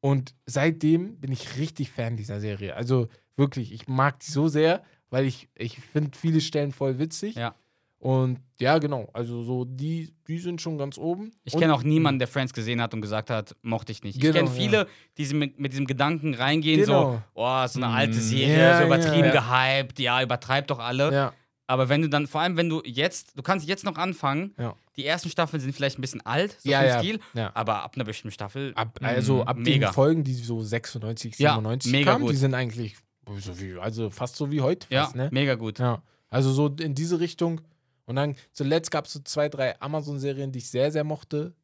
und 0.00 0.34
seitdem 0.46 1.16
bin 1.20 1.30
ich 1.32 1.56
richtig 1.58 1.90
Fan 1.90 2.16
dieser 2.16 2.40
Serie. 2.40 2.74
Also 2.76 3.08
wirklich, 3.36 3.72
ich 3.72 3.86
mag 3.88 4.18
die 4.20 4.30
so 4.30 4.48
sehr, 4.48 4.82
weil 5.10 5.24
ich, 5.26 5.48
ich 5.54 5.78
finde 5.80 6.16
viele 6.16 6.40
Stellen 6.40 6.72
voll 6.72 6.98
witzig. 6.98 7.36
Ja. 7.36 7.54
Und 8.02 8.40
ja, 8.58 8.78
genau, 8.78 9.08
also 9.12 9.44
so 9.44 9.64
die, 9.64 10.12
die 10.26 10.38
sind 10.38 10.60
schon 10.60 10.76
ganz 10.76 10.98
oben. 10.98 11.30
Ich 11.44 11.56
kenne 11.56 11.72
auch 11.72 11.84
niemanden, 11.84 12.18
der 12.18 12.26
Friends 12.26 12.52
gesehen 12.52 12.82
hat 12.82 12.92
und 12.94 13.00
gesagt 13.00 13.30
hat, 13.30 13.54
mochte 13.62 13.92
ich 13.92 14.02
nicht. 14.02 14.20
Genau, 14.20 14.30
ich 14.30 14.36
kenne 14.36 14.48
ja. 14.48 14.54
viele, 14.56 14.86
die 15.18 15.24
sie 15.24 15.34
mit, 15.36 15.60
mit 15.60 15.70
diesem 15.72 15.86
Gedanken 15.86 16.34
reingehen, 16.34 16.80
Genau. 16.80 17.12
so, 17.12 17.22
oh, 17.34 17.66
so 17.68 17.78
eine 17.80 17.92
Mm, 17.92 17.96
alte 17.96 18.14
Serie, 18.18 18.58
ja, 18.58 18.78
so 18.80 18.86
übertrieben 18.86 19.30
ja. 19.32 19.76
gehypt, 19.80 20.00
ja, 20.00 20.20
übertreibt 20.20 20.70
doch 20.72 20.80
alle. 20.80 21.12
Ja, 21.12 21.32
Aber 21.68 21.88
wenn 21.88 22.02
du 22.02 22.08
dann, 22.08 22.26
vor 22.26 22.40
allem 22.40 22.56
wenn 22.56 22.68
du 22.68 22.82
jetzt, 22.84 23.38
du 23.38 23.42
kannst 23.42 23.68
jetzt 23.68 23.84
noch 23.84 23.94
anfangen, 23.96 24.52
Ja. 24.58 24.74
die 24.96 25.06
ersten 25.06 25.28
Staffeln 25.30 25.60
sind 25.60 25.72
vielleicht 25.72 25.96
ein 25.96 26.02
bisschen 26.02 26.26
alt, 26.26 26.56
so 26.60 26.68
Ja, 26.70 26.80
vom 26.80 26.88
ja, 26.88 26.98
Stil, 26.98 27.20
ja. 27.34 27.52
aber 27.54 27.84
ab 27.84 27.92
einer 27.94 28.04
bestimmten 28.04 28.34
Staffel, 28.34 28.72
ab, 28.74 28.98
also 29.00 29.44
ab 29.44 29.58
mega. 29.58 29.90
den 29.90 29.94
Folgen, 29.94 30.24
die 30.24 30.34
so 30.34 30.60
96, 30.60 31.38
Ja, 31.38 31.50
97 31.52 31.92
mega 31.92 32.10
kamen, 32.14 32.24
die 32.26 32.32
gut. 32.32 32.36
sind 32.40 32.54
eigentlich 32.54 32.96
so 33.38 33.60
wie, 33.60 33.78
also 33.78 34.10
fast 34.10 34.34
so 34.34 34.50
wie 34.50 34.60
heute 34.60 34.88
ja, 34.90 35.04
fast, 35.04 35.14
ne? 35.14 35.28
mega 35.30 35.54
gut. 35.54 35.78
Ja, 35.78 36.02
also 36.30 36.50
so 36.50 36.66
in 36.66 36.96
diese 36.96 37.20
Richtung. 37.20 37.60
Und 38.04 38.16
dann 38.16 38.36
zuletzt 38.52 38.90
gab 38.90 39.06
es 39.06 39.12
so 39.12 39.20
zwei, 39.20 39.48
drei 39.48 39.80
Amazon-Serien, 39.80 40.52
die 40.52 40.58
ich 40.58 40.68
sehr, 40.70 40.90
sehr 40.90 41.04
mochte. 41.04 41.54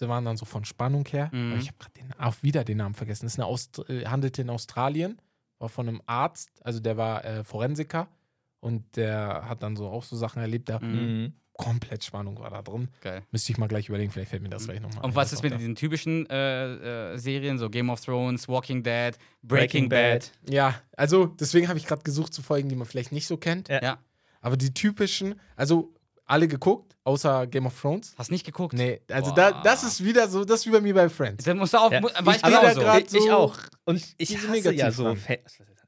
Die 0.00 0.08
waren 0.08 0.24
dann 0.24 0.36
so 0.38 0.46
von 0.46 0.64
Spannung 0.64 1.06
her. 1.08 1.28
Mhm. 1.32 1.58
Ich 1.60 1.68
habe 1.68 1.76
gerade 1.78 2.18
auch 2.18 2.42
wieder 2.42 2.64
den 2.64 2.78
Namen 2.78 2.94
vergessen. 2.94 3.26
Das 3.26 3.34
ist 3.34 3.38
eine 3.38 3.46
Aust 3.46 3.82
äh, 3.90 4.06
handelte 4.06 4.40
in 4.42 4.48
Australien, 4.50 5.20
war 5.58 5.68
von 5.68 5.86
einem 5.88 6.00
Arzt, 6.06 6.48
also 6.64 6.80
der 6.80 6.96
war 6.96 7.22
äh, 7.24 7.44
Forensiker 7.44 8.08
und 8.60 8.96
der 8.96 9.44
hat 9.46 9.62
dann 9.62 9.76
so 9.76 9.88
auch 9.88 10.04
so 10.04 10.16
Sachen 10.16 10.40
erlebt. 10.40 10.70
Da 10.70 10.78
Mhm. 10.80 10.88
Mhm. 11.22 11.32
komplett 11.52 12.02
Spannung 12.02 12.38
war 12.38 12.48
da 12.48 12.62
drin. 12.62 12.88
Geil. 13.02 13.22
Müsste 13.30 13.52
ich 13.52 13.58
mal 13.58 13.66
gleich 13.68 13.90
überlegen, 13.90 14.10
vielleicht 14.10 14.30
fällt 14.30 14.42
mir 14.42 14.48
das 14.48 14.64
gleich 14.64 14.80
nochmal 14.80 15.04
Und 15.04 15.14
was 15.14 15.34
ist 15.34 15.42
mit 15.42 15.52
diesen 15.58 15.74
typischen 15.74 16.24
äh, 16.30 17.12
äh, 17.12 17.18
Serien, 17.18 17.58
so 17.58 17.68
Game 17.68 17.90
of 17.90 18.00
Thrones, 18.00 18.48
Walking 18.48 18.82
Dead, 18.82 19.12
Breaking, 19.42 19.90
Bad? 19.90 20.32
Ja, 20.48 20.80
also 20.96 21.26
deswegen 21.26 21.68
habe 21.68 21.78
ich 21.78 21.84
gerade 21.86 22.02
gesucht 22.02 22.32
zu 22.32 22.40
Folgen, 22.40 22.70
die 22.70 22.76
man 22.76 22.86
vielleicht 22.86 23.12
nicht 23.12 23.26
so 23.26 23.36
kennt. 23.36 23.68
Ja. 23.68 23.82
Ja. 23.82 23.98
Aber 24.40 24.56
die 24.56 24.72
typischen, 24.72 25.38
also 25.56 25.92
alle 26.26 26.46
geguckt, 26.48 26.94
außer 27.04 27.46
Game 27.46 27.66
of 27.66 27.78
Thrones. 27.80 28.14
Hast 28.16 28.30
nicht 28.30 28.46
geguckt? 28.46 28.74
Nee, 28.74 29.00
also 29.10 29.32
da, 29.34 29.62
das 29.62 29.82
ist 29.82 30.04
wieder 30.04 30.28
so, 30.28 30.44
das 30.44 30.60
ist 30.60 30.66
wie 30.66 30.70
bei 30.70 30.80
mir 30.80 30.94
bei 30.94 31.08
Friends. 31.08 31.44
Dann 31.44 31.58
musst 31.58 31.74
du 31.74 31.78
auch, 31.78 31.90
Ja. 31.90 31.98
Ich 32.00 32.06
ich 32.36 32.42
genau 32.42 32.62
da 32.62 32.74
so. 32.74 32.80
grad- 32.80 33.02
Ich, 33.02 33.10
so- 33.22 33.32
auch. 33.32 33.58
Und 33.84 34.14
ich 34.16 34.36
hasse 34.36 34.72
ja 34.74 34.90
so. 34.92 35.14
Fa 35.16 35.34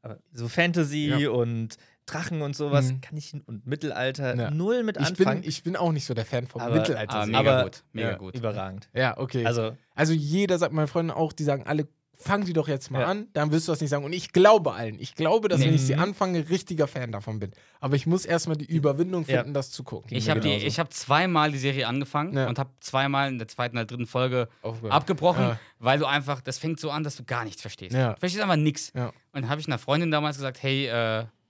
aber 0.03 0.19
so 0.33 0.49
Fantasy 0.49 1.07
Ja. 1.17 1.31
und 1.31 1.77
Drachen 2.07 2.43
und 2.43 2.57
sowas 2.57 2.87
Mhm. 2.91 3.01
kann 3.01 3.17
ich 3.17 3.33
und 3.47 3.65
Mittelalter 3.69 4.35
Ja. 4.37 4.51
null 4.51 4.83
mit 4.83 4.97
Ich 4.97 5.15
bin, 5.15 5.29
anfangen. 5.29 5.45
ich 5.45 5.63
bin 5.63 5.77
auch 5.77 5.93
nicht 5.93 6.05
so 6.05 6.13
der 6.15 6.27
Fan 6.27 6.49
von 6.49 6.61
Aber- 6.61 6.75
Mittelalter. 6.75 7.15
Ah, 7.15 7.23
Aber- 7.23 7.27
mega 7.31 7.63
gut, 7.63 7.85
mega 7.93 8.11
ja, 8.11 8.17
gut. 8.19 8.35
Überragend. 8.35 8.89
ja, 8.93 9.17
okay. 9.17 9.47
Also, 9.47 9.77
Also, 9.95 10.13
jeder 10.13 10.59
sagt, 10.59 10.73
meine 10.73 10.89
Freunde 10.89 11.15
auch, 11.15 11.33
die 11.33 11.45
sagen 11.45 11.65
alle, 11.67 11.87
fang 12.15 12.45
die 12.45 12.53
doch 12.53 12.69
jetzt 12.69 12.91
mal 12.91 13.01
Ja. 13.01 13.07
an, 13.09 13.27
dann 13.33 13.51
wirst 13.51 13.67
du 13.67 13.73
das 13.73 13.81
nicht 13.81 13.91
sagen. 13.91 14.05
Und 14.05 14.13
ich 14.13 14.33
glaube 14.33 14.75
allen. 14.75 14.99
Ich 15.01 15.15
glaube, 15.15 15.49
dass 15.49 15.61
wenn 15.61 15.75
ich 15.75 15.83
sie 15.83 15.95
Mhm. 15.95 16.01
anfange, 16.03 16.49
richtiger 16.51 16.87
Fan 16.87 17.11
davon 17.11 17.39
bin. 17.41 17.51
Aber 17.81 17.97
ich 17.97 18.07
muss 18.07 18.25
erstmal 18.25 18.57
die 18.57 18.67
Überwindung 18.67 19.25
Ja. 19.27 19.39
finden, 19.39 19.55
das 19.55 19.71
zu 19.71 19.83
gucken. 19.83 20.17
Ich 20.17 20.29
habe 20.31 20.41
hab 20.41 20.93
zweimal 20.93 21.51
die 21.51 21.59
Serie 21.59 21.87
angefangen 21.89 22.37
Ja. 22.37 22.49
und 22.49 22.59
habe 22.59 22.71
zweimal 22.81 23.29
in 23.29 23.39
der 23.39 23.49
zweiten 23.49 23.77
oder 23.77 23.87
dritten 23.87 24.07
Folge 24.07 24.49
Aufgehört. 24.63 24.93
abgebrochen, 24.95 25.43
Ja. 25.43 25.61
weil 25.79 25.99
du 25.99 26.07
einfach, 26.07 26.41
das 26.41 26.59
fängt 26.59 26.79
so 26.79 26.91
an, 26.91 27.03
dass 27.03 27.17
du 27.17 27.25
gar 27.25 27.45
nichts 27.45 27.61
verstehst. 27.63 27.95
Ja. 27.95 28.13
Du 28.13 28.21
verstehst 28.21 28.43
einfach 28.43 28.57
nichts. 28.57 28.93
Ja. 28.95 29.07
Und 29.09 29.15
dann 29.43 29.49
habe 29.49 29.61
ich 29.61 29.67
einer 29.67 29.79
Freundin 29.79 30.11
damals 30.11 30.37
gesagt, 30.37 30.63
hey, 30.63 30.87
äh, 30.87 30.91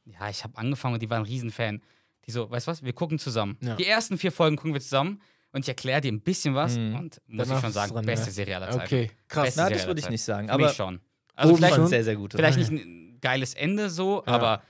ja, 0.06 0.28
ich 0.30 0.42
habe 0.44 0.56
angefangen 0.56 0.94
und 0.94 1.02
die 1.02 1.10
war 1.10 1.18
ein 1.18 1.24
Riesenfan. 1.24 1.82
Die 2.26 2.30
so, 2.30 2.48
weißt 2.50 2.68
du 2.68 2.70
was, 2.70 2.82
wir 2.84 2.92
gucken 2.92 3.18
zusammen. 3.18 3.58
Ja. 3.60 3.74
Die 3.74 3.86
ersten 3.86 4.16
vier 4.16 4.30
Folgen 4.32 4.56
gucken 4.56 4.72
wir 4.74 4.80
zusammen 4.80 5.20
und 5.52 5.60
ich 5.62 5.68
erkläre 5.68 6.00
dir 6.00 6.10
ein 6.12 6.20
bisschen 6.20 6.54
was 6.54 6.76
Mhm. 6.76 6.94
und 6.96 7.20
muss 7.26 7.46
Danach 7.48 7.58
ich 7.60 7.64
schon 7.64 7.72
sagen, 7.72 7.92
dran, 7.92 8.04
beste. 8.06 8.30
Serie 8.30 8.56
aller 8.56 8.70
Zeiten. 8.70 8.84
Okay, 8.84 9.10
krass. 9.28 9.44
Beste 9.44 9.60
Na, 9.60 9.64
Serie 9.66 9.78
das 9.78 9.86
würde 9.86 10.00
ich 10.00 10.10
nicht 10.10 10.22
sagen. 10.22 10.48
Für 10.48 10.54
Aber 10.54 10.64
mich 10.66 10.72
schon. 10.76 11.00
Also 11.34 11.56
vielleicht, 11.56 11.74
schon 11.74 11.86
sehr, 11.86 12.04
sehr 12.04 12.16
gute. 12.16 12.36
vielleicht 12.36 12.58
nicht 12.58 12.70
ein 12.70 13.18
geiles 13.20 13.54
Ende 13.54 13.88
so, 13.90 14.22
Ja. 14.26 14.32
aber 14.32 14.62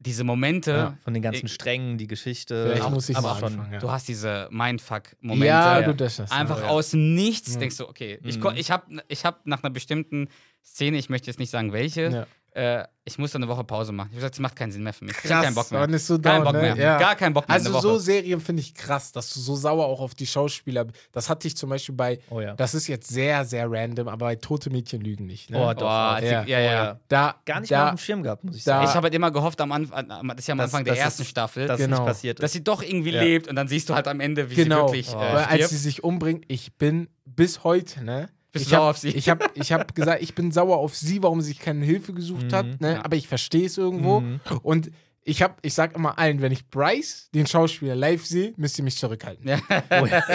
diese 0.00 0.22
Momente, 0.22 0.70
Ja. 0.70 0.98
Von 1.02 1.12
den 1.14 1.22
ganzen 1.24 1.46
Ich- 1.46 1.52
Strängen, 1.52 1.98
die 1.98 2.06
Geschichte. 2.06 2.66
Vielleicht 2.66 2.82
auch- 2.82 2.90
muss 2.90 3.08
ich 3.08 3.16
aber 3.16 3.28
mal 3.34 3.40
schon. 3.40 3.52
anfangen. 3.54 3.72
Ja, 3.72 3.78
du 3.80 3.90
hast 3.90 4.06
diese 4.06 4.48
Mindfuck-Momente. 4.52 5.46
ja 5.46 5.80
ja. 5.80 5.86
du 5.86 5.94
das 5.94 6.20
ist. 6.20 6.30
Einfach 6.32 6.60
ja. 6.60 6.68
aus 6.68 6.92
Nichts 6.92 7.56
Mhm. 7.56 7.60
denkst 7.60 7.76
du, 7.78 7.88
okay, 7.88 8.18
ich, 8.22 8.36
Mhm. 8.36 8.40
ko- 8.40 8.52
ich 8.54 8.70
habe 8.70 9.02
ich 9.08 9.24
hab 9.24 9.44
nach 9.46 9.62
einer 9.64 9.70
bestimmten 9.72 10.28
Szene, 10.64 10.98
ich 10.98 11.08
möchte 11.08 11.26
jetzt 11.26 11.40
nicht 11.40 11.50
sagen 11.50 11.72
welche, 11.72 12.02
Ja. 12.10 12.26
Äh, 12.52 12.84
ich 13.04 13.16
musste 13.18 13.38
eine 13.38 13.48
Woche 13.48 13.64
Pause 13.64 13.92
machen. 13.92 14.08
Ich 14.10 14.16
habe 14.16 14.20
gesagt, 14.20 14.34
es 14.34 14.40
macht 14.40 14.54
keinen 14.56 14.70
Sinn 14.70 14.82
mehr 14.82 14.92
für 14.92 15.04
mich. 15.04 15.12
Ich 15.16 15.24
hab 15.24 15.30
Krass, 15.30 15.44
keinen 15.44 15.54
Bock 15.54 15.70
mehr. 15.70 15.80
man 15.80 15.94
ist 15.94 16.06
so 16.06 16.18
down, 16.18 16.44
Bock 16.44 16.52
ne? 16.52 16.60
mehr. 16.60 16.76
Ja. 16.76 16.98
Gar 16.98 17.16
keinen 17.16 17.32
Bock 17.32 17.48
mehr. 17.48 17.54
Also 17.54 17.78
so. 17.80 17.98
Serien 17.98 18.38
finde 18.40 18.60
ich 18.60 18.74
krass, 18.74 19.12
dass 19.12 19.32
du 19.32 19.40
so 19.40 19.56
sauer 19.56 19.86
auch 19.86 20.00
auf 20.00 20.14
die 20.14 20.26
Schauspieler 20.26 20.84
bist. 20.84 20.98
Das 21.12 21.30
hatte 21.30 21.48
ich 21.48 21.56
zum 21.56 21.70
Beispiel 21.70 21.94
bei, 21.94 22.18
Oh 22.28 22.40
ja. 22.40 22.52
das 22.54 22.74
ist 22.74 22.86
jetzt 22.86 23.08
sehr, 23.08 23.46
sehr 23.46 23.70
random, 23.70 24.08
aber 24.08 24.26
bei 24.26 24.36
Tote 24.36 24.68
Mädchen 24.68 25.00
lügen 25.00 25.24
nicht. 25.26 25.48
Ne? 25.50 25.58
Oh, 25.58 25.72
doch. 25.72 25.88
Als 25.88 26.24
Ja. 26.30 26.44
die- 26.44 26.50
ja, 26.50 26.58
ja. 26.60 26.68
Oh, 26.68 26.72
ja. 26.84 27.00
Da, 27.08 27.34
Gar 27.46 27.60
nicht 27.60 27.72
da, 27.72 27.78
mal 27.78 27.84
auf 27.84 27.90
dem 27.94 27.98
Schirm 27.98 28.22
gehabt, 28.22 28.44
muss 28.44 28.56
ich 28.56 28.64
da- 28.64 28.72
sagen. 28.76 28.88
Ich 28.90 28.94
habe 28.94 29.04
halt 29.04 29.14
immer 29.14 29.30
gehofft, 29.30 29.58
am 29.62 29.72
Anfang, 29.72 30.06
das 30.08 30.38
ist 30.38 30.46
ja 30.48 30.52
am 30.52 30.58
Dass- 30.58 30.64
Anfang 30.66 30.84
der 30.84 30.94
dass 30.94 31.02
ersten 31.04 31.22
es- 31.22 31.28
Staffel, 31.28 31.66
dass 31.66 31.78
Genau. 31.78 31.96
nicht 31.96 32.06
passiert 32.06 32.38
dass 32.42 32.50
ist. 32.50 32.52
sie 32.54 32.64
doch 32.64 32.82
irgendwie 32.82 33.12
Ja. 33.12 33.22
lebt 33.22 33.48
und 33.48 33.56
dann 33.56 33.68
siehst 33.68 33.88
du 33.88 33.94
halt 33.94 34.06
am 34.08 34.20
Ende, 34.20 34.50
wie 34.50 34.54
Genau, 34.54 34.88
sie 34.88 34.94
wirklich 34.98 35.14
Oh. 35.14 35.18
äh, 35.18 35.32
weil 35.34 35.44
als 35.46 35.70
sie 35.70 35.76
sich 35.78 36.04
umbringt, 36.04 36.44
ich 36.48 36.74
bin 36.76 37.08
bis 37.24 37.64
heute, 37.64 38.04
ne? 38.04 38.28
Bist 38.58 38.66
ich 38.66 38.70
sauer 38.76 38.84
hab, 38.84 38.90
auf 38.90 38.98
sie? 38.98 39.08
Ich 39.10 39.28
habe 39.28 39.46
ich 39.54 39.72
hab 39.72 39.94
gesagt, 39.94 40.22
ich 40.22 40.34
bin 40.34 40.52
sauer 40.52 40.76
auf 40.78 40.94
sie, 40.96 41.22
warum 41.22 41.40
sie 41.40 41.48
sich 41.48 41.58
keine 41.60 41.84
Hilfe 41.84 42.12
gesucht 42.12 42.52
hat, 42.52 42.80
ne? 42.80 42.94
Ja. 42.94 43.04
aber 43.04 43.16
ich 43.16 43.28
verstehe 43.28 43.66
es 43.66 43.78
irgendwo. 43.78 44.20
Mhm. 44.20 44.40
Und 44.62 44.90
ich, 45.24 45.42
hab, 45.42 45.58
ich 45.60 45.74
sag 45.74 45.94
immer 45.94 46.18
allen, 46.18 46.40
wenn 46.40 46.52
ich 46.52 46.70
Bryce, 46.70 47.28
den 47.34 47.46
Schauspieler, 47.46 47.94
live 47.94 48.24
sehe, 48.24 48.54
müsst 48.56 48.78
ihr 48.78 48.84
mich 48.84 48.96
zurückhalten. 48.96 49.46
Ja. 49.46 49.58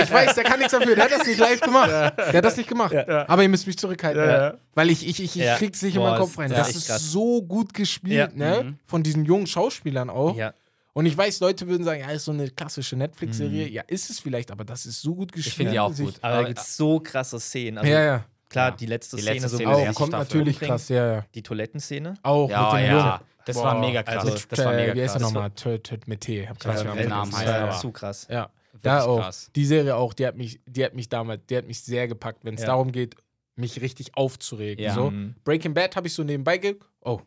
Ich 0.03 0.11
weiß, 0.11 0.35
der 0.35 0.43
kann 0.43 0.59
nichts 0.59 0.71
dafür, 0.73 0.93
der 0.95 1.05
hat 1.05 1.11
das 1.11 1.25
nicht 1.25 1.39
live 1.39 1.61
gemacht. 1.61 1.89
Der 1.89 2.33
hat 2.33 2.45
das 2.45 2.57
nicht 2.57 2.69
gemacht. 2.69 2.93
Aber 2.95 3.41
ihr 3.41 3.49
müsst 3.49 3.65
mich 3.65 3.77
zurückhalten. 3.77 4.23
Ja. 4.23 4.53
Weil 4.75 4.91
ich, 4.91 5.01
ich, 5.07 5.19
ich, 5.19 5.35
ich 5.35 5.43
Ja. 5.43 5.55
krieg's 5.57 5.81
nicht 5.81 5.95
in 5.95 6.01
Boah, 6.01 6.11
meinen 6.11 6.19
Kopf 6.19 6.37
rein. 6.37 6.51
ja, 6.51 6.57
Das 6.57 6.75
ist 6.75 6.87
krass. 6.87 7.11
so 7.11 7.41
gut 7.41 7.73
gespielt, 7.73 8.33
Ja. 8.35 8.61
ne? 8.61 8.77
Von 8.85 9.01
diesen 9.01 9.25
jungen 9.25 9.47
Schauspielern 9.47 10.11
auch. 10.11 10.35
Ja. 10.35 10.53
Und 10.93 11.07
ich 11.07 11.17
weiß, 11.17 11.39
Leute 11.39 11.67
würden 11.67 11.83
sagen, 11.83 12.01
ja, 12.01 12.11
ist 12.11 12.25
so 12.25 12.31
eine 12.31 12.49
klassische 12.49 12.95
Netflix-Serie. 12.95 13.67
Ja, 13.69 13.81
ist 13.87 14.09
es 14.11 14.19
vielleicht, 14.19 14.51
aber 14.51 14.63
das 14.63 14.85
ist 14.85 15.01
so 15.01 15.15
gut 15.15 15.31
gespielt. 15.31 15.47
Ich 15.47 15.55
finde 15.55 15.71
die 15.71 15.79
auch 15.79 15.95
gut. 15.95 16.13
Aber 16.21 16.41
da 16.41 16.47
gibt 16.47 16.59
es 16.59 16.77
so 16.77 16.99
krasse 16.99 17.39
Szenen. 17.39 17.79
Also, 17.79 17.91
Ja, 17.91 18.01
ja. 18.01 18.25
Klar, 18.49 18.69
Ja. 18.69 18.75
die 18.75 18.85
letzte 18.85 19.15
Die 19.15 19.23
Szene, 19.23 19.33
letzte 19.35 19.49
so 19.49 19.55
Szene 19.57 19.69
der 19.71 19.77
sie 19.79 19.89
Auch, 19.89 19.95
kommt 19.95 20.09
Staffel 20.09 20.23
natürlich 20.25 20.55
umbringt. 20.57 20.69
krass, 20.71 20.89
ja, 20.89 21.13
ja. 21.15 21.25
Die 21.33 21.41
Toilettenszene. 21.41 22.13
Auch 22.21 22.47
Ja, 22.49 22.71
mit 22.73 22.81
dem 22.81 22.85
ja. 22.85 22.97
Jungen. 23.07 23.19
Das 23.45 23.55
war 23.57 23.73
Boah, 23.73 23.81
mega 23.81 24.03
krass. 24.03 24.25
also, 24.25 24.45
das 24.47 24.59
war 24.65 24.73
Äh, 24.73 24.75
mega 24.81 24.95
Wie 24.95 25.01
heißt 25.01 25.15
er 25.15 25.19
krass. 25.21 25.33
nochmal? 25.33 25.49
Töt, 25.51 25.83
töt 25.83 26.07
mit 26.07 26.21
T. 26.21 26.47
Hab 26.47 26.57
Ich 26.59 26.65
weiß 26.67 26.77
keine 26.83 26.89
nicht, 26.91 26.99
wie 27.03 27.07
der 27.07 27.15
Ahnung. 27.17 27.31
Name 27.31 27.43
das 27.45 27.53
heißt, 27.53 27.63
war 27.73 27.79
zu 27.81 27.91
krass. 27.91 28.27
Ja, 28.29 28.49
da 28.83 29.03
auch. 29.03 29.19
krass. 29.19 29.49
Die 29.55 29.65
Serie 29.65 29.95
auch, 29.95 30.13
die 30.13 30.27
hat 30.27 30.37
mich, 30.37 30.59
die 30.67 30.85
hat 30.85 30.93
mich 30.93 31.09
damals, 31.09 31.41
die 31.49 31.57
hat 31.57 31.65
mich 31.67 31.81
sehr 31.81 32.07
gepackt, 32.07 32.45
wenn 32.45 32.53
es 32.53 32.61
Ja. 32.61 32.67
darum 32.67 32.91
geht, 32.91 33.15
mich 33.55 33.81
richtig 33.81 34.15
aufzuregen. 34.15 34.83
Ja. 34.85 34.93
So. 34.93 35.09
Mhm. 35.09 35.35
Breaking 35.43 35.73
Bad 35.73 35.95
habe 35.95 36.05
ich 36.07 36.13
so 36.13 36.23
nebenbei 36.23 36.57
ge 36.59 36.75
Oh, 37.01 37.19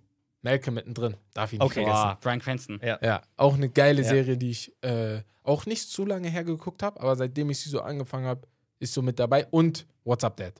Malcolm 0.46 0.74
mittendrin. 0.74 1.16
Darf 1.34 1.52
ich 1.52 1.58
nicht 1.58 1.66
Okay. 1.66 1.82
vergessen. 1.84 2.02
Boah, 2.02 2.18
Brian 2.20 2.40
Cranston. 2.40 2.80
Ja. 2.82 2.98
Ja, 3.02 3.22
auch 3.36 3.54
eine 3.54 3.68
geile 3.68 4.02
Ja. 4.02 4.08
Serie, 4.08 4.36
die 4.36 4.50
ich 4.50 4.72
äh, 4.82 5.20
auch 5.42 5.66
nicht 5.66 5.88
zu 5.90 6.04
lange 6.06 6.28
her 6.28 6.44
geguckt 6.44 6.82
habe, 6.82 7.00
aber 7.00 7.14
seitdem 7.16 7.50
ich 7.50 7.60
sie 7.60 7.68
so 7.70 7.80
angefangen 7.80 8.26
habe, 8.26 8.42
ist 8.78 8.92
so 8.94 9.02
mit 9.02 9.18
dabei. 9.18 9.46
Und 9.50 9.86
What's 10.04 10.24
Up 10.24 10.36
Dad. 10.36 10.54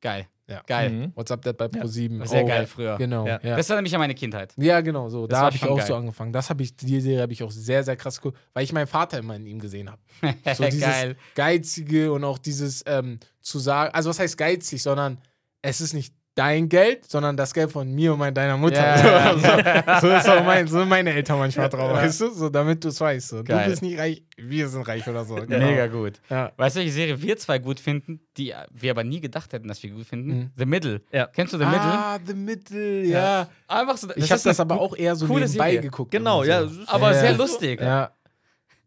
Geil. 0.00 0.26
Ja. 0.48 0.62
Geil. 0.66 0.90
Mhm. 0.90 1.12
What's 1.14 1.30
Up 1.30 1.42
Dad 1.42 1.56
bei 1.56 1.66
Ja. 1.66 1.82
Pro7. 1.84 2.26
Sehr 2.26 2.42
auch. 2.42 2.48
geil 2.48 2.66
früher. 2.66 2.96
Genau, 2.96 3.24
ja. 3.26 3.38
Ja. 3.42 3.50
Ja, 3.50 3.56
Das 3.56 3.68
war 3.68 3.76
nämlich 3.76 3.94
an 3.94 4.00
meine 4.00 4.14
Kindheit. 4.16 4.52
genau 4.56 5.08
so. 5.08 5.26
Das 5.28 5.38
Da 5.38 5.44
habe 5.44 5.54
ich 5.56 5.62
auch 5.64 5.76
geil. 5.76 5.86
so 5.86 5.94
angefangen. 5.94 6.32
Das 6.32 6.50
habe 6.50 6.62
ich, 6.64 6.74
die 6.74 7.00
Serie 7.00 7.22
habe 7.22 7.32
ich 7.32 7.42
auch 7.44 7.52
sehr, 7.52 7.84
sehr 7.84 7.96
krass 7.96 8.20
geguckt, 8.20 8.36
weil 8.52 8.64
ich 8.64 8.72
meinen 8.72 8.88
Vater 8.88 9.18
immer 9.18 9.36
in 9.36 9.46
ihm 9.46 9.60
gesehen 9.60 9.88
habe. 9.90 10.00
So 10.56 10.64
dieses 10.64 10.80
Geil. 10.80 11.16
Geizige 11.36 12.12
und 12.12 12.24
auch 12.24 12.38
dieses 12.38 12.82
ähm, 12.86 13.18
zu 13.40 13.58
sagen, 13.60 13.94
also 13.94 14.10
was 14.10 14.18
heißt 14.18 14.36
geizig, 14.36 14.82
sondern 14.82 15.18
es 15.62 15.80
ist 15.80 15.92
nicht 15.92 16.14
dein 16.40 16.70
Geld, 16.70 17.04
sondern 17.10 17.36
das 17.36 17.52
Geld 17.52 17.70
von 17.70 17.86
mir 17.92 18.14
und 18.14 18.34
deiner 18.34 18.56
Mutter. 18.56 18.76
Ja. 18.80 19.34
So, 19.34 20.00
so, 20.00 20.08
so, 20.08 20.16
ist 20.16 20.28
auch 20.28 20.42
mein, 20.44 20.66
so 20.66 20.78
sind 20.78 20.88
meine 20.88 21.12
Eltern 21.12 21.38
manchmal 21.38 21.68
drauf, 21.68 21.92
weißt 21.92 22.20
du? 22.22 22.30
So, 22.30 22.48
damit 22.48 22.82
du 22.82 22.88
es 22.88 22.98
weißt. 22.98 23.28
So. 23.28 23.42
Du 23.42 23.56
bist 23.66 23.82
nicht 23.82 23.98
reich, 23.98 24.22
wir 24.38 24.68
sind 24.68 24.88
reich 24.88 25.06
oder 25.06 25.24
so. 25.26 25.34
Genau. 25.34 25.58
Mega 25.66 25.86
gut. 25.88 26.14
Ja. 26.30 26.50
Weißt 26.56 26.76
du, 26.76 26.80
welche 26.80 26.92
Serie 26.92 27.20
wir 27.20 27.36
zwei 27.36 27.58
gut 27.58 27.78
finden, 27.78 28.20
die 28.38 28.54
wir 28.72 28.90
aber 28.90 29.04
nie 29.04 29.20
gedacht 29.20 29.52
hätten, 29.52 29.68
dass 29.68 29.82
wir 29.82 29.90
gut 29.90 30.06
finden? 30.06 30.30
Mhm. 30.30 30.50
The 30.56 30.64
Middle. 30.66 31.02
Ja. 31.12 31.26
Kennst 31.26 31.52
du 31.52 31.58
The 31.58 31.64
Middle? 31.66 31.80
Ah, 31.80 32.18
The 32.26 32.34
Middle, 32.34 33.04
ja. 33.04 33.46
Einfach 33.68 33.98
so. 33.98 34.08
Ich 34.16 34.32
habe 34.32 34.40
das 34.42 34.58
aber 34.60 34.80
auch 34.80 34.96
eher 34.96 35.14
so 35.16 35.26
nebenbei 35.26 35.46
Serie. 35.48 35.80
geguckt. 35.82 36.10
Genau, 36.10 36.42
ja. 36.42 36.66
so. 36.66 36.80
Aber 36.86 37.12
Ja. 37.12 37.20
sehr 37.20 37.34
lustig. 37.34 37.80
Ja, 37.82 38.12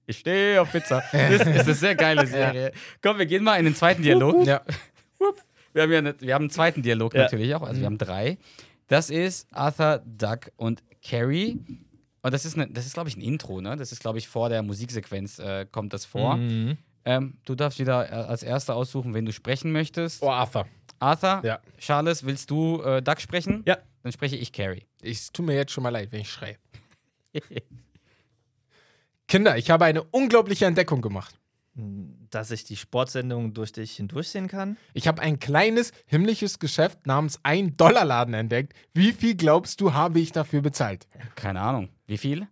Ich 0.08 0.18
stehe 0.18 0.60
auf 0.60 0.72
Pizza. 0.72 1.04
Das 1.12 1.32
ist 1.32 1.48
eine 1.48 1.74
sehr 1.76 1.96
geile 1.96 2.26
Serie. 2.38 2.72
Komm, 3.02 3.20
wir 3.20 3.26
gehen 3.28 3.44
mal 3.44 3.58
in 3.58 3.66
den 3.66 3.76
zweiten 3.76 4.02
Dialog. 4.02 4.46
ja. 4.48 4.62
Wir 5.74 5.84
haben 5.84 5.92
ja 5.92 5.98
eine, 6.00 6.16
wir 6.22 6.34
haben 6.36 6.44
einen 6.44 6.50
zweiten 6.50 6.82
Dialog 6.84 7.14
Ja. 7.14 7.24
natürlich 7.24 7.54
auch. 7.56 7.64
Also 7.64 7.80
wir 7.82 7.86
haben 7.88 7.98
drei. 7.98 8.38
Das 8.88 9.10
ist 9.10 9.48
Arthur, 9.52 10.02
Doug 10.06 10.52
und 10.56 10.84
Carrie. 11.02 11.60
Und 12.22 12.34
das 12.34 12.46
ist, 12.46 12.56
eine, 12.56 12.68
das 12.70 12.86
ist 12.86 12.94
glaube 12.94 13.10
ich, 13.10 13.18
ein 13.18 13.22
Intro, 13.22 13.60
ne? 13.60 13.76
Das 13.76 13.92
ist, 13.92 14.00
glaube 14.00 14.18
ich, 14.18 14.28
vor 14.28 14.50
der 14.50 14.62
Musiksequenz 14.64 15.40
äh, 15.40 15.66
kommt 15.70 15.92
das 15.94 16.06
vor. 16.06 16.38
Mhm. 16.38 16.78
Ähm, 17.06 17.38
du 17.44 17.56
darfst 17.56 17.80
wieder 17.80 18.10
äh, 18.10 18.14
als 18.16 18.44
Erster 18.44 18.76
aussuchen, 18.76 19.14
wen 19.14 19.26
du 19.26 19.34
sprechen 19.34 19.72
möchtest. 19.74 20.22
Oh, 20.24 20.30
Arthur. 20.30 20.66
Arthur, 21.00 21.42
Ja. 21.44 21.60
Charles, 21.78 22.24
willst 22.26 22.50
du 22.50 22.82
äh, 22.82 23.02
Doug 23.02 23.20
sprechen? 23.20 23.64
Ja. 23.66 23.78
Dann 24.04 24.12
spreche 24.14 24.38
ich 24.38 24.54
Carrie. 24.54 24.86
Ich 25.02 25.32
tut 25.34 25.46
mir 25.46 25.56
jetzt 25.56 25.72
schon 25.74 25.84
mal 25.84 25.90
leid, 25.90 26.12
wenn 26.12 26.22
ich 26.22 26.30
schreie. 26.30 26.58
Kinder, 29.28 29.58
ich 29.58 29.70
habe 29.70 29.86
eine 29.86 30.04
unglaubliche 30.04 30.66
Entdeckung 30.66 31.02
gemacht. 31.02 31.36
Dass 32.34 32.50
ich 32.50 32.64
die 32.64 32.78
Sportsendung 32.78 33.54
durch 33.54 33.74
dich 33.74 33.96
hindurchsehen 33.98 34.48
kann. 34.48 34.78
Ich 34.94 35.08
habe 35.08 35.22
ein 35.22 35.40
kleines 35.40 35.92
himmlisches 36.08 36.58
Geschäft 36.58 37.06
namens 37.06 37.40
ein 37.44 37.78
Dollarladen 37.78 38.34
entdeckt. 38.34 38.74
Wie 38.94 39.14
viel 39.14 39.36
glaubst 39.36 39.80
du, 39.82 39.94
habe 39.94 40.20
ich 40.20 40.32
dafür 40.32 40.62
bezahlt? 40.62 41.08
Keine 41.36 41.62
Ahnung. 41.62 41.90
Wie 42.08 42.18
viel? 42.18 42.48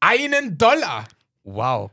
Einen 0.00 0.56
Dollar! 0.56 1.06
Wow. 1.44 1.90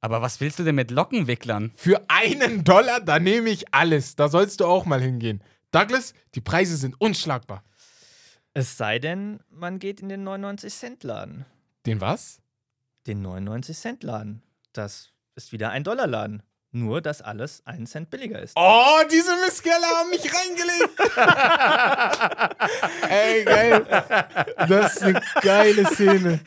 Aber 0.00 0.22
was 0.22 0.40
willst 0.40 0.58
du 0.58 0.64
denn 0.64 0.74
mit 0.74 0.90
Lockenwicklern? 0.90 1.70
Für 1.76 2.04
einen 2.08 2.64
Dollar, 2.64 3.00
da 3.00 3.20
nehme 3.20 3.50
ich 3.50 3.72
alles. 3.72 4.16
Da 4.16 4.28
sollst 4.28 4.58
du 4.58 4.64
auch 4.64 4.84
mal 4.84 5.00
hingehen. 5.00 5.40
Douglas, 5.70 6.14
die 6.34 6.40
Preise 6.40 6.76
sind 6.76 7.00
unschlagbar. 7.00 7.62
Es 8.54 8.76
sei 8.76 8.98
denn, 8.98 9.38
man 9.50 9.78
geht 9.78 10.00
in 10.00 10.08
den 10.08 10.26
99-Cent-Laden. 10.26 11.44
Den 11.86 12.00
was? 12.00 12.42
Den 13.06 13.24
99-Cent-Laden. 13.24 14.42
Das 14.72 15.12
ist 15.36 15.52
wieder 15.52 15.70
ein 15.70 15.84
Dollarladen. 15.84 16.42
Nur, 16.74 17.02
dass 17.02 17.20
alles 17.20 17.60
einen 17.66 17.86
Cent 17.86 18.08
billiger 18.08 18.40
ist. 18.40 18.54
Oh, 18.56 19.02
diese 19.10 19.32
Misskerle 19.44 19.84
haben 19.84 20.08
mich 20.08 20.22
reingelegt. 20.24 20.98
Ey, 23.10 23.44
geil. 23.44 23.84
Das 24.68 24.94
ist 24.96 25.02
eine 25.02 25.20
geile 25.42 25.84
Szene. 25.86 26.40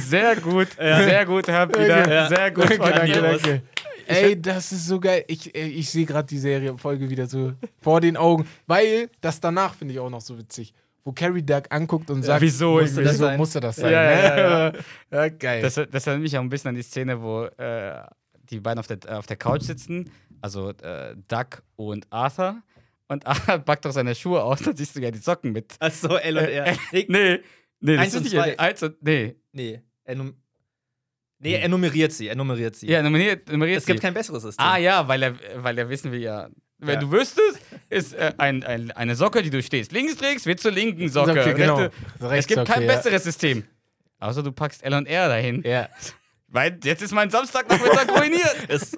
Sehr 0.00 0.36
gut. 0.36 0.68
Sehr 0.78 1.26
gut, 1.26 1.48
Herr 1.48 1.68
Wieder. 1.68 2.10
Ja. 2.10 2.28
Sehr 2.28 2.50
gut 2.50 2.64
Danke, 2.70 2.78
danke, 2.78 3.12
dir. 3.12 3.20
danke. 3.22 3.62
Ey, 4.06 4.40
das 4.40 4.72
ist 4.72 4.86
so 4.86 4.98
geil. 4.98 5.24
Ich, 5.28 5.54
äh, 5.54 5.66
ich 5.66 5.90
sehe 5.90 6.06
gerade 6.06 6.26
die 6.26 6.38
Serienfolge 6.38 7.10
wieder 7.10 7.26
so 7.26 7.52
vor 7.82 8.00
den 8.00 8.16
Augen. 8.16 8.48
Weil 8.66 9.10
das 9.20 9.38
danach 9.38 9.74
finde 9.74 9.92
ich 9.92 10.00
auch 10.00 10.08
noch 10.08 10.22
so 10.22 10.38
witzig. 10.38 10.72
Wo 11.04 11.12
Carrie 11.12 11.42
Doug 11.42 11.64
anguckt 11.68 12.08
und 12.10 12.22
sagt, 12.22 12.40
wieso 12.40 12.80
musste 12.80 13.02
das, 13.02 13.12
Das 13.12 13.18
so, 13.18 13.24
sein? 13.24 13.36
musste 13.36 13.60
das 13.60 13.76
sein. 13.76 13.92
Ja, 13.92 14.02
ne? 14.02 14.72
ja, 15.10 15.12
ja, 15.24 15.28
geil. 15.28 15.60
Das, 15.60 15.74
das 15.74 16.06
erinnert 16.06 16.22
mich 16.22 16.38
auch 16.38 16.42
ein 16.42 16.48
bisschen 16.48 16.70
an 16.70 16.74
die 16.74 16.82
Szene, 16.82 17.20
wo 17.20 17.44
äh, 17.44 18.00
die 18.50 18.60
beiden 18.60 18.78
auf 18.78 18.86
der, 18.86 18.98
äh, 19.06 19.12
auf 19.14 19.26
der 19.26 19.36
Couch 19.36 19.62
sitzen. 19.62 20.10
Also 20.40 20.70
äh, 20.70 21.14
Doug 21.28 21.62
und 21.76 22.06
Arthur. 22.10 22.62
Und 23.08 23.26
Arthur 23.26 23.58
packt 23.64 23.84
doch 23.84 23.92
seine 23.92 24.14
Schuhe 24.14 24.42
aus, 24.42 24.60
dann 24.60 24.76
siehst 24.76 24.94
du 24.96 25.00
ja 25.00 25.10
die 25.10 25.18
Socken 25.18 25.52
mit. 25.52 25.74
Achso, 25.80 26.16
L 26.16 26.36
und 26.38 26.44
R. 26.44 26.76
Nee, 26.92 27.06
Nee, 27.08 27.40
nee, 27.80 27.96
das 27.96 28.04
Eins 28.04 28.08
ist 28.14 28.16
und 28.18 28.22
nicht 28.24 28.32
zwei. 28.34 28.58
eins 28.58 28.82
und, 28.82 29.02
nee. 29.02 29.34
nee. 29.52 29.80
Er, 30.04 30.14
num 30.16 30.34
nee, 31.38 31.54
er 31.54 31.68
nummeriert 31.68 32.12
sie. 32.12 32.28
Er 32.28 32.34
nummeriert 32.36 32.76
sie. 32.76 32.88
Ja, 32.88 33.02
nummeriert, 33.02 33.48
nummeriert 33.50 33.78
es 33.78 33.86
gibt 33.86 34.00
sie. 34.00 34.02
kein 34.02 34.14
besseres 34.14 34.42
System. 34.42 34.64
Ah 34.66 34.76
ja, 34.78 35.06
weil 35.08 35.22
er, 35.22 35.34
weil 35.56 35.78
er 35.78 35.88
wissen 35.88 36.12
wir 36.12 36.18
ja. 36.18 36.48
Wenn 36.80 36.94
Ja. 36.94 37.00
du 37.00 37.10
wüsstest, 37.10 37.58
ist 37.88 38.12
äh, 38.14 38.32
ein, 38.38 38.62
ein, 38.62 38.90
eine 38.92 39.16
Socke, 39.16 39.42
die 39.42 39.50
du 39.50 39.60
stehst. 39.62 39.90
Links 39.92 40.16
trägst, 40.16 40.46
wird 40.46 40.60
zur 40.60 40.70
linken 40.70 41.08
Socke. 41.08 41.32
Okay, 41.32 41.54
genau. 41.54 41.76
Rechte- 42.20 42.36
Es 42.36 42.46
gibt 42.46 42.64
kein 42.66 42.82
ja. 42.82 42.94
besseres 42.94 43.24
System. 43.24 43.64
Außer 44.20 44.42
du 44.44 44.52
packst 44.52 44.84
L 44.84 44.94
und 44.94 45.06
R 45.06 45.28
dahin. 45.28 45.62
Ja. 45.64 45.88
Weil 46.48 46.78
jetzt 46.82 47.02
ist 47.02 47.12
mein 47.12 47.30
Samstagnachmittag 47.30 48.08
ruiniert. 48.20 48.64
ist 48.68 48.96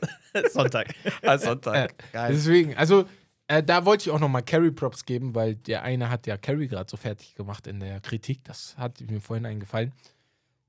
Sonntag. 0.53 0.95
Als 1.23 1.45
Sonntag. 1.45 1.95
Geil. 2.13 2.33
Deswegen, 2.33 2.77
also 2.77 3.05
Äh, 3.49 3.65
da 3.65 3.85
wollte 3.85 4.03
ich 4.09 4.11
auch 4.15 4.21
nochmal 4.21 4.45
Carrie 4.45 4.71
Props 4.71 5.05
geben, 5.05 5.35
weil 5.35 5.57
der 5.57 5.83
eine 5.83 6.09
hat 6.09 6.29
ja 6.29 6.37
Carrie 6.37 6.69
gerade 6.69 6.89
so 6.89 6.97
fertig 6.97 7.35
gemacht 7.35 7.67
in 7.67 7.81
der 7.81 7.99
Kritik. 7.99 8.45
Das 8.45 8.77
hat 8.79 9.01
mir 9.01 9.21
vorhin 9.21 9.45
eingefallen. 9.45 9.93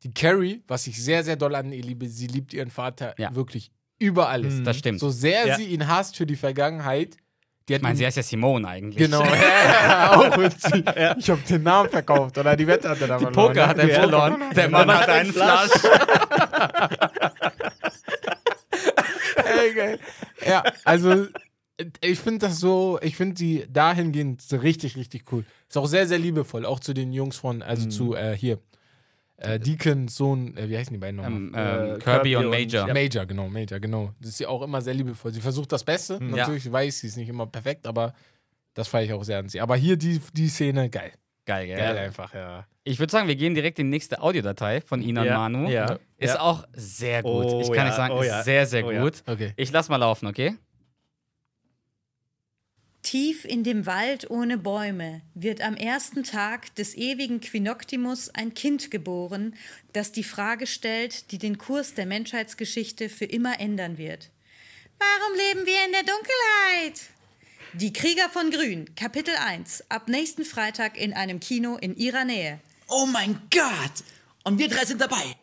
Die 0.01 0.11
Carrie, 0.11 0.63
was 0.67 0.87
ich 0.87 0.99
sehr, 1.03 1.23
sehr 1.23 1.35
doll 1.35 1.53
an 1.53 1.71
ihr 1.71 1.83
liebe, 1.83 2.07
sie 2.07 2.25
liebt 2.25 2.53
ihren 2.55 2.71
Vater 2.71 3.13
Ja. 3.19 3.35
wirklich 3.35 3.71
über 3.99 4.29
alles. 4.29 4.55
Mhm. 4.55 4.63
Das 4.63 4.77
stimmt. 4.79 4.99
So 4.99 5.11
sehr 5.11 5.45
Ja. 5.45 5.57
sie 5.57 5.65
ihn 5.65 5.87
hasst 5.87 6.17
für 6.17 6.25
die 6.25 6.35
Vergangenheit. 6.35 7.17
Die 7.71 7.75
hat 7.75 7.79
ich 7.79 7.83
meine, 7.83 7.93
ihn- 7.95 7.97
sie 7.97 8.05
heißt 8.07 8.17
ja 8.17 8.23
Simone 8.23 8.67
eigentlich. 8.67 8.97
Genau, 8.97 9.21
auch 10.11 10.37
witzig. 10.37 10.83
Ich 11.17 11.29
habe 11.29 11.41
den 11.49 11.63
Namen 11.63 11.89
verkauft 11.89 12.37
oder 12.37 12.55
die 12.57 12.67
Wette 12.67 12.89
hat 12.89 12.99
er 13.01 13.07
da 13.07 13.17
Die 13.17 13.23
verloren. 13.25 13.47
Poker 13.47 13.67
hat 13.67 13.77
er 13.77 13.87
Ja. 13.87 13.99
verloren. 14.01 14.43
Der 14.55 14.69
Mann 14.69 14.91
hat 14.93 15.07
einen 15.09 15.31
Flasch. 15.31 15.69
Ey, 19.59 19.73
geil. 19.73 19.99
Ja, 20.45 20.63
also 20.83 21.27
ich 22.01 22.19
finde 22.19 22.47
das 22.47 22.59
so, 22.59 22.99
ich 23.01 23.15
finde 23.15 23.37
sie 23.37 23.65
dahingehend 23.69 24.41
so 24.41 24.57
richtig, 24.57 24.95
richtig 24.97 25.31
cool. 25.31 25.45
Ist 25.67 25.77
auch 25.77 25.87
sehr, 25.87 26.07
sehr 26.07 26.19
liebevoll, 26.19 26.65
auch 26.65 26.79
zu 26.79 26.93
den 26.93 27.11
Jungs 27.11 27.37
von, 27.37 27.61
also 27.61 27.87
zu 27.89 28.15
äh, 28.15 28.35
hier, 28.37 28.59
äh, 29.41 29.59
Deacon, 29.59 30.07
Sohn, 30.07 30.55
äh, 30.57 30.69
wie 30.69 30.77
heißen 30.77 30.93
die 30.93 30.99
beiden 30.99 31.17
nochmal? 31.17 31.31
Ähm, 31.33 31.53
Äh, 31.53 31.93
ähm, 31.93 31.99
Kirby 31.99 32.35
und 32.35 32.45
und- 32.45 32.51
Major. 32.51 32.87
ja. 32.87 32.93
Major, 32.93 33.25
genau, 33.25 33.49
Major, 33.49 33.79
genau. 33.79 34.13
Das 34.19 34.31
ist 34.31 34.39
ja 34.39 34.47
auch 34.49 34.61
immer 34.61 34.81
sehr 34.81 34.93
liebevoll. 34.93 35.31
Sie 35.33 35.41
versucht 35.41 35.71
das 35.71 35.83
Beste. 35.83 36.13
Ja. 36.15 36.19
Natürlich 36.19 36.71
weiß 36.71 36.99
sie 36.99 37.07
ist 37.07 37.17
nicht 37.17 37.29
immer 37.29 37.45
perfekt, 37.47 37.85
aber 37.87 38.13
das 38.73 38.87
feiere 38.87 39.03
ich 39.05 39.13
auch 39.13 39.23
sehr 39.23 39.39
an 39.39 39.49
sie. 39.49 39.59
Aber 39.61 39.75
hier 39.75 39.97
die, 39.97 40.21
die 40.33 40.47
Szene, 40.47 40.89
geil. 40.89 41.11
Geil, 41.45 41.65
gell? 41.65 41.77
Geil 41.77 41.97
einfach, 41.97 42.33
ja. 42.33 42.65
Ich 42.83 42.99
würde 42.99 43.11
sagen, 43.11 43.27
wir 43.27 43.35
gehen 43.35 43.53
direkt 43.55 43.77
in 43.79 43.87
die 43.87 43.91
nächste 43.91 44.21
Audiodatei 44.21 44.81
von 44.81 45.01
Ina 45.01 45.25
Ja, 45.25 45.45
und 45.45 45.53
Manu. 45.53 45.69
ja, 45.69 45.97
Ist 46.17 46.35
ja. 46.35 46.39
auch 46.39 46.65
sehr 46.73 47.23
gut. 47.23 47.45
Oh 47.45 47.61
ich 47.61 47.67
kann 47.67 47.77
ja, 47.77 47.83
nicht 47.85 47.95
sagen, 47.95 48.13
oh 48.15 48.21
ist 48.21 48.27
ja, 48.27 48.43
sehr, 48.43 48.65
sehr 48.65 48.85
oh 48.85 48.91
ja. 48.91 49.01
gut. 49.03 49.23
Okay. 49.27 49.53
Ich 49.55 49.71
lass 49.71 49.89
mal 49.89 49.97
laufen, 49.97 50.27
okay? 50.27 50.53
Tief 53.03 53.45
in 53.45 53.63
dem 53.63 53.87
Wald 53.87 54.29
ohne 54.29 54.57
Bäume 54.57 55.21
wird 55.33 55.61
am 55.61 55.75
ersten 55.75 56.23
Tag 56.23 56.75
des 56.75 56.95
ewigen 56.95 57.41
Quinoctimus 57.41 58.29
ein 58.29 58.53
Kind 58.53 58.91
geboren, 58.91 59.55
das 59.91 60.11
die 60.11 60.23
Frage 60.23 60.67
stellt, 60.67 61.31
die 61.31 61.39
den 61.39 61.57
Kurs 61.57 61.95
der 61.95 62.05
Menschheitsgeschichte 62.05 63.09
für 63.09 63.25
immer 63.25 63.59
ändern 63.59 63.97
wird. 63.97 64.29
Warum 64.99 65.37
leben 65.37 65.65
wir 65.65 65.85
in 65.85 65.91
der 65.93 66.03
Dunkelheit? 66.03 67.01
Die 67.73 67.91
Krieger 67.91 68.29
von 68.29 68.51
Grün, 68.51 68.93
Kapitel 68.95 69.33
1, 69.35 69.85
ab 69.89 70.07
nächsten 70.07 70.45
Freitag 70.45 70.95
in 70.97 71.13
einem 71.13 71.39
Kino 71.39 71.77
in 71.77 71.95
ihrer 71.95 72.23
Nähe. 72.23 72.59
Oh 72.87 73.07
mein 73.07 73.41
Gott! 73.51 74.03
Und 74.43 74.59
wir 74.59 74.67
drei 74.67 74.85
sind 74.85 75.01
dabei. 75.01 75.35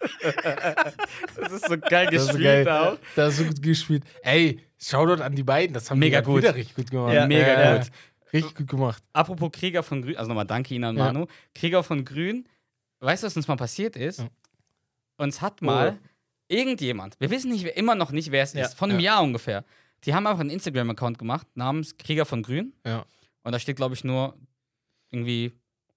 Das 1.36 1.52
ist 1.52 1.68
so 1.68 1.76
geil 1.78 2.08
Das 2.10 2.26
so 2.26 2.38
geil. 2.38 2.98
Das 3.16 3.32
ist 3.34 3.38
so 3.38 3.44
gut 3.44 3.62
gespielt. 3.62 4.04
Ey, 4.22 4.60
Shoutout 4.78 5.22
an 5.22 5.34
die 5.34 5.42
beiden. 5.42 5.74
Das 5.74 5.90
haben 5.90 5.98
Mega 5.98 6.20
die 6.20 6.26
gut. 6.26 6.42
wieder 6.42 6.54
richtig 6.54 6.74
gut 6.74 6.90
gemacht. 6.90 7.12
Ja, 7.14 7.26
mega 7.26 7.76
gut. 7.78 7.90
Richtig 8.32 8.54
gut 8.54 8.68
gemacht. 8.68 9.02
Apropos 9.12 9.50
Krieger 9.52 9.82
von 9.82 10.02
Grün, 10.02 10.16
also 10.16 10.28
nochmal 10.28 10.46
danke 10.46 10.74
Ina 10.74 10.90
und 10.90 10.96
Ja. 10.96 11.04
Manu. 11.06 11.26
Krieger 11.54 11.82
von 11.82 12.04
Grün, 12.04 12.46
weißt 13.00 13.22
du, 13.22 13.26
was 13.26 13.36
uns 13.36 13.48
mal 13.48 13.56
passiert 13.56 13.96
ist? 13.96 14.20
Ja. 14.20 14.28
Uns 15.18 15.42
hat 15.42 15.60
mal 15.62 15.98
Oh. 16.00 16.08
irgendjemand, 16.48 17.16
wir 17.20 17.28
wissen 17.30 17.50
nicht, 17.50 17.64
immer 17.66 17.94
noch 17.94 18.10
nicht, 18.12 18.30
wer 18.30 18.42
es 18.44 18.52
Ja. 18.54 18.64
ist, 18.64 18.74
von 18.74 18.90
einem 18.90 19.00
Jahr 19.00 19.22
ungefähr. 19.22 19.64
Die 20.04 20.14
haben 20.14 20.26
einfach 20.26 20.40
einen 20.40 20.50
Instagram-Account 20.50 21.18
gemacht 21.18 21.46
namens 21.54 21.98
Krieger 21.98 22.24
von 22.24 22.42
Grün. 22.42 22.72
Ja. 22.86 23.04
Und 23.42 23.52
da 23.52 23.58
steht, 23.58 23.76
glaube 23.76 23.94
ich, 23.94 24.04
nur 24.04 24.34
irgendwie 25.10 25.52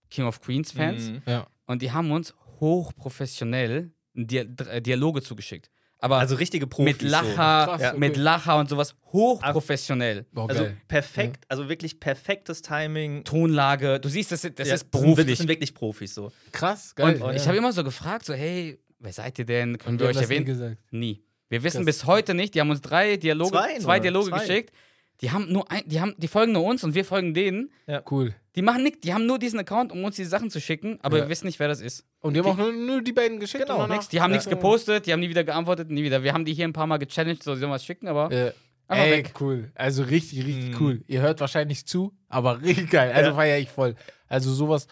King 0.10 0.26
of 0.26 0.42
Queens 0.42 0.72
Fans. 0.74 1.10
Mhm. 1.10 1.22
Ja. 1.26 1.48
Und 1.68 1.82
die 1.82 1.92
haben 1.92 2.12
uns 2.12 2.34
hochprofessionell 2.64 3.92
Dia 4.16 4.44
äh, 4.70 4.82
Dialoge 4.82 5.22
zugeschickt. 5.22 5.70
Aber 6.00 6.18
Also 6.20 6.36
richtige 6.36 6.68
Profis. 6.68 7.02
mit 7.02 7.02
Lacher, 7.02 7.66
Krass, 7.66 7.82
okay. 7.82 7.98
mit 7.98 8.18
Lacher 8.18 8.58
und 8.60 8.70
sowas 8.70 8.94
hochprofessionell. 9.14 10.26
So. 10.34 10.42
Also 10.44 10.68
perfekt, 10.88 11.46
also 11.48 11.70
wirklich 11.70 12.00
perfektes 12.00 12.62
Timing. 12.62 13.24
Tonlage, 13.24 14.00
du 14.00 14.10
siehst, 14.10 14.32
das, 14.32 14.42
das 14.56 14.68
Ja, 14.68 14.76
ist 14.76 14.92
beruflich. 14.92 15.28
das 15.30 15.38
sind 15.40 15.48
wirklich 15.48 15.74
Profis 15.74 16.14
so. 16.14 16.32
Krass, 16.52 16.94
geil. 16.96 17.22
Und 17.22 17.36
ich 17.36 17.48
habe 17.48 17.58
immer 17.58 17.72
so 17.72 17.84
gefragt, 17.84 18.26
so, 18.26 18.34
hey, 18.34 18.80
wer 19.00 19.14
seid 19.14 19.40
ihr 19.40 19.46
denn? 19.46 19.78
Können 19.78 19.98
wir 20.00 20.08
wir 20.08 20.10
euch 20.12 20.16
nie 20.18 20.24
erwähnen? 20.24 20.46
gesagt. 20.46 20.78
Nie. 20.92 21.24
Wir 21.50 21.64
wissen 21.64 21.78
Krass. 21.78 21.86
bis 21.86 22.06
heute 22.06 22.34
nicht, 22.34 22.54
die 22.56 22.60
haben 22.60 22.70
uns 22.70 22.82
drei 22.82 23.16
Dialoge, 23.18 23.52
Zwei 23.52 23.80
zwei, 23.80 24.00
Dialoge 24.00 24.30
zwei. 24.30 24.40
geschickt. 24.40 24.74
Die 25.22 25.32
haben 25.32 25.52
nur 25.52 25.70
ein, 25.72 25.84
die 25.86 26.02
haben, 26.02 26.16
die 26.18 26.28
folgen 26.28 26.52
nur 26.52 26.64
uns 26.66 26.84
und 26.84 26.96
wir 26.96 27.06
folgen 27.06 27.34
denen. 27.34 27.72
Cool. 28.12 28.36
Die 28.56 28.62
machen 28.62 28.84
nichts, 28.84 29.00
die 29.02 29.14
haben 29.14 29.26
nur 29.26 29.40
diesen 29.40 29.60
Account, 29.60 29.92
um 29.92 30.04
uns 30.04 30.16
die 30.16 30.26
Sachen 30.26 30.50
zu 30.52 30.62
schicken, 30.62 31.00
aber 31.02 31.18
Ja. 31.18 31.24
wir 31.24 31.30
wissen 31.30 31.48
nicht, 31.48 31.60
wer 31.60 31.68
das 31.68 31.82
ist. 31.82 32.06
Und 32.20 32.36
die 32.36 32.40
haben 32.40 32.48
auch 32.50 32.58
nur, 32.58 32.72
nur 32.72 33.02
die 33.02 33.12
beiden 33.12 33.40
geschickt. 33.40 33.66
Genau, 33.66 33.88
Nix, 33.88 34.10
die 34.10 34.22
haben 34.22 34.30
Ja. 34.32 34.36
nichts 34.38 34.50
gepostet, 34.50 35.08
die 35.08 35.12
haben 35.14 35.20
nie 35.22 35.30
wieder 35.30 35.44
geantwortet, 35.44 35.90
nie 35.90 36.04
wieder. 36.04 36.22
Wir 36.22 36.34
haben 36.34 36.46
die 36.46 36.54
hier 36.54 36.66
ein 36.68 36.74
paar 36.74 36.86
Mal 36.86 36.98
gechallenged, 36.98 37.42
so 37.42 37.56
sie 37.56 37.62
sollen 37.62 37.72
was 37.72 37.84
schicken, 37.84 38.08
aber 38.08 38.32
Äh, 38.32 38.52
Einfach 38.88 39.06
ey, 39.06 39.12
weg. 39.12 39.34
cool. 39.40 39.72
Also 39.76 40.04
richtig, 40.04 40.40
richtig 40.46 40.72
Mhm. 40.72 40.78
cool. 40.86 41.04
Ihr 41.08 41.22
hört 41.22 41.40
wahrscheinlich 41.40 41.86
zu, 41.88 42.14
aber 42.30 42.62
richtig 42.62 42.90
geil. 42.92 43.12
Also 43.14 43.32
Ja. 43.32 43.36
feiere 43.36 43.58
ich 43.58 43.70
voll. 43.70 43.96
Also 44.28 44.54
sowas. 44.54 44.88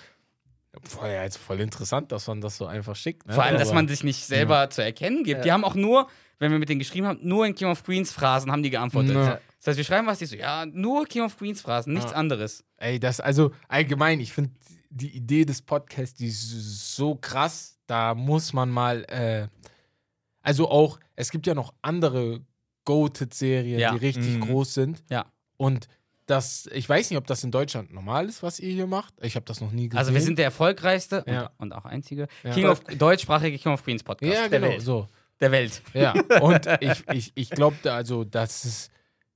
Voll, 0.84 1.10
ja, 1.10 1.22
also 1.22 1.38
voll 1.38 1.60
interessant, 1.60 2.12
dass 2.14 2.28
man 2.28 2.40
das 2.42 2.58
so 2.58 2.66
einfach 2.66 2.96
schickt. 2.96 3.28
Ne? 3.28 3.34
vor 3.34 3.44
allem, 3.44 3.58
dass 3.58 3.68
Aber- 3.70 3.76
man 3.76 3.88
sich 3.90 4.04
nicht 4.04 4.24
selber 4.26 4.70
zu 4.70 4.82
erkennen 4.84 5.24
gibt. 5.24 5.44
Die 5.46 5.52
haben 5.52 5.66
auch 5.66 5.76
nur, 5.76 6.08
wenn 6.40 6.52
wir 6.52 6.60
mit 6.60 6.70
denen 6.70 6.80
geschrieben 6.80 7.06
haben, 7.08 7.20
nur 7.22 7.46
in 7.46 7.54
King 7.54 7.68
of 7.68 7.84
Queens 7.84 8.12
Phrasen 8.14 8.52
haben 8.52 8.64
die 8.64 8.70
geantwortet. 8.70 9.14
Ja. 9.14 9.40
Das 9.62 9.68
heißt, 9.68 9.78
wir 9.78 9.84
schreiben 9.86 10.08
was, 10.08 10.20
die 10.20 10.26
so, 10.26 10.36
ja, 10.36 10.66
nur 10.66 11.06
King 11.06 11.22
of 11.24 11.38
Queens 11.38 11.62
Phrasen, 11.62 11.94
nichts 11.94 12.12
Ja. 12.12 12.18
anderes. 12.18 12.64
Ey, 12.78 13.00
das, 13.00 13.20
also 13.20 13.52
allgemein, 13.68 14.20
ich 14.20 14.34
finde 14.34 14.52
die 14.90 15.16
Idee 15.16 15.46
des 15.46 15.62
Podcasts, 15.62 16.16
die 16.18 16.28
ist 16.28 16.96
so 16.96 17.16
krass. 17.16 17.78
Da 17.86 18.16
muss 18.16 18.54
man 18.54 18.70
mal, 18.70 19.04
äh, 19.06 19.48
also 20.42 20.70
auch, 20.70 21.00
es 21.16 21.30
gibt 21.32 21.46
ja 21.48 21.54
noch 21.54 21.74
andere 21.82 22.42
Goated-Serien, 22.86 23.80
Ja. 23.80 23.92
die 23.92 23.98
richtig 23.98 24.36
Mhm. 24.38 24.42
groß 24.42 24.74
sind. 24.74 25.04
Ja. 25.10 25.26
Und 25.58 25.88
das, 26.26 26.68
ich 26.74 26.88
weiß 26.88 27.10
nicht, 27.10 27.18
ob 27.18 27.28
das 27.28 27.44
in 27.44 27.52
Deutschland 27.52 27.94
normal 27.94 28.28
ist, 28.28 28.42
was 28.42 28.60
ihr 28.60 28.72
hier 28.74 28.88
macht. 28.88 29.14
Ich 29.22 29.36
habe 29.36 29.46
das 29.46 29.60
noch 29.62 29.72
nie 29.72 29.90
gesehen. 29.90 30.00
Also 30.00 30.14
wir 30.14 30.22
sind 30.22 30.38
der 30.38 30.46
erfolgreichste 30.46 31.24
Ja. 31.28 31.52
und, 31.58 31.72
und 31.72 31.74
auch 31.74 31.86
einzige 31.86 32.28
Ja. 32.44 32.54
King 32.54 32.66
of, 32.68 32.84
deutschsprachige 32.86 33.58
King 33.58 33.74
of 33.74 33.84
Queens 33.84 34.02
Podcast 34.04 34.34
ja, 34.34 34.48
der 34.48 34.60
genau, 34.60 34.72
Welt. 34.72 34.82
so. 34.82 35.08
der 35.40 35.52
Welt. 35.52 35.82
Ja, 35.94 36.14
und 36.42 36.66
ich, 36.82 37.04
ich, 37.12 37.32
ich 37.36 37.50
glaube, 37.50 37.92
also, 37.92 38.24
das 38.24 38.64
ist 38.66 38.92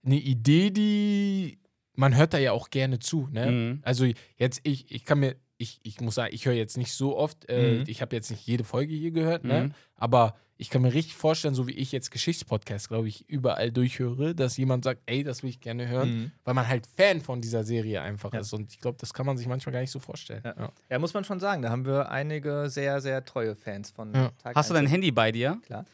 eine 0.05 0.15
Idee, 0.19 0.69
die 0.71 1.59
man 1.97 2.15
hört 2.15 2.33
da 2.33 2.37
ja 2.37 2.51
auch 2.51 2.69
gerne 2.71 2.99
zu. 2.99 3.27
Ne? 3.31 3.51
Mhm. 3.51 3.79
Also 3.83 4.05
jetzt, 4.37 4.59
ich, 4.63 4.91
ich 4.91 5.05
kann 5.05 5.19
mir, 5.19 5.35
ich, 5.57 5.79
ich 5.83 6.01
muss 6.01 6.15
sagen, 6.15 6.33
ich 6.33 6.45
höre 6.45 6.53
jetzt 6.53 6.77
nicht 6.77 6.91
so 6.91 7.15
oft, 7.17 7.47
äh, 7.49 7.79
Mhm. 7.79 7.83
ich 7.87 8.01
habe 8.01 8.15
jetzt 8.15 8.29
nicht 8.31 8.45
jede 8.45 8.63
Folge 8.65 8.93
hier 8.93 9.11
gehört, 9.11 9.45
ne? 9.45 9.63
Mhm. 9.65 9.73
aber 9.95 10.35
ich 10.57 10.69
kann 10.69 10.81
mir 10.81 10.93
richtig 10.93 11.15
vorstellen, 11.15 11.53
so 11.53 11.67
wie 11.67 11.73
ich 11.73 11.91
jetzt 11.91 12.11
Geschichtspodcasts, 12.11 12.87
glaube 12.87 13.09
ich, 13.09 13.27
überall 13.29 13.71
durchhöre, 13.73 14.33
dass 14.35 14.55
jemand 14.55 14.85
sagt, 14.85 15.01
ey, 15.05 15.21
das 15.23 15.43
will 15.43 15.49
ich 15.49 15.59
gerne 15.59 15.87
hören, 15.89 16.09
Mhm. 16.17 16.31
weil 16.45 16.53
man 16.53 16.67
halt 16.67 16.85
Fan 16.87 17.19
von 17.21 17.41
dieser 17.41 17.63
Serie 17.65 18.01
einfach 18.01 18.33
Ja. 18.33 18.39
ist. 18.39 18.53
Und 18.53 18.71
ich 18.71 18.79
glaube, 18.79 18.97
das 18.99 19.13
kann 19.13 19.25
man 19.25 19.37
sich 19.37 19.47
manchmal 19.47 19.73
gar 19.73 19.81
nicht 19.81 19.91
so 19.91 19.99
vorstellen. 19.99 20.41
Ja. 20.45 20.55
Ja. 20.57 20.71
Ja, 20.91 20.99
muss 20.99 21.13
man 21.13 21.23
schon 21.25 21.39
sagen. 21.41 21.61
Da 21.61 21.69
haben 21.71 21.85
wir 21.85 22.09
einige 22.09 22.69
sehr, 22.69 23.01
sehr 23.01 23.23
treue 23.25 23.55
Fans 23.55 23.91
von 23.91 24.13
Ja. 24.13 24.31
Tag 24.43 24.55
Hast 24.55 24.69
du 24.69 24.73
dein. 24.73 24.87
Handy 24.87 25.11
bei 25.11 25.31
dir? 25.33 25.59
Klar. 25.65 25.85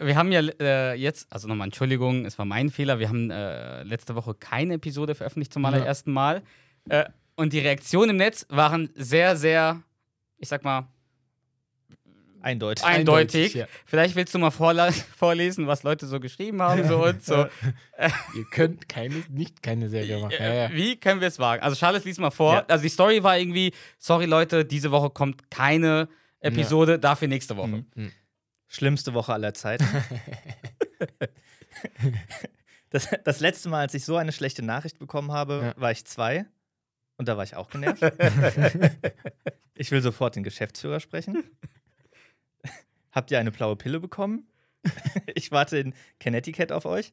Wir 0.00 0.16
haben 0.16 0.32
ja 0.32 0.40
äh, 0.40 0.94
jetzt, 0.94 1.30
also 1.30 1.46
nochmal 1.46 1.66
Entschuldigung, 1.66 2.24
es 2.24 2.38
war 2.38 2.46
mein 2.46 2.70
Fehler, 2.70 2.98
wir 2.98 3.08
haben 3.08 3.30
äh, 3.30 3.82
letzte 3.82 4.14
Woche 4.14 4.34
keine 4.34 4.74
Episode 4.74 5.14
veröffentlicht 5.14 5.52
zum 5.52 5.64
allerersten 5.64 6.12
Mal. 6.12 6.42
Äh, 6.88 7.04
und 7.36 7.52
die 7.52 7.58
Reaktionen 7.58 8.10
im 8.10 8.16
Netz 8.16 8.46
waren 8.48 8.90
sehr, 8.94 9.36
sehr, 9.36 9.82
ich 10.38 10.48
sag 10.48 10.64
mal, 10.64 10.88
Eindeutig. 12.42 12.84
eindeutig. 12.84 13.54
ja. 13.54 13.66
Vielleicht 13.84 14.16
willst 14.16 14.34
du 14.34 14.38
mal 14.38 14.50
vorlesen, 14.50 15.66
was 15.66 15.82
Leute 15.82 16.06
so 16.06 16.20
geschrieben 16.20 16.62
haben 16.62 16.86
so 16.88 17.04
und 17.04 17.22
so. 17.22 17.34
Ihr 18.34 18.44
könnt 18.50 18.88
keine, 18.88 19.22
nicht 19.28 19.62
keine 19.62 19.88
Serie 19.90 20.18
machen. 20.18 20.34
Ja, 20.38 20.54
ja. 20.54 20.72
Wie 20.72 20.96
können 20.96 21.20
wir 21.20 21.28
es 21.28 21.38
wagen? 21.38 21.62
Also 21.62 21.76
Charles 21.76 22.04
lies 22.04 22.18
mal 22.18 22.30
vor. 22.30 22.54
Ja. 22.54 22.64
Also 22.68 22.82
die 22.82 22.88
Story 22.88 23.22
war 23.22 23.38
irgendwie, 23.38 23.72
sorry 23.98 24.24
Leute, 24.24 24.64
diese 24.64 24.90
Woche 24.90 25.10
kommt 25.10 25.50
keine 25.50 26.08
Episode, 26.40 26.98
dafür 26.98 27.28
nächste 27.28 27.56
Woche. 27.56 27.84
Mhm. 27.94 28.12
Schlimmste 28.72 29.14
Woche 29.14 29.32
aller 29.32 29.52
Zeiten. 29.52 29.84
das, 32.90 33.08
das 33.24 33.40
letzte 33.40 33.68
Mal, 33.68 33.80
als 33.80 33.94
ich 33.94 34.04
so 34.04 34.16
eine 34.16 34.30
schlechte 34.32 34.62
Nachricht 34.62 34.98
bekommen 35.00 35.32
habe, 35.32 35.74
Ja. 35.76 35.80
war 35.80 35.90
ich 35.90 36.04
zwei. 36.04 36.46
Und 37.16 37.26
da 37.28 37.36
war 37.36 37.42
ich 37.44 37.56
auch 37.56 37.68
genervt. 37.68 38.00
ich 39.74 39.90
will 39.90 40.00
sofort 40.00 40.36
den 40.36 40.44
Geschäftsführer 40.44 41.00
sprechen. 41.00 41.42
Habt 43.12 43.30
ihr 43.32 43.40
eine 43.40 43.50
blaue 43.50 43.74
Pille 43.76 43.98
bekommen? 44.00 44.46
ich 45.34 45.50
warte 45.50 45.78
in 45.78 45.94
Connecticut 46.22 46.70
auf 46.72 46.84
euch. 46.86 47.12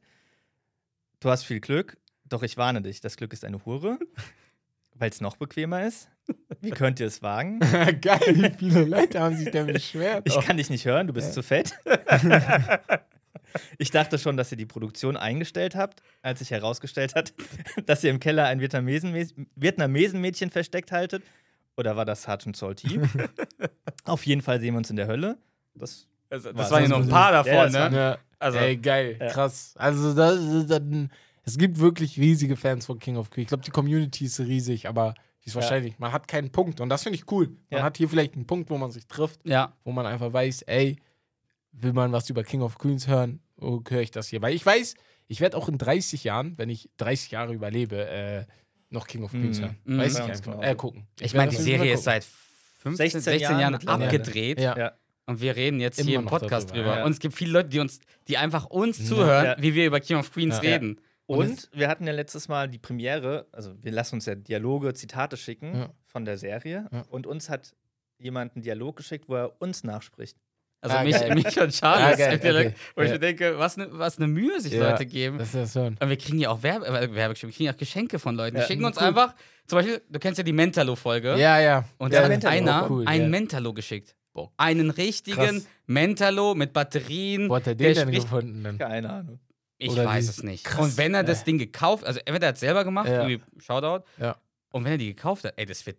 Du 1.19 1.29
hast 1.31 1.43
viel 1.43 1.59
Glück, 1.59 1.97
doch 2.23 2.43
ich 2.43 2.55
warne 2.55 2.83
dich, 2.83 3.01
das 3.01 3.17
Glück 3.17 3.33
ist 3.33 3.43
eine 3.43 3.65
Hure. 3.65 3.97
Weil 4.99 5.09
es 5.11 5.21
noch 5.21 5.37
bequemer 5.37 5.85
ist. 5.85 6.09
Wie 6.61 6.69
könnt 6.71 6.99
ihr 6.99 7.07
es 7.07 7.21
wagen? 7.21 7.59
Geil, 8.01 8.19
wie 8.27 8.51
viele 8.57 8.83
Leute 8.85 9.19
haben 9.19 9.35
sich 9.37 9.51
denn 9.51 9.67
beschwert. 9.67 10.23
Ich 10.27 10.39
kann 10.41 10.57
dich 10.57 10.69
nicht 10.69 10.85
hören, 10.85 11.07
du 11.07 11.13
bist 11.13 11.33
zu 11.33 11.43
fett. 11.43 11.73
ich 13.77 13.91
dachte 13.91 14.17
schon, 14.19 14.37
dass 14.37 14.51
ihr 14.51 14.57
die 14.57 14.65
Produktion 14.65 15.17
eingestellt 15.17 15.75
habt, 15.75 16.01
als 16.21 16.39
sich 16.39 16.51
herausgestellt 16.51 17.15
hat, 17.15 17.33
dass 17.85 18.03
ihr 18.03 18.09
im 18.11 18.19
Keller 18.19 18.45
ein 18.45 18.59
Vietnamesen- 18.59 19.47
Vietnamesenmädchen 19.55 20.49
versteckt 20.49 20.91
haltet. 20.91 21.23
Oder 21.77 21.95
war 21.95 22.05
das 22.05 22.23
Sergeant 22.23 22.57
Salty? 22.57 22.99
Auf 24.03 24.25
jeden 24.25 24.41
Fall 24.41 24.59
sehen 24.59 24.73
wir 24.73 24.79
uns 24.79 24.89
in 24.89 24.95
der 24.95 25.07
Hölle. 25.07 25.37
Das 25.75 26.07
Also, 26.29 26.49
War 26.49 26.53
das 26.55 26.71
waren 26.71 26.83
ja 26.83 26.89
noch 26.89 27.01
ein 27.01 27.09
paar 27.09 27.31
Ja, 27.31 27.43
davon, 27.43 27.73
war- 27.73 27.89
ne? 27.89 27.95
Ja. 27.97 28.17
Also- 28.39 28.57
Ey, 28.59 28.77
geil, 28.77 29.17
Ja. 29.19 29.27
krass. 29.27 29.73
Also 29.77 30.13
das, 30.13 30.39
das, 30.67 30.67
das, 30.67 30.81
Es 31.47 31.57
gibt 31.57 31.79
wirklich 31.79 32.17
riesige 32.19 32.57
Fans 32.57 32.85
von 32.85 32.99
King 32.99 33.15
of 33.15 33.29
Queens. 33.29 33.45
Ich 33.45 33.47
glaube, 33.47 33.63
die 33.63 33.71
Community 33.71 34.25
ist 34.25 34.37
riesig, 34.39 34.87
aber 34.87 35.13
die 35.43 35.47
ist 35.47 35.55
Ja. 35.55 35.61
wahrscheinlich, 35.61 35.97
man 35.97 36.11
hat 36.11 36.27
keinen 36.27 36.51
Punkt. 36.51 36.81
Und 36.81 36.89
das 36.89 37.03
finde 37.03 37.17
ich 37.17 37.31
cool. 37.31 37.47
Man 37.69 37.79
Ja. 37.79 37.83
hat 37.83 37.95
hier 37.97 38.09
vielleicht 38.09 38.33
einen 38.35 38.45
Punkt, 38.45 38.69
wo 38.69 38.77
man 38.77 38.91
sich 38.91 39.07
trifft, 39.07 39.39
Ja. 39.45 39.73
wo 39.85 39.93
man 39.93 40.05
einfach 40.05 40.33
weiß, 40.33 40.63
ey, 40.63 40.97
will 41.71 41.93
man 41.93 42.11
was 42.11 42.29
über 42.29 42.43
King 42.43 42.61
of 42.61 42.77
Queens 42.77 43.07
hören, 43.07 43.39
oh, 43.61 43.79
höre 43.89 44.01
ich 44.01 44.11
das 44.11 44.27
hier. 44.27 44.41
Weil 44.41 44.53
ich 44.55 44.65
weiß, 44.65 44.95
ich 45.29 45.39
werde 45.39 45.55
auch 45.55 45.69
in 45.69 45.77
30 45.77 46.25
Jahren, 46.25 46.57
wenn 46.57 46.69
ich 46.69 46.89
30 46.97 47.31
Jahre 47.31 47.53
überlebe, 47.53 48.07
äh, 48.07 48.45
noch 48.89 49.07
King 49.07 49.23
of 49.23 49.31
Queens 49.31 49.59
Mhm. 49.59 49.63
hören. 49.63 49.77
Mhm. 49.85 49.97
Weiß 49.99 50.13
ich 50.15 50.21
einfach. 50.21 50.41
genauso. 50.43 50.61
Äh, 50.63 50.75
gucken. 50.75 51.07
Ich 51.21 51.33
werd 51.33 51.45
meine, 51.45 51.51
die 51.51 51.63
Serie 51.63 51.93
ist 51.93 52.03
seit 52.03 52.25
15, 52.79 53.05
16 53.21 53.21
16, 53.21 53.41
Jahren 53.59 53.73
Jahren 53.81 53.87
abgedreht. 53.87 54.59
Ja. 54.59 54.77
Ja. 54.77 54.91
Und 55.27 55.39
wir 55.41 55.55
reden 55.55 55.79
jetzt 55.79 55.99
Immer 55.99 56.09
hier 56.09 56.19
im 56.19 56.25
Podcast 56.25 56.69
darüber, 56.71 56.83
drüber. 56.83 56.97
ja. 56.99 57.05
Und 57.05 57.11
es 57.11 57.19
gibt 57.19 57.35
viele 57.35 57.51
Leute, 57.51 57.69
die 57.69 57.79
uns, 57.79 57.99
die 58.27 58.37
einfach 58.37 58.65
uns 58.65 59.05
zuhören, 59.05 59.45
Ja. 59.45 59.55
wie 59.61 59.73
wir 59.75 59.85
über 59.87 59.99
King 60.01 60.17
of 60.17 60.31
Queens 60.31 60.55
Ja. 60.55 60.61
reden. 60.61 60.99
Und 61.27 61.69
wir 61.73 61.87
hatten 61.89 62.07
ja 62.07 62.13
letztes 62.13 62.47
Mal 62.47 62.67
die 62.69 62.77
Premiere, 62.79 63.47
also 63.51 63.73
wir 63.83 63.91
lassen 63.91 64.15
uns 64.15 64.25
ja 64.25 64.35
Dialoge, 64.35 64.93
Zitate 64.93 65.37
schicken 65.37 65.75
Ja. 65.75 65.89
von 66.05 66.25
der 66.25 66.37
Serie. 66.37 66.87
Ja. 66.91 67.03
Und 67.09 67.27
uns 67.27 67.49
hat 67.49 67.73
jemand 68.17 68.55
einen 68.55 68.63
Dialog 68.63 68.95
geschickt, 68.97 69.25
wo 69.27 69.35
er 69.35 69.61
uns 69.61 69.83
nachspricht. 69.83 70.37
Also 70.79 70.95
Ah, 70.95 71.03
mich, 71.03 71.13
geil. 71.19 71.33
mich 71.35 71.45
und 71.59 71.71
Charles. 71.71 71.81
Ah, 71.81 72.15
geil, 72.15 72.33
im 72.35 72.39
Dialog, 72.39 72.65
okay. 72.67 72.73
Wo 72.95 73.01
ich 73.01 73.07
Ja. 73.07 73.13
mir 73.15 73.19
denke, 73.19 73.57
was 73.57 73.77
eine 73.77 73.87
was 73.97 74.19
ne 74.19 74.27
Mühe 74.27 74.61
sich 74.61 74.73
Ja. 74.73 74.91
Leute 74.91 75.05
geben. 75.07 75.37
Das 75.39 75.47
ist 75.49 75.55
das 75.55 75.75
hören. 75.75 75.97
Und 75.99 76.09
wir 76.09 76.17
kriegen 76.17 76.39
ja 76.39 76.49
auch 76.49 76.61
Werbe, 76.63 76.85
äh, 76.87 77.13
Werbegeschenke, 77.13 77.51
wir 77.51 77.55
kriegen 77.57 77.65
ja 77.65 77.73
auch 77.73 77.77
Geschenke 77.77 78.19
von 78.19 78.35
Leuten. 78.35 78.55
Die 78.55 78.61
Ja, 78.61 78.67
schicken 78.67 78.85
uns 78.85 78.97
cool. 78.97 79.07
einfach, 79.07 79.35
zum 79.65 79.79
Beispiel, 79.79 80.01
du 80.09 80.19
kennst 80.19 80.37
ja 80.37 80.43
die 80.43 80.53
Mentalo-Folge. 80.53 81.35
Ja, 81.37 81.59
ja. 81.59 81.83
Und 81.97 82.13
Ja, 82.13 82.19
da 82.19 82.23
hat 82.25 82.31
Mentalo, 82.31 82.55
einer 82.55 82.89
cool, 82.89 83.07
einen 83.07 83.23
ja. 83.23 83.29
Mentalo 83.29 83.73
geschickt. 83.73 84.15
Boah, 84.33 84.51
Einen 84.57 84.91
richtigen 84.91 85.35
Krass. 85.35 85.67
Mentalo 85.87 86.53
mit 86.53 86.71
Batterien. 86.71 87.49
Wo 87.49 87.55
hat 87.55 87.65
er 87.67 87.73
der 87.73 87.87
den 87.89 87.95
denn 87.95 88.07
spricht- 88.09 88.21
gefunden? 88.29 88.77
Keine 88.77 89.09
Ahnung. 89.09 89.39
Ich 89.79 89.91
Oder 89.91 90.05
weiß 90.05 90.27
es 90.29 90.41
nicht. 90.43 90.63
Krass. 90.63 90.79
Und 90.85 90.97
wenn 90.97 91.13
er 91.13 91.23
das 91.23 91.39
Ja. 91.39 91.45
Ding 91.45 91.57
gekauft, 91.59 92.03
also 92.05 92.19
entweder 92.25 92.47
er 92.47 92.49
hat 92.49 92.55
es 92.55 92.61
selber 92.61 92.83
gemacht, 92.83 93.07
Ja. 93.09 93.27
irgendwie 93.27 93.43
Shoutout. 93.61 94.03
Ja. 94.19 94.35
Und 94.71 94.83
wenn 94.85 94.93
er 94.93 94.97
die 94.97 95.07
gekauft 95.13 95.43
hat, 95.43 95.53
ey, 95.57 95.65
das 95.65 95.85
wird, 95.85 95.97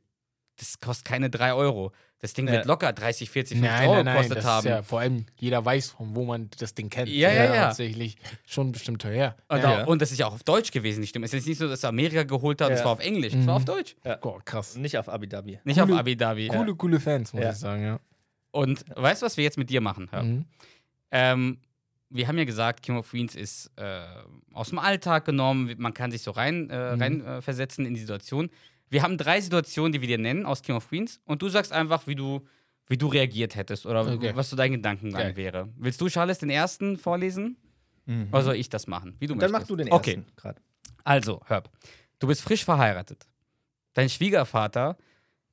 das 0.57 0.79
kostet 0.81 1.05
keine 1.07 1.31
3 1.31 1.53
Euro. 1.55 1.93
Das 2.21 2.33
Ding 2.35 2.47
Ja. 2.49 2.55
wird 2.55 2.67
locker 2.67 2.93
30, 2.93 3.31
40, 3.31 3.59
50 3.59 3.71
Nein, 3.79 3.89
Euro 3.89 3.95
nein, 3.99 4.05
nein. 4.07 4.15
gekostet 4.17 4.39
Das 4.39 4.45
haben. 4.45 4.67
ist 4.67 4.71
ja 4.71 4.83
vor 4.83 4.99
allem, 4.99 5.27
jeder 5.39 5.65
weiß, 5.65 5.91
von 5.93 6.17
wo 6.17 6.25
man 6.25 6.51
das 6.59 6.75
Ding 6.75 6.91
kennt. 6.91 7.09
Ja, 7.09 7.31
ja, 7.33 7.45
ja. 7.45 7.65
Tatsächlich 7.67 8.17
schon 8.45 8.73
bestimmt 8.73 9.01
teuer. 9.01 9.37
Und, 9.47 9.59
Ja. 9.63 9.85
und 9.85 10.03
das 10.03 10.11
ist 10.11 10.19
ja 10.19 10.27
auch 10.27 10.35
auf 10.35 10.43
Deutsch 10.43 10.73
gewesen, 10.73 11.01
die 11.03 11.07
Stimme. 11.07 11.27
Es 11.27 11.33
ist 11.33 11.37
jetzt 11.43 11.47
nicht 11.47 11.59
so, 11.59 11.69
dass 11.69 11.85
er 11.85 11.91
Amerika 11.91 12.25
geholt 12.25 12.61
hat, 12.61 12.73
es 12.73 12.81
Ja. 12.81 12.87
war 12.87 12.93
auf 12.93 13.01
Englisch, 13.01 13.35
es 13.35 13.47
war 13.47 13.55
auf 13.55 13.63
Mhm. 13.63 13.67
Deutsch. 13.67 13.95
Boah, 14.21 14.45
krass. 14.45 14.75
Nicht 14.75 14.99
auf 14.99 15.09
Abu 15.09 15.27
Dhabi. 15.27 15.61
Nicht 15.63 15.79
Coole- 15.79 15.93
auf 15.95 16.01
Abu 16.01 16.15
Dhabi. 16.17 16.49
Coole, 16.49 16.75
coole 16.75 16.99
Fans, 16.99 17.33
muss 17.33 17.45
Ja. 17.45 17.51
ich 17.53 17.57
sagen, 17.57 17.85
ja. 17.85 18.01
Und 18.51 18.85
weißt 18.97 19.23
du, 19.23 19.27
was 19.27 19.37
wir 19.37 19.45
jetzt 19.45 19.57
mit 19.59 19.71
dir 19.71 19.81
machen? 19.81 20.09
Mhm. 20.13 20.45
Ähm, 21.13 21.59
wir 22.11 22.27
haben 22.29 22.39
ja 22.39 22.45
gesagt, 22.45 22.83
King 22.83 22.97
of 22.97 23.11
Queens 23.11 23.35
ist 23.35 23.71
äh, 23.77 24.03
aus 24.53 24.71
dem 24.71 24.79
Alltag 24.79 25.25
genommen, 25.25 25.75
man 25.79 25.93
kann 25.95 26.11
sich 26.11 26.23
so 26.23 26.31
rein, 26.31 26.71
äh, 26.71 26.95
Mhm. 26.97 27.03
rein 27.03 27.25
äh, 27.25 27.43
versetzen 27.43 27.85
in 27.87 27.95
die 27.95 28.01
Situation. 28.01 28.51
Wir 28.91 29.03
haben 29.03 29.19
drei 29.19 29.41
Situationen, 29.41 29.93
die 29.93 30.01
wir 30.01 30.09
dir 30.09 30.19
nennen 30.19 30.47
aus 30.47 30.63
King 30.63 30.77
of 30.77 30.89
Queens 30.89 31.21
und 31.27 31.43
du 31.43 31.49
sagst 31.51 31.73
einfach, 31.73 32.07
wie 32.07 32.15
du, 32.15 32.47
wie 32.87 32.97
du 32.97 33.07
reagiert 33.09 33.55
hättest 33.57 33.85
oder 33.85 34.01
Okay. 34.11 34.33
was 34.35 34.49
so 34.49 34.57
dein 34.57 34.73
Gedankengang 34.73 35.21
Geil. 35.21 35.37
wäre. 35.37 35.69
Willst 35.77 36.01
du, 36.01 36.09
Charles, 36.09 36.39
den 36.39 36.49
ersten 36.51 36.97
vorlesen? 36.97 37.57
Mhm. 38.07 38.29
Oder 38.33 38.43
soll 38.43 38.55
ich 38.57 38.71
das 38.71 38.87
machen? 38.87 39.15
Wie 39.19 39.27
du 39.27 39.35
dann 39.35 39.51
möchtest. 39.51 39.61
mach 39.61 39.67
du 39.69 39.77
den 39.77 39.93
Okay. 39.93 40.15
ersten 40.15 40.27
gerade. 40.37 40.61
Also, 41.05 41.43
hör. 41.45 41.63
Du 42.19 42.27
bist 42.27 42.41
frisch 42.41 42.65
verheiratet. 42.65 43.27
Dein 43.93 44.09
Schwiegervater 44.09 44.97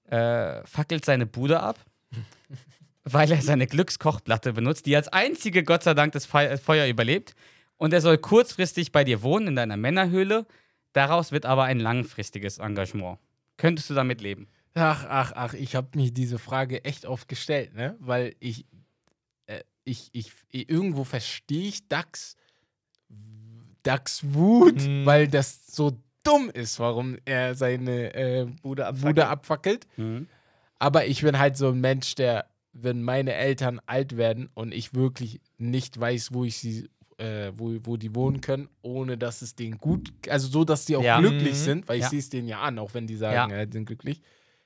äh, 0.06 0.66
fackelt 0.66 1.04
seine 1.04 1.26
Bude 1.26 1.60
ab, 1.60 1.78
weil 3.06 3.32
er 3.32 3.42
seine 3.42 3.68
Glückskochplatte 3.68 4.54
benutzt, 4.54 4.86
die 4.86 4.96
als 4.96 5.08
einzige 5.08 5.64
Gott 5.64 5.84
sei 5.84 5.94
Dank 5.94 6.12
das 6.14 6.26
Fe 6.26 6.58
Feuer 6.58 6.88
überlebt. 6.88 7.34
Und 7.78 7.94
er 7.94 8.02
soll 8.02 8.18
kurzfristig 8.18 8.92
bei 8.92 9.04
dir 9.04 9.22
wohnen 9.22 9.48
in 9.50 9.56
deiner 9.56 9.78
Männerhöhle. 9.78 10.46
Daraus 10.94 11.32
wird 11.32 11.46
aber 11.46 11.64
ein 11.66 11.80
langfristiges 11.80 12.58
Engagement. 12.58 13.20
Könntest 13.58 13.90
du 13.90 13.94
damit 13.94 14.22
leben? 14.22 14.48
Ach, 14.74 15.06
ach, 15.08 15.32
ach, 15.36 15.54
ich 15.54 15.76
habe 15.76 15.90
mich 15.96 16.14
diese 16.14 16.40
Frage 16.40 16.84
echt 16.84 17.06
oft 17.06 17.28
gestellt, 17.30 17.74
ne? 17.76 17.96
Weil 18.00 18.36
ich, 18.40 18.66
äh, 19.48 19.62
ich, 19.84 20.10
ich, 20.14 20.32
irgendwo 20.52 21.04
verstehe 21.04 21.68
ich 21.70 21.88
Dax, 21.88 22.36
Dax 23.84 24.22
Wut, 24.34 24.82
Mhm. 24.86 25.06
weil 25.06 25.28
das 25.28 25.68
so 25.68 26.00
dumm 26.24 26.50
ist, 26.50 26.80
warum 26.80 27.18
er 27.26 27.56
seine 27.56 28.14
äh, 28.16 28.46
Bude 28.64 28.88
ab. 28.88 28.96
Bude 29.00 29.28
abfackelt. 29.28 29.86
Aber 30.80 31.06
ich 31.06 31.22
bin 31.22 31.38
halt 31.38 31.56
so 31.56 31.70
ein 31.70 31.80
Mensch, 31.80 32.16
der, 32.16 32.48
wenn 32.78 33.02
meine 33.02 33.34
Eltern 33.34 33.80
alt 33.86 34.18
werden 34.18 34.50
und 34.54 34.74
ich 34.74 34.94
wirklich 34.94 35.40
nicht 35.58 35.98
weiß, 36.00 36.34
wo 36.34 36.44
ich 36.44 36.58
sie, 36.58 36.90
äh, 37.18 37.52
wo, 37.56 37.74
wo 37.84 37.96
die 37.96 38.14
wohnen 38.14 38.42
können, 38.42 38.68
ohne 38.82 39.18
dass 39.18 39.42
es 39.42 39.56
denen 39.56 39.78
gut, 39.78 40.12
also 40.30 40.48
so, 40.50 40.66
dass 40.66 40.84
die 40.84 40.98
auch 40.98 41.02
Ja. 41.04 41.20
glücklich 41.20 41.54
Mhm. 41.54 41.64
sind, 41.64 41.88
weil 41.88 41.98
ich 41.98 42.04
Ja. 42.04 42.10
sehe 42.10 42.20
es 42.20 42.30
denen 42.30 42.48
ja 42.50 42.60
an, 42.60 42.78
auch 42.78 42.94
wenn 42.94 43.08
die 43.08 43.16
sagen, 43.16 43.52
Ja. 43.52 43.58
äh, 43.60 43.66
die 43.66 43.74
sind 43.78 43.86
glücklich, 43.86 44.22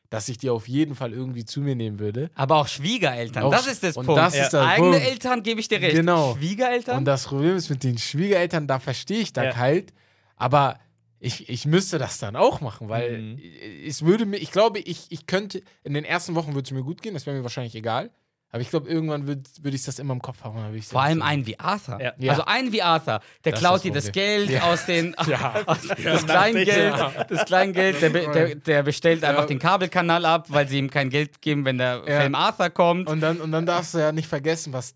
dass 0.10 0.28
ich 0.28 0.40
die 0.40 0.50
auf 0.50 0.68
jeden 0.68 0.96
Fall 0.96 1.14
irgendwie 1.14 1.46
zu 1.46 1.62
mir 1.62 1.76
nehmen 1.76 2.00
würde. 2.00 2.32
Aber 2.34 2.56
auch 2.56 2.68
Schwiegereltern, 2.68 3.44
Auch 3.44 3.52
das 3.52 3.68
ist 3.68 3.84
das 3.84 3.96
und 3.96 4.08
Punkt. 4.08 4.20
das 4.20 4.34
ist 4.36 4.54
der 4.54 4.62
Eigene 4.68 4.94
Punkt. 4.94 5.06
Eltern 5.08 5.44
gebe 5.44 5.60
ich 5.60 5.68
dir 5.68 5.80
recht. 5.80 5.96
Genau. 5.96 6.36
Schwiegereltern? 6.36 6.98
Und 6.98 7.06
das 7.06 7.26
Problem 7.26 7.56
ist 7.56 7.70
mit 7.70 7.84
den 7.84 8.00
Schwiegereltern, 8.00 8.66
da 8.66 8.80
verstehe 8.80 9.20
ich 9.20 9.34
das 9.34 9.46
Ja. 9.54 9.58
halt, 9.58 9.94
aber 10.36 10.80
ich, 11.20 11.50
ich 11.50 11.66
müsste 11.66 11.98
das 11.98 12.18
dann 12.20 12.36
auch 12.36 12.62
machen, 12.62 12.90
weil 12.90 13.20
Mhm. 13.22 13.40
es 13.86 14.04
würde 14.06 14.26
mir, 14.26 14.38
ich 14.38 14.52
glaube, 14.52 14.80
ich, 14.80 15.08
ich 15.10 15.26
könnte, 15.26 15.62
in 15.84 15.94
den 15.94 16.06
ersten 16.06 16.36
Wochen 16.36 16.54
würde 16.54 16.66
es 16.66 16.72
mir 16.72 16.84
gut 16.84 17.02
gehen, 17.02 17.14
das 17.14 17.26
wäre 17.26 17.36
mir 17.38 17.44
wahrscheinlich 17.44 17.76
egal. 17.76 18.10
Aber 18.52 18.62
ich 18.64 18.72
glaube, 18.72 18.90
irgendwann 18.90 19.28
würde 19.28 19.44
würd 19.62 19.76
ich 19.76 19.84
das 19.84 20.00
immer 20.00 20.12
im 20.14 20.24
Kopf 20.24 20.44
haben. 20.44 20.56
Vor 20.82 21.02
allem 21.04 21.20
so- 21.20 21.24
einen 21.24 21.46
wie 21.46 21.60
Arthur. 21.60 22.02
Ja. 22.02 22.14
Ja. 22.18 22.32
Also 22.32 22.46
einen 22.46 22.72
wie 22.72 22.82
Arthur. 22.82 23.20
Der 23.46 23.52
Das 23.52 23.60
klaut 23.62 23.76
das 23.76 23.82
dir 23.84 23.92
das. 23.92 24.12
Geld 24.12 24.60
aus 24.64 24.88
den. 24.88 25.16
Ja. 25.28 25.54
Aus, 25.68 25.78
das 26.04 26.26
Kleingeld. 26.26 26.96
Das 27.30 27.46
Kleingeld. 27.46 28.02
Der, 28.02 28.10
der, 28.10 28.56
der 28.56 28.82
bestellt 28.82 29.24
einfach 29.24 29.44
Ja. 29.44 29.48
den 29.48 29.60
Kabelkanal 29.60 30.26
ab, 30.26 30.48
weil 30.50 30.68
sie 30.68 30.80
ihm 30.80 30.90
kein 30.90 31.12
Geld 31.12 31.44
geben, 31.44 31.64
wenn 31.64 31.78
der 31.78 32.02
Ja. 32.08 32.22
Film 32.22 32.34
Arthur 32.34 32.72
kommt. 32.72 33.08
Und 33.08 33.20
dann, 33.22 33.40
und 33.40 33.52
dann 33.52 33.68
darfst 33.68 33.94
du 33.94 34.00
ja 34.00 34.12
nicht 34.12 34.28
vergessen, 34.28 34.74
was 34.74 34.96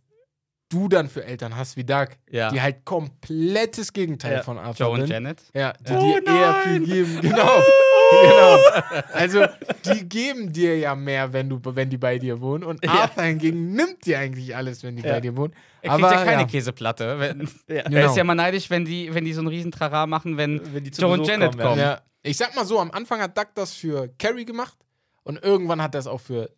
du 0.74 0.88
dann 0.90 1.08
für 1.08 1.24
Eltern 1.24 1.56
hast, 1.56 1.78
wie 1.78 1.84
Doug, 1.84 2.08
Ja. 2.30 2.50
die 2.52 2.62
halt 2.62 2.84
komplettes 2.86 3.94
Gegenteil 3.94 4.34
Ja. 4.38 4.44
von 4.44 4.58
Arthur 4.58 4.88
Joe 4.88 4.94
und 4.96 5.02
sind. 5.02 5.10
Janet. 5.12 5.42
Ja, 5.54 5.74
die 5.74 5.94
Oh 5.94 6.20
dir 6.20 6.26
eher 6.28 6.54
viel 6.64 6.72
nein! 6.80 6.84
geben. 6.86 7.20
Genau. 7.22 7.62
genau. 8.22 8.58
Also, 9.14 9.46
die 9.86 10.08
geben 10.08 10.52
dir 10.52 10.78
ja 10.78 10.96
mehr, 10.96 11.32
wenn, 11.34 11.50
du, 11.50 11.60
wenn 11.64 11.90
die 11.90 11.98
bei 11.98 12.18
dir 12.20 12.40
wohnen. 12.42 12.64
Und 12.64 12.88
Arthur 12.88 13.24
hingegen 13.24 13.74
nimmt 13.74 14.06
dir 14.06 14.20
eigentlich 14.20 14.56
alles, 14.56 14.84
wenn 14.84 14.96
die 14.96 15.04
bei 15.04 15.20
dir 15.22 15.36
wohnen. 15.36 15.54
Er 15.82 15.92
kriegt 15.92 16.04
Aber, 16.06 16.14
ja 16.16 16.24
keine. 16.26 16.48
Käseplatte. 16.48 17.20
Wenn. 17.20 17.48
Er 17.68 17.84
Genau. 17.84 18.06
ist 18.10 18.18
ja 18.18 18.24
mal 18.24 18.36
neidisch, 18.36 18.70
wenn 18.70 18.86
die, 18.86 19.14
wenn 19.14 19.26
die 19.26 19.34
so 19.34 19.42
einen 19.42 19.48
riesen 19.50 19.72
Trara 19.72 20.06
machen, 20.08 20.38
wenn, 20.38 20.62
Wenn 20.74 20.84
die 20.84 20.92
zu 20.92 21.02
Joe 21.02 21.14
und 21.14 21.26
Janet 21.28 21.58
kommen, 21.58 21.80
kommen. 21.80 21.98
Ich 22.24 22.38
sag 22.38 22.56
mal 22.56 22.66
so, 22.66 22.80
am 22.80 22.92
Anfang 22.92 23.20
hat 23.22 23.38
Doug 23.38 23.48
das 23.56 23.74
für 23.74 24.08
Carrie 24.18 24.46
gemacht 24.46 24.78
und 25.24 25.44
irgendwann 25.44 25.82
hat 25.82 25.94
er 25.96 26.00
es 26.00 26.08
auch 26.08 26.22
für 26.22 26.50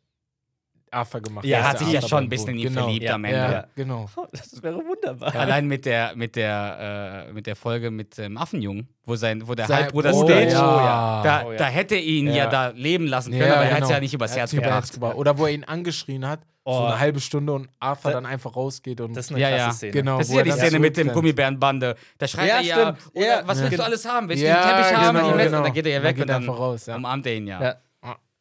Arthur 0.95 1.21
gemacht. 1.21 1.45
Ja, 1.45 1.57
Er 1.59 1.69
hat 1.69 1.79
sich 1.79 1.91
ja 1.91 2.01
schon 2.01 2.23
ein 2.23 2.29
bisschen 2.29 2.49
in 2.51 2.57
ihn 2.59 2.67
genau. 2.69 2.83
verliebt 2.83 3.03
Ja. 3.05 3.13
am 3.15 3.25
Ende. 3.25 3.37
Ja, 3.37 3.65
genau. 3.75 4.09
Oh, 4.15 4.25
Das 4.31 4.63
wäre 4.63 4.77
wunderbar. 4.77 5.35
Allein 5.35 5.67
mit 5.67 5.85
der, 5.85 6.15
mit 6.15 6.35
der, 6.35 7.25
äh, 7.29 7.33
mit 7.33 7.45
der 7.47 7.55
Folge 7.55 7.91
mit 7.91 8.17
dem 8.17 8.37
Affenjungen, 8.37 8.87
wo, 9.05 9.15
sein, 9.15 9.47
wo 9.47 9.53
der 9.55 9.67
Sein 9.67 9.83
Halbbruder 9.83 10.11
Bruder, 10.11 10.35
Stage, 10.35 10.51
ja. 10.51 11.21
da, 11.23 11.43
Oh, 11.45 11.51
ja. 11.51 11.57
da 11.57 11.65
hätte 11.65 11.95
ihn 11.95 12.27
ja. 12.27 12.33
Ja. 12.35 12.47
da 12.47 12.67
leben 12.69 13.07
lassen 13.07 13.31
können, 13.31 13.45
Ja, 13.47 13.55
aber 13.55 13.65
er 13.65 13.71
hat 13.71 13.77
es 13.77 13.79
genau. 13.83 13.91
ja 13.91 13.99
nicht 13.99 14.13
übers 14.13 14.31
Er 14.31 14.37
Herz 14.39 14.51
gebracht. 14.51 14.97
Oder 15.15 15.37
wo 15.37 15.45
er 15.45 15.51
ihn 15.53 15.63
angeschrien 15.63 16.27
hat, 16.27 16.39
so 16.67 16.71
Oh. 16.71 16.85
eine 16.85 16.99
halbe 16.99 17.19
Stunde 17.19 17.53
und 17.53 17.69
Arthur 17.79 18.09
Da- 18.09 18.17
dann 18.17 18.25
einfach 18.25 18.55
rausgeht 18.55 18.99
und. 18.99 19.15
Das 19.15 19.25
ist 19.25 19.31
eine 19.31 19.39
Ja, 19.39 19.49
krasse 19.49 19.61
ja. 19.65 19.71
Szene. 19.73 19.91
genau. 19.91 20.17
Das 20.17 20.29
ist 20.29 20.33
ja 20.35 20.41
die 20.41 20.49
dann 20.49 20.57
Szene 20.57 20.79
mit 20.79 20.97
dem. 20.97 21.09
Gummibärenbande. 21.11 21.95
Da 22.17 22.27
schreit 22.27 22.47
Ja, 22.49 22.55
er 22.55 22.61
ja, 22.63 22.75
stimmt. 22.95 23.15
oder, 23.15 23.25
Ja. 23.27 23.41
was 23.45 23.59
willst 23.59 23.71
Ja. 23.73 23.77
du 23.77 23.83
alles 23.83 24.05
haben? 24.07 24.29
Willst 24.29 24.41
du 24.43 24.47
Ja, 24.47 24.55
den 24.55 24.63
Teppich 24.83 24.97
haben? 24.97 25.15
genau, 25.15 25.25
Und 25.27 25.31
die 25.33 25.37
Messer? 25.37 25.49
genau. 25.51 25.63
Dann 25.63 25.73
geht 25.73 25.85
er 25.85 25.91
ja 25.91 25.97
Dann 25.99 26.03
weg 26.07 26.21
und 26.21 26.27
dann 26.27 26.43
ja. 26.87 26.95
umarmt 26.95 27.27
er 27.27 27.36
ihn 27.36 27.45
ja. 27.47 27.75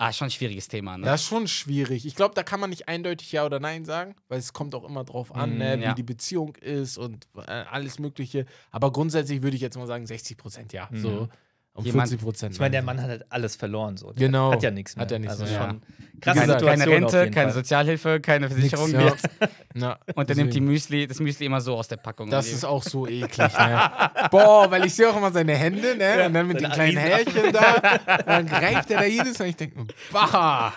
Ah, 0.05 0.13
schon 0.13 0.27
ein 0.29 0.31
schwieriges 0.31 0.69
Thema, 0.69 0.99
ne? 0.99 1.07
Das 1.07 1.23
ist 1.23 1.29
schon 1.29 1.49
schwierig. 1.49 2.05
Ich 2.05 2.15
glaube, 2.15 2.35
da 2.35 2.43
kann 2.43 2.61
man 2.61 2.69
nicht 2.71 2.89
eindeutig 2.89 3.33
Ja 3.33 3.47
oder 3.47 3.59
Nein 3.59 3.85
sagen, 3.87 4.15
weil 4.29 4.39
es 4.39 4.53
kommt 4.53 4.75
auch 4.75 4.85
immer 4.85 5.03
drauf 5.05 5.35
an, 5.35 5.55
Mm, 5.55 5.59
ne, 5.59 5.79
wie 5.79 5.83
ja. 5.85 5.95
die 5.95 6.03
Beziehung 6.03 6.55
ist 6.57 6.99
und 6.99 7.27
äh, 7.37 7.51
alles 7.51 7.99
Mögliche. 7.99 8.45
Aber 8.71 8.93
grundsätzlich 8.93 9.43
würde 9.43 9.57
ich 9.57 9.63
jetzt 9.63 9.77
mal 9.79 9.87
sagen, 9.87 10.07
60 10.07 10.37
Prozent 10.37 10.73
ja. 10.75 10.89
Mhm. 10.91 10.97
So. 10.99 11.29
Und 11.77 11.87
Jemand- 11.87 12.09
40 12.09 12.25
Prozent 12.25 12.55
Ich 12.55 12.61
meine, 12.61 12.71
der 12.71 12.83
Mann 12.83 13.03
hat 13.03 13.09
halt 13.09 13.27
alles 13.31 13.57
verloren. 13.57 13.97
So. 13.97 14.13
Der 14.13 14.29
Genau. 14.29 14.53
Hat 14.53 14.63
ja 14.63 14.71
nichts 14.71 14.95
mehr. 14.95 15.03
Hat 15.03 15.11
ja 15.11 15.19
nichts 15.19 15.41
also 15.41 15.45
mehr, 15.53 15.61
schon 15.61 15.81
ja. 15.81 16.07
krasse 16.21 16.41
gesagt, 16.43 16.61
Situation 16.61 16.87
keine 16.87 16.97
Rente, 16.97 17.31
keine 17.33 17.47
Fall. 17.49 17.53
Sozialhilfe, 17.53 18.21
keine 18.21 18.49
Versicherung. 18.49 18.91
ja. 18.93 19.05
nichts. 19.07 19.23
ja. 19.75 19.99
Und 20.15 20.31
er 20.31 20.37
nimmt 20.37 20.55
die. 20.55 20.61
Müsli, 20.61 21.09
das 21.09 21.19
Müsli 21.19 21.47
immer 21.47 21.61
so 21.61 21.75
aus 21.75 21.89
der 21.89 21.97
Packung. 21.97 22.31
Das 22.31 22.47
ist 22.47 22.65
auch 22.65 22.83
so 22.85 23.09
eklig, 23.09 23.37
ne? 23.59 23.91
Boah, 24.31 24.71
weil 24.71 24.87
ich 24.87 24.95
sehe 24.95 25.11
auch 25.11 25.17
immer 25.17 25.33
seine 25.33 25.57
Hände, 25.57 25.97
ne? 25.97 26.27
und 26.27 26.33
dann 26.35 26.47
mit 26.47 26.61
den 26.61 26.71
kleinen. 26.71 26.97
Härchen 26.97 27.53
da. 27.53 27.75
Und 28.19 28.27
dann 28.29 28.47
greift 28.47 28.93
er 28.93 29.01
da 29.01 29.05
jedes 29.07 29.37
Mal. 29.41 29.49
Ich 29.49 29.57
denke, 29.57 29.85
bah! 30.13 30.73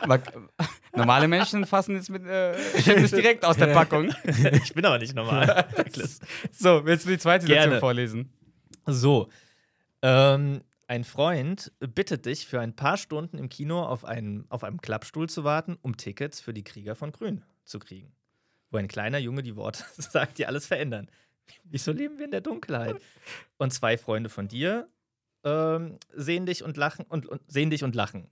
Normale 0.95 1.27
Menschen 1.27 1.63
fassen 1.67 1.95
jetzt 1.95 2.09
mit 2.09 2.25
äh, 2.25 2.53
das 3.01 3.11
direkt 3.11 3.45
aus 3.45 3.55
der 3.57 3.67
Packung. 3.67 4.09
ich 4.63 4.73
bin 4.73 4.83
aber 4.83 4.97
nicht 4.97 5.13
normal. 5.15 5.67
So, 6.51 6.83
willst 6.85 7.05
du 7.05 7.11
die 7.11 7.19
zweite 7.19 7.45
Situation 7.45 7.69
Gerne. 7.69 7.79
vorlesen? 7.79 8.31
So. 8.87 9.29
Ähm, 10.01 10.61
ein 10.87 11.03
Freund 11.03 11.71
bittet 11.79 12.25
dich, 12.25 12.47
für 12.47 12.61
ein 12.61 12.75
paar 12.75 12.97
Stunden 12.97 13.37
im 13.37 13.49
Kino 13.49 13.83
auf, 13.83 14.05
einen, 14.05 14.49
auf 14.49 14.63
einem 14.63 14.81
Klappstuhl 14.81 15.29
zu 15.29 15.43
warten, 15.43 15.77
um 15.81 15.97
Tickets 15.97 16.39
für 16.39 16.53
die 16.53 16.63
Krieger 16.63 16.95
von 16.95 17.11
Grün 17.11 17.43
zu 17.65 17.79
kriegen. 17.79 18.13
Wo 18.71 18.77
ein 18.77 18.87
kleiner 18.87 19.17
Junge 19.17 19.43
die 19.43 19.55
Worte 19.55 19.83
sagt, 19.97 20.37
die 20.37 20.45
alles 20.45 20.65
verändern. 20.65 21.09
Wieso 21.63 21.91
leben 21.91 22.17
wir 22.17 22.25
in 22.25 22.31
der 22.31 22.41
Dunkelheit? 22.41 23.01
Und 23.57 23.73
zwei 23.73 23.97
Freunde 23.97 24.29
von 24.29 24.47
dir 24.47 24.89
ähm, 25.43 25.97
sehen 26.13 26.45
dich 26.45 26.63
und 26.63 26.77
lachen 26.77 27.05
und, 27.07 27.25
und 27.25 27.41
sehen 27.51 27.69
dich 27.69 27.83
und 27.83 27.95
lachen. 27.95 28.29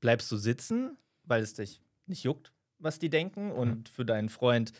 Bleibst 0.00 0.30
du 0.30 0.36
sitzen, 0.36 0.96
weil 1.24 1.42
es 1.42 1.54
dich 1.54 1.80
nicht 2.06 2.24
juckt, 2.24 2.52
was 2.78 2.98
die 2.98 3.10
denken 3.10 3.52
und 3.52 3.88
für 3.88 4.04
deinen 4.04 4.28
Freund 4.28 4.72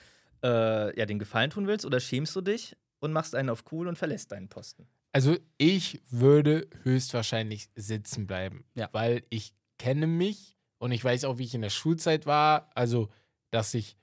äh, 0.43 0.99
ja 0.99 1.07
den 1.07 1.20
Gefallen 1.20 1.51
tun 1.51 1.66
willst, 1.69 1.86
oder 1.86 2.01
schämst 2.01 2.35
du 2.35 2.40
dich 2.40 2.77
und 2.99 3.12
machst 3.12 3.35
einen 3.35 3.49
auf 3.49 3.65
cool 3.70 3.86
und 3.86 3.97
verlässt 3.97 4.32
deinen 4.32 4.49
Posten? 4.49 4.89
Also 5.13 5.37
ich 5.59 6.01
würde 6.11 6.67
höchstwahrscheinlich 6.85 7.69
sitzen 7.77 8.27
bleiben, 8.27 8.65
Ja. 8.75 8.89
weil 8.93 9.23
ich 9.31 9.53
kenne 9.79 10.07
mich 10.07 10.57
und 10.79 10.93
ich 10.93 11.05
weiß 11.05 11.25
auch, 11.25 11.39
wie 11.39 11.45
ich 11.45 11.55
in 11.55 11.61
der 11.63 11.71
Schulzeit 11.71 12.25
war. 12.27 12.71
Also, 12.75 13.09
dass 13.51 13.75
ich, 13.75 13.97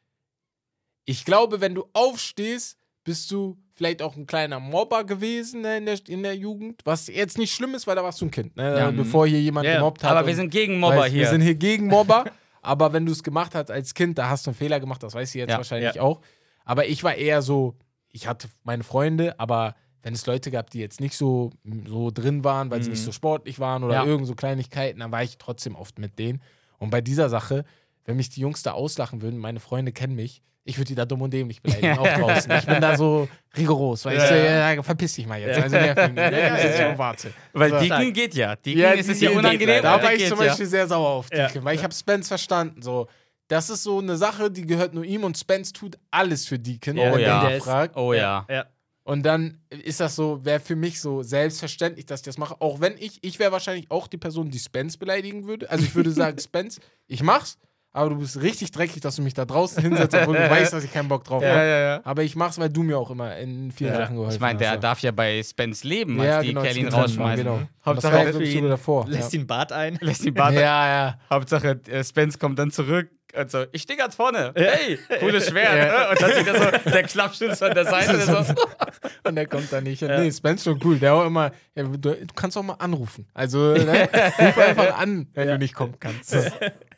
ich 1.06 1.26
glaube, 1.26 1.62
wenn 1.62 1.74
du 1.76 1.86
aufstehst, 1.94 2.78
bist 3.04 3.32
du 3.32 3.58
vielleicht 3.72 4.02
auch 4.02 4.16
ein 4.16 4.28
kleiner 4.28 4.60
Mobber 4.60 5.04
gewesen 5.04 5.62
ne, 5.62 5.78
in, 5.78 5.86
der, 5.88 6.00
in 6.08 6.22
der 6.22 6.36
Jugend, 6.36 6.82
was 6.86 7.08
jetzt 7.08 7.38
nicht 7.38 7.54
schlimm 7.54 7.74
ist, 7.74 7.88
weil 7.88 7.96
da 7.96 8.04
warst 8.04 8.22
du 8.22 8.26
ein 8.26 8.32
Kind, 8.32 8.56
ne, 8.56 8.78
Ja. 8.78 8.92
bevor 8.92 9.26
hier 9.26 9.42
jemand 9.42 9.66
Ja, 9.66 9.76
gemobbt 9.76 10.04
hat. 10.04 10.12
Aber 10.12 10.28
wir 10.28 10.36
sind 10.36 10.52
gegen 10.52 10.80
Mobber 10.80 10.98
Weißt, 10.98 11.12
hier. 11.12 11.22
Wir 11.22 11.30
sind 11.30 11.42
hier 11.42 11.56
gegen 11.56 11.88
Mobber. 11.88 12.26
aber 12.62 12.94
wenn 12.94 13.06
du 13.06 13.12
es 13.14 13.24
gemacht 13.24 13.56
hast 13.56 13.72
als 13.72 13.94
Kind, 13.96 14.18
da 14.18 14.30
hast 14.30 14.46
du 14.46 14.52
einen 14.52 14.58
Fehler 14.58 14.80
gemacht, 14.80 15.02
das 15.02 15.14
weiß 15.16 15.30
ich 15.34 15.40
jetzt 15.40 15.50
Ja, 15.50 15.58
wahrscheinlich 15.58 16.00
auch. 16.00 16.22
Aber 16.66 16.86
ich 16.86 17.04
war 17.04 17.16
eher 17.16 17.42
so, 17.42 17.76
ich 18.12 18.28
hatte 18.28 18.48
meine 18.64 18.84
Freunde, 18.84 19.40
aber 19.40 19.76
wenn 20.04 20.14
es 20.14 20.26
Leute 20.26 20.52
gab, 20.52 20.70
die 20.70 20.80
jetzt 20.80 21.02
nicht 21.02 21.16
so, 21.16 21.52
so 21.88 22.12
drin 22.12 22.44
waren, 22.44 22.72
weil 22.72 22.82
sie 22.82 22.90
Mhm. 22.90 22.94
nicht 22.96 23.04
so 23.04 23.12
sportlich 23.12 23.60
waren 23.60 23.84
oder 23.84 23.96
Ja. 23.96 24.06
irgend 24.06 24.28
so 24.28 24.36
Kleinigkeiten, 24.36 25.00
dann 25.00 25.12
war 25.12 25.24
ich 25.24 25.38
trotzdem 25.38 25.76
oft 25.76 26.00
mit 26.00 26.18
denen. 26.20 26.42
Und 26.78 26.90
bei 26.90 27.02
dieser 27.02 27.30
Sache, 27.30 27.66
wenn 28.06 28.16
mich 28.16 28.30
die 28.30 28.42
Jungs 28.42 28.64
da 28.64 28.72
auslachen 28.72 29.22
würden, 29.22 29.38
meine 29.40 29.60
Freunde 29.60 29.92
kennen 29.92 30.16
mich, 30.16 30.42
ich 30.66 30.78
würde 30.78 30.90
die 30.90 30.96
da 30.96 31.06
dumm 31.06 31.22
und 31.24 31.34
dämlich 31.34 31.62
beleidigen, 31.62 31.98
auch 32.00 32.08
draußen. 32.08 32.52
Ich 32.52 32.66
bin 32.66 32.80
da 32.80 32.96
so 32.96 33.28
rigoros, 33.58 34.06
weil 34.06 34.18
ich 34.18 34.24
so, 34.24 34.34
ja, 34.36 34.74
ja, 34.74 34.84
verpiss 34.84 35.16
dich 35.16 35.26
mal 35.28 35.40
jetzt. 35.40 35.60
Also 35.60 35.76
nerv 35.76 35.98
mich 35.98 36.10
nicht. 36.10 36.18
Ja, 36.32 36.58
ja, 36.58 36.90
ja, 36.92 36.98
warte. 36.98 37.34
Weil 37.54 37.70
So. 37.72 37.80
Dicken 37.80 38.14
geht 38.14 38.36
ja. 38.36 38.56
Dicken 38.56 38.80
Ja, 38.80 38.92
ist 38.92 39.10
es 39.10 39.20
ja 39.20 39.32
unangenehm. 39.32 39.82
Da 39.82 39.96
aber 39.96 40.04
war 40.04 40.14
ich 40.14 40.28
zum 40.28 40.40
ja. 40.40 40.46
Beispiel 40.48 40.66
sehr 40.68 40.88
sauer 40.88 41.10
auf 41.10 41.28
Ja. 41.34 41.48
Deacon, 41.48 41.64
weil 41.66 41.76
ich 41.76 41.84
habe 41.84 41.94
Spence 41.94 42.28
verstanden. 42.28 42.82
So, 42.82 43.08
das 43.48 43.70
ist 43.72 43.82
so 43.84 43.98
eine 43.98 44.16
Sache, 44.16 44.52
die 44.52 44.66
gehört 44.66 44.94
nur 44.94 45.04
ihm 45.04 45.24
und 45.24 45.38
Spence 45.38 45.74
tut 45.74 45.98
alles 46.12 46.46
für 46.46 46.60
Deacon, 46.60 46.98
Oh 47.00 47.02
wenn 47.02 47.12
ja. 47.14 47.18
der 47.18 47.40
Der 47.42 47.50
ihn 47.50 47.58
ist- 47.58 47.64
fragt. 47.64 47.96
Oh 47.98 48.14
ja. 48.14 48.46
Ja. 48.50 48.66
Und 49.10 49.24
dann 49.24 49.58
ist 49.70 50.02
das 50.02 50.16
so, 50.16 50.46
wäre 50.46 50.60
für 50.60 50.76
mich 50.76 51.02
so 51.02 51.24
selbstverständlich, 51.24 52.06
dass 52.06 52.20
ich 52.20 52.26
das 52.26 52.38
mache. 52.38 52.62
Auch 52.62 52.80
wenn 52.80 52.96
ich, 52.96 53.18
ich 53.24 53.40
wäre 53.40 53.52
wahrscheinlich 53.52 53.90
auch 53.90 54.06
die 54.06 54.18
Person, 54.18 54.52
die 54.52 54.60
Spence 54.60 54.98
beleidigen 54.98 55.48
würde. 55.48 55.68
Also 55.72 55.84
ich 55.84 55.96
würde 55.96 56.12
sagen, 56.12 56.38
Spence, 56.44 56.80
ich 57.08 57.24
mach's, 57.24 57.58
aber 57.92 58.12
du 58.12 58.18
bist 58.18 58.42
richtig 58.42 58.72
dreckig, 58.72 59.02
dass 59.02 59.16
du 59.16 59.24
mich 59.24 59.34
da 59.34 59.46
draußen 59.46 59.82
hinsetzt, 59.82 60.14
obwohl 60.14 60.38
du 60.38 60.50
weißt, 60.50 60.74
dass 60.74 60.84
ich 60.84 60.94
keinen 60.94 61.08
Bock 61.08 61.24
drauf 61.24 61.44
habe. 61.44 61.58
ja, 61.58 61.80
ja. 61.80 62.02
Aber 62.04 62.24
ich 62.24 62.36
mach's, 62.36 62.60
weil 62.60 62.70
du 62.70 62.84
mir 62.84 62.98
auch 62.98 63.10
immer 63.10 63.36
in 63.38 63.72
vielen 63.72 63.92
Ja. 63.92 63.98
Sachen 63.98 64.16
geholfen 64.16 64.30
hast. 64.30 64.36
Ich 64.36 64.42
meine, 64.42 64.60
der 64.60 64.74
so. 64.74 64.80
darf 64.80 65.00
ja 65.00 65.12
bei 65.12 65.42
Spence 65.42 65.84
leben, 65.84 66.20
als 66.20 66.30
ja, 66.30 66.42
die 66.42 66.48
genau, 66.50 66.62
Kerl 66.62 66.78
ihn 66.78 66.88
rausschmeißen. 66.88 67.46
Genau. 67.46 67.62
Hauptsache, 67.86 68.26
das 68.26 68.34
war, 68.36 68.42
er 68.42 68.48
ihn 68.48 68.70
davor. 68.70 69.08
Lässt 69.08 69.34
ja. 69.34 69.40
ihn 69.40 69.48
Bart 69.48 69.72
ein. 69.72 69.98
Lässt 70.02 70.24
ihn 70.24 70.34
Bart 70.34 70.54
ja, 70.54 70.88
ja. 70.88 71.20
Hauptsache, 71.30 71.80
äh, 71.88 72.04
Spence 72.04 72.38
kommt 72.38 72.60
dann 72.60 72.72
zurück. 72.72 73.10
Also, 73.34 73.66
ich 73.72 73.84
stehe 73.84 73.98
ganz 73.98 74.16
vorne. 74.16 74.54
Hey, 74.56 74.98
cooles 75.20 75.50
Schwert. 75.50 75.74
ne? 75.74 76.10
Und 76.10 76.22
dann 76.22 76.34
sieht 76.34 76.48
er 76.48 76.82
so, 76.82 76.90
der 76.90 77.04
Klappstuhl 77.04 77.50
an 77.50 77.74
der 77.76 77.86
Seite. 77.86 78.18
der 78.18 78.44
so, 78.44 78.54
Und 79.24 79.36
der 79.36 79.46
kommt 79.46 79.72
da 79.72 79.82
nicht 79.82 80.00
hin. 80.00 80.12
Nee, 80.20 80.32
Spence 80.32 80.64
schon 80.64 80.80
cool. 80.84 80.98
Der 80.98 81.14
auch 81.14 81.26
immer, 81.26 81.52
ja, 81.76 81.84
du, 81.84 81.98
du 81.98 82.34
kannst 82.36 82.58
auch 82.58 82.64
mal 82.64 82.74
anrufen. 82.74 83.28
Also, 83.36 83.74
ne? 83.74 84.10
ruf 84.40 84.58
einfach 84.58 84.98
an, 85.00 85.28
wenn 85.34 85.48
du 85.48 85.58
nicht 85.60 85.76
kommen 85.76 85.96
kannst. 86.00 86.36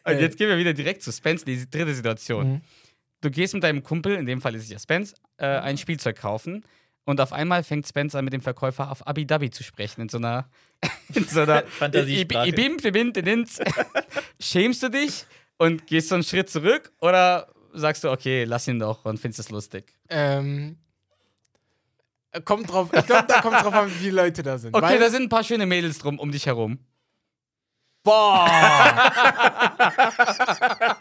Und 0.04 0.20
jetzt 0.20 0.38
gehen 0.38 0.50
wir 0.50 0.58
wieder 0.58 0.74
direkt 0.74 1.04
zu 1.04 1.12
Spence, 1.12 1.46
die 1.46 1.70
dritte 1.70 1.94
Situation. 1.94 2.54
Mhm. 2.54 2.62
Du 3.22 3.30
gehst 3.30 3.54
mit 3.54 3.64
deinem 3.64 3.84
Kumpel, 3.84 4.16
in 4.16 4.26
dem 4.26 4.42
Fall 4.42 4.56
ist 4.56 4.64
es 4.64 4.70
ja 4.70 4.80
Spence, 4.80 5.14
äh, 5.38 5.46
ein 5.46 5.78
Spielzeug 5.78 6.18
kaufen. 6.18 6.66
Und 7.04 7.20
auf 7.20 7.34
einmal 7.34 7.64
fängt 7.64 7.88
Spence 7.88 8.16
an, 8.16 8.24
mit 8.26 8.34
dem 8.34 8.42
Verkäufer 8.42 8.92
auf 8.92 9.06
Abi 9.08 9.26
Dhabi 9.26 9.50
zu 9.50 9.64
sprechen, 9.64 10.02
in 10.02 10.10
so 10.10 10.18
einer. 10.18 10.50
In 11.14 11.26
so 11.26 11.42
einer 11.42 11.64
Fantasiesprache. 11.68 12.46
Schämst 14.40 14.82
du 14.82 14.90
dich 14.90 15.26
und 15.58 15.86
gehst 15.86 16.10
so 16.10 16.16
einen 16.16 16.24
Schritt 16.24 16.50
zurück 16.50 16.92
oder 17.02 17.48
sagst 17.74 18.04
du, 18.04 18.10
okay, 18.12 18.46
lass 18.46 18.68
ihn 18.68 18.80
doch 18.80 19.06
und 19.06 19.20
findest 19.20 19.40
es 19.42 19.50
lustig? 19.50 19.94
Ähm, 20.10 20.78
kommt 22.46 22.72
drauf, 22.72 22.90
ich 22.94 23.06
glaube, 23.06 23.26
da 23.28 23.42
kommt 23.42 23.62
drauf 23.62 23.74
an, 23.74 23.90
wie 23.90 23.94
viele 24.06 24.16
Leute 24.22 24.42
da 24.42 24.58
sind. 24.58 24.74
Okay, 24.74 24.86
Weil, 24.86 25.00
da 25.00 25.10
sind 25.10 25.24
ein 25.24 25.30
paar 25.30 25.44
schöne 25.44 25.66
Mädels 25.66 26.00
drum 26.00 26.18
um 26.18 26.32
dich 26.32 26.46
herum. 26.46 26.80
Boah! 28.04 28.48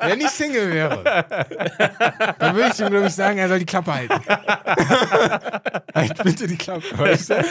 Wenn 0.00 0.20
ich 0.20 0.28
Single 0.28 0.72
wäre, 0.72 1.02
dann 2.38 2.54
würde 2.56 2.70
ich 2.72 2.80
ihm, 2.80 2.90
glaube 2.90 3.06
ich, 3.06 3.14
sagen, 3.14 3.38
er 3.38 3.48
soll 3.48 3.58
die 3.58 3.66
Klappe 3.66 3.94
halten. 3.94 4.20
halt 5.94 6.22
bitte 6.22 6.46
die 6.46 6.56
Klappe, 6.56 6.98
weißt 6.98 7.30
du? 7.30 7.44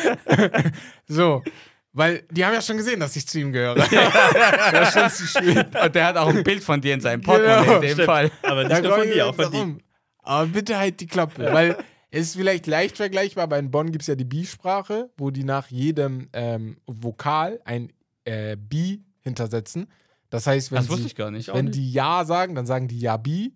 so. 1.07 1.43
Weil 1.91 2.23
die 2.29 2.45
haben 2.45 2.53
ja 2.53 2.61
schon 2.61 2.77
gesehen, 2.77 2.99
dass 2.99 3.15
ich 3.15 3.27
zu 3.27 3.39
ihm 3.39 3.51
gehöre. 3.51 3.75
das 3.75 4.95
ist 4.95 4.99
schon 4.99 5.09
zu 5.09 5.25
schön. 5.25 5.57
Und 5.83 5.95
der 5.95 6.05
hat 6.05 6.17
auch 6.17 6.29
ein 6.29 6.43
Bild 6.43 6.63
von 6.63 6.79
dir 6.79 6.93
in 6.93 7.01
seinem 7.01 7.21
Portemonnaie 7.21 7.63
Genau, 7.63 7.75
in 7.77 7.81
dem 7.81 7.91
stimmt. 7.93 8.05
Fall. 8.05 8.31
Aber 8.43 8.63
nicht 8.63 8.83
nur 8.83 8.95
von 8.95 9.07
dir, 9.07 9.27
auch 9.27 9.35
von 9.35 9.51
dir. 9.51 9.77
Aber 10.19 10.45
bitte 10.45 10.77
halt 10.77 10.99
die 10.99 11.07
Klappe, 11.07 11.51
weil 11.51 11.77
es 12.11 12.27
ist 12.27 12.35
vielleicht 12.35 12.67
leicht 12.67 12.97
vergleichbar, 12.97 13.45
aber 13.45 13.57
in 13.57 13.71
Bonn 13.71 13.91
gibt 13.91 14.03
es 14.03 14.07
ja 14.07 14.15
die 14.15 14.25
Bi-Sprache, 14.25 15.09
wo 15.17 15.31
die 15.31 15.43
nach 15.43 15.67
jedem 15.67 16.29
ähm, 16.33 16.77
Vokal 16.85 17.59
ein 17.65 17.91
äh, 18.25 18.55
Bi 18.55 19.03
hintersetzen. 19.29 19.87
Das 20.29 20.45
heißt, 20.45 20.71
wenn, 20.71 20.77
Das 20.77 20.89
wusste 20.89 21.03
sie, 21.03 21.07
ich 21.07 21.15
gar 21.15 21.31
nicht. 21.31 21.51
wenn 21.53 21.71
die 21.71 21.91
Ja 21.91 22.23
sagen, 22.25 22.53
dann 22.55 22.65
sagen 22.65 22.87
die 22.87 22.99
Ja 22.99 23.17
Bi. 23.17 23.53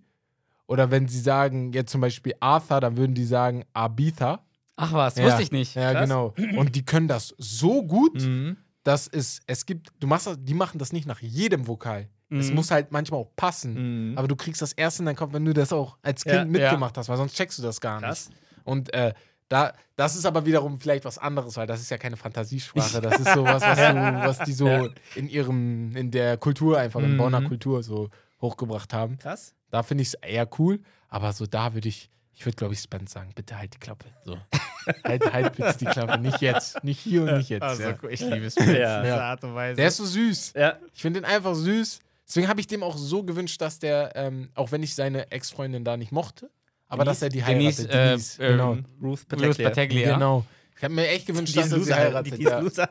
Oder 0.65 0.89
wenn 0.91 1.07
sie 1.07 1.19
sagen, 1.19 1.73
jetzt 1.73 1.91
zum 1.91 2.01
Beispiel 2.01 2.33
Arthur, 2.39 2.79
dann 2.79 2.95
würden 2.97 3.13
die 3.13 3.25
sagen 3.25 3.63
Abitha. 3.73 4.43
Ach 4.75 4.93
was, 4.93 5.15
Ja. 5.17 5.25
wusste 5.25 5.43
ich 5.43 5.51
nicht. 5.51 5.75
Ja, 5.75 5.91
Krass. 5.91 6.07
genau. 6.07 6.33
Und 6.57 6.75
die 6.75 6.83
können 6.83 7.07
das 7.07 7.35
so 7.37 7.83
gut, 7.83 8.15
Mhm. 8.21 8.57
dass 8.83 9.07
es, 9.07 9.41
es 9.45 9.65
gibt, 9.65 9.91
du 9.99 10.07
machst 10.07 10.25
das, 10.25 10.37
die 10.39 10.53
machen 10.55 10.79
das 10.79 10.91
nicht 10.93 11.05
nach 11.05 11.19
jedem 11.21 11.67
Vokal. 11.67 12.07
Es 12.31 12.49
Mhm. 12.49 12.55
muss 12.55 12.71
halt 12.71 12.91
manchmal 12.91 13.19
auch 13.19 13.35
passen. 13.35 14.11
Mhm. 14.13 14.17
Aber 14.17 14.27
du 14.27 14.35
kriegst 14.35 14.61
das 14.63 14.73
erst 14.73 14.99
in 14.99 15.05
deinen 15.05 15.15
Kopf, 15.17 15.33
wenn 15.33 15.45
du 15.45 15.53
das 15.53 15.71
auch 15.71 15.97
als 16.01 16.23
Kind 16.23 16.35
Ja, 16.35 16.45
mitgemacht 16.45 16.97
hast, 16.97 17.07
weil 17.09 17.17
sonst 17.17 17.35
checkst 17.35 17.59
du 17.59 17.61
das 17.61 17.79
gar 17.79 17.97
nicht. 17.99 18.07
Krass. 18.07 18.29
Und 18.63 18.91
äh, 18.93 19.13
da, 19.53 19.73
das 19.95 20.15
ist 20.15 20.25
aber 20.25 20.45
wiederum 20.47 20.79
vielleicht 20.79 21.05
was 21.05 21.19
anderes, 21.19 21.55
weil 21.57 21.67
das 21.67 21.79
ist 21.79 21.91
ja 21.91 21.99
keine 21.99 22.17
Fantasiesprache. 22.17 22.99
Das 23.01 23.19
ist 23.19 23.33
sowas, 23.33 23.61
was, 23.61 23.77
du, 23.77 24.27
was 24.27 24.39
die 24.39 24.53
so 24.53 24.67
Ja. 24.67 24.89
in 25.13 25.29
ihrem, 25.29 25.95
in 25.95 26.09
der 26.09 26.37
Kultur 26.37 26.79
einfach, 26.79 26.99
in 27.01 27.13
Mhm. 27.13 27.17
Bonner 27.17 27.41
Kultur 27.43 27.83
so 27.83 28.09
hochgebracht 28.41 28.93
haben. 28.93 29.19
Krass. 29.19 29.53
Da 29.69 29.83
finde 29.83 30.01
ich 30.01 30.07
es 30.09 30.13
eher 30.15 30.49
cool, 30.57 30.79
aber 31.07 31.31
so 31.33 31.45
da 31.45 31.75
würde 31.75 31.87
ich, 31.87 32.09
ich 32.33 32.43
würde 32.45 32.55
glaube 32.55 32.73
ich 32.73 32.79
Spence 32.79 33.11
sagen, 33.13 33.31
bitte 33.35 33.55
halt 33.57 33.75
die 33.75 33.79
Klappe. 33.79 34.05
So. 34.25 34.37
halt, 35.03 35.31
halt 35.31 35.55
bitte 35.55 35.77
die 35.79 35.85
Klappe, 35.85 36.17
nicht 36.19 36.41
jetzt, 36.41 36.83
nicht 36.83 36.99
hier 36.99 37.21
und 37.21 37.37
nicht 37.37 37.49
jetzt. 37.49 37.61
Also, 37.61 37.83
ja. 37.83 37.95
ich 38.09 38.21
liebe 38.21 38.49
Spence. 38.49 38.73
Ja. 38.75 39.05
Ja. 39.05 39.19
Art 39.19 39.43
und 39.43 39.53
Weise. 39.53 39.75
Der 39.75 39.87
ist 39.87 39.97
so 39.97 40.05
süß. 40.05 40.53
Ja. 40.55 40.77
Ich 40.95 41.01
finde 41.03 41.21
den 41.21 41.25
einfach 41.29 41.53
süß. 41.53 41.99
Deswegen 42.27 42.47
habe 42.47 42.59
ich 42.59 42.65
dem 42.67 42.81
auch 42.81 42.97
so 42.97 43.21
gewünscht, 43.23 43.61
dass 43.61 43.77
der, 43.77 44.15
ähm, 44.15 44.49
auch 44.55 44.71
wenn 44.71 44.81
ich 44.81 44.95
seine 44.95 45.29
Ex-Freundin 45.31 45.83
da 45.83 45.95
nicht 45.97 46.11
mochte, 46.11 46.49
aber 46.93 47.05
dass 47.05 47.21
er 47.21 47.29
die 47.29 47.41
Denise, 47.41 47.83
heiratet. 47.83 47.89
äh, 47.95 48.07
Denise, 48.09 48.43
äh, 48.43 48.47
genau. 48.51 48.77
Ruth 49.01 49.27
Pataglia. 49.27 49.69
Pataglia. 49.69 50.13
Genau. 50.13 50.45
Ich 50.77 50.83
habe 50.83 50.93
mir 50.95 51.07
echt 51.07 51.27
gewünscht, 51.27 51.53
Die 51.55 51.59
dass 51.59 51.71
er 51.71 51.79
sie 51.79 51.93
heiratet. 51.93 52.37
die, 52.37 52.43
ja. 52.43 52.59
Loser. 52.59 52.89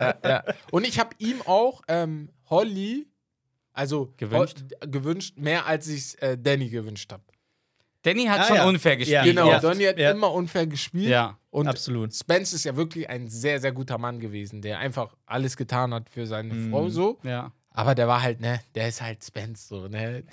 ja, 0.00 0.14
ja. 0.24 0.44
Und 0.70 0.86
ich 0.86 0.98
habe 1.00 1.10
ihm 1.18 1.42
auch 1.46 1.82
ähm, 1.88 2.30
Holly, 2.50 3.06
also 3.72 4.12
Gewünscht? 4.16 4.58
Ho- 4.82 4.88
gewünscht, 4.90 5.36
mehr 5.36 5.66
als 5.66 5.88
ich 5.88 6.20
äh, 6.22 6.36
Danny 6.36 6.68
gewünscht 6.68 7.12
habe. 7.12 7.22
Danny 8.02 8.26
hat 8.26 8.40
Ah, 8.40 8.44
schon 8.44 8.56
ja. 8.56 8.68
unfair 8.68 8.96
gespielt. 8.96 9.14
Ja. 9.14 9.24
Genau, 9.24 9.48
Ja. 9.50 9.58
Donny 9.60 9.84
hat 9.84 9.98
Ja. 9.98 10.12
immer 10.12 10.32
unfair 10.32 10.66
gespielt. 10.68 11.08
Ja. 11.08 11.36
Und 11.50 11.66
Absolut. 11.66 12.14
Spence 12.14 12.52
ist 12.52 12.64
ja 12.64 12.76
wirklich 12.76 13.08
ein 13.10 13.26
sehr, 13.28 13.60
sehr 13.60 13.72
guter 13.72 13.98
Mann 13.98 14.20
gewesen, 14.20 14.62
der 14.62 14.78
einfach 14.78 15.16
alles 15.26 15.56
getan 15.56 15.92
hat 15.92 16.08
für 16.08 16.24
seine 16.26 16.54
Mhm. 16.54 16.70
Frau 16.70 16.88
so. 16.88 17.18
ja. 17.24 17.52
Aber 17.78 17.94
der 17.94 18.08
war 18.08 18.20
halt, 18.20 18.40
ne, 18.40 18.58
der 18.74 18.88
ist 18.88 19.00
halt 19.00 19.22
Spence 19.22 19.68
so, 19.68 19.86
ne? 19.86 20.24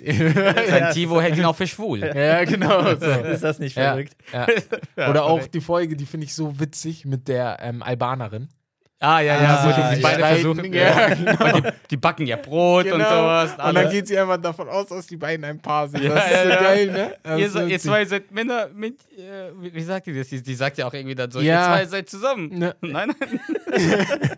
Sein 0.68 0.92
Tivo 0.92 1.20
hält 1.20 1.36
ihn 1.36 1.44
auch 1.44 1.54
für 1.54 1.68
schwul. 1.68 2.00
ja, 2.16 2.42
genau. 2.42 2.96
So. 2.96 3.06
Ist 3.30 3.44
das 3.44 3.60
nicht 3.60 3.76
Ja, 3.76 3.92
verrückt? 3.92 4.16
ja. 4.32 5.08
Oder 5.08 5.22
auch 5.22 5.46
die 5.46 5.60
Folge, 5.60 5.94
die 5.94 6.06
finde 6.06 6.26
ich 6.26 6.34
so 6.34 6.58
witzig 6.58 7.04
mit 7.04 7.28
der 7.28 7.58
ähm, 7.62 7.84
Albanerin. 7.84 8.48
Ah, 8.98 9.20
ja, 9.20 9.40
ja. 9.40 9.54
Ah, 9.54 9.62
so, 9.62 9.68
ja, 9.80 9.90
die, 9.90 9.96
die 9.96 10.02
beide 10.02 10.20
ja. 10.22 10.26
versuchen. 10.26 10.72
Ja, 10.72 11.08
genau. 11.14 11.54
Und 11.54 11.66
die, 11.66 11.70
die 11.90 11.96
backen 11.96 12.26
ja 12.26 12.34
Brot 12.34 12.86
und 12.86 13.00
sowas. 13.00 13.52
Und 13.52 13.74
dann 13.76 13.90
geht 13.90 14.08
sie 14.08 14.18
einfach 14.18 14.38
davon 14.38 14.68
aus, 14.68 14.88
dass 14.88 15.06
die 15.06 15.16
beiden 15.16 15.44
ein 15.44 15.60
Paar 15.60 15.86
sind. 15.86 16.02
Ja, 16.02 16.14
das 16.16 16.24
ist 16.24 16.32
ja, 16.32 16.42
so 16.42 16.48
ja. 16.48 16.60
geil, 16.60 16.86
ne? 16.90 17.14
Das 17.22 17.38
Ihr, 17.38 17.50
so, 17.50 17.60
ihr 17.60 17.78
zwei 17.78 18.04
seid 18.06 18.32
Männer 18.32 18.70
mit. 18.74 18.98
Äh, 19.16 19.52
wie, 19.72 19.82
sagt 19.82 20.08
die 20.08 20.18
das? 20.18 20.30
Die, 20.30 20.42
die 20.42 20.54
sagt 20.56 20.78
ja 20.78 20.88
auch 20.88 20.94
irgendwie 20.94 21.14
dann 21.14 21.30
so: 21.30 21.40
Ja. 21.40 21.60
Ihr 21.60 21.76
zwei 21.76 21.86
seid 21.86 22.10
zusammen. 22.10 22.48
Ne, 22.58 22.74
Nein, 22.80 23.14
nein. 23.20 24.36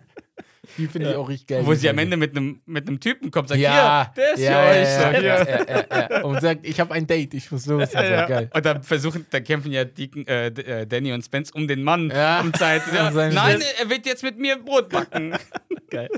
Die 0.79 0.87
finde 0.87 1.11
ich 1.11 1.17
auch 1.17 1.29
richtig 1.29 1.49
geil. 1.49 1.67
Wo 1.67 1.75
sie 1.75 1.89
am. 1.91 1.99
Ende 1.99 2.17
mit 2.17 2.37
einem 2.37 2.61
mit 2.65 2.87
einem 2.89 3.01
Typen 3.01 3.31
kommt, 3.31 3.49
sagt: 3.49 3.61
ja, 3.61 4.11
Hier, 4.15 4.23
der 4.25 4.33
ist 4.35 4.41
ja, 4.41 5.21
ja, 5.21 5.45
ja, 5.45 6.09
ja. 6.11 6.23
Und 6.25 6.41
sagt, 6.41 6.67
ich 6.67 6.79
habe 6.81 6.95
ein 6.95 7.07
Date, 7.07 7.35
ich 7.35 7.51
muss 7.53 7.67
los. 7.67 7.95
Also, 7.95 8.27
geil. 8.29 8.51
Und 8.55 8.65
dann 8.65 8.83
versuchen, 8.83 9.27
dann 9.31 9.45
kämpfen 9.45 9.73
ja 9.73 9.85
Deacon, 9.85 10.27
äh, 10.27 10.47
äh, 10.47 10.87
Danny 10.87 11.13
und 11.13 11.23
Spence 11.25 11.51
um 11.53 11.67
den 11.69 11.83
Mann 11.83 12.11
Ja. 12.11 12.41
um 12.41 12.55
Zeit. 12.55 12.83
Nein, 12.93 13.61
er 13.81 13.91
wird 13.91 14.07
jetzt 14.07 14.23
mit 14.23 14.39
mir 14.39 14.57
Brot 14.57 14.89
backen. 14.89 15.35
Geil. 15.91 16.09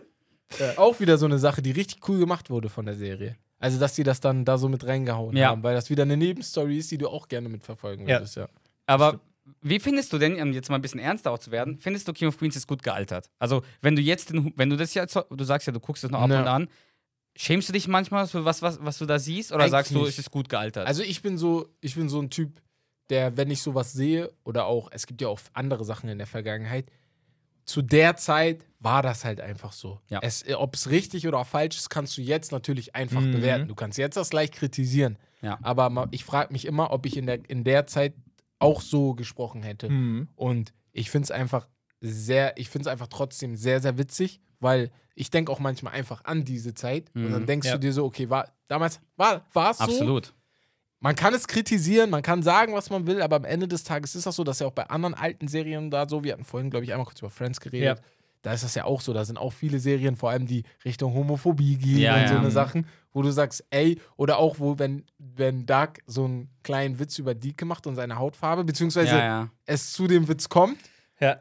Auch 0.76 1.00
wieder 1.00 1.16
so 1.16 1.26
eine 1.26 1.38
Sache, 1.38 1.62
die 1.62 1.70
richtig 1.70 2.06
cool 2.08 2.18
gemacht 2.18 2.50
wurde 2.50 2.68
von 2.68 2.84
der 2.84 2.94
Serie. 2.96 3.36
Also, 3.58 3.78
dass 3.78 3.94
die 3.94 4.02
das 4.02 4.20
dann 4.20 4.44
da 4.44 4.58
so 4.58 4.68
mit 4.68 4.86
reingehauen 4.86 5.36
Ja. 5.36 5.48
haben, 5.50 5.62
weil 5.62 5.74
das 5.74 5.90
wieder 5.90 6.02
eine 6.02 6.16
Nebenstory 6.16 6.78
ist, 6.78 6.90
die 6.90 6.98
du 6.98 7.08
auch 7.08 7.28
gerne 7.28 7.48
mitverfolgen 7.48 8.06
würdest, 8.06 8.36
ja. 8.36 8.48
Aber 8.86 9.20
Wie 9.62 9.80
findest 9.80 10.12
du 10.12 10.18
denn, 10.18 10.40
um 10.40 10.52
jetzt 10.52 10.68
mal 10.70 10.76
ein 10.76 10.82
bisschen 10.82 11.00
ernster 11.00 11.30
auch 11.32 11.38
zu 11.38 11.50
werden, 11.50 11.78
findest 11.80 12.06
du 12.08 12.12
King 12.12 12.28
of 12.28 12.38
Queens 12.38 12.56
ist 12.56 12.66
gut 12.66 12.82
gealtert? 12.82 13.30
Also, 13.38 13.62
wenn 13.80 13.96
du 13.96 14.02
jetzt, 14.02 14.30
den, 14.30 14.52
wenn 14.56 14.70
du 14.70 14.76
das 14.76 14.94
jetzt, 14.94 15.14
du 15.16 15.44
sagst 15.44 15.66
ja, 15.66 15.72
du 15.72 15.80
guckst 15.80 16.04
es 16.04 16.10
noch 16.10 16.20
ab 16.20 16.30
Ja. 16.30 16.40
und 16.40 16.48
an, 16.48 16.68
schämst 17.36 17.68
du 17.68 17.72
dich 17.72 17.88
manchmal 17.88 18.26
für 18.26 18.44
was, 18.44 18.62
was, 18.62 18.78
was 18.82 18.98
du 18.98 19.06
da 19.06 19.18
siehst? 19.18 19.52
Oder 19.52 19.62
Eigentlich 19.62 19.70
sagst 19.70 19.94
du, 19.94 19.98
nicht. 20.00 20.08
es 20.08 20.18
ist 20.18 20.30
gut 20.30 20.48
gealtert? 20.48 20.86
Also 20.86 21.02
ich 21.02 21.22
bin 21.22 21.38
so, 21.38 21.68
ich 21.80 21.94
bin 21.94 22.08
so 22.08 22.20
ein 22.20 22.30
Typ, 22.30 22.60
der, 23.08 23.36
wenn 23.36 23.50
ich 23.50 23.62
sowas 23.62 23.92
sehe, 23.92 24.32
oder 24.44 24.66
auch, 24.66 24.88
es 24.92 25.06
gibt 25.06 25.20
ja 25.20 25.28
auch 25.28 25.40
andere 25.52 25.84
Sachen 25.84 26.08
in 26.08 26.18
der 26.18 26.26
Vergangenheit, 26.26 26.86
zu 27.64 27.82
der 27.82 28.16
Zeit 28.16 28.64
war 28.80 29.02
das 29.02 29.24
halt 29.24 29.40
einfach 29.40 29.72
so. 29.72 30.00
Ja. 30.08 30.18
Es, 30.22 30.44
Ob 30.56 30.74
es 30.74 30.90
richtig 30.90 31.28
oder 31.28 31.44
falsch 31.44 31.76
ist, 31.76 31.88
kannst 31.90 32.16
du 32.16 32.22
jetzt 32.22 32.50
natürlich 32.50 32.94
einfach 32.96 33.20
Mhm. 33.20 33.32
bewerten. 33.32 33.68
Du 33.68 33.74
kannst 33.74 33.96
jetzt 33.98 34.16
das 34.16 34.30
gleich 34.30 34.50
kritisieren. 34.50 35.18
Ja. 35.42 35.58
Aber 35.62 36.08
ich 36.10 36.24
frage 36.24 36.52
mich 36.52 36.66
immer, 36.66 36.90
ob 36.90 37.06
ich 37.06 37.16
in 37.16 37.26
der, 37.26 37.48
in 37.48 37.62
der 37.64 37.86
Zeit 37.86 38.14
auch 38.60 38.80
so 38.80 39.14
gesprochen 39.14 39.62
hätte. 39.62 39.88
Mhm. 39.90 40.28
Und 40.36 40.72
ich 40.92 41.10
finde 41.10 41.24
es 41.24 41.30
einfach 41.32 41.68
sehr, 42.00 42.56
ich 42.56 42.68
finde 42.70 42.88
es 42.88 42.92
einfach 42.92 43.08
trotzdem 43.08 43.56
sehr, 43.56 43.80
sehr 43.80 43.98
witzig, 43.98 44.40
weil 44.60 44.90
ich 45.14 45.30
denke 45.30 45.50
auch 45.52 45.58
manchmal 45.58 45.92
einfach 45.94 46.24
an 46.24 46.44
diese 46.44 46.72
Zeit 46.74 47.10
und 47.14 47.30
dann 47.32 47.42
Mhm. 47.42 47.46
denkst 47.46 47.66
Ja. 47.68 47.74
du 47.74 47.80
dir 47.80 47.92
so, 47.92 48.04
okay, 48.04 48.30
war 48.30 48.48
damals 48.68 49.00
war 49.16 49.42
es 49.70 49.78
so. 49.78 49.84
Absolut. 49.84 50.32
Man 51.02 51.16
kann 51.16 51.32
es 51.34 51.48
kritisieren, 51.48 52.10
man 52.10 52.22
kann 52.22 52.42
sagen, 52.42 52.74
was 52.74 52.90
man 52.90 53.06
will, 53.06 53.22
aber 53.22 53.36
am 53.36 53.44
Ende 53.44 53.66
des 53.66 53.84
Tages 53.84 54.14
ist 54.14 54.26
das 54.26 54.36
so, 54.36 54.44
dass 54.44 54.58
ja 54.60 54.66
auch 54.66 54.72
bei 54.72 54.84
anderen 54.88 55.14
alten 55.14 55.48
Serien 55.48 55.90
da 55.90 56.06
so, 56.08 56.22
wir 56.24 56.34
hatten 56.34 56.44
vorhin, 56.44 56.68
glaube 56.70 56.84
ich, 56.84 56.92
einmal 56.92 57.06
kurz 57.06 57.20
über 57.20 57.30
Friends 57.30 57.58
geredet. 57.60 57.98
Ja. 57.98 58.04
Da 58.42 58.52
ist 58.54 58.64
das 58.64 58.74
ja 58.74 58.84
auch 58.84 59.00
so, 59.02 59.12
da 59.12 59.24
sind 59.24 59.36
auch 59.38 59.52
viele 59.52 59.78
Serien, 59.78 60.16
vor 60.16 60.30
allem 60.30 60.46
die 60.46 60.62
Richtung 60.84 61.12
Homophobie 61.14 61.76
gehen 61.76 61.98
Ja, 62.00 62.20
und 62.20 62.28
so 62.28 62.34
ja. 62.34 62.40
eine 62.40 62.50
Sachen, 62.50 62.86
wo 63.12 63.22
du 63.22 63.30
sagst, 63.30 63.64
ey, 63.70 64.00
oder 64.16 64.38
auch, 64.38 64.58
wo, 64.58 64.78
wenn, 64.78 65.04
wenn 65.18 65.66
Doug 65.66 65.88
so 66.06 66.24
einen 66.24 66.48
kleinen 66.62 66.98
Witz 66.98 67.18
über 67.18 67.34
Deke 67.34 67.64
macht 67.66 67.86
und 67.86 67.96
seine 67.96 68.18
Hautfarbe, 68.18 68.64
beziehungsweise 68.64 69.16
Ja, 69.16 69.48
es 69.66 69.92
zu 69.92 70.06
dem 70.06 70.26
Witz 70.28 70.48
kommt, 70.48 70.78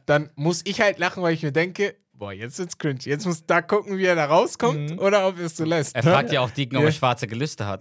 dann 0.05 0.29
muss 0.35 0.61
ich 0.65 0.81
halt 0.81 0.99
lachen, 0.99 1.23
weil 1.23 1.33
ich 1.33 1.43
mir 1.43 1.53
denke, 1.53 1.95
boah, 2.19 2.33
jetzt 2.33 2.59
wird's 2.59 2.77
cringe. 2.77 2.99
Jetzt 3.03 3.25
muss 3.25 3.45
da 3.45 3.61
gucken, 3.61 3.97
wie 3.97 4.05
er 4.05 4.13
da 4.15 4.25
rauskommt 4.25 4.91
Mhm. 4.91 4.99
oder 4.99 5.27
ob 5.27 5.39
er 5.39 5.45
es 5.45 5.55
so 5.57 5.63
lässt. 5.63 5.95
Er 5.95 6.03
fragt 6.03 6.31
ja 6.31 6.41
auch 6.41 6.51
Deacon, 6.51 6.77
ob 6.77 6.83
Ja. 6.83 6.89
er 6.89 6.91
schwarze 6.91 7.25
Gelüste 7.27 7.65
hat. 7.65 7.79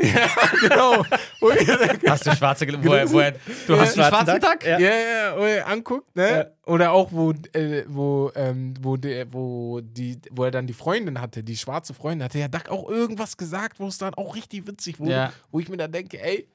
genau. 0.60 1.02
Mir 1.40 1.76
denke, 1.76 2.06
Hast 2.10 2.26
du 2.26 2.34
schwarze 2.36 2.64
Gelüste? 2.64 2.88
Wo 2.88 2.94
er, 2.94 3.10
wo 3.12 3.18
er, 3.20 3.32
du 3.32 3.74
Ja. 3.74 3.80
hast 3.80 3.98
einen 3.98 4.08
schwarzen 4.08 4.26
Schwarzen 4.26 4.40
Tag? 4.40 4.64
Ja. 4.64 4.78
ja, 4.78 4.90
ja, 4.90 5.36
wo 5.36 5.42
er 5.42 5.66
anguckt, 5.66 6.14
ne? 6.16 6.30
Ja. 6.30 6.72
Oder 6.72 6.92
auch, 6.92 7.10
wo, 7.12 7.32
äh, 7.52 7.84
wo, 7.88 8.30
ähm, 8.36 8.74
wo, 8.80 8.96
der, 8.96 9.32
wo, 9.32 9.80
die, 9.82 10.18
wo 10.30 10.44
er 10.44 10.50
dann 10.52 10.66
die 10.66 10.72
Freundin 10.72 11.20
hatte, 11.20 11.42
die 11.42 11.56
schwarze 11.56 11.92
Freundin, 11.92 12.22
hatte 12.24 12.38
ja 12.38 12.48
Duck 12.48 12.68
auch 12.68 12.88
irgendwas 12.88 13.36
gesagt, 13.36 13.80
wo 13.80 13.88
es 13.88 13.98
dann 13.98 14.14
auch 14.14 14.36
richtig 14.36 14.66
witzig 14.66 15.00
wurde, 15.00 15.10
Ja. 15.12 15.32
wo 15.50 15.58
ich 15.60 15.68
mir 15.68 15.76
dann 15.78 15.90
denke, 15.92 16.22
ey, 16.22 16.48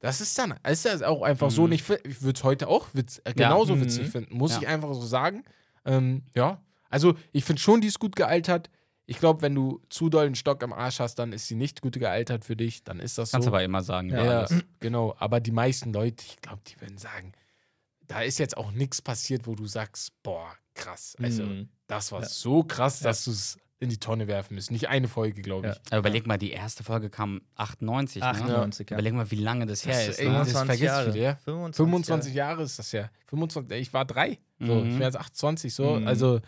das 0.00 0.20
ist 0.20 0.36
dann, 0.36 0.54
ist 0.68 0.84
das 0.84 1.02
auch 1.02 1.22
einfach 1.22 1.50
so. 1.52 1.62
Und 1.64 1.72
ich, 1.72 1.88
würde 1.88 2.02
es 2.34 2.42
heute 2.42 2.66
auch 2.66 2.88
witz, 2.92 3.20
äh, 3.24 3.32
genauso 3.34 3.76
Mhm. 3.76 3.82
witzig 3.82 4.08
finden, 4.08 4.36
muss 4.36 4.52
Ja. 4.54 4.58
ich 4.62 4.66
einfach 4.68 4.92
so 4.94 5.02
sagen. 5.06 5.44
Ähm, 5.84 6.22
ja, 6.34 6.60
also 6.92 7.14
ich 7.32 7.44
finde 7.44 7.60
schon, 7.60 7.80
die 7.80 7.88
ist 7.88 7.98
gut 7.98 8.14
gealtert. 8.14 8.70
Ich 9.06 9.18
glaube, 9.18 9.42
wenn 9.42 9.54
du 9.54 9.80
zu 9.88 10.08
doll 10.08 10.26
einen 10.26 10.36
Stock 10.36 10.62
am 10.62 10.72
Arsch 10.72 11.00
hast, 11.00 11.16
dann 11.18 11.32
ist 11.32 11.48
sie 11.48 11.56
nicht 11.56 11.82
gut 11.82 11.94
gealtert 11.98 12.44
für 12.44 12.54
dich. 12.56 12.84
Dann 12.84 13.00
ist 13.00 13.18
das 13.18 13.30
so. 13.30 13.36
Kannst 13.36 13.48
aber 13.48 13.62
immer 13.64 13.82
sagen. 13.82 14.10
Ja, 14.10 14.24
Ja, 14.24 14.46
genau. 14.78 15.16
Aber 15.18 15.40
die 15.40 15.50
meisten 15.50 15.92
Leute, 15.92 16.24
ich 16.24 16.40
glaube, 16.40 16.62
die 16.68 16.80
würden 16.80 16.98
sagen, 16.98 17.32
da 18.06 18.20
ist 18.22 18.38
jetzt 18.38 18.56
auch 18.56 18.70
nichts 18.70 19.02
passiert, 19.02 19.46
wo 19.46 19.54
du 19.56 19.66
sagst, 19.66 20.12
boah, 20.22 20.54
krass. 20.74 21.16
Also, 21.20 21.42
Mhm. 21.42 21.68
das 21.88 22.12
war 22.12 22.22
Ja. 22.22 22.28
so 22.28 22.62
krass, 22.62 23.00
Ja. 23.00 23.08
dass 23.08 23.24
du 23.24 23.32
es 23.32 23.58
in 23.80 23.88
die 23.88 23.98
Tonne 23.98 24.28
werfen 24.28 24.54
müsst. 24.54 24.70
Nicht 24.70 24.88
eine 24.88 25.08
Folge, 25.08 25.42
glaube 25.42 25.66
ich. 25.68 25.74
Ja. 25.74 25.80
Aber 25.90 25.98
überleg 25.98 26.24
mal, 26.28 26.38
die 26.38 26.52
erste 26.52 26.84
Folge 26.84 27.10
kam 27.10 27.42
98. 27.56 28.22
Ne? 28.22 28.28
98, 28.28 28.90
ja. 28.90 28.96
Überleg 28.96 29.14
mal, 29.14 29.28
wie 29.32 29.34
lange 29.36 29.66
das 29.66 29.84
her 29.84 29.94
Das- 29.94 30.08
ist. 30.10 30.18
ey, 30.20 30.28
Ne? 30.28 30.38
das 30.38 30.52
vergisst 30.52 30.80
Jahre. 30.82 31.18
ja. 31.18 31.34
25, 31.34 31.76
25 31.76 32.34
Jahre 32.34 32.62
ist 32.62 32.78
das 32.78 32.92
ja. 32.92 33.10
25, 33.26 33.80
ich 33.80 33.92
war 33.92 34.04
drei. 34.04 34.38
So, 34.60 34.66
Mhm. 34.76 34.90
Ich 34.90 34.94
wäre 35.00 35.04
jetzt 35.10 35.16
28 35.18 35.74
so. 35.74 35.96
Mhm. 35.98 36.06
Also, 36.06 36.40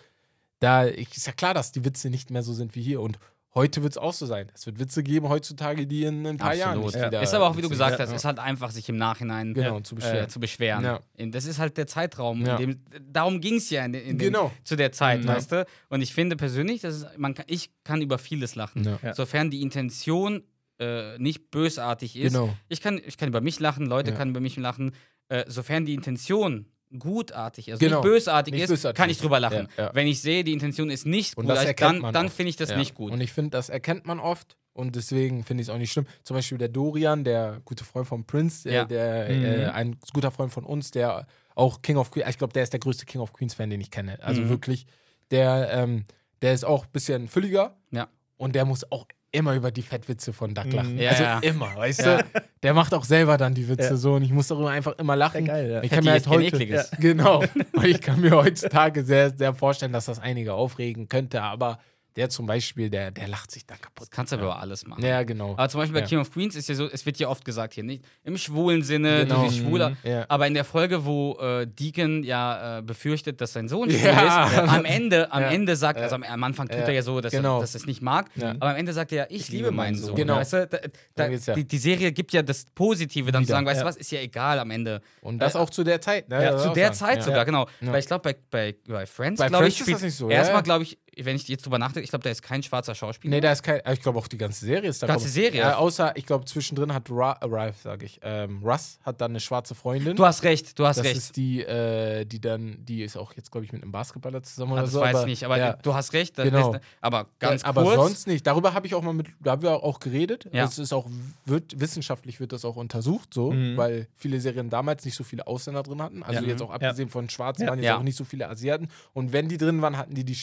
da 0.60 0.84
ist 0.84 1.26
ja 1.26 1.32
klar, 1.32 1.54
dass 1.54 1.72
die 1.72 1.84
Witze 1.84 2.10
nicht 2.10 2.30
mehr 2.30 2.42
so 2.42 2.52
sind 2.52 2.74
wie 2.74 2.82
hier. 2.82 3.00
Und 3.00 3.18
heute 3.54 3.82
wird 3.82 3.92
es 3.92 3.98
auch 3.98 4.12
so 4.12 4.26
sein. 4.26 4.50
Es 4.54 4.66
wird 4.66 4.78
Witze 4.78 5.02
geben 5.02 5.28
heutzutage, 5.28 5.86
die 5.86 6.04
in 6.04 6.26
ein 6.26 6.36
paar 6.38 6.54
Jahren 6.54 6.78
Absolut. 6.78 6.94
nicht 6.94 7.06
wieder 7.06 7.22
Ist 7.22 7.34
aber 7.34 7.46
auch, 7.48 7.56
wie 7.56 7.62
du 7.62 7.68
gesagt 7.68 7.96
sind. 7.98 8.06
hast, 8.08 8.12
ist 8.14 8.24
halt 8.24 8.38
einfach, 8.38 8.70
sich 8.70 8.88
im 8.88 8.96
Nachhinein 8.96 9.54
Genau, 9.54 9.80
zu 9.80 9.94
beschweren. 9.94 10.24
äh, 10.24 10.28
zu 10.28 10.40
beschweren. 10.40 10.84
Ja. 10.84 11.00
Das 11.16 11.44
ist 11.44 11.58
halt 11.58 11.76
der 11.76 11.86
Zeitraum. 11.86 12.44
Ja. 12.44 12.56
In 12.56 12.70
dem, 12.70 12.80
darum 13.12 13.40
ging 13.40 13.56
es 13.56 13.70
ja 13.70 13.84
in, 13.84 13.94
in 13.94 14.18
Genau. 14.18 14.50
zu 14.64 14.76
der 14.76 14.90
Zeit, 14.92 15.22
Ja. 15.24 15.28
weißt 15.34 15.52
du? 15.52 15.66
Und 15.88 16.02
ich 16.02 16.12
finde 16.14 16.36
persönlich, 16.36 16.80
dass 16.80 16.94
es, 16.94 17.06
man 17.16 17.34
kann, 17.34 17.44
ich 17.48 17.70
kann 17.84 18.00
über 18.02 18.18
vieles 18.18 18.54
lachen. 18.54 18.84
Ja. 18.84 18.98
Ja. 19.02 19.14
Sofern 19.14 19.50
die 19.50 19.62
Intention 19.62 20.42
äh, 20.80 21.16
nicht 21.18 21.52
bösartig 21.52 22.16
ist. 22.16 22.32
Genau. 22.32 22.52
Ich, 22.68 22.80
kann, 22.80 23.00
ich 23.06 23.16
kann 23.16 23.28
über 23.28 23.40
mich 23.40 23.60
lachen, 23.60 23.86
Leute 23.86 24.10
Ja. 24.10 24.16
können 24.16 24.32
über 24.32 24.40
mich 24.40 24.56
lachen. 24.56 24.92
Äh, 25.28 25.44
sofern 25.46 25.86
die 25.86 25.94
Intention 25.94 26.66
gutartig 26.98 27.68
ist, 27.68 27.78
Genau. 27.80 28.00
nicht 28.00 28.10
bösartig 28.10 28.52
Nicht 28.54 28.64
ist, 28.64 28.70
bösartig 28.70 28.96
kann 28.96 29.10
ich 29.10 29.18
drüber 29.18 29.40
lachen. 29.40 29.68
Ja, 29.76 29.84
ja. 29.84 29.90
Wenn 29.94 30.06
ich 30.06 30.20
sehe, 30.20 30.44
die 30.44 30.52
Intention 30.52 30.90
ist 30.90 31.06
nicht 31.06 31.36
Und 31.36 31.46
gut, 31.46 31.54
das 31.56 31.64
erkennt 31.64 32.02
dann, 32.02 32.12
dann 32.12 32.28
finde 32.28 32.50
ich 32.50 32.56
das 32.56 32.70
Ja. 32.70 32.76
nicht 32.76 32.94
gut. 32.94 33.12
Und 33.12 33.20
ich 33.20 33.32
finde, 33.32 33.50
das 33.50 33.68
erkennt 33.68 34.06
man 34.06 34.20
oft 34.20 34.56
und 34.72 34.96
deswegen 34.96 35.44
finde 35.44 35.62
ich 35.62 35.68
es 35.68 35.74
auch 35.74 35.78
nicht 35.78 35.92
schlimm. 35.92 36.06
Zum 36.22 36.34
Beispiel 36.36 36.58
der 36.58 36.68
Dorian, 36.68 37.24
der 37.24 37.60
gute 37.64 37.84
Freund 37.84 38.06
von 38.06 38.24
Prince, 38.24 38.68
Ja. 38.70 38.84
der, 38.84 39.26
der 39.28 39.36
Mhm. 39.36 39.44
äh, 39.44 39.66
ein 39.66 39.96
guter 40.12 40.30
Freund 40.30 40.52
von 40.52 40.64
uns, 40.64 40.90
der 40.90 41.26
auch 41.54 41.82
King 41.82 41.96
of 41.96 42.10
Queens, 42.10 42.28
ich 42.30 42.38
glaube, 42.38 42.52
der 42.52 42.62
ist 42.64 42.72
der 42.72 42.80
größte 42.80 43.06
King 43.06 43.20
of 43.20 43.32
Queens 43.32 43.54
Fan, 43.54 43.70
den 43.70 43.80
ich 43.80 43.90
kenne. 43.90 44.18
Also 44.22 44.42
Mhm. 44.42 44.48
wirklich, 44.48 44.86
der, 45.30 45.70
ähm, 45.72 46.04
der 46.42 46.52
ist 46.52 46.64
auch 46.64 46.84
ein 46.84 46.90
bisschen 46.92 47.28
fülliger 47.28 47.76
Ja. 47.90 48.08
und 48.36 48.54
der 48.54 48.64
muss 48.64 48.90
auch 48.90 49.06
immer 49.34 49.54
über 49.54 49.70
die 49.70 49.82
Fettwitze 49.82 50.32
von 50.32 50.54
Duck 50.54 50.66
Mhm. 50.66 50.72
lachen. 50.72 50.98
Ja, 50.98 51.10
also 51.10 51.22
ja. 51.22 51.38
immer, 51.40 51.76
weißt 51.76 52.00
Ja. 52.06 52.18
du? 52.18 52.24
Der 52.62 52.72
macht 52.74 52.94
auch 52.94 53.04
selber 53.04 53.36
dann 53.36 53.54
die 53.54 53.68
Witze 53.68 53.96
so 53.96 54.14
und 54.14 54.22
ich 54.22 54.30
muss 54.32 54.48
darüber 54.48 54.70
einfach 54.70 54.96
immer 54.98 55.16
lachen. 55.16 55.44
Geil. 55.44 55.80
Ich 55.84 55.90
kann 55.90 56.04
mir 56.04 56.12
halt 56.12 56.26
heute, 56.28 56.46
ekliges. 56.56 56.90
Genau. 56.98 57.42
Ich 57.84 58.00
kann 58.00 58.20
mir 58.20 58.32
heutzutage 58.32 59.04
sehr, 59.04 59.30
sehr 59.36 59.52
vorstellen, 59.54 59.92
dass 59.92 60.06
das 60.06 60.18
einige 60.18 60.54
aufregen 60.54 61.08
könnte, 61.08 61.42
aber 61.42 61.78
der 62.16 62.28
zum 62.30 62.46
Beispiel, 62.46 62.90
der, 62.90 63.10
der 63.10 63.26
lacht 63.28 63.50
sich 63.50 63.66
da 63.66 63.74
kaputt. 63.74 64.02
Das 64.02 64.10
kannst 64.10 64.32
du 64.32 64.36
aber 64.36 64.44
über 64.44 64.60
alles 64.60 64.86
machen. 64.86 65.04
Ja, 65.04 65.22
genau. 65.24 65.52
Aber 65.52 65.68
zum 65.68 65.80
Beispiel 65.80 65.94
bei 65.94 66.00
Ja. 66.00 66.06
King 66.06 66.18
of 66.20 66.30
Queens 66.32 66.54
ist 66.54 66.68
ja 66.68 66.74
so, 66.76 66.88
es 66.88 67.04
wird 67.06 67.18
ja 67.18 67.28
oft 67.28 67.44
gesagt 67.44 67.74
hier, 67.74 67.82
nicht 67.84 68.04
im 68.22 68.36
schwulen 68.38 68.82
Sinne, 68.82 69.20
Genau. 69.24 69.36
du 69.42 69.42
bist 69.48 69.58
schwuler. 69.58 69.96
Ja. 70.04 70.24
Aber 70.28 70.46
in 70.46 70.54
der 70.54 70.64
Folge, 70.64 71.04
wo 71.04 71.36
äh, 71.40 71.66
Deacon 71.66 72.22
ja 72.22 72.78
äh, 72.78 72.82
befürchtet, 72.82 73.40
dass 73.40 73.52
sein 73.52 73.68
Sohn 73.68 73.90
schwul 73.90 74.00
Ja. 74.00 74.46
ist, 74.46 74.58
am 74.70 74.84
Ende, 74.84 75.32
am 75.32 75.42
Ja. 75.42 75.50
Ende 75.50 75.74
sagt, 75.76 75.98
Ja. 75.98 76.04
also 76.04 76.14
am, 76.16 76.22
am 76.22 76.44
Anfang 76.44 76.68
tut 76.68 76.78
Ja. 76.78 76.84
er 76.86 76.92
ja 76.92 77.02
so, 77.02 77.20
dass, 77.20 77.32
Genau. 77.32 77.58
er, 77.58 77.60
dass 77.62 77.74
er 77.74 77.80
es 77.80 77.86
nicht 77.86 78.00
mag, 78.02 78.30
Ja. 78.36 78.50
aber 78.50 78.70
am 78.70 78.76
Ende 78.76 78.92
sagt 78.92 79.10
er 79.12 79.18
ja, 79.24 79.26
ich, 79.30 79.48
liebe 79.48 79.70
meinen 79.72 79.96
Sohn. 79.96 80.14
Genau. 80.14 80.36
Weißt 80.36 80.52
du? 80.52 80.66
da, 80.68 80.78
da, 81.16 81.26
ja. 81.28 81.54
die, 81.54 81.64
die 81.66 81.78
Serie 81.78 82.12
gibt 82.12 82.32
ja 82.32 82.42
das 82.42 82.64
Positive, 82.74 83.32
dann 83.32 83.42
zu 83.42 83.48
Wieder. 83.48 83.56
sagen, 83.56 83.66
weißt 83.66 83.80
du 83.80 83.84
Ja. 83.84 83.88
was, 83.88 83.96
ist 83.96 84.12
ja 84.12 84.20
egal 84.20 84.58
am 84.60 84.70
Ende. 84.70 85.00
Und 85.20 85.38
das 85.40 85.54
Äh, 85.54 85.58
auch 85.58 85.70
zu 85.70 85.82
der 85.84 86.00
Zeit. 86.00 86.28
Ne? 86.28 86.42
ja, 86.44 86.56
Zu 86.58 86.70
der. 86.70 86.92
Zeit 86.92 87.16
ja. 87.18 87.22
sogar, 87.22 87.44
genau. 87.44 87.66
Ja. 87.80 87.92
Weil 87.92 87.98
ich 88.00 88.06
glaube, 88.06 88.22
bei, 88.22 88.36
bei, 88.50 88.76
bei 88.86 89.06
Friends, 89.06 89.40
glaube 89.44 89.66
ich, 89.68 89.74
ist 89.74 89.80
spielt 89.80 89.96
das 89.96 90.02
nicht 90.02 90.14
so, 90.14 90.30
ja, 90.30 90.36
erstmal, 90.36 90.58
ja. 90.58 90.62
glaube 90.62 90.84
ich, 90.84 90.98
wenn 91.22 91.36
ich 91.36 91.46
jetzt 91.48 91.64
drüber 91.64 91.78
nachdenke, 91.78 92.04
ich 92.04 92.10
glaube, 92.10 92.22
da 92.24 92.30
ist 92.30 92.42
kein 92.42 92.62
schwarzer 92.62 92.94
Schauspieler. 92.94 93.34
Nee, 93.34 93.40
da 93.40 93.52
ist 93.52 93.62
kein. 93.62 93.80
Ich 93.92 94.00
glaube 94.02 94.18
auch 94.18 94.28
die 94.28 94.38
ganze 94.38 94.64
Serie 94.64 94.88
ist 94.90 95.02
da. 95.02 95.06
Ganze 95.06 95.28
Serie? 95.28 95.60
Ja, 95.60 95.76
außer, 95.76 96.16
ich 96.16 96.26
glaube, 96.26 96.44
zwischendrin 96.44 96.92
hat 96.94 97.10
Ra 97.10 97.32
äh, 97.40 97.46
Ralph, 97.46 97.80
sage 97.82 98.06
ich. 98.06 98.20
Ähm, 98.22 98.60
Russ 98.64 98.98
hat 99.04 99.20
dann 99.20 99.32
eine 99.32 99.40
schwarze 99.40 99.74
Freundin. 99.74 100.16
Du 100.16 100.24
hast 100.24 100.42
recht, 100.42 100.78
du 100.78 100.86
hast 100.86 100.96
das 100.96 101.06
recht. 101.06 101.16
ist 101.16 101.36
die, 101.36 101.62
äh, 101.62 102.24
die 102.24 102.40
dann, 102.40 102.84
die 102.84 103.02
ist 103.02 103.16
auch 103.16 103.32
jetzt, 103.34 103.50
glaube 103.52 103.64
ich, 103.64 103.72
mit 103.72 103.82
einem 103.82 103.92
Basketballer 103.92 104.42
zusammen 104.42 104.72
Ah, 104.72 104.74
oder 104.74 104.82
das 104.82 104.92
so. 104.92 105.00
weiß 105.00 105.14
aber, 105.14 105.20
ich 105.22 105.26
nicht, 105.26 105.44
aber 105.44 105.58
ja. 105.58 105.72
du 105.74 105.94
hast 105.94 106.12
recht. 106.12 106.38
das 106.38 106.44
Genau. 106.46 106.74
ist- 106.74 106.80
aber 107.00 107.26
ganz 107.38 107.62
ja, 107.62 107.68
aber 107.68 107.82
kurz. 107.84 107.94
sonst 107.96 108.26
nicht. 108.26 108.46
Darüber 108.46 108.74
habe 108.74 108.86
ich 108.86 108.94
auch 108.94 109.02
mal 109.02 109.12
mit, 109.14 109.28
da 109.40 109.52
haben 109.52 109.62
wir 109.62 109.72
auch 109.82 110.00
geredet. 110.00 110.48
Ja. 110.52 110.64
Es 110.64 110.78
ist 110.78 110.92
auch, 110.92 111.08
wird, 111.44 111.78
wissenschaftlich 111.80 112.40
wird 112.40 112.52
das 112.52 112.64
auch 112.64 112.76
untersucht, 112.76 113.32
so, 113.34 113.50
Mhm. 113.52 113.76
weil 113.76 114.08
viele 114.16 114.40
Serien 114.40 114.70
damals 114.70 115.04
nicht 115.04 115.14
so 115.14 115.24
viele 115.24 115.46
Ausländer 115.46 115.82
drin 115.82 116.00
hatten. 116.02 116.22
Also 116.22 116.42
Ja. 116.42 116.48
jetzt 116.48 116.62
auch 116.62 116.70
Ja. 116.70 116.74
abgesehen 116.76 117.08
von 117.08 117.28
Schwarzen 117.28 117.62
Ja. 117.62 117.68
waren 117.70 117.78
jetzt 117.78 117.86
Ja. 117.86 117.98
auch 117.98 118.02
nicht 118.02 118.16
so 118.16 118.24
viele 118.24 118.48
Asiaten. 118.48 118.88
Und 119.12 119.32
wenn 119.32 119.48
die 119.48 119.58
drin 119.58 119.80
waren, 119.82 119.96
hatten 119.96 120.14
die 120.14 120.24
die 120.24 120.34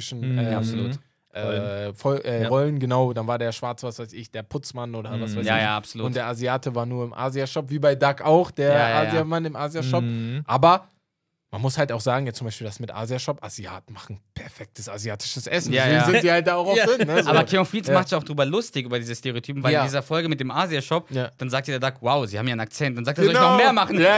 stereotypischen 0.00 0.32
Mhm. 0.32 0.38
ähm, 0.38 0.56
absolut. 0.56 0.98
Äh, 1.32 1.92
voll, 1.92 2.20
äh, 2.24 2.42
Ja. 2.42 2.48
Rollen, 2.48 2.78
genau. 2.80 3.12
Dann 3.12 3.26
war 3.26 3.38
der 3.38 3.52
Schwarz, 3.52 3.82
was 3.82 3.98
weiß 3.98 4.12
ich, 4.12 4.30
der 4.30 4.42
Putzmann 4.42 4.94
oder 4.94 5.10
was 5.20 5.32
Mhm. 5.32 5.36
weiß 5.40 5.46
Ja, 5.46 5.56
ich. 5.56 5.62
ja, 5.62 5.76
absolut. 5.76 6.06
Und 6.06 6.16
der 6.16 6.26
Asiate 6.26 6.74
war 6.74 6.84
nur 6.86 7.04
im 7.04 7.12
Asia-Shop, 7.12 7.70
wie 7.70 7.78
bei 7.78 7.94
Duck 7.94 8.22
auch, 8.22 8.50
der 8.50 8.72
Ja. 8.72 9.00
Asiamann 9.02 9.44
im 9.44 9.54
Asia-Shop. 9.54 10.02
Mhm. 10.02 10.42
Aber 10.46 10.88
man 11.52 11.60
muss 11.62 11.78
halt 11.78 11.92
auch 11.92 12.00
sagen, 12.00 12.26
jetzt 12.26 12.38
zum 12.38 12.46
Beispiel 12.46 12.66
das 12.66 12.80
mit 12.80 12.92
Asia-Shop, 12.92 13.42
Asiaten 13.44 13.92
machen 13.92 14.20
perfektes 14.34 14.88
asiatisches 14.88 15.46
Essen. 15.46 15.72
Ja, 15.72 15.84
Deswegen 15.84 16.00
ja. 16.00 16.06
sind 16.06 16.22
die 16.24 16.30
halt 16.32 16.46
da 16.46 16.56
auch 16.56 16.76
Ja. 16.76 16.86
drin. 16.86 17.06
Ne? 17.06 17.22
So. 17.22 17.30
aber 17.30 17.40
of 17.60 17.70
Queens 17.70 17.86
Ja. 17.86 17.94
macht 17.94 18.08
sich 18.08 18.18
auch 18.18 18.24
drüber 18.24 18.44
lustig 18.44 18.86
über 18.86 18.98
diese 18.98 19.14
Stereotypen, 19.14 19.62
weil 19.62 19.74
in 19.74 19.82
dieser 19.84 20.02
Folge 20.02 20.28
mit 20.28 20.40
dem 20.40 20.50
Asia-Shop, 20.50 21.08
Ja. 21.10 21.30
dann 21.38 21.50
sagt 21.50 21.68
ja 21.68 21.78
der 21.78 21.90
Duck, 21.90 22.00
wow, 22.02 22.26
sie 22.26 22.38
haben 22.38 22.48
ja 22.48 22.52
einen 22.52 22.60
Akzent. 22.60 22.96
Dann 22.96 23.04
sagt 23.04 23.18
er, 23.18 23.24
soll 23.24 23.32
ich 23.34 23.38
Genau. 23.38 23.50
noch 23.52 23.58
mehr 23.58 23.72
machen? 23.72 24.00
Ja, 24.00 24.16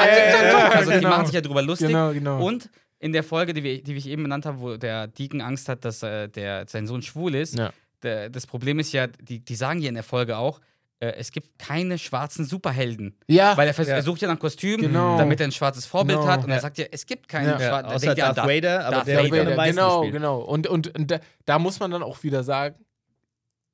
also 0.72 0.90
die 0.90 0.96
genau. 0.98 1.10
machen 1.10 1.26
sich 1.26 1.34
ja 1.34 1.40
drüber 1.42 1.60
lustig. 1.62 1.88
Genau, 1.88 2.12
genau. 2.12 2.42
Und 2.42 2.70
in 3.00 3.12
der 3.12 3.24
Folge, 3.24 3.52
die, 3.54 3.62
wir, 3.64 3.82
die 3.82 3.94
ich 3.96 4.06
eben 4.08 4.22
benannt 4.22 4.46
habe, 4.46 4.60
wo 4.60 4.76
der 4.76 5.08
Deacon 5.08 5.40
Angst 5.40 5.68
hat, 5.68 5.84
dass 5.84 6.02
äh, 6.02 6.28
der, 6.28 6.66
sein 6.68 6.86
Sohn 6.86 7.02
schwul 7.02 7.34
ist, 7.34 7.58
Ja. 7.58 7.72
der, 8.02 8.30
das 8.30 8.46
Problem 8.46 8.78
ist 8.78 8.92
ja, 8.92 9.06
die, 9.08 9.40
die 9.44 9.54
sagen 9.56 9.80
ja 9.80 9.88
in 9.88 9.94
der 9.94 10.04
Folge 10.04 10.36
auch, 10.36 10.60
äh, 11.00 11.12
es 11.16 11.32
gibt 11.32 11.58
keine 11.58 11.96
schwarzen 11.98 12.44
Superhelden. 12.44 13.16
ja, 13.26 13.56
Weil 13.56 13.68
er, 13.68 13.72
vers- 13.74 13.88
Ja. 13.88 13.94
er 13.94 14.02
sucht 14.02 14.20
ja 14.20 14.28
nach 14.28 14.38
Kostüm, 14.38 14.82
Genau. 14.82 15.16
damit 15.16 15.40
er 15.40 15.46
ein 15.48 15.52
schwarzes 15.52 15.86
Vorbild 15.86 16.18
Genau. 16.20 16.30
hat. 16.30 16.44
Und 16.44 16.50
er 16.50 16.56
Ja. 16.56 16.60
sagt 16.62 16.76
ja, 16.76 16.84
es 16.90 17.06
gibt 17.06 17.26
keinen 17.26 17.48
Ja. 17.48 17.58
schwarzen. 17.58 17.88
Ja, 17.88 17.94
außer 17.96 18.14
Darth 18.14 18.36
Vader, 18.36 18.84
aber 18.86 19.04
der 19.04 19.18
Vader. 19.30 19.56
Weißen 19.56 19.76
genau, 19.76 20.00
gespielt. 20.00 20.12
genau. 20.14 20.40
Und, 20.42 20.66
und, 20.66 20.94
und 20.98 21.10
da, 21.10 21.20
da 21.46 21.58
muss 21.58 21.80
man 21.80 21.90
dann 21.90 22.02
auch 22.02 22.22
wieder 22.22 22.44
sagen, 22.44 22.76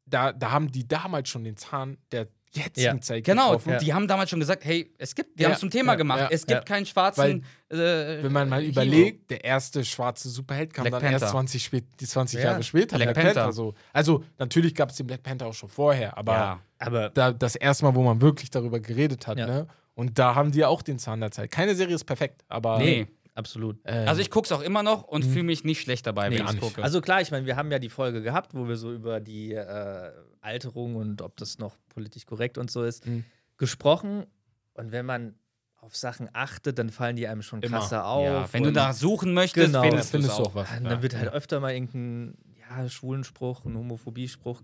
da, 0.08 0.32
da 0.32 0.52
haben 0.52 0.70
die 0.70 0.86
damals 0.86 1.28
schon 1.28 1.42
den 1.42 1.56
Zahn 1.56 1.96
der 2.12 2.28
jetzigen 2.56 2.96
Ja. 2.96 3.00
Zeit 3.00 3.24
Genau, 3.24 3.46
getroffen. 3.52 3.72
und 3.74 3.82
die 3.82 3.92
haben 3.94 4.08
damals 4.08 4.30
schon 4.30 4.40
gesagt, 4.40 4.64
hey, 4.64 4.92
es 4.98 5.14
gibt, 5.14 5.38
die 5.38 5.42
Ja, 5.42 5.48
haben 5.48 5.54
es 5.54 5.60
zum 5.60 5.70
Thema 5.70 5.92
ja, 5.92 5.96
gemacht, 5.96 6.28
es 6.30 6.46
gibt 6.46 6.66
keinen 6.66 6.86
schwarzen 6.86 7.44
äh, 7.68 7.76
Wenn 8.22 8.32
man 8.32 8.48
mal 8.48 8.60
Hero. 8.60 8.70
überlegt, 8.72 9.30
der 9.30 9.44
erste 9.44 9.84
schwarze 9.84 10.28
Superheld 10.28 10.72
kam 10.74 10.84
Black 10.84 10.92
dann 10.94 11.02
Panther. 11.02 11.24
erst 11.26 11.32
20, 11.32 11.64
spät, 11.64 11.84
die 12.00 12.06
20 12.06 12.38
Ja, 12.40 12.46
Jahre 12.50 12.62
später. 12.62 12.96
Black 12.96 13.14
Panther. 13.14 13.52
so. 13.52 13.74
Also 13.92 14.24
natürlich 14.38 14.74
gab 14.74 14.90
es 14.90 14.96
den 14.96 15.06
Black 15.06 15.22
Panther 15.22 15.46
auch 15.46 15.54
schon 15.54 15.68
vorher, 15.68 16.16
aber. 16.18 16.60
Aber 16.78 17.08
da, 17.10 17.32
das 17.32 17.56
erste 17.56 17.84
Mal, 17.86 17.94
wo 17.94 18.02
man 18.02 18.20
wirklich 18.20 18.50
darüber 18.50 18.80
geredet 18.80 19.26
hat. 19.26 19.36
Ne? 19.38 19.66
Und 19.94 20.18
da 20.18 20.34
haben 20.34 20.52
die 20.52 20.64
auch 20.64 20.82
den 20.82 20.98
Zahn 20.98 21.20
der 21.20 21.30
Zeit. 21.30 21.50
Keine 21.50 21.74
Serie 21.74 21.94
ist 21.94 22.04
perfekt, 22.04 22.42
aber 22.48 22.78
Nee. 22.78 23.06
Absolut. 23.36 23.78
äh, 23.84 23.92
Also 24.06 24.20
ich 24.20 24.30
gucke 24.30 24.46
es 24.46 24.52
auch 24.52 24.60
immer 24.62 24.82
noch 24.82 25.04
und 25.04 25.24
fühle 25.24 25.44
mich 25.44 25.62
nicht 25.62 25.80
schlecht 25.80 26.06
dabei, 26.06 26.28
Nee, 26.28 26.40
wenn 26.40 26.46
ich 26.54 26.60
gucke. 26.60 26.82
Also 26.82 27.00
klar, 27.00 27.20
ich 27.20 27.30
meine, 27.30 27.46
wir 27.46 27.54
haben 27.56 27.70
ja 27.70 27.78
die 27.78 27.88
Folge 27.88 28.20
gehabt, 28.22 28.54
wo 28.54 28.66
wir 28.66 28.76
so 28.76 28.92
über 28.92 29.20
die 29.20 29.52
äh, 29.52 30.10
Alterung 30.40 30.96
und 30.96 31.22
ob 31.22 31.36
das 31.36 31.58
noch 31.58 31.76
politisch 31.88 32.26
korrekt 32.26 32.58
und 32.58 32.70
so 32.70 32.82
ist, 32.82 33.06
Mhm. 33.06 33.24
gesprochen. 33.56 34.26
Und 34.74 34.90
wenn 34.92 35.06
man 35.06 35.34
auf 35.76 35.94
Sachen 35.94 36.28
achtet, 36.32 36.78
dann 36.80 36.90
fallen 36.90 37.14
die 37.16 37.28
einem 37.28 37.42
schon 37.42 37.62
Immer. 37.62 37.78
krasser 37.78 38.06
auf. 38.06 38.24
ja, 38.24 38.52
wenn 38.52 38.64
du 38.64 38.72
da 38.72 38.92
suchen 38.92 39.32
möchtest, 39.34 39.68
Genau. 39.68 39.82
findest, 39.82 40.10
findest 40.10 40.38
du 40.38 40.42
auch. 40.42 40.54
was. 40.56 40.68
dann 40.68 40.84
Ja. 40.84 41.02
wird 41.02 41.14
halt 41.16 41.32
öfter 41.32 41.60
mal 41.60 41.72
irgendein 41.72 42.36
ja, 42.68 42.88
Schwulenspruch, 42.88 43.64
ein 43.64 43.76
Homophobiespruch 43.76 44.60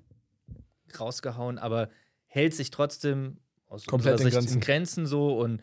rausgehauen, 0.99 1.59
aber 1.59 1.89
hält 2.27 2.55
sich 2.55 2.71
trotzdem 2.71 3.39
aus 3.67 3.87
Komplett 3.87 4.15
unserer 4.15 4.29
in 4.29 4.33
Grenzen. 4.35 4.55
in 4.55 4.61
Grenzen 4.61 5.07
so 5.07 5.39
und 5.39 5.63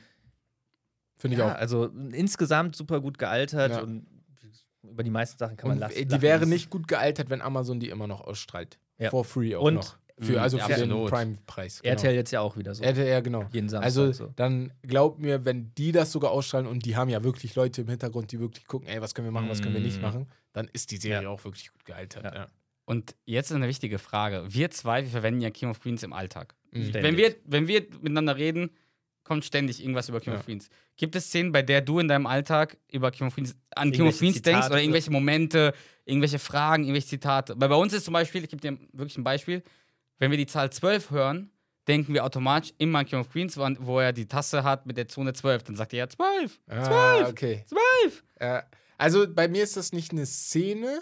Finde 1.19 1.35
ich 1.35 1.39
ja, 1.39 1.51
auch. 1.53 1.57
also 1.57 1.85
insgesamt 2.11 2.75
super 2.75 2.99
gut 3.01 3.17
gealtert 3.19 3.71
Ja. 3.71 3.81
und 3.81 4.07
über 4.83 5.03
die 5.03 5.09
meisten 5.11 5.37
Sachen 5.37 5.57
kann 5.57 5.69
man 5.69 5.77
lassen. 5.79 5.95
die 5.95 6.03
lachen. 6.05 6.21
wäre 6.21 6.47
nicht 6.47 6.69
gut 6.69 6.87
gealtert, 6.87 7.29
wenn 7.29 7.41
Amazon 7.41 7.79
die 7.79 7.89
immer 7.89 8.07
noch 8.07 8.21
ausstrahlt. 8.21 8.79
Ja. 8.97 9.09
For 9.11 9.23
free 9.25 9.55
auch 9.55 9.63
Und- 9.63 9.75
noch. 9.75 9.97
Für, 10.21 10.33
Mhm, 10.33 10.37
also 10.39 10.57
ja, 10.57 10.65
für 10.67 10.73
den. 10.85 11.05
Prime-Preis. 11.05 11.81
Genau. 11.81 11.93
RTL 11.95 12.13
jetzt 12.13 12.31
ja 12.31 12.41
auch 12.41 12.57
wieder 12.57 12.75
so. 12.75 12.83
RTL, 12.83 13.21
genau. 13.21 13.45
Jeden 13.53 13.69
Samstag 13.69 13.85
Also 13.85 14.11
so. 14.11 14.33
dann 14.35 14.73
glaubt 14.81 15.19
mir, 15.19 15.45
wenn 15.45 15.73
die 15.75 15.93
das 15.93 16.11
sogar 16.11 16.31
ausstrahlen 16.31 16.67
und 16.67 16.83
die 16.83 16.97
haben 16.97 17.09
ja 17.09 17.23
wirklich 17.23 17.55
Leute 17.55 17.83
im 17.83 17.87
Hintergrund, 17.87 18.29
die 18.33 18.39
wirklich 18.41 18.67
gucken, 18.67 18.89
ey, 18.89 19.01
was 19.01 19.13
können 19.15 19.27
wir 19.27 19.31
machen, 19.31 19.47
was 19.47 19.61
können 19.61 19.75
wir 19.75 19.81
nicht 19.81 19.99
Mm. 19.99 20.01
machen, 20.01 20.27
dann 20.51 20.67
ist 20.73 20.91
die 20.91 20.97
Serie 20.97 21.23
Ja. 21.23 21.29
auch 21.29 21.41
wirklich 21.45 21.71
gut 21.71 21.85
gealtert. 21.85 22.25
Ja. 22.25 22.35
Ja. 22.35 22.47
Und 22.83 23.15
jetzt 23.25 23.49
ist 23.49 23.55
eine 23.55 23.69
wichtige 23.69 23.97
Frage. 23.97 24.43
Wir 24.49 24.69
zwei, 24.71 25.03
wir 25.03 25.09
verwenden 25.09 25.39
ja 25.39 25.51
King 25.51 25.69
of 25.69 25.79
Queens 25.79 26.03
im 26.03 26.11
Alltag. 26.11 26.53
Mhm. 26.71 26.93
Wenn 26.95 27.15
wir, 27.15 27.35
wenn 27.45 27.67
wir 27.69 27.85
miteinander 28.01 28.35
reden, 28.35 28.71
kommt 29.30 29.45
ständig 29.45 29.80
irgendwas 29.81 30.10
über 30.10 30.19
King 30.19 30.34
Ja. 30.34 30.39
of 30.39 30.45
Queens. 30.45 30.69
Gibt 30.97 31.15
es 31.15 31.27
Szenen, 31.27 31.51
bei 31.53 31.61
der 31.61 31.80
du 31.81 31.99
in 31.99 32.07
deinem 32.10 32.26
Alltag 32.26 32.77
über 32.91 33.11
King 33.11 33.27
of 33.27 33.35
Queens, 33.35 33.56
an 33.76 33.91
King 33.91 34.07
of 34.07 34.18
Queens 34.18 34.41
denkst 34.41 34.57
Zitate? 34.64 34.73
oder 34.73 34.81
irgendwelche 34.81 35.11
Momente, 35.11 35.73
irgendwelche 36.03 36.39
Fragen, 36.39 36.84
irgendwelche 36.84 37.07
Zitate? 37.07 37.53
Weil 37.57 37.69
bei 37.69 37.76
uns 37.76 37.93
ist 37.93 38.03
zum 38.06 38.14
Beispiel, 38.14 38.43
ich 38.43 38.49
gebe 38.49 38.60
dir 38.61 38.77
wirklich 38.91 39.18
ein 39.18 39.23
Beispiel, 39.23 39.64
wenn 40.18 40.31
wir 40.31 40.38
die 40.38 40.47
Zahl 40.47 40.69
12 40.72 41.11
hören, 41.11 41.51
denken 41.88 42.14
wir 42.14 42.26
automatisch 42.26 42.73
immer 42.80 42.99
an 42.99 43.06
King 43.06 43.19
of 43.19 43.30
Queens, 43.31 43.56
wo- 43.57 43.99
er 43.99 44.11
die 44.14 44.27
Tasse 44.27 44.64
hat 44.64 44.85
mit 44.85 44.97
der 44.97 45.07
Zone 45.07 45.31
12. 45.34 45.64
Dann 45.64 45.76
sagt 45.76 45.93
er 45.93 45.99
ja 45.99 46.10
12. 46.10 46.60
Ah, 46.68 47.27
okay. 47.30 47.64
12! 47.68 48.23
Ja. 48.41 48.64
Also 48.97 49.26
bei 49.34 49.47
mir 49.47 49.64
ist 49.64 49.77
das 49.77 49.93
nicht 49.93 50.11
eine 50.11 50.26
Szene, 50.26 51.01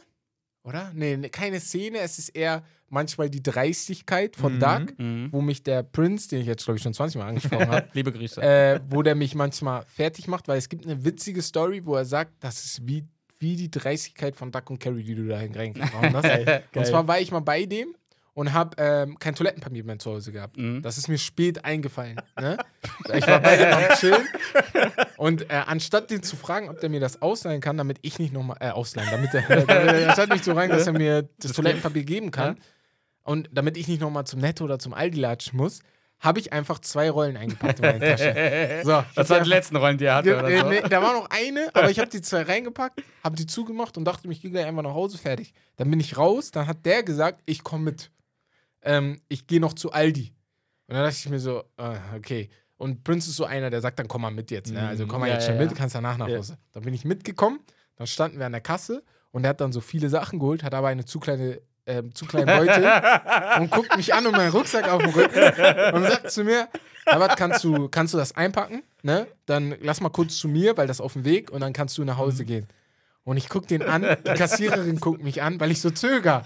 oder? 0.67 0.91
Nee, 0.93 1.17
ne- 1.17 1.29
keine 1.29 1.59
Szene, 1.59 1.99
es 1.99 2.19
ist 2.19 2.29
eher 2.29 2.63
manchmal 2.89 3.29
die 3.29 3.43
Dreistigkeit 3.43 4.35
von 4.35 4.55
Mhm. 4.55 4.59
Doug, 4.59 4.85
Mhm. 4.97 5.27
wo 5.31 5.41
mich 5.41 5.63
der 5.63 5.83
Prince, 5.83 6.29
den 6.29 6.41
ich 6.41 6.47
jetzt 6.47 6.63
glaube 6.65 6.77
ich 6.77 6.83
schon 6.83 6.93
20 6.93 7.17
Mal 7.19 7.27
angesprochen 7.27 7.67
habe, 7.69 7.87
Liebe 7.93 8.11
Grüße. 8.11 8.41
äh, 8.41 8.79
wo 8.89 9.01
der 9.01 9.15
mich 9.15 9.35
manchmal 9.35 9.83
fertig 9.87 10.27
macht, 10.27 10.47
weil 10.47 10.57
es 10.57 10.69
gibt 10.69 10.85
eine 10.85 11.03
witzige 11.03 11.41
Story, 11.41 11.85
wo 11.85 11.95
er 11.95 12.05
sagt, 12.05 12.31
das 12.41 12.63
ist 12.63 12.87
wie, 12.87 13.03
wie 13.39 13.55
die 13.55 13.69
Dreistigkeit 13.71 14.35
von 14.35 14.51
Duck 14.51 14.69
und 14.69 14.79
Carrie, 14.79 15.03
die 15.03 15.15
du 15.15 15.27
da 15.27 15.37
reingehauen 15.37 16.13
hast. 16.15 16.25
und 16.75 16.85
zwar 16.85 17.07
war 17.07 17.19
ich 17.19 17.31
mal 17.31 17.41
bei 17.41 17.65
dem 17.65 17.93
und 18.37 18.53
habe 18.53 18.75
ähm, 18.77 19.17
kein 19.17 19.33
Toilettenpapier 19.33 19.83
mehr 19.83 19.97
zu 19.97 20.11
Hause 20.11 20.31
gehabt. 20.31 20.57
Mhm. 20.57 20.83
Das 20.83 20.99
ist 20.99 21.07
mir 21.07 21.17
spät 21.17 21.65
eingefallen. 21.65 22.21
Ne? 22.39 22.57
Ich 23.15 23.25
war 23.25 23.39
bei 23.39 23.57
dem 23.57 23.73
am 23.73 23.97
Chillen 23.97 24.27
und 25.17 25.49
äh, 25.49 25.63
anstatt 25.65 26.11
den 26.11 26.21
zu 26.21 26.35
fragen, 26.35 26.69
ob 26.69 26.79
der 26.79 26.89
mir 26.89 26.99
das 26.99 27.21
ausleihen 27.21 27.61
kann, 27.61 27.77
damit 27.77 27.97
ich 28.03 28.19
nicht 28.19 28.33
nochmal, 28.33 28.57
äh, 28.59 28.69
ausleihen, 28.69 29.09
damit 29.09 29.33
er, 29.33 29.67
er 29.67 30.09
anstatt 30.09 30.29
mich 30.29 30.43
zu 30.43 30.53
fragen, 30.53 30.71
dass 30.71 30.85
er 30.85 30.93
mir 30.93 31.27
das 31.39 31.53
Toilettenpapier 31.53 32.03
geben 32.03 32.29
kann 32.29 32.57
und 33.23 33.49
damit 33.51 33.75
ich 33.75 33.87
nicht 33.87 34.01
nochmal 34.01 34.25
zum 34.25 34.39
Netto 34.39 34.65
oder 34.65 34.77
zum 34.77 34.93
Aldi 34.93 35.19
latschen 35.19 35.57
muss, 35.57 35.79
habe 36.19 36.39
ich 36.39 36.53
einfach 36.53 36.77
zwei 36.79 37.09
Rollen 37.09 37.37
eingepackt 37.37 37.79
in 37.79 37.85
meine 37.85 37.99
Tasche. 37.99 38.81
So, 38.83 39.03
das 39.15 39.29
waren 39.31 39.43
die 39.43 39.49
letzten 39.49 39.77
Rollen, 39.77 39.97
die 39.97 40.05
er 40.05 40.15
hatte. 40.15 40.37
Oder 40.37 40.49
äh, 40.49 40.59
so. 40.59 40.69
nee, 40.69 40.81
da 40.81 41.01
war 41.01 41.13
noch 41.13 41.29
eine, 41.31 41.69
aber 41.73 41.89
ich 41.89 41.97
habe 41.99 42.09
die 42.09 42.21
zwei 42.21 42.43
reingepackt, 42.43 43.01
habe 43.23 43.35
die 43.35 43.47
zugemacht 43.47 43.97
und 43.97 44.05
dachte, 44.05 44.27
ich 44.29 44.41
gehe 44.41 44.51
gleich 44.51 44.65
einfach 44.65 44.83
nach 44.83 44.93
Hause, 44.93 45.17
fertig. 45.17 45.53
Dann 45.77 45.89
bin 45.89 45.99
ich 45.99 46.17
raus, 46.17 46.51
dann 46.51 46.67
hat 46.67 46.85
der 46.85 47.01
gesagt, 47.01 47.41
ich 47.45 47.63
komme 47.63 47.85
mit. 47.85 48.11
Ähm, 48.81 49.19
ich 49.27 49.47
gehe 49.47 49.59
noch 49.59 49.73
zu 49.73 49.91
Aldi. 49.91 50.33
Und 50.87 50.95
dann 50.95 51.03
dachte 51.03 51.17
ich 51.17 51.29
mir 51.29 51.39
so, 51.39 51.63
ah, 51.77 51.95
okay. 52.15 52.49
Und 52.77 53.03
Prince 53.03 53.29
ist 53.29 53.35
so 53.37 53.45
einer, 53.45 53.69
der 53.69 53.81
sagt 53.81 53.99
dann, 53.99 54.07
komm 54.07 54.21
mal 54.21 54.31
mit 54.31 54.51
jetzt. 54.51 54.71
Ne? 54.71 54.87
Also 54.87 55.07
komm 55.07 55.21
mal 55.21 55.27
Ja, 55.27 55.33
jetzt 55.33 55.43
ja, 55.47 55.51
schon 55.53 55.57
mit, 55.59 55.71
ja. 55.71 55.77
kannst 55.77 55.95
danach 55.95 56.17
nach 56.17 56.27
Ja. 56.27 56.37
Hause. 56.37 56.57
Dann 56.73 56.83
bin 56.83 56.93
ich 56.93 57.05
mitgekommen, 57.05 57.59
dann 57.95 58.07
standen 58.07 58.37
wir 58.39 58.45
an 58.45 58.51
der 58.51 58.61
Kasse 58.61 59.03
und 59.31 59.43
er 59.43 59.49
hat 59.49 59.61
dann 59.61 59.71
so 59.71 59.81
viele 59.81 60.09
Sachen 60.09 60.39
geholt, 60.39 60.63
hat 60.63 60.73
aber 60.75 60.87
eine 60.89 61.03
zu 61.03 61.19
kleine, 61.19 61.59
ähm, 61.87 62.13
zu 62.13 62.25
kleinen 62.25 62.45
Beutel 62.45 62.83
und 63.59 63.71
guckt 63.71 63.97
mich 63.97 64.13
an 64.13 64.27
und 64.27 64.33
meinen 64.33 64.51
Rucksack 64.51 64.87
auf 64.89 65.01
dem 65.01 65.11
Rücken 65.11 65.95
und 65.95 66.03
sagt 66.03 66.31
zu 66.31 66.43
mir, 66.43 66.67
Herbert, 67.05 67.35
kannst 67.37 67.63
du, 67.63 67.89
kannst 67.89 68.13
du 68.13 68.17
das 68.17 68.35
einpacken? 68.35 68.83
Ne? 69.01 69.27
Dann 69.47 69.75
lass 69.81 69.99
mal 69.99 70.09
kurz 70.09 70.37
zu 70.37 70.47
mir, 70.47 70.77
weil 70.77 70.87
das 70.87 71.01
auf 71.01 71.13
dem 71.13 71.25
Weg 71.25 71.49
und 71.51 71.61
dann 71.61 71.73
kannst 71.73 71.97
du 71.97 72.03
nach 72.03 72.17
Hause 72.17 72.45
gehen. 72.45 72.67
Und 73.23 73.37
ich 73.37 73.49
guck 73.49 73.67
den 73.67 73.81
an, 73.81 74.03
die 74.25 74.33
Kassiererin 74.33 74.99
guckt 74.99 75.23
mich 75.23 75.41
an, 75.41 75.59
weil 75.59 75.71
ich 75.71 75.81
so 75.81 75.89
zöger. 75.89 76.43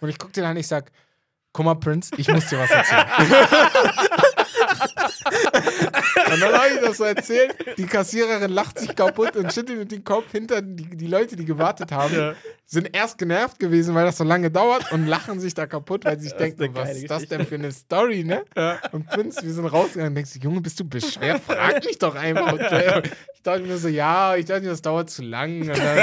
Und 0.00 0.08
ich 0.10 0.18
guck 0.18 0.32
den 0.32 0.44
an, 0.44 0.56
ich 0.56 0.66
sag, 0.68 0.92
guck 1.52 1.64
mal, 1.64 1.74
Prince, 1.74 2.10
ich 2.16 2.28
muss 2.28 2.46
dir 2.46 2.58
was 2.58 2.70
erzählen. 2.70 3.06
und 6.32 6.40
dann 6.40 6.54
habe 6.54 6.68
ich 6.74 6.80
das 6.80 6.96
so 6.98 7.04
erzählt. 7.04 7.54
Die 7.76 7.86
Kassiererin 7.86 8.50
lacht 8.50 8.78
sich 8.78 8.94
kaputt 8.94 9.36
und 9.36 9.52
schüttelt 9.52 9.78
mit 9.78 9.92
dem 9.92 10.04
Kopf 10.04 10.30
hinter 10.30 10.62
die, 10.62 10.96
die 10.96 11.06
Leute, 11.06 11.36
die 11.36 11.44
gewartet 11.44 11.92
haben, 11.92 12.34
sind 12.66 12.94
erst 12.94 13.18
genervt 13.18 13.58
gewesen, 13.58 13.94
weil 13.94 14.04
das 14.04 14.18
so 14.18 14.24
lange 14.24 14.50
dauert 14.50 14.92
und 14.92 15.06
lachen 15.06 15.40
sich 15.40 15.54
da 15.54 15.66
kaputt, 15.66 16.04
weil 16.04 16.18
sie 16.18 16.28
sich 16.28 16.36
denken, 16.36 16.62
eine 16.62 16.74
was 16.74 16.96
ist 16.96 17.10
das 17.10 17.26
denn 17.26 17.44
für 17.46 17.56
eine 17.56 17.72
Story, 17.72 18.22
ne? 18.24 18.44
Und 18.92 19.06
Prince, 19.08 19.42
wir 19.42 19.52
sind 19.52 19.66
rausgegangen 19.66 20.12
und 20.12 20.14
denkst, 20.14 20.34
du, 20.34 20.38
Junge, 20.38 20.60
bist 20.60 20.78
du 20.78 20.84
bescheuert? 20.84 21.42
Frag 21.42 21.84
mich 21.84 21.98
doch 21.98 22.14
einfach. 22.14 22.52
Und 22.52 22.60
ich 22.60 23.42
dachte 23.42 23.62
mir 23.62 23.78
so, 23.78 23.88
ja, 23.88 24.36
ich 24.36 24.44
dachte, 24.44 24.66
das 24.66 24.82
dauert 24.82 25.10
zu 25.10 25.22
lang. 25.22 25.62
Und 25.62 25.68
dann 25.68 25.96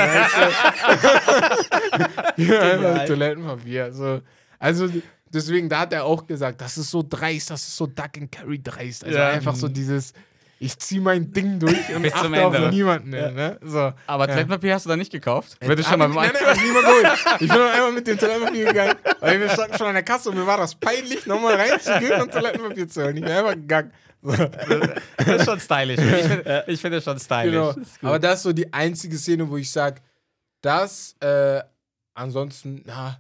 ja, 2.36 2.60
einfach 2.60 3.06
Toilettenpapier. 3.06 3.94
So. 3.94 4.22
Also 4.60 4.90
deswegen, 5.34 5.70
da 5.70 5.80
hat 5.82 5.94
er 5.94 6.06
auch 6.06 6.26
gesagt, 6.28 6.62
das 6.62 6.78
ist 6.78 6.92
so 6.92 7.04
dreist, 7.08 7.50
das 7.50 7.62
ist 7.68 7.78
so 7.78 7.86
Duck 7.88 8.18
and 8.18 8.32
Carry 8.32 8.62
dreist. 8.62 9.04
Also 9.04 9.18
Ja. 9.18 9.30
einfach 9.30 9.56
so 9.56 9.68
dieses, 9.68 10.14
ich 10.60 10.78
zieh 10.80 11.00
mein 11.00 11.32
Ding 11.32 11.60
durch 11.60 11.94
und 11.96 12.02
Bis 12.02 12.14
zum 12.14 12.34
achte 12.34 12.46
auf 12.48 12.72
niemanden. 12.72 13.12
Ne? 13.12 13.60
So. 13.62 13.94
Aber 14.08 14.28
Toilettenpapier 14.28 14.74
hast 14.74 14.86
du 14.86 14.90
da 14.90 14.98
nicht 14.98 15.12
gekauft? 15.12 15.56
Würde 15.62 15.84
Hab 15.84 15.90
schon 15.92 16.00
mal 16.00 16.10
ich, 16.10 16.16
nein, 16.16 16.32
nein, 16.34 16.46
hab 16.48 16.56
ich 16.56 16.64
nie 16.64 16.72
mal 16.72 16.82
geholt. 16.82 17.08
Ich 17.42 17.48
bin 17.48 17.62
einmal 17.62 17.92
mit 17.92 18.08
dem 18.08 18.18
Toilettenpapier 18.18 18.66
gegangen, 18.66 18.96
weil 19.20 19.40
wir 19.40 19.50
standen 19.50 19.78
schon 19.78 19.88
an 19.88 19.94
der 19.94 20.04
Kasse 20.04 20.30
und 20.30 20.36
mir 20.38 20.48
war 20.48 20.58
das 20.58 20.74
peinlich, 20.76 21.26
nochmal 21.28 21.56
reinzugehen 21.56 22.22
und 22.22 22.32
Toilettenpapier 22.32 22.88
zu 22.88 23.04
holen. 23.04 23.18
Ich 23.18 23.24
bin 23.24 23.32
einfach 23.32 23.54
gegangen. 23.54 23.92
So. 24.24 24.32
Das 24.34 25.28
ist 25.28 25.46
schon 25.46 25.60
stylisch. 25.60 26.00
Ich 26.00 26.26
finde 26.26 26.64
ich 26.68 26.82
find 26.82 26.94
das 26.96 27.04
schon 27.04 27.20
stylisch. 27.20 27.54
Genau. 27.54 27.76
Aber 28.10 28.18
das 28.20 28.38
ist 28.38 28.44
so 28.44 28.54
die 28.54 28.74
einzige 28.74 29.16
Szene, 29.18 29.48
wo 29.48 29.58
ich 29.58 29.72
sage, 29.72 30.02
das, 30.62 31.16
äh, 31.20 31.62
ansonsten, 32.16 32.82
na, 32.86 33.20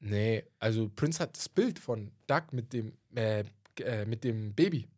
nee, 0.00 0.44
also 0.58 0.90
Prince 0.94 1.20
hat 1.22 1.36
das 1.36 1.48
Bild 1.48 1.78
von 1.78 2.10
Doug 2.26 2.42
mit 2.52 2.72
dem, 2.72 2.92
äh, 3.14 3.44
äh, 3.80 4.04
mit 4.06 4.24
dem 4.24 4.54
Baby. 4.54 4.88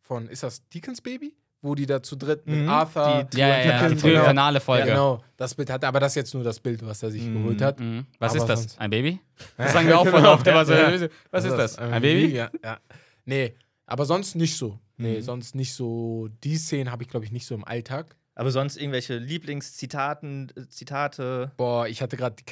Von, 0.00 0.28
ist 0.28 0.42
das 0.42 0.66
Deacons 0.68 1.00
Baby? 1.00 1.34
Wo 1.64 1.76
die 1.76 1.86
da 1.86 2.02
zu 2.02 2.16
dritt 2.16 2.44
mit 2.44 2.62
Mhm. 2.62 2.68
Arthur. 2.68 3.28
Die 3.32 3.36
Ja, 3.38 3.46
ja, 3.48 3.64
ja, 3.82 3.88
die 3.88 3.94
genau. 3.94 4.24
finale 4.24 4.56
Ja, 4.56 4.60
Folge. 4.60 4.86
genau, 4.88 5.22
das 5.36 5.54
Bild 5.54 5.70
hat 5.70 5.84
er, 5.84 5.90
aber 5.90 6.00
das 6.00 6.10
ist 6.12 6.16
jetzt 6.16 6.34
nur 6.34 6.42
das 6.42 6.58
Bild, 6.58 6.84
was 6.84 7.02
er 7.04 7.12
sich 7.12 7.22
Mhm. 7.22 7.34
geholt 7.34 7.62
hat. 7.62 7.78
Mhm. 7.78 8.04
Was 8.18 8.32
Aber 8.32 8.40
ist 8.42 8.46
das? 8.48 8.60
sonst- 8.62 8.80
Ein 8.80 8.90
Baby? 8.90 9.20
Das 9.56 9.72
sagen 9.72 9.86
wir 9.86 9.96
auch 9.98 10.06
voll 10.08 10.26
oft 10.26 10.44
immer 10.46 10.64
so. 10.64 10.72
Ja. 10.74 11.08
Was 11.30 11.44
ist 11.44 11.54
das? 11.56 11.78
Ein 11.78 12.02
Baby? 12.02 12.34
Ja, 12.34 12.50
ja. 12.64 12.80
Nee, 13.24 13.54
aber 13.86 14.04
sonst 14.06 14.34
nicht 14.34 14.56
so. 14.56 14.80
Nee, 14.96 15.18
Mhm. 15.18 15.22
sonst 15.22 15.54
nicht 15.54 15.72
so. 15.74 16.28
Die 16.42 16.56
Szenen 16.56 16.90
habe 16.90 17.04
ich, 17.04 17.08
glaube 17.08 17.24
ich, 17.24 17.30
nicht 17.32 17.46
so 17.46 17.54
im 17.54 17.64
Alltag. 17.64 18.16
Aber 18.34 18.50
sonst 18.50 18.76
irgendwelche 18.76 19.18
Lieblingszitaten, 19.18 20.52
äh, 20.56 20.68
Zitate. 20.68 21.52
Boah, 21.56 21.86
ich 21.86 22.02
hatte 22.02 22.16
gerade 22.16 22.34
die 22.36 22.44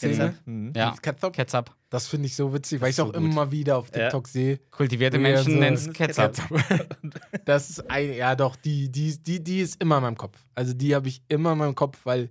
Ketchup-Szene. 0.00 0.34
Mhm. 0.44 0.72
Ja. 0.76 0.94
Ketchup. 1.00 1.32
Ketchup. 1.32 1.70
Das 1.90 2.06
finde 2.08 2.26
ich 2.26 2.34
so 2.36 2.52
witzig, 2.52 2.80
weil 2.80 2.88
ich 2.90 2.94
es 2.94 2.96
so 2.96 3.04
auch 3.04 3.12
gut. 3.12 3.16
immer 3.16 3.50
wieder 3.52 3.76
auf 3.78 3.86
Ja. 3.94 4.02
TikTok 4.04 4.28
sehe. 4.28 4.58
Kultivierte 4.70 5.16
Ja, 5.18 5.22
Menschen 5.22 5.52
so- 5.54 5.58
nennen 5.58 5.76
es 5.76 5.92
Ketchup. 5.92 6.32
Das 7.44 7.70
ist 7.70 7.90
ein, 7.90 8.14
ja 8.14 8.34
doch, 8.34 8.56
die, 8.56 8.90
die, 8.90 9.16
die, 9.22 9.42
die 9.42 9.60
ist 9.60 9.80
immer 9.80 9.96
in 9.98 10.02
meinem 10.02 10.16
Kopf. 10.16 10.38
Also 10.54 10.72
die 10.74 10.94
habe 10.94 11.08
ich 11.08 11.22
immer 11.28 11.52
in 11.52 11.58
meinem 11.58 11.74
Kopf, 11.74 11.98
weil 12.04 12.30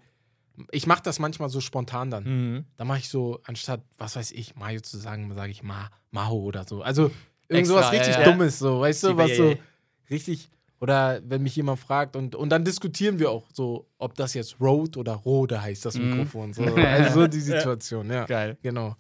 ich 0.71 0.85
mache 0.87 1.01
das 1.03 1.19
manchmal 1.19 1.49
so 1.49 1.61
spontan 1.61 2.11
dann. 2.11 2.23
Mhm. 2.23 2.65
Da 2.77 2.85
mache 2.85 2.99
ich 2.99 3.09
so, 3.09 3.39
anstatt, 3.45 3.81
was 3.97 4.15
weiß 4.15 4.31
ich, 4.31 4.55
Mayo 4.55 4.81
zu 4.81 4.97
sagen, 4.97 5.33
sage 5.33 5.51
ich 5.51 5.63
Ma, 5.63 5.89
Maho 6.11 6.37
oder 6.41 6.63
so. 6.65 6.81
Also 6.83 7.11
irgend 7.47 7.67
sowas 7.67 7.85
ja, 7.85 7.99
richtig 7.99 8.15
ja. 8.15 8.23
Dummes, 8.23 8.59
so, 8.59 8.79
weißt 8.81 9.03
du, 9.03 9.17
was 9.17 9.35
so 9.35 9.55
richtig. 10.09 10.49
Oder 10.83 11.21
wenn 11.23 11.41
mich 11.43 11.55
jemand 11.55 11.79
fragt 11.79 12.17
und, 12.17 12.35
und 12.35 12.49
dann 12.49 12.65
diskutieren 12.65 13.17
wir 13.17 13.31
auch 13.31 13.45
so, 13.53 13.87
ob 13.99 14.15
das 14.15 14.33
jetzt 14.33 14.59
Rode 14.59 14.99
oder 14.99 15.13
Rode 15.13 15.61
heißt, 15.61 15.85
das 15.85 15.97
Mhm. 15.97 16.09
Mikrofon. 16.09 16.51
So. 16.53 16.63
Also 16.75 17.21
so 17.21 17.27
die 17.27 17.39
Situation, 17.39 18.09
ja. 18.11 18.25
Geil. 18.25 18.57
Genau. 18.61 18.97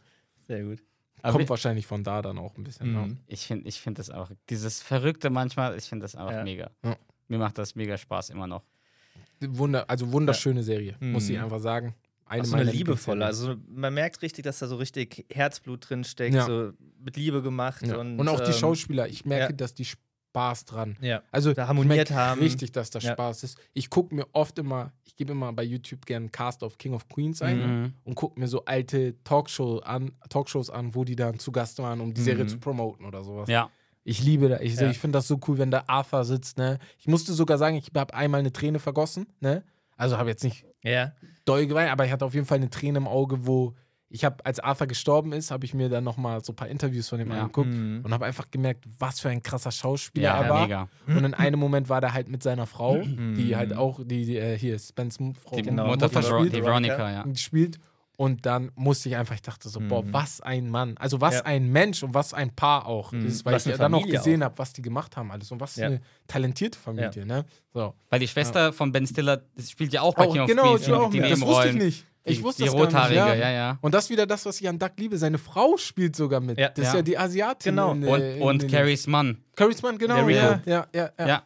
Sehr 0.47 0.63
gut. 0.63 0.79
Aber 1.21 1.33
Kommt 1.33 1.43
ich- 1.43 1.49
wahrscheinlich 1.49 1.85
von 1.85 2.01
da 2.01 2.21
dann 2.21 2.37
auch 2.37 2.55
ein 2.57 2.63
bisschen. 2.63 2.93
Mhm. 2.93 3.17
Ich 3.27 3.45
finde 3.47 3.67
ich 3.67 3.81
find 3.81 3.99
das 3.99 4.09
auch, 4.09 4.31
dieses 4.49 4.81
Verrückte 4.81 5.29
manchmal, 5.29 5.77
ich 5.77 5.83
finde 5.83 6.03
das 6.05 6.15
einfach 6.15 6.31
Ja. 6.31 6.43
mega. 6.45 6.71
Ja. 6.85 6.95
Mir 7.27 7.37
macht 7.39 7.57
das 7.57 7.75
mega 7.75 7.97
Spaß 7.97 8.29
immer 8.29 8.47
noch. 8.47 8.63
Ja. 9.41 9.49
Wunder, 9.57 9.89
also 9.89 10.09
wunderschöne 10.13 10.63
Serie, 10.63 10.95
muss 11.01 11.27
ich 11.29 11.37
Mhm. 11.37 11.43
einfach 11.43 11.59
sagen. 11.59 11.93
Auch 12.25 12.45
so 12.45 12.51
meiner 12.53 12.61
eine 12.69 12.71
liebevolle. 12.71 13.25
Also 13.25 13.55
man 13.67 13.93
merkt 13.93 14.21
richtig, 14.21 14.45
dass 14.45 14.59
da 14.59 14.67
so 14.67 14.77
richtig 14.77 15.25
Herzblut 15.33 15.89
drin 15.89 16.05
steckt, 16.05 16.33
Ja. 16.35 16.45
so 16.45 16.71
mit 17.03 17.17
Liebe 17.17 17.41
gemacht. 17.41 17.85
ja. 17.85 17.97
Und, 17.97 18.17
und, 18.19 18.27
auch 18.29 18.39
die 18.39 18.51
ähm, 18.51 18.57
Schauspieler, 18.57 19.07
ich 19.09 19.25
merke, 19.25 19.51
ja. 19.51 19.57
dass 19.57 19.73
die 19.73 19.85
Spaß 20.33 20.65
dran. 20.65 20.97
Ja. 20.99 21.21
Also 21.31 21.53
Da 21.53 21.67
harmoniert 21.67 22.09
haben. 22.11 22.41
richtig, 22.41 22.71
dass 22.71 22.89
da 22.89 22.97
Ja. 22.99 23.13
Spaß 23.13 23.43
ist. 23.43 23.57
Ich 23.73 23.91
gucke 23.91 24.15
mir 24.15 24.25
oft 24.33 24.57
immer, 24.57 24.91
ich 25.05 25.15
gebe 25.15 25.31
immer 25.33 25.53
bei 25.53 25.61
YouTube 25.63 26.07
gerne 26.07 26.29
Cast 26.29 26.63
of 26.63 26.79
King 26.79 26.93
of 26.95 27.07
Queens 27.07 27.43
ein 27.43 27.57
Mhm. 27.83 27.93
und 28.03 28.15
gucke 28.15 28.39
mir 28.39 28.47
so 28.47 28.65
alte 28.65 29.15
Talkshow 29.23 29.77
an, 29.79 30.11
Talkshows 30.29 30.71
an, 30.71 30.95
wo 30.95 31.03
die 31.03 31.15
dann 31.15 31.37
zu 31.37 31.51
Gast 31.51 31.77
waren, 31.77 32.01
um 32.01 32.13
die 32.15 32.21
Serie 32.21 32.45
Mhm. 32.45 32.49
zu 32.49 32.57
promoten 32.57 33.05
oder 33.05 33.23
sowas. 33.23 33.47
Ja. 33.47 33.69
Ich 34.03 34.23
liebe 34.23 34.49
das. 34.49 34.61
Ich, 34.61 34.75
Ja. 34.75 34.89
ich 34.89 34.97
finde 34.97 35.17
das 35.19 35.27
so 35.27 35.39
cool, 35.47 35.59
wenn 35.59 35.69
da 35.69 35.83
Arthur 35.85 36.25
sitzt. 36.25 36.57
Ne? 36.57 36.79
Ich 36.97 37.07
musste 37.07 37.31
sogar 37.33 37.59
sagen, 37.59 37.75
ich 37.77 37.91
habe 37.95 38.13
einmal 38.15 38.39
eine 38.39 38.51
Träne 38.51 38.79
vergossen. 38.79 39.27
Ne? 39.39 39.63
Also 39.97 40.17
habe 40.17 40.29
jetzt 40.31 40.43
nicht 40.43 40.65
Ja. 40.83 41.13
doll 41.45 41.67
geweint, 41.67 41.91
aber 41.91 42.05
ich 42.05 42.11
hatte 42.11 42.25
auf 42.25 42.33
jeden 42.33 42.47
Fall 42.47 42.57
eine 42.57 42.71
Träne 42.71 42.97
im 42.97 43.07
Auge, 43.07 43.45
wo 43.45 43.75
ich 44.15 44.23
habe, 44.23 44.45
als 44.45 44.59
Arthur 44.59 44.85
gestorben 44.85 45.33
ist, 45.33 45.49
habe 45.49 45.65
ich 45.65 45.73
mir 45.73 45.89
dann 45.89 46.03
nochmal 46.03 46.43
so 46.45 46.53
ein 46.53 46.55
paar 46.55 46.67
Interviews 46.67 47.09
von 47.09 47.19
ihm 47.19 47.31
Ja. 47.31 47.41
angeguckt 47.41 47.73
Mhm. 47.73 48.01
und 48.03 48.13
habe 48.13 48.25
einfach 48.25 48.51
gemerkt, 48.51 48.85
was 48.99 49.19
für 49.19 49.29
ein 49.29 49.41
krasser 49.41 49.71
Schauspieler 49.71 50.23
Ja, 50.25 50.41
er 50.43 50.49
war. 50.49 50.61
mega. 50.61 50.87
Und 51.07 51.23
in 51.25 51.33
einem 51.33 51.59
Moment 51.59 51.89
war 51.89 51.99
der 51.99 52.13
halt 52.13 52.29
mit 52.29 52.43
seiner 52.43 52.67
Frau, 52.67 53.01
die 53.01 53.55
halt 53.55 53.73
auch, 53.75 53.99
die, 54.05 54.25
die 54.25 54.37
äh, 54.37 54.55
hier 54.55 54.77
Spence 54.77 55.17
Frau 55.43 55.55
Die 55.55 55.63
Genau, 55.63 55.87
Mutter 55.87 56.09
von 56.09 56.21
Mutter 56.21 56.29
Ver 56.29 56.39
spielt. 56.41 56.53
die 56.55 56.63
Veronica, 56.63 57.11
ja. 57.11 57.23
gespielt. 57.23 57.79
Und 58.15 58.45
dann 58.45 58.71
musste 58.75 59.09
ich 59.09 59.15
einfach, 59.15 59.33
ich 59.33 59.41
dachte 59.41 59.69
so, 59.69 59.79
boah, 59.79 60.03
was 60.13 60.39
ein 60.39 60.69
Mann. 60.69 60.95
Also 60.99 61.19
was 61.19 61.35
Ja. 61.35 61.41
ein 61.45 61.67
Mensch 61.71 62.03
und 62.03 62.13
was 62.13 62.33
ein 62.33 62.55
Paar 62.55 62.85
auch 62.85 63.11
Mhm. 63.11 63.25
ist, 63.25 63.43
weil 63.43 63.55
Was 63.55 63.65
ich 63.65 63.73
eine 63.73 63.79
dann 63.79 63.93
auch 63.95 64.05
gesehen 64.05 64.43
habe, 64.43 64.55
was 64.59 64.71
die 64.71 64.83
gemacht 64.83 65.17
haben 65.17 65.31
alles 65.31 65.51
und 65.51 65.59
was 65.59 65.75
Ja. 65.77 65.87
eine 65.87 66.01
talentierte 66.27 66.77
Familie, 66.77 67.25
ne? 67.25 67.43
So. 67.73 67.95
Weil 68.09 68.19
die 68.19 68.27
Schwester 68.27 68.71
von 68.71 68.91
Ben 68.91 69.07
Stiller 69.07 69.41
das 69.55 69.71
spielt 69.71 69.91
ja 69.93 70.01
auch 70.01 70.13
bei 70.13 70.27
Auch, 70.27 70.31
King 70.33 70.41
of 70.41 70.47
genau, 70.47 70.63
Queens, 70.75 70.85
die 70.85 70.93
auch 70.93 71.09
die 71.09 71.19
mit. 71.21 71.31
das 71.31 71.41
wusste 71.41 71.69
ich 71.69 71.75
nicht. 71.75 72.05
Ich 72.25 72.37
Die- 72.37 72.43
wusste 72.43 72.61
die 72.63 72.67
das 72.69 72.75
gar 72.75 72.85
nicht. 72.85 72.93
Rothaarige, 72.95 73.15
ja. 73.19 73.35
ja, 73.35 73.51
ja. 73.51 73.77
Und 73.81 73.93
das 73.93 74.05
ist 74.05 74.09
wieder 74.11 74.25
das, 74.25 74.45
was 74.45 74.61
ich 74.61 74.69
an 74.69 74.79
Duck 74.79 74.91
liebe. 74.97 75.17
Seine 75.17 75.37
Frau 75.39 75.75
spielt 75.77 76.15
sogar 76.15 76.39
mit. 76.39 76.57
Ja. 76.57 76.69
Das 76.69 76.85
ist 76.85 76.91
Ja. 76.93 76.97
ja 76.97 77.01
die 77.01 77.17
Asiatin. 77.17 77.71
Genau. 77.75 77.91
in, 77.93 78.05
Und, 78.05 78.21
äh, 78.21 78.37
in 78.37 78.41
und 78.43 78.61
den- 78.61 78.71
Carries 78.71 79.07
Mann. 79.07 79.39
Carries 79.57 79.81
Mann, 79.81 79.97
genau. 79.97 80.29
Ja, 80.29 80.61
ja, 80.65 80.87
ja, 80.93 81.09
ja, 81.17 81.27
Ja. 81.27 81.43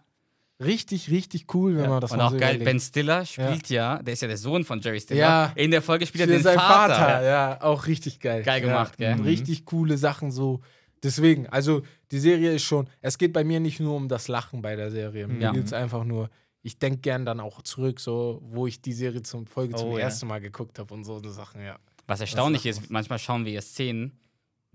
Richtig, 0.64 1.12
richtig 1.12 1.54
cool, 1.54 1.76
wenn 1.76 1.84
Ja. 1.84 1.90
man 1.90 2.02
das 2.02 2.12
Und 2.12 2.20
auch 2.20 2.32
so 2.32 2.38
geil, 2.38 2.54
Ben 2.56 2.62
überlegt. 2.64 2.82
Stiller 2.84 3.26
spielt 3.26 3.70
ja. 3.70 4.02
der 4.02 4.14
ist 4.14 4.22
ja 4.22 4.28
der 4.28 4.38
Sohn 4.38 4.64
von 4.64 4.82
Jerry 4.82 5.00
Stiller. 5.00 5.20
Ja. 5.20 5.52
In 5.56 5.70
der 5.70 5.84
Folge 5.84 6.08
spielt 6.08 6.22
er 6.22 6.28
den 6.28 6.42
Vater. 6.42 6.60
Vater. 6.96 7.24
Ja, 7.24 7.62
auch 7.62 7.86
richtig 7.86 8.20
geil. 8.20 8.42
Geil 8.44 8.62
gemacht, 8.62 9.00
ja. 9.00 9.16
gell? 9.16 9.24
Richtig 9.26 9.66
coole 9.66 9.98
Sachen 9.98 10.32
so. 10.32 10.62
Deswegen, 11.04 11.46
also 11.48 11.84
die 12.12 12.18
Serie 12.20 12.54
ist 12.54 12.64
schon, 12.64 12.90
es 13.02 13.20
geht 13.20 13.34
bei 13.34 13.44
mir 13.44 13.60
nicht 13.60 13.80
nur 13.80 13.96
um 13.96 14.08
das 14.10 14.28
Lachen 14.28 14.64
bei 14.64 14.76
der 14.76 14.90
Serie. 14.90 15.28
Mir 15.28 15.40
Ja. 15.42 15.52
geht 15.52 15.66
es 15.66 15.74
einfach 15.74 16.04
nur, 16.04 16.32
ich 16.64 16.80
denke 16.80 17.02
gern 17.02 17.24
dann 17.24 17.40
auch 17.40 17.62
zurück, 17.62 18.00
so, 18.00 18.42
wo 18.44 18.66
ich 18.66 18.82
die 18.82 18.94
Serie 18.94 19.22
zum 19.22 19.46
Folge 19.46 19.76
zum 19.76 19.90
Oh, 19.90 19.98
ja. 20.00 20.06
ersten 20.06 20.26
Mal 20.28 20.42
geguckt 20.42 20.80
habe 20.80 20.92
und 20.92 21.04
so 21.04 21.20
Sachen, 21.30 21.62
ja. 21.64 21.78
Was 22.08 22.20
erstaunlich 22.20 22.66
ist, 22.66 22.90
manchmal 22.90 23.20
schauen 23.20 23.46
wir 23.46 23.52
ja 23.52 23.62
Szenen, 23.62 24.18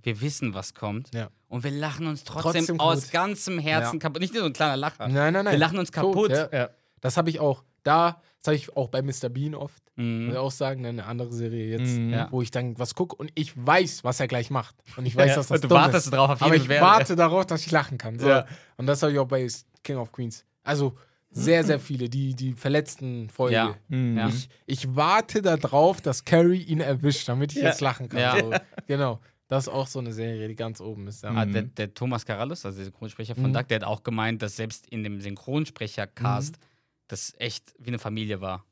wir 0.03 0.21
wissen, 0.21 0.55
was 0.55 0.75
kommt. 0.75 1.15
Ja. 1.15 1.29
Und 1.49 1.65
wir 1.65 1.71
lachen 1.71 2.07
uns 2.07 2.25
trotzdem, 2.25 2.53
Trotzdem 2.67 2.81
aus 2.81 3.11
ganzem 3.11 3.59
Herzen 3.59 3.95
Ja. 3.97 4.01
kaputt. 4.01 4.21
Nicht 4.23 4.33
nur 4.35 4.43
so 4.43 4.47
ein 4.49 4.53
kleiner 4.53 4.77
Lacher. 4.77 5.09
Nein, 5.09 5.33
nein, 5.33 5.45
nein. 5.45 5.53
Wir 5.53 5.59
lachen 5.59 5.79
uns 5.79 5.93
kaputt. 5.93 6.31
ja. 6.31 6.49
Ja. 6.53 6.71
Das 7.01 7.17
habe 7.17 7.31
ich 7.31 7.41
auch 7.41 7.63
da, 7.83 8.23
das 8.39 8.47
habe 8.47 8.57
ich 8.57 8.77
auch 8.77 8.89
bei 8.89 9.03
Mr. 9.03 9.29
Bean 9.29 9.55
oft, 9.57 9.83
Mhm. 9.97 10.27
muss 10.27 10.33
ich 10.35 10.39
auch 10.39 10.51
sagen, 10.53 10.83
ne, 10.83 10.89
eine 10.89 11.05
andere 11.05 11.33
Serie 11.33 11.67
jetzt, 11.79 11.97
Mhm. 11.97 12.11
Ja. 12.11 12.29
wo 12.31 12.41
ich 12.43 12.51
dann 12.51 12.79
was 12.79 12.95
gucke 12.95 13.17
und 13.17 13.31
ich 13.35 13.53
weiß, 13.57 14.05
was 14.05 14.21
er 14.21 14.29
gleich 14.29 14.51
macht. 14.51 14.75
Und 14.97 15.05
ich 15.07 15.17
weiß, 15.17 15.31
Ja. 15.31 15.35
dass 15.37 15.49
das 15.49 15.57
Und 15.59 15.65
du 15.65 15.69
dumm 15.69 15.79
wartest 15.79 16.07
ist. 16.07 16.13
drauf 16.15 16.31
auf 16.31 16.43
Aber 16.43 16.53
jeden 16.53 16.63
ich 16.65 16.69
Werde. 16.69 16.87
warte 16.87 17.17
darauf, 17.17 17.45
dass 17.47 17.67
ich 17.67 17.73
lachen 17.73 17.99
kann. 17.99 18.19
So. 18.19 18.29
Ja. 18.29 18.47
Und 18.77 18.87
das 18.87 19.03
habe 19.03 19.13
ich 19.13 19.19
auch 19.19 19.27
bei 19.27 19.47
King 19.83 19.97
of 19.97 20.13
Queens. 20.13 20.45
Also 20.63 20.97
sehr, 21.35 21.65
sehr 21.65 21.81
viele, 21.81 22.09
die, 22.09 22.35
die 22.35 22.53
verletzten 22.53 23.31
Folge. 23.31 23.57
Ja. 23.57 23.75
Mhm. 23.89 24.19
Ich, 24.29 24.49
ich 24.67 24.95
warte 24.97 25.43
darauf, 25.43 26.01
dass 26.01 26.25
Carrie 26.25 26.63
ihn 26.63 26.81
erwischt, 26.81 27.29
damit 27.29 27.53
ich 27.53 27.59
Ja. 27.63 27.69
jetzt 27.69 27.81
lachen 27.81 28.09
kann. 28.09 28.21
Ja. 28.21 28.39
So. 28.39 28.53
Genau. 28.87 29.19
Das 29.49 29.65
ist 29.67 29.69
auch 29.73 29.87
so 29.87 29.99
eine 29.99 30.13
Serie, 30.13 30.49
die 30.49 30.55
ganz 30.57 30.81
oben 30.81 31.07
ist. 31.09 31.23
Ja. 31.23 31.31
Ah, 31.31 31.45
der, 31.45 31.63
der 31.63 31.93
Thomas 31.93 32.25
Carallus, 32.25 32.65
also 32.65 32.79
der 32.79 32.87
Synchronsprecher 32.87 33.35
von 33.35 33.51
Mhm. 33.51 33.55
Duck, 33.55 33.69
der 33.69 33.81
hat 33.81 33.85
auch 33.85 34.03
gemeint, 34.03 34.41
dass 34.41 34.57
selbst 34.57 34.87
in 34.89 35.03
dem 35.05 35.21
Synchronsprecher-Cast 35.21 36.57
Mhm. 36.57 36.61
das 37.09 37.35
echt 37.39 37.75
wie 37.79 37.89
eine 37.89 37.99
Familie 37.99 38.41
war. 38.41 38.65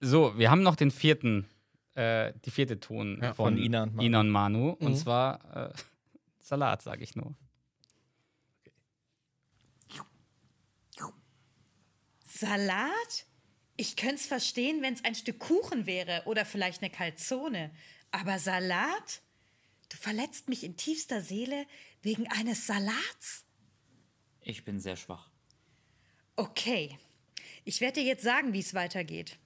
So, 0.00 0.36
wir 0.38 0.50
haben 0.50 0.62
noch 0.62 0.76
den 0.76 0.90
vierten, 0.90 1.46
äh, 1.94 2.32
die 2.44 2.50
vierte 2.50 2.80
Ton 2.80 3.18
Ja, 3.20 3.34
von, 3.34 3.54
von 3.54 3.58
Ina 3.58 3.82
und 3.82 3.94
Manu. 3.94 4.06
Ina 4.06 4.20
und 4.20 4.30
Manu. 4.30 4.70
Und 4.70 4.92
Mhm. 4.92 4.96
zwar 4.96 5.70
äh, 5.70 5.72
Salat, 6.40 6.80
sage 6.82 7.04
ich 7.04 7.14
nur. 7.14 7.34
Salat? 12.24 13.26
Ich 13.76 13.96
könnte 13.96 14.16
es 14.16 14.26
verstehen, 14.26 14.82
wenn 14.82 14.94
es 14.94 15.04
ein 15.04 15.14
Stück 15.14 15.38
Kuchen 15.38 15.86
wäre 15.86 16.22
oder 16.26 16.44
vielleicht 16.44 16.82
eine 16.82 16.90
Calzone. 16.90 17.70
Aber 18.10 18.38
Salat? 18.38 19.22
Du 19.92 19.98
verletzt 19.98 20.48
mich 20.48 20.64
in 20.64 20.78
tiefster 20.78 21.20
Seele 21.20 21.66
wegen 22.00 22.26
eines 22.28 22.66
Salats? 22.66 23.44
Ich 24.40 24.64
bin 24.64 24.80
sehr 24.80 24.96
schwach. 24.96 25.28
Okay. 26.34 26.98
Ich 27.64 27.82
werde 27.82 28.00
dir 28.00 28.06
jetzt 28.06 28.24
sagen, 28.24 28.54
wie 28.54 28.60
es 28.60 28.72
weitergeht. 28.72 29.36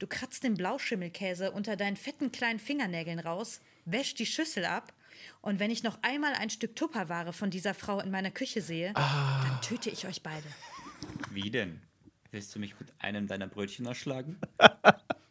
Du 0.00 0.08
kratzt 0.08 0.42
den 0.42 0.54
Blauschimmelkäse 0.54 1.52
unter 1.52 1.76
deinen 1.76 1.96
fetten 1.96 2.32
kleinen 2.32 2.58
Fingernägeln 2.58 3.20
raus, 3.20 3.60
wäschst 3.84 4.18
die 4.18 4.26
Schüssel 4.26 4.64
ab 4.64 4.92
und 5.40 5.60
wenn 5.60 5.70
ich 5.70 5.84
noch 5.84 6.02
einmal 6.02 6.34
ein 6.34 6.50
Stück 6.50 6.74
Tupperware 6.74 7.32
von 7.32 7.50
dieser 7.50 7.72
Frau 7.72 8.00
in 8.00 8.10
meiner 8.10 8.32
Küche 8.32 8.60
sehe, 8.60 8.92
dann 8.94 9.60
töte 9.62 9.88
ich 9.88 10.08
euch 10.08 10.24
beide. 10.24 10.48
Wie 11.30 11.52
denn? 11.52 11.80
Willst 12.32 12.52
du 12.56 12.58
mich 12.58 12.74
mit 12.80 12.92
einem 12.98 13.28
deiner 13.28 13.46
Brötchen 13.46 13.86
erschlagen? 13.86 14.40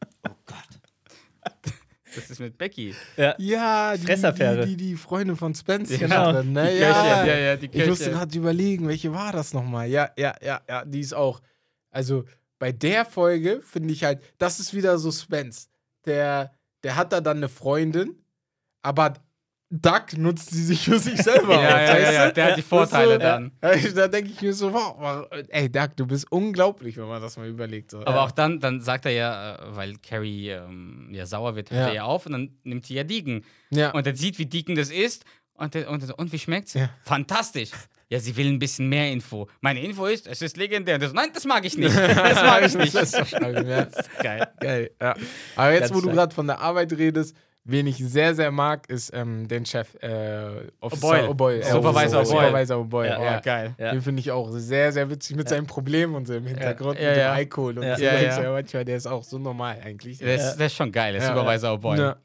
Das 2.16 2.30
ist 2.30 2.40
mit 2.40 2.58
Becky. 2.58 2.94
Ja, 3.16 3.96
die, 3.96 4.06
Fressaffäre. 4.06 4.66
die, 4.66 4.76
die, 4.76 4.90
die 4.90 4.96
Freundin 4.96 5.36
von 5.36 5.56
Spence. 5.56 5.98
Genau. 5.98 6.32
drin, 6.32 6.54
ne? 6.54 6.70
Die 6.72 6.80
ja. 6.80 7.26
Ja, 7.26 7.38
ja, 7.38 7.56
die 7.56 7.70
Ich 7.72 7.88
musste 7.88 8.12
gerade 8.12 8.38
überlegen, 8.38 8.88
welche 8.88 9.14
war 9.14 9.32
das 9.32 9.54
nochmal? 9.54 9.88
Ja, 9.90 10.12
ja, 10.18 10.36
ja, 10.42 10.62
ja, 10.68 10.86
die 10.86 11.00
ist 11.00 11.14
auch. 11.14 11.42
Also 11.90 12.26
bei 12.60 12.72
der 12.72 13.06
Folge 13.06 13.62
finde 13.62 13.94
ich 13.94 14.04
halt, 14.04 14.22
das 14.38 14.60
ist 14.60 14.74
wieder 14.74 14.98
so 14.98 15.12
Spence. 15.12 15.70
Der, 16.06 16.52
der 16.84 16.96
hat 16.96 17.12
da 17.12 17.22
dann 17.22 17.38
eine 17.38 17.50
Freundin, 17.50 18.16
aber 18.82 19.14
Duck 19.72 20.18
nutzt 20.18 20.49
sie 20.49 20.65
sich 20.65 20.84
für 20.84 20.99
sich 20.99 21.22
selber. 21.22 21.56
Ja, 21.61 21.81
ja, 21.81 21.99
ja, 21.99 22.11
ja, 22.11 22.31
der 22.31 22.45
hat 22.52 22.57
die 22.57 22.61
Vorteile 22.61 23.14
so, 23.14 23.19
dann. 23.19 23.52
Da 23.61 24.07
denke 24.07 24.31
ich 24.31 24.41
mir 24.41 24.53
so, 24.53 24.73
wow, 24.73 25.27
ey 25.48 25.72
Duck, 25.72 25.95
du 25.95 26.06
bist 26.06 26.30
unglaublich, 26.31 26.98
wenn 26.98 27.07
man 27.07 27.22
das 27.22 27.38
mal 27.38 27.48
überlegt. 27.48 27.91
So. 27.91 27.99
Aber 27.99 28.23
auch 28.23 28.31
dann, 28.31 28.60
dann 28.60 28.81
sagt 28.81 29.06
er 29.06 29.11
ja, 29.11 29.56
äh, 29.56 29.76
weil 29.76 29.95
Carrie 29.98 30.49
ähm, 30.49 31.10
ja 31.11 31.26
sauer 31.26 31.56
wird, 31.56 31.72
hört 31.72 31.89
er 31.89 31.93
ja 31.93 32.03
auf 32.03 32.26
und 32.26 32.34
dann 32.34 32.57
nimmt 32.64 32.85
sie 32.85 32.95
ja 32.95 33.03
Deacon. 33.03 33.45
ja. 33.69 33.91
Und 33.91 34.06
er 34.06 34.15
sieht, 34.15 34.39
wie 34.39 34.45
Deacon 34.45 34.76
das 34.76 34.91
ist. 34.91 35.23
Und, 35.53 35.73
der, 35.73 35.89
und, 35.89 36.02
der 36.02 36.07
so, 36.07 36.15
und 36.15 36.31
wie 36.31 36.39
schmeckt's? 36.39 36.76
Fantastisch. 37.03 37.69
Ja, 38.10 38.19
sie 38.19 38.35
will 38.35 38.48
ein 38.48 38.60
bisschen 38.60 38.89
mehr 38.89 39.10
Info. 39.10 39.48
Meine 39.61 39.81
Info 39.81 40.06
ist, 40.06 40.27
es 40.27 40.41
ist 40.41 40.57
legendär. 40.57 40.99
Das, 40.99 41.14
nein, 41.14 41.30
das 41.34 41.45
mag 41.45 41.64
ich 41.64 41.77
nicht. 41.77 41.95
Das 41.95 42.35
mag 42.35 42.65
ich 42.65 42.76
nicht. 42.76 42.93
Das 42.93 43.14
ist. 43.14 43.31
Geil. 44.22 44.48
Geil. 44.60 44.91
Aber 45.56 45.72
jetzt, 45.72 45.81
Ganz 45.81 45.93
wo 45.93 46.02
du 46.02 46.10
gerade 46.10 46.35
von 46.35 46.45
der 46.45 46.60
Arbeit 46.60 46.91
redest, 46.91 47.35
wen 47.64 47.86
ich 47.88 47.98
sehr, 47.98 48.34
sehr 48.36 48.52
mag, 48.52 48.90
ist 48.90 49.12
ähm, 49.14 49.48
den 49.48 49.66
Chef 49.66 49.94
äh, 50.02 50.68
Officer. 50.80 51.30
O'Boyle. 51.30 51.60
Äh, 51.60 51.72
Supervisor 51.72 52.22
O'Boyle. 52.22 52.26
Supervisor 52.26 52.78
O'Boyle, 52.84 53.08
Ja, 53.10 53.24
ja. 53.24 53.40
Geil. 53.40 53.76
Ja. 53.78 53.92
Den 53.92 54.02
finde 54.02 54.20
ich 54.20 54.32
auch 54.32 54.50
sehr, 54.52 54.92
sehr 54.92 55.10
witzig 55.10 55.36
mit 55.36 55.48
seinen 55.48 55.68
Problemen 55.68 56.16
und 56.16 56.26
so 56.28 56.34
im 56.34 56.46
Hintergrund 56.48 57.00
Ja, 57.00 57.10
mit 57.10 57.18
ja. 57.18 57.30
dem 57.34 57.36
Alkohol 57.38 57.78
und 57.78 57.84
Ja. 57.86 57.98
so. 57.98 58.04
Ja, 58.04 58.14
Ja, 58.16 58.22
ja. 58.22 58.44
ja. 58.44 58.52
manchmal, 58.52 58.86
der 58.86 58.98
ist 58.98 59.06
auch 59.08 59.24
so 59.24 59.38
normal 59.38 59.80
eigentlich. 59.84 60.18
Der 60.20 60.36
ist, 60.36 60.56
der 60.58 60.68
ist 60.68 60.76
schon 60.76 60.92
geil, 60.92 61.14
der 61.14 61.22
Ja, 61.22 61.28
Supervisor 61.36 61.78
O'Boy. 61.78 61.98
Ja. 62.00 62.16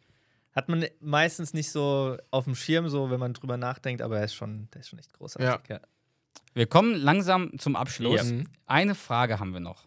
Hat 0.55 0.71
man 0.71 0.87
meistens 1.01 1.53
nicht 1.53 1.71
so 1.71 2.17
auf 2.31 2.45
dem 2.45 2.55
Schirm, 2.55 2.89
so 2.89 3.11
wenn 3.11 3.21
man 3.21 3.35
drüber 3.35 3.59
nachdenkt, 3.59 4.01
aber 4.01 4.19
er 4.19 4.25
ist 4.25 4.35
schon, 4.35 4.69
der 4.73 4.81
ist 4.81 4.89
schon 4.89 4.99
echt 4.99 5.13
großartig. 5.13 5.69
Ja. 5.69 5.81
Wir 6.55 6.67
kommen 6.67 6.95
langsam 6.95 7.59
zum 7.59 7.77
Abschluss. 7.77 8.17
Ja. 8.31 8.37
Mhm. 8.37 8.47
Eine 8.65 8.95
Frage 8.95 9.39
haben 9.39 9.53
wir 9.53 9.61
noch. 9.61 9.85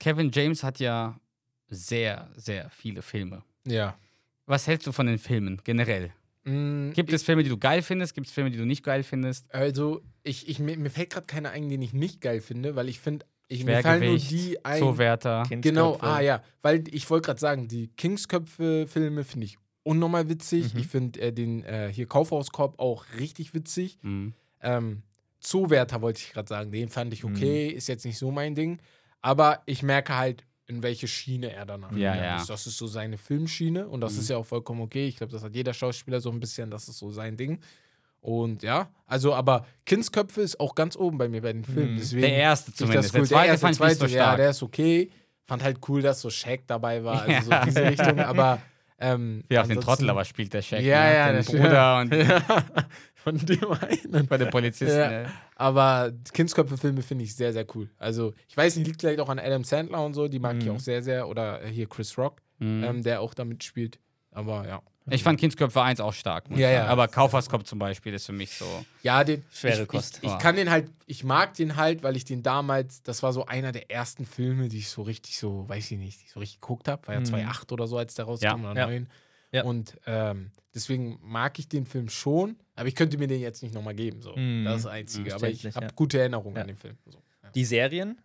Kevin 0.00 0.30
James 0.32 0.62
hat 0.62 0.78
ja 0.78 1.18
sehr, 1.68 2.28
sehr 2.36 2.70
viele 2.70 3.02
Filme. 3.02 3.42
ja. 3.64 3.96
Was 4.48 4.68
hältst 4.68 4.86
du 4.86 4.92
von 4.92 5.06
den 5.08 5.18
Filmen 5.18 5.60
generell? 5.64 6.12
Mm, 6.44 6.92
Gibt 6.92 7.12
es 7.12 7.24
Filme, 7.24 7.42
die 7.42 7.48
du 7.48 7.56
geil 7.58 7.82
findest? 7.82 8.14
Gibt 8.14 8.28
es 8.28 8.32
Filme, 8.32 8.52
die 8.52 8.58
du 8.58 8.64
nicht 8.64 8.84
geil 8.84 9.02
findest? 9.02 9.52
Also, 9.52 10.02
ich, 10.22 10.48
ich, 10.48 10.60
mir, 10.60 10.76
mir 10.76 10.88
fällt 10.90 11.10
gerade 11.10 11.26
keiner 11.26 11.50
ein, 11.50 11.68
den 11.68 11.82
ich 11.82 11.92
nicht 11.92 12.20
geil 12.20 12.40
finde, 12.40 12.76
weil 12.76 12.88
ich 12.88 13.00
finde, 13.00 13.26
ich, 13.48 13.64
mir 13.64 13.80
fallen 13.82 14.04
nur 14.04 14.18
die 14.18 14.64
ein. 14.64 14.78
Zoowärter. 14.78 15.42
Genau, 15.50 15.96
ah 16.00 16.20
ja, 16.20 16.44
weil 16.62 16.84
ich 16.92 17.10
wollte 17.10 17.26
gerade 17.26 17.40
sagen, 17.40 17.66
die 17.66 17.88
Kingsköpfe-Filme 17.88 19.24
finde 19.24 19.46
ich 19.46 19.58
unnormal 19.82 20.28
witzig. 20.28 20.74
Mhm. 20.74 20.80
Ich 20.80 20.86
finde 20.86 21.20
äh, 21.20 21.32
den 21.32 21.64
äh, 21.64 21.90
hier 21.92 22.06
Kaufhauskorb 22.06 22.78
auch 22.78 23.04
richtig 23.18 23.52
witzig. 23.52 23.98
Mhm. 24.02 24.34
Ähm, 24.60 25.02
Zoowärter 25.40 26.02
wollte 26.02 26.20
ich 26.20 26.32
gerade 26.32 26.48
sagen, 26.48 26.70
den 26.70 26.88
fand 26.88 27.12
ich 27.12 27.24
Mhm. 27.24 27.34
okay, 27.34 27.68
ist 27.68 27.88
jetzt 27.88 28.04
nicht 28.04 28.18
so 28.18 28.30
mein 28.30 28.54
Ding. 28.54 28.78
Aber 29.22 29.62
ich 29.66 29.82
merke 29.82 30.16
halt, 30.16 30.44
in 30.68 30.82
welche 30.82 31.06
Schiene 31.06 31.52
er 31.52 31.64
danach 31.66 31.92
Ja, 31.92 32.14
ja. 32.16 32.36
ist. 32.36 32.50
Das 32.50 32.66
ist 32.66 32.76
so 32.76 32.86
seine 32.86 33.18
Filmschiene 33.18 33.86
und 33.86 34.00
das 34.00 34.14
Mhm. 34.14 34.18
ist 34.20 34.30
ja 34.30 34.36
auch 34.36 34.46
vollkommen 34.46 34.80
okay. 34.80 35.06
Ich 35.06 35.16
glaube, 35.16 35.32
das 35.32 35.42
hat 35.44 35.54
jeder 35.54 35.72
Schauspieler 35.74 36.20
so 36.20 36.30
ein 36.30 36.40
bisschen, 36.40 36.70
das 36.70 36.88
ist 36.88 36.98
so 36.98 37.10
sein 37.10 37.36
Ding. 37.36 37.60
Und 38.20 38.64
ja, 38.64 38.88
also, 39.06 39.32
aber 39.34 39.64
Kindsköpfe 39.84 40.40
ist 40.40 40.58
auch 40.58 40.74
ganz 40.74 40.96
oben 40.96 41.16
bei 41.18 41.28
mir 41.28 41.42
bei 41.42 41.52
den 41.52 41.64
Filmen. 41.64 41.92
Mhm. 41.94 41.98
Deswegen 41.98 42.22
Der 42.22 42.34
erste 42.36 42.72
zumindest. 42.74 43.14
cool. 43.14 43.20
Der 43.20 43.28
zweite 43.28 43.46
erste, 43.50 43.60
fand 43.66 43.74
ich 43.76 43.80
nicht 43.80 43.90
so 43.92 43.98
zweite, 44.00 44.12
Ja, 44.16 44.22
stark. 44.24 44.36
der 44.38 44.50
ist 44.50 44.62
okay. 44.64 45.10
Fand 45.44 45.62
halt 45.62 45.78
cool, 45.88 46.02
dass 46.02 46.20
so 46.20 46.30
Shaq 46.30 46.62
dabei 46.66 47.04
war, 47.04 47.22
also 47.22 47.42
so 47.42 47.50
Ja. 47.52 47.64
diese 47.64 47.84
Richtung, 47.84 48.18
aber 48.18 48.60
ähm, 48.98 49.44
Wie 49.48 49.58
auch 49.60 49.66
den 49.68 49.80
Trottel 49.80 50.10
aber 50.10 50.24
spielt 50.24 50.52
der 50.52 50.62
Shaq. 50.62 50.80
Ja, 50.82 51.04
ne? 51.04 51.14
ja, 51.14 51.32
den 51.32 51.44
Bruder 51.44 51.98
und 52.00 52.12
Ja, 52.12 52.42
von 53.26 53.38
dem 53.46 53.72
einen. 53.72 54.26
bei 54.28 54.38
den 54.38 54.50
Polizisten. 54.50 54.96
Ja. 54.96 55.22
äh. 55.22 55.26
Aber 55.56 56.12
Kindsköpfe-Filme 56.32 57.02
finde 57.02 57.24
ich 57.24 57.34
sehr, 57.34 57.52
sehr 57.52 57.66
cool. 57.74 57.90
Also, 57.98 58.34
ich 58.48 58.56
weiß 58.56 58.76
nicht, 58.76 58.86
liegt 58.86 59.00
vielleicht 59.00 59.20
auch 59.20 59.28
an 59.28 59.38
Adam 59.38 59.64
Sandler 59.64 60.04
und 60.04 60.14
so, 60.14 60.28
die 60.28 60.38
mag 60.38 60.56
ich 60.58 60.64
Mhm. 60.66 60.76
auch 60.76 60.80
sehr, 60.80 61.02
sehr. 61.02 61.28
Oder 61.28 61.64
hier 61.66 61.88
Chris 61.88 62.16
Rock, 62.16 62.40
Mhm. 62.58 62.84
ähm, 62.84 63.02
der 63.02 63.20
auch 63.20 63.34
damit 63.34 63.64
spielt. 63.64 63.98
Aber 64.30 64.66
ja. 64.66 64.82
Ich 65.08 65.22
fand 65.22 65.38
Kindsköpfe 65.38 65.80
1 65.82 66.00
auch 66.00 66.12
stark. 66.12 66.46
Ja, 66.50 66.56
ich 66.56 66.60
ja. 66.74 66.86
Aber 66.88 67.06
Kauferskopf 67.06 67.62
zum 67.62 67.78
Beispiel 67.78 68.12
ist 68.12 68.26
für 68.26 68.32
mich 68.32 68.50
so. 68.50 68.64
Ja, 69.02 69.22
den. 69.22 69.44
Schwere 69.52 69.82
ich, 69.82 69.88
Kost. 69.88 70.16
Ich, 70.18 70.24
ich 70.24 70.30
Ja. 70.30 70.36
kann 70.38 70.56
den 70.56 70.68
halt, 70.68 70.90
ich 71.06 71.22
mag 71.22 71.54
den 71.54 71.76
halt, 71.76 72.02
weil 72.02 72.16
ich 72.16 72.24
den 72.24 72.42
damals, 72.42 73.02
das 73.02 73.22
war 73.22 73.32
so 73.32 73.46
einer 73.46 73.70
der 73.70 73.88
ersten 73.90 74.26
Filme, 74.26 74.68
die 74.68 74.78
ich 74.78 74.88
so 74.88 75.02
richtig 75.02 75.38
so, 75.38 75.68
weiß 75.68 75.92
ich 75.92 75.98
nicht, 75.98 76.22
ich 76.24 76.32
so 76.32 76.40
richtig 76.40 76.60
geguckt 76.60 76.88
habe. 76.88 77.06
War 77.06 77.14
ja 77.14 77.20
Mhm. 77.20 77.24
2008 77.26 77.70
oder 77.72 77.86
so, 77.86 77.96
als 77.98 78.14
der 78.14 78.24
rauskam, 78.24 78.44
Ja. 78.64 78.70
oder 78.72 78.80
Ja. 78.80 78.86
9. 78.88 79.02
Ja. 79.02 79.08
Und 79.64 79.98
ähm, 80.06 80.50
deswegen 80.74 81.18
mag 81.22 81.58
ich 81.58 81.68
den 81.68 81.86
Film 81.86 82.08
schon, 82.08 82.56
aber 82.74 82.88
ich 82.88 82.94
könnte 82.94 83.18
mir 83.18 83.26
den 83.28 83.40
jetzt 83.40 83.62
nicht 83.62 83.74
nochmal 83.74 83.94
geben. 83.94 84.22
So. 84.22 84.34
Mhm. 84.36 84.64
Das 84.64 84.76
ist 84.78 84.84
das 84.84 84.92
Einzige. 84.92 85.34
aber 85.34 85.48
ich 85.48 85.64
habe 85.66 85.86
ja. 85.86 85.92
gute 85.94 86.18
Erinnerungen 86.18 86.56
Ja. 86.56 86.62
an 86.62 86.68
den 86.68 86.76
Film. 86.76 86.96
So. 87.06 87.18
Ja. 87.42 87.50
Die 87.50 87.64
Serien? 87.64 88.20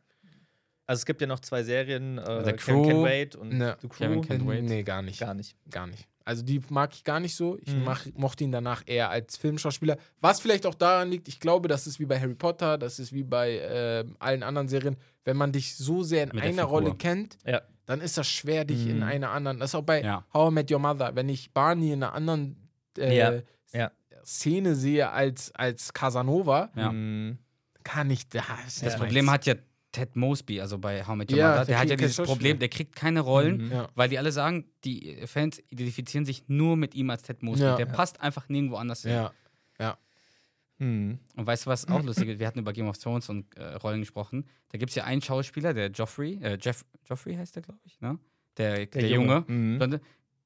Also 0.88 1.02
es 1.02 1.06
gibt 1.06 1.22
ja 1.22 1.28
noch 1.28 1.40
zwei 1.40 1.64
Serien, 1.64 2.18
äh, 2.18 2.44
The 2.44 2.52
Kevin 2.54 2.58
Crew. 2.84 2.88
Can 2.90 3.04
Wait 3.04 3.36
und 3.36 3.54
Ne. 3.58 3.78
The 3.82 3.88
Crew. 3.88 3.98
Kevin 3.98 4.22
Can 4.28 4.48
Wait. 4.48 4.64
Nee, 4.64 4.84
gar 4.84 5.02
nicht. 5.02 5.20
Gar 5.20 5.34
nicht. 5.36 5.56
Gar 5.70 5.88
nicht. 5.88 6.08
Also 6.26 6.44
die 6.44 6.62
mag 6.70 6.94
ich 6.94 7.04
gar 7.04 7.20
nicht 7.20 7.36
so. 7.36 7.58
Ich 7.62 7.74
Mhm. 7.74 7.84
mach, 7.84 8.06
mochte 8.16 8.44
ihn 8.44 8.52
danach 8.52 8.84
eher 8.86 9.10
als 9.10 9.38
Filmschauspieler. 9.38 9.98
Was 10.20 10.40
vielleicht 10.42 10.66
auch 10.66 10.76
daran 10.76 11.10
liegt, 11.10 11.28
ich 11.28 11.40
glaube, 11.40 11.68
das 11.68 11.88
ist 11.88 12.00
wie 12.00 12.06
bei 12.06 12.20
Harry 12.20 12.36
Potter, 12.36 12.78
das 12.78 13.00
ist 13.00 13.12
wie 13.14 13.24
bei 13.24 13.58
äh, 13.58 14.06
allen 14.20 14.44
anderen 14.44 14.68
Serien. 14.68 14.98
Wenn 15.24 15.38
man 15.38 15.52
dich 15.52 15.76
so 15.76 16.04
sehr 16.04 16.24
in 16.24 16.30
Mit 16.34 16.44
einer. 16.44 16.64
Rolle 16.64 16.94
kennt, 16.96 17.38
Ja. 17.46 17.62
Dann 17.86 18.02
ist 18.02 18.18
das 18.18 18.28
schwer, 18.28 18.66
dich 18.66 18.88
in 18.88 18.98
Mhm. 18.98 19.04
einer 19.04 19.30
anderen. 19.32 19.60
Das 19.60 19.72
ist 19.72 19.76
auch 19.76 19.82
bei 19.84 20.02
Ja. 20.04 20.26
How 20.34 20.52
I 20.52 20.54
Met 20.54 20.72
Your 20.72 20.80
Mother. 20.80 21.16
Wenn 21.16 21.30
ich 21.30 21.52
Barney 21.52 21.92
in 21.92 22.04
einer 22.04 22.14
anderen 22.14 22.70
äh, 22.98 23.18
Ja, 23.18 23.34
ja. 23.74 23.92
Szene 24.26 24.76
sehe 24.76 25.10
als, 25.10 25.54
als 25.56 25.94
Casanova, 25.94 26.70
Ja. 26.76 26.92
Mhm. 26.92 27.38
kann 27.84 28.10
ich 28.12 28.28
das. 28.30 28.46
Das 28.82 28.94
Ja. 28.94 29.00
Problem 29.00 29.30
hat 29.32 29.46
ja 29.46 29.56
Ted 29.92 30.16
Mosby, 30.16 30.62
also 30.62 30.78
bei 30.78 31.06
How 31.06 31.16
I 31.16 31.18
Met 31.18 31.32
Your 31.32 31.38
Ja, 31.40 31.48
Mother, 31.50 31.58
der 31.60 31.66
der 31.66 31.80
hat 31.80 31.90
ja 31.90 31.96
kein 31.98 32.08
dieses. 32.08 32.26
Problem, 32.26 32.60
der 32.60 32.70
kriegt 32.70 32.96
keine 32.96 33.20
Rollen, 33.22 33.66
Mhm. 33.66 33.72
Ja. 33.72 33.88
weil 33.96 34.08
die 34.10 34.18
alle 34.18 34.32
sagen, 34.32 34.66
die 34.86 35.18
Fans 35.26 35.60
identifizieren 35.70 36.26
sich 36.26 36.44
nur 36.48 36.78
mit 36.78 36.96
ihm 36.96 37.10
als 37.10 37.24
Ted 37.24 37.44
Mosby. 37.44 37.64
Ja. 37.66 37.76
Der 37.78 37.88
Ja. 37.88 37.92
passt 37.94 38.22
einfach 38.22 38.48
nirgendwo 38.48 38.76
anders 38.78 39.02
hin. 39.02 39.12
Ja. 39.12 39.32
Mhm. 40.82 41.20
Und 41.36 41.46
weißt 41.48 41.66
du, 41.66 41.70
was 41.70 41.88
auch 41.88 42.02
lustig 42.04 42.28
ist? 42.30 42.40
Wir 42.40 42.48
hatten 42.48 42.60
über 42.60 42.74
Game 42.74 42.88
of 42.90 42.98
Thrones 42.98 43.30
und 43.30 43.56
äh, 43.58 43.64
Rollen 43.76 44.02
gesprochen. 44.02 44.46
Da 44.70 44.78
gibt 44.78 44.90
es 44.90 44.96
ja 44.96 45.04
einen 45.06 45.22
Schauspieler, 45.22 45.74
der 45.74 45.90
Joffrey, 45.92 46.40
äh, 46.42 46.58
Jeff, 46.60 46.84
Joffrey 47.08 47.36
heißt 47.36 47.56
der, 47.56 47.62
glaube 47.64 47.80
ich, 47.86 48.00
ne? 48.02 48.18
Der, 48.58 48.86
der, 48.86 49.08
Junge. 49.08 49.44
Mhm. 49.48 49.78
Blonde, 49.78 50.02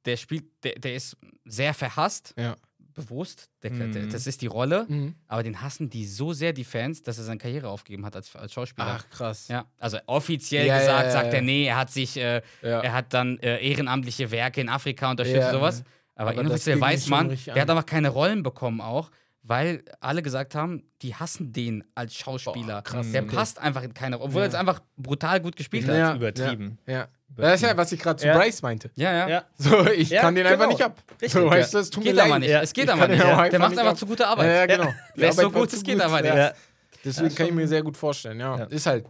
Der 0.06 0.18
spielt, 0.18 0.46
der, 0.64 0.76
der 0.76 0.96
ist 0.96 1.18
sehr 1.46 1.74
verhasst, 1.74 2.34
Ja. 2.38 2.56
bewusst. 2.94 3.50
Der, 3.64 3.72
Mhm. 3.72 3.92
der, 3.94 4.06
das 4.08 4.28
ist 4.28 4.42
die 4.42 4.48
Rolle. 4.48 4.86
Mhm. 4.88 5.16
Aber 5.28 5.42
den 5.44 5.62
hassen 5.62 5.90
die 5.90 6.06
so 6.06 6.32
sehr, 6.34 6.54
die 6.54 6.64
Fans, 6.64 7.02
dass 7.02 7.18
er 7.18 7.24
seine 7.24 7.40
Karriere 7.40 7.68
aufgegeben 7.70 8.06
hat 8.06 8.16
als, 8.16 8.36
als 8.36 8.54
Schauspieler. 8.54 8.98
Ach, 9.00 9.10
krass. 9.10 9.48
Ja, 9.48 9.66
also 9.80 9.98
offiziell 10.06 10.68
Ja, 10.68 10.78
gesagt, 10.80 11.06
ja, 11.06 11.12
sagt 11.12 11.28
ja. 11.28 11.34
er, 11.34 11.42
nee, 11.42 11.66
er 11.66 11.78
hat 11.78 11.92
sich, 11.92 12.16
äh, 12.18 12.42
er 12.62 12.94
hat 12.94 13.14
dann 13.14 13.40
äh, 13.40 13.58
ehrenamtliche 13.68 14.30
Werke 14.32 14.62
in 14.62 14.70
Afrika 14.70 15.10
unterstützt 15.12 15.48
und 15.48 15.54
sowas. 15.54 15.84
Aber, 16.18 16.30
Aber 16.32 16.42
inoffiziell 16.42 16.80
weiß 16.80 17.08
man, 17.08 17.30
der 17.30 17.62
hat 17.62 17.70
einfach 17.70 17.86
keine 17.86 18.10
Rollen 18.10 18.44
bekommen 18.44 18.80
auch, 18.82 19.12
weil 19.48 19.84
alle 20.00 20.24
gesagt 20.24 20.56
haben, 20.56 20.84
die 21.04 21.14
hassen 21.16 21.54
den 21.54 21.84
als 21.94 22.16
Schauspieler. 22.16 22.82
Boah, 22.82 22.84
krass, 22.84 23.12
der 23.12 23.24
okay. 23.24 23.36
passt 23.36 23.60
einfach 23.60 23.84
in 23.84 23.94
keine 23.94 24.16
Rolle, 24.16 24.28
obwohl 24.30 24.40
Ja. 24.42 24.46
er 24.46 24.48
jetzt 24.48 24.56
einfach 24.56 24.82
brutal 24.98 25.40
gut 25.40 25.56
gespielt 25.56 25.88
hat. 25.88 25.96
Ja. 25.96 26.16
Übertrieben. 26.16 26.80
Ja. 26.88 27.08
Das 27.38 27.56
ist 27.62 27.68
ja, 27.68 27.76
was 27.78 27.92
ich 27.92 28.00
gerade 28.00 28.20
zu 28.20 28.28
Ja. 28.28 28.38
Bryce 28.38 28.62
meinte. 28.62 28.90
Ja, 28.96 29.12
ja. 29.14 29.28
Ja. 29.30 29.44
So, 29.58 29.86
ich 29.88 30.10
Ja, 30.10 30.22
kann 30.22 30.36
den 30.36 30.46
einfach 30.48 30.66
genau. 30.66 30.78
nicht 30.78 30.84
ab. 30.84 31.04
Richtig, 31.12 31.32
so, 31.32 31.40
ja. 31.46 31.52
weißt 31.52 31.74
du, 31.74 31.78
es 31.80 31.90
tut 31.90 32.04
Geht 32.04 32.16
mir 32.16 32.22
aber 32.22 32.30
leid. 32.32 32.40
nicht. 32.40 32.50
Ja. 32.50 32.62
Es 32.62 32.74
geht 32.74 32.90
aber 32.90 33.08
nicht. 33.08 33.22
Der 33.22 33.38
einfach 33.38 33.60
macht 33.60 33.72
einfach 33.78 33.92
ab. 33.92 33.98
zu 33.98 34.06
gute 34.06 34.28
Arbeit. 34.28 34.48
Ja, 34.48 34.54
ja, 34.54 34.66
genau. 34.66 34.94
Der 35.16 35.30
ist 35.30 35.40
so 35.40 35.52
gut, 35.52 35.74
es 35.74 35.84
geht 35.84 36.02
aber 36.02 36.22
nicht. 36.22 36.30
Ja. 36.34 36.38
Ja. 36.38 36.54
Deswegen 37.04 37.30
Ja, 37.30 37.36
kann 37.36 37.48
ich 37.48 37.54
mir 37.54 37.68
sehr 37.68 37.84
gut 37.84 37.98
vorstellen, 37.98 38.40
ja. 38.40 38.58
Ja. 38.58 38.66
Ist 38.66 38.86
halt, 38.88 39.06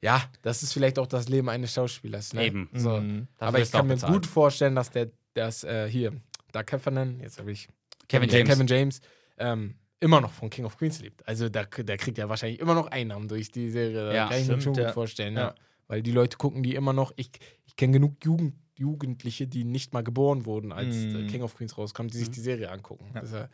ja, 0.00 0.22
das 0.42 0.62
ist 0.62 0.72
vielleicht 0.72 0.98
auch 0.98 1.06
das 1.06 1.28
Leben 1.28 1.48
eines 1.50 1.74
Schauspielers. 1.74 2.32
Ne? 2.32 2.46
Eben. 2.46 2.70
So. 2.72 2.98
Mhm. 2.98 3.26
Aber 3.38 3.58
ich 3.58 3.70
kann 3.70 3.86
mir 3.86 3.96
gut 3.98 4.24
vorstellen, 4.26 4.74
dass 4.74 4.90
der, 4.90 5.10
das 5.34 5.64
äh, 5.64 5.86
hier, 5.90 6.12
Doug 6.52 6.64
Heffernan, 6.70 7.20
jetzt 7.20 7.38
habe 7.38 7.52
ich 7.52 7.68
Kevin 8.08 8.30
James. 8.30 8.48
Kevin 8.48 8.66
James 8.68 9.00
ähm, 9.38 9.76
immer 10.00 10.20
noch 10.20 10.32
von 10.32 10.50
King 10.50 10.64
of 10.64 10.76
Queens 10.78 11.00
lebt. 11.00 11.26
Also 11.26 11.48
da, 11.48 11.64
der 11.64 11.96
kriegt 11.96 12.18
ja 12.18 12.28
wahrscheinlich 12.28 12.60
immer 12.60 12.74
noch 12.74 12.88
Einnahmen 12.88 13.28
durch 13.28 13.50
die 13.50 13.70
Serie. 13.70 14.06
Da 14.06 14.14
Ja, 14.14 14.28
kann 14.28 14.40
ich 14.40 14.48
mir 14.48 14.60
schon 14.60 14.74
gut 14.74 14.82
ja. 14.82 14.92
vorstellen, 14.92 15.34
ja. 15.34 15.40
Ja. 15.48 15.54
Weil 15.88 16.02
die 16.02 16.10
Leute 16.12 16.36
gucken 16.36 16.62
die 16.62 16.74
immer 16.74 16.92
noch. 16.92 17.12
Ich, 17.16 17.30
ich 17.64 17.76
kenne 17.76 17.92
genug 17.94 18.24
Jugend, 18.24 18.54
Jugendliche, 18.76 19.46
die 19.46 19.64
nicht 19.64 19.94
mal 19.94 20.02
geboren 20.02 20.44
wurden, 20.44 20.72
als 20.72 20.96
äh, 20.96 21.26
King 21.28 21.42
of 21.42 21.54
Queens 21.56 21.78
rauskam, 21.78 22.08
die 22.08 22.18
sich 22.18 22.28
Mhm. 22.28 22.32
die 22.32 22.40
Serie 22.40 22.70
angucken. 22.70 23.10
Ja. 23.14 23.22
Ja, 23.24 23.48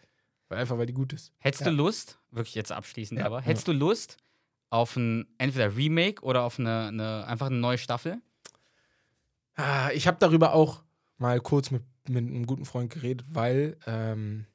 weil 0.48 0.58
einfach 0.58 0.78
weil 0.78 0.86
die 0.86 0.94
gut 0.94 1.12
ist. 1.12 1.32
Hättest 1.38 1.64
du 1.66 1.70
Lust, 1.70 2.18
wirklich 2.30 2.54
jetzt 2.54 2.72
abschließend, 2.72 3.20
aber 3.20 3.40
hättest 3.42 3.68
du 3.68 3.72
Lust 3.72 4.16
auf 4.70 4.96
ein 4.96 5.26
entweder 5.38 5.76
Remake 5.76 6.22
oder 6.22 6.42
auf 6.42 6.58
eine, 6.58 6.88
eine 6.88 7.26
einfach 7.26 7.46
eine 7.46 7.56
neue 7.56 7.78
Staffel? 7.78 8.20
Ah, 9.54 9.90
ich 9.92 10.06
habe 10.06 10.16
darüber 10.18 10.54
auch 10.54 10.82
mal 11.18 11.38
kurz 11.40 11.70
mit, 11.70 11.82
mit 12.08 12.24
einem 12.26 12.46
guten 12.46 12.64
Freund 12.64 12.90
geredet, 12.92 13.26
weil 13.30 13.76
ähm, 13.86 14.46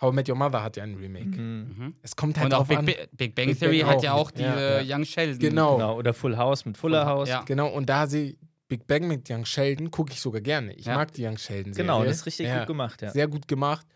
How 0.00 0.12
I 0.12 0.14
Met 0.14 0.28
Your 0.28 0.36
Mother 0.36 0.62
hat 0.62 0.76
ja 0.76 0.82
ein 0.82 0.94
Remake. 0.94 1.26
Mhm. 1.40 1.74
Mhm. 1.78 1.94
Es 2.02 2.14
kommt 2.16 2.36
halt 2.36 2.46
Und 2.46 2.54
auch 2.54 2.58
drauf 2.58 2.68
Big, 2.68 2.78
an. 2.78 2.84
Bi- 2.86 2.96
Big 3.12 3.34
Bang 3.34 3.46
Big 3.46 3.58
Theory 3.58 3.80
Bang 3.80 3.90
hat 3.90 4.02
ja 4.02 4.12
auch 4.12 4.30
die 4.30 4.42
ja, 4.42 4.78
äh, 4.80 4.84
Young 4.86 5.04
Sheldon. 5.04 5.38
Genau. 5.38 5.76
Genau. 5.76 5.96
Oder 5.96 6.12
Full 6.12 6.36
House 6.36 6.64
mit 6.66 6.76
Fuller 6.76 7.06
House. 7.06 7.28
Ja. 7.28 7.42
Genau, 7.44 7.68
und 7.68 7.86
da 7.88 8.06
sie 8.06 8.38
Big 8.68 8.86
Bang 8.86 9.06
mit 9.08 9.30
Young 9.30 9.44
Sheldon 9.46 9.90
gucke 9.90 10.12
ich 10.12 10.20
sogar 10.20 10.40
gerne. 10.42 10.74
Ich 10.74 10.86
Ja. 10.86 10.96
mag 10.96 11.12
die 11.12 11.24
Young 11.26 11.38
Sheldon 11.38 11.72
Serie. 11.72 11.86
Genau, 11.86 12.04
das 12.04 12.16
ist 12.18 12.26
richtig 12.26 12.46
Ja, 12.46 12.58
gut 12.58 12.66
gemacht, 12.66 13.00
ja. 13.00 13.10
Sehr 13.10 13.26
gut 13.28 13.48
gemacht. 13.48 13.86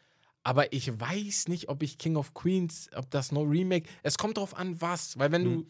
Aber 0.42 0.72
ich 0.72 0.98
weiß 0.98 1.48
nicht, 1.48 1.68
ob 1.68 1.82
ich 1.82 1.98
King 1.98 2.16
of 2.16 2.32
Queens, 2.32 2.88
ob 2.96 3.10
das 3.10 3.30
no 3.30 3.42
Remake. 3.42 3.86
Es 4.02 4.16
kommt 4.16 4.38
drauf 4.38 4.56
an, 4.56 4.80
was. 4.80 5.18
Weil 5.18 5.32
wenn 5.32 5.42
Hm. 5.44 5.54
du 5.56 5.66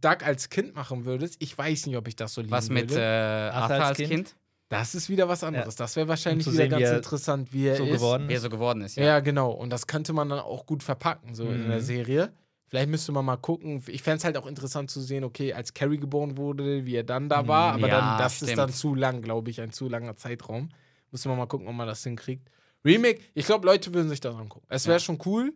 Doug 0.00 0.18
als 0.24 0.48
Kind 0.48 0.74
machen 0.76 1.04
würdest, 1.04 1.36
ich 1.40 1.58
weiß 1.58 1.86
nicht, 1.86 1.96
ob 1.96 2.06
ich 2.06 2.14
das 2.14 2.34
so 2.34 2.40
lieben 2.40 2.52
Was 2.52 2.70
mit 2.70 2.84
äh, 2.92 2.94
würde. 2.94 3.52
Arthur 3.52 3.76
als 3.76 3.84
als 3.88 3.96
Kind? 3.98 4.10
Kind? 4.10 4.36
Das 4.72 4.94
ist 4.94 5.08
wieder 5.10 5.28
was 5.28 5.44
anderes. 5.44 5.76
Das 5.76 5.94
wäre 5.96 6.08
wahrscheinlich 6.08 6.46
Um 6.46 6.52
wieder 6.54 6.62
sehen, 6.64 6.70
ganz 6.70 6.80
wie 6.80 6.86
er 6.86 6.96
interessant, 6.96 7.52
wie 7.52 7.66
er 7.66 7.76
so 7.76 7.84
ist. 7.84 7.92
geworden 7.92 8.28
Wie 8.28 8.32
er 8.32 8.36
ist. 8.36 8.42
so 8.42 8.48
geworden 8.48 8.80
ist, 8.82 8.96
Ja. 8.96 9.04
ja. 9.04 9.20
genau. 9.20 9.50
Und 9.52 9.70
das 9.70 9.86
könnte 9.86 10.12
man 10.12 10.28
dann 10.28 10.38
auch 10.40 10.66
gut 10.66 10.82
verpacken, 10.82 11.34
so 11.34 11.44
in 11.44 11.68
der 11.68 11.78
Mhm. 11.78 11.82
Serie. 11.82 12.32
Vielleicht 12.68 12.88
müsste 12.88 13.12
man 13.12 13.24
mal 13.26 13.36
gucken. 13.36 13.82
Ich 13.88 14.02
fände 14.02 14.16
es 14.18 14.24
halt 14.24 14.36
auch 14.38 14.46
interessant 14.46 14.90
zu 14.90 15.00
sehen, 15.02 15.24
okay, 15.24 15.52
als 15.52 15.74
Carrie 15.74 15.98
geboren 15.98 16.38
wurde, 16.38 16.86
wie 16.86 16.96
er 16.96 17.02
dann 17.04 17.28
da 17.28 17.46
war. 17.46 17.74
Aber 17.74 17.86
Ja, 17.86 18.00
dann, 18.00 18.18
das 18.18 18.40
ist 18.40 18.48
stimmt. 18.48 18.58
dann 18.58 18.72
zu 18.72 18.94
lang, 18.94 19.20
glaube 19.20 19.50
ich, 19.50 19.60
ein 19.60 19.72
zu 19.72 19.88
langer 19.90 20.16
Zeitraum. 20.16 20.70
Müsste 21.10 21.28
man 21.28 21.36
mal 21.36 21.44
gucken, 21.46 21.68
ob 21.68 21.74
man 21.74 21.86
das 21.86 22.02
hinkriegt. 22.02 22.48
Remake, 22.82 23.20
ich 23.34 23.44
glaube, 23.44 23.66
Leute 23.66 23.92
würden 23.92 24.08
sich 24.08 24.20
das 24.20 24.34
angucken. 24.34 24.64
Es 24.70 24.86
wäre 24.86 24.96
Ja. 24.96 25.00
schon 25.00 25.18
cool. 25.26 25.52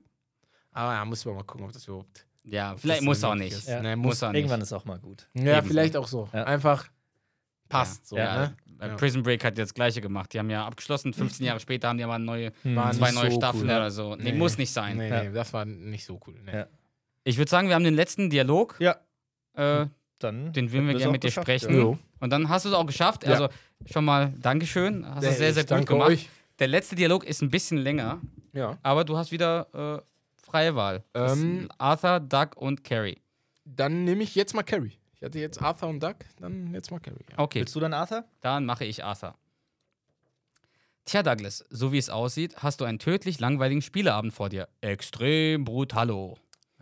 Aber 0.72 0.92
ja, 0.92 1.04
muss 1.06 1.24
man 1.24 1.36
mal 1.36 1.42
gucken, 1.44 1.64
ob 1.64 1.72
das 1.72 1.86
überhaupt. 1.88 2.26
Ja, 2.44 2.76
vielleicht 2.76 3.02
muss 3.02 3.24
auch 3.24 3.34
nicht. 3.34 3.54
ist. 3.54 3.66
Ja. 3.66 3.80
Nee, 3.82 3.96
Muss 3.96 4.06
muss. 4.06 4.22
auch 4.22 4.30
nicht. 4.32 4.40
Irgendwann 4.40 4.60
ist 4.60 4.72
auch 4.74 4.84
mal 4.84 4.98
gut. 4.98 5.26
Ja, 5.32 5.58
Eben. 5.58 5.66
vielleicht 5.66 5.96
auch 5.96 6.06
so. 6.06 6.28
Ja. 6.34 6.44
Einfach 6.44 6.86
passt 7.68 8.06
so, 8.08 8.16
Ja, 8.16 8.36
ne? 8.48 8.56
äh, 8.80 8.88
Ja. 8.88 8.94
Prison 8.96 9.22
Break 9.22 9.42
hat 9.44 9.56
jetzt 9.58 9.70
das 9.70 9.74
gleiche 9.74 10.00
gemacht. 10.00 10.32
Die 10.32 10.38
haben 10.38 10.50
ja 10.50 10.66
abgeschlossen, 10.66 11.12
15 11.14 11.46
Jahre 11.46 11.60
später 11.60 11.88
haben 11.88 11.98
die 11.98 12.04
aber 12.04 12.18
neue, 12.18 12.52
War 12.64 12.92
zwei 12.92 13.10
neue 13.12 13.30
so 13.30 13.36
Staffeln 13.38 13.64
cool. 13.64 13.70
oder 13.70 13.90
so. 13.90 14.16
Nee, 14.16 14.32
Nee. 14.32 14.38
muss 14.38 14.58
nicht 14.58 14.72
sein. 14.72 14.96
Nee, 14.98 15.08
Ja. 15.08 15.22
nee, 15.24 15.30
das 15.32 15.52
war 15.52 15.64
nicht 15.64 16.04
so 16.04 16.20
cool. 16.26 16.34
Nee. 16.44 16.52
Ja. 16.52 16.66
Ich 17.24 17.38
würde 17.38 17.50
sagen, 17.50 17.68
wir 17.68 17.74
haben 17.74 17.84
den 17.84 17.94
letzten 17.94 18.30
Dialog. 18.30 18.76
Ja. 18.78 18.96
Äh, 19.54 19.86
Dann 20.18 20.52
Den 20.52 20.72
würden 20.72 20.86
wir 20.86 20.94
es 20.94 21.00
gerne 21.00 21.12
mit 21.12 21.22
dir 21.24 21.30
sprechen. 21.30 21.76
Ja. 21.78 21.98
Und 22.20 22.30
dann 22.30 22.48
hast 22.48 22.64
du 22.64 22.70
es 22.70 22.74
auch 22.74 22.86
geschafft. 22.86 23.24
Ja. 23.26 23.32
Also 23.32 23.48
schon 23.84 24.04
mal 24.04 24.32
Dankeschön. 24.40 25.04
Hast 25.06 25.24
du 25.24 25.28
Nee, 25.30 25.34
sehr, 25.36 25.52
sehr 25.52 25.64
gut 25.64 25.86
gemacht. 25.86 26.08
euch. 26.08 26.28
Der 26.58 26.68
letzte 26.68 26.96
Dialog 26.96 27.22
ist 27.24 27.42
ein 27.42 27.50
bisschen 27.50 27.76
länger, 27.78 28.20
Ja. 28.54 28.78
aber 28.82 29.04
du 29.04 29.16
hast 29.18 29.30
wieder 29.30 29.66
äh, 30.00 30.42
freie 30.42 30.74
Wahl. 30.74 31.04
Ähm, 31.14 31.68
Arthur, 31.76 32.20
Doug 32.20 32.50
und 32.56 32.82
Carrie. 32.84 33.18
Dann 33.66 34.04
nehme 34.04 34.22
ich 34.22 34.34
jetzt 34.34 34.54
mal 34.54 34.62
Carrie. 34.62 34.96
Ich 35.16 35.22
hatte 35.22 35.38
jetzt 35.38 35.60
Arthur 35.62 35.88
und 35.88 36.02
Doug, 36.02 36.16
dann 36.38 36.72
jetzt 36.74 36.90
mal 36.90 37.00
Carrie. 37.00 37.24
Ja. 37.30 37.38
Okay, 37.38 37.60
Willst 37.60 37.74
du 37.74 37.80
dann 37.80 37.94
Arthur? 37.94 38.24
dann 38.42 38.66
mache 38.66 38.84
ich 38.84 39.02
Arthur. 39.02 39.34
Tja, 41.06 41.22
Douglas, 41.22 41.64
so 41.70 41.92
wie 41.92 41.98
es 41.98 42.10
aussieht, 42.10 42.56
hast 42.58 42.80
du 42.80 42.84
einen 42.84 42.98
tödlich 42.98 43.38
langweiligen 43.38 43.80
Spieleabend 43.80 44.32
vor 44.32 44.48
dir. 44.48 44.68
Extrem 44.80 45.64
brutalo. 45.64 46.36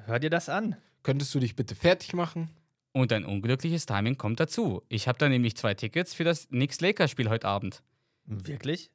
Hör 0.07 0.19
dir 0.19 0.31
das 0.31 0.49
an. 0.49 0.77
Könntest 1.03 1.35
du 1.35 1.41
dich 1.41 1.55
bitte 1.55 1.75
fertig 1.75 2.15
machen? 2.15 2.49
Und 2.93 3.13
ein 3.13 3.25
unglückliches 3.25 3.87
Timing 3.87 4.17
kommt 4.17 4.41
dazu. 4.41 4.83
Ich 4.89 5.09
habe 5.09 5.19
da 5.19 5.29
nämlich 5.29 5.57
zwei 5.57 5.75
Tickets 5.75 6.15
für 6.15 6.25
das 6.25 6.49
Knicks-Lakers-Spiel 6.49 7.29
heute 7.29 7.47
Abend. 7.47 7.83
Wirklich? 8.25 8.91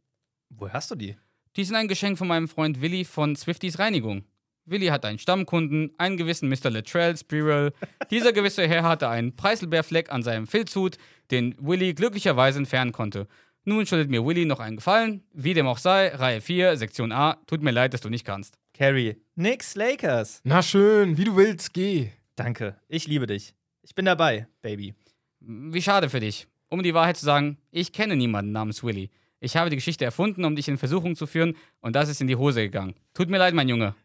Woher 0.49 0.73
hast 0.73 0.89
du 0.89 0.95
die? 0.95 1.15
Die 1.55 1.63
sind 1.63 1.75
ein 1.75 1.87
Geschenk 1.87 2.17
von 2.17 2.27
meinem 2.27 2.47
Freund 2.47 2.81
Willi 2.81 3.05
von 3.05 3.35
Swifties 3.35 3.77
Reinigung. 3.77 4.23
Willi 4.69 4.87
hat 4.87 5.05
einen 5.05 5.19
Stammkunden, 5.19 5.91
einen 5.97 6.17
gewissen 6.17 6.49
Mr. 6.49 6.69
Latrell 6.69 7.17
Spirel. 7.17 7.73
Dieser 8.11 8.33
gewisse 8.33 8.67
Herr 8.67 8.83
hatte 8.83 9.09
einen 9.09 9.35
Preiselbeerfleck 9.35 10.11
an 10.11 10.23
seinem 10.23 10.47
Filzhut, 10.47 10.97
den 11.31 11.55
Willi 11.59 11.93
glücklicherweise 11.93 12.59
entfernen 12.59 12.91
konnte. 12.91 13.27
Nun 13.65 13.85
schuldet 13.85 14.09
mir 14.09 14.25
Willi 14.25 14.45
noch 14.45 14.59
einen 14.59 14.77
Gefallen. 14.77 15.23
Wie 15.33 15.53
dem 15.53 15.67
auch 15.67 15.77
sei, 15.77 16.09
Reihe 16.09 16.41
4, 16.41 16.77
Sektion 16.77 17.11
A. 17.11 17.37
Tut 17.47 17.61
mir 17.61 17.71
leid, 17.71 17.93
dass 17.93 18.01
du 18.01 18.09
nicht 18.09 18.25
kannst. 18.25 18.57
Carrie. 18.73 19.17
Nix 19.35 19.75
Lakers. 19.75 20.41
Na 20.43 20.61
schön, 20.61 21.17
wie 21.17 21.25
du 21.25 21.35
willst, 21.35 21.73
geh. 21.73 22.09
Danke. 22.35 22.75
Ich 22.87 23.07
liebe 23.07 23.27
dich. 23.27 23.53
Ich 23.81 23.95
bin 23.95 24.05
dabei, 24.05 24.47
Baby. 24.61 24.93
Wie 25.39 25.81
schade 25.81 26.09
für 26.09 26.19
dich. 26.19 26.47
Um 26.69 26.83
die 26.83 26.93
Wahrheit 26.93 27.17
zu 27.17 27.25
sagen, 27.25 27.57
ich 27.71 27.91
kenne 27.91 28.15
niemanden 28.15 28.51
namens 28.51 28.83
Willi. 28.83 29.09
Ich 29.39 29.57
habe 29.57 29.69
die 29.69 29.77
Geschichte 29.77 30.05
erfunden, 30.05 30.45
um 30.45 30.55
dich 30.55 30.67
in 30.67 30.77
Versuchung 30.77 31.15
zu 31.15 31.25
führen, 31.25 31.55
und 31.81 31.95
das 31.95 32.09
ist 32.09 32.21
in 32.21 32.27
die 32.27 32.35
Hose 32.35 32.61
gegangen. 32.61 32.95
Tut 33.13 33.29
mir 33.29 33.37
leid, 33.37 33.53
mein 33.53 33.69
Junge. 33.69 33.95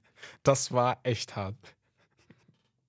Das 0.42 0.72
war 0.72 0.98
echt 1.02 1.36
hart. 1.36 1.56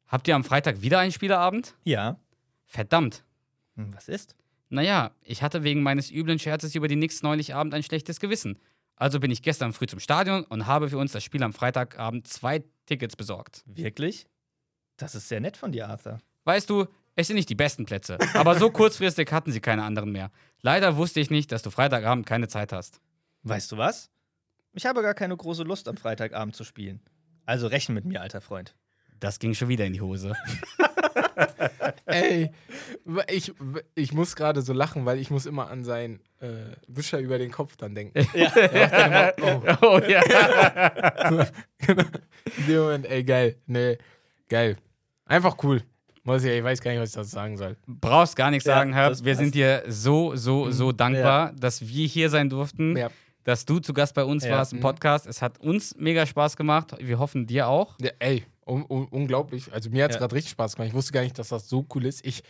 Habt 0.08 0.28
ihr 0.28 0.36
am 0.36 0.44
Freitag 0.44 0.82
wieder 0.82 1.00
einen 1.00 1.12
Spieleabend? 1.12 1.76
Ja. 1.84 2.20
Verdammt. 2.66 3.24
Hm, 3.76 3.94
was 3.94 4.08
ist? 4.08 4.36
Naja, 4.70 5.12
ich 5.22 5.44
hatte 5.44 5.64
wegen 5.64 5.84
meines 5.84 6.12
üblen 6.12 6.40
Scherzes 6.40 6.76
über 6.76 6.88
die 6.88 6.96
Knicks 6.96 7.22
neulich 7.24 7.54
Abend 7.54 7.74
ein 7.74 7.84
schlechtes 7.84 8.20
Gewissen. 8.20 8.60
Also 8.96 9.20
bin 9.20 9.32
ich 9.32 9.42
gestern 9.42 9.74
früh 9.74 9.88
zum 9.88 10.00
Stadion 10.00 10.44
und 10.46 10.68
habe 10.68 10.90
für 10.90 10.98
uns 10.98 11.12
das 11.12 11.24
Spiel 11.24 11.44
am 11.44 11.54
Freitagabend 11.54 12.28
zwei 12.28 12.64
Tickets 12.86 13.16
besorgt. 13.16 13.64
Wirklich? 13.66 14.26
Das 14.98 15.16
ist 15.16 15.28
sehr 15.28 15.42
nett 15.42 15.58
von 15.58 15.72
dir, 15.72 15.90
Arthur. 15.90 16.20
Weißt 16.46 16.70
du, 16.70 16.86
es 17.16 17.28
sind 17.28 17.36
nicht 17.36 17.50
die 17.50 17.56
besten 17.56 17.86
Plätze, 17.86 18.18
aber 18.34 18.58
so 18.58 18.70
kurzfristig 18.72 19.32
hatten 19.32 19.52
sie 19.52 19.60
keine 19.60 19.84
anderen 19.84 20.12
mehr. 20.12 20.32
Leider 20.62 20.98
wusste 20.98 21.20
ich 21.20 21.30
nicht, 21.30 21.52
dass 21.52 21.62
du 21.62 21.72
Freitagabend 21.72 22.26
keine 22.26 22.48
Zeit 22.48 22.72
hast. 22.72 23.02
Weißt 23.44 23.72
du 23.72 23.78
was? 23.78 24.10
Ich 24.74 24.86
habe 24.86 25.02
gar 25.02 25.14
keine 25.14 25.36
große 25.36 25.64
Lust, 25.64 25.88
am 25.88 25.98
Freitagabend 25.98 26.56
zu 26.56 26.64
spielen. 26.64 27.02
Also 27.46 27.68
rechne 27.68 27.96
mit 27.96 28.06
mir, 28.06 28.22
alter 28.22 28.42
Freund. 28.42 28.76
Das 29.20 29.40
ging 29.40 29.54
schon 29.54 29.70
wieder 29.70 29.86
in 29.86 29.94
die 29.94 30.02
Hose. 30.02 30.34
Ey, 32.06 32.52
ich, 33.30 33.54
ich 33.96 34.14
muss 34.14 34.36
gerade 34.36 34.62
so 34.62 34.74
lachen, 34.74 35.06
weil 35.06 35.20
ich 35.20 35.30
muss 35.32 35.46
immer 35.46 35.70
an 35.70 35.84
seinen 35.84 36.20
äh, 36.40 36.48
Wischer 36.88 37.20
über 37.20 37.38
den 37.38 37.52
Kopf 37.52 37.76
dann 37.78 37.96
denken. 37.96 38.26
Ja. 38.34 38.50
Immer, 38.50 39.34
oh. 39.42 39.62
Oh 39.82 40.00
ja. 40.08 40.22
In 41.88 42.68
dem 42.68 42.78
Moment, 42.82 43.06
ey, 43.08 43.24
geil. 43.24 43.56
Nee, 43.66 43.98
geil. 44.50 44.78
Einfach 45.26 45.58
cool. 45.64 45.82
Muss 46.24 46.44
ich, 46.44 46.52
ich 46.52 46.64
weiß 46.64 46.82
gar 46.82 46.92
nicht, 46.92 47.02
was 47.02 47.10
ich 47.10 47.16
dazu 47.16 47.30
sagen 47.30 47.58
soll. 47.58 47.76
Brauchst 47.88 48.36
gar 48.36 48.50
nichts 48.52 48.66
Ja, 48.66 48.76
sagen, 48.76 48.94
Herb. 48.94 49.12
das 49.12 49.24
Wir 49.24 49.36
sind 49.36 49.54
dir 49.56 49.84
so, 49.88 50.36
so, 50.36 50.72
so 50.72 50.92
dankbar, 50.92 51.54
dass 51.54 51.82
wir 51.88 52.08
hier 52.08 52.30
sein 52.30 52.50
durften, 52.50 52.96
Ja. 52.98 53.10
Dass 53.46 53.64
du 53.64 53.80
zu 53.80 53.94
Gast 53.94 54.14
bei 54.14 54.26
uns 54.26 54.44
Ja. 54.44 54.52
warst 54.58 54.74
im 54.74 54.80
Mhm. 54.80 54.84
Podcast. 54.84 55.26
Es 55.28 55.42
hat 55.42 55.58
uns 55.60 55.96
mega 55.98 56.26
Spaß 56.26 56.58
gemacht. 56.58 56.94
Wir 57.00 57.18
hoffen 57.20 57.48
dir 57.48 57.68
auch. 57.70 57.96
Ja, 58.02 58.12
ey, 58.20 58.44
un 58.68 58.84
un 58.90 59.06
unglaublich. 59.08 59.72
Also 59.72 59.90
mir 59.90 60.04
hat 60.04 60.12
es 60.12 60.16
Ja. 60.16 60.20
gerade 60.20 60.36
richtig 60.36 60.52
Spaß 60.52 60.76
gemacht. 60.76 60.90
Ich 60.90 60.94
wusste 60.96 61.14
gar 61.14 61.22
nicht, 61.22 61.40
dass 61.40 61.48
das 61.50 61.70
so 61.70 61.86
cool 61.96 62.06
ist. 62.06 62.26
Ich, 62.26 62.44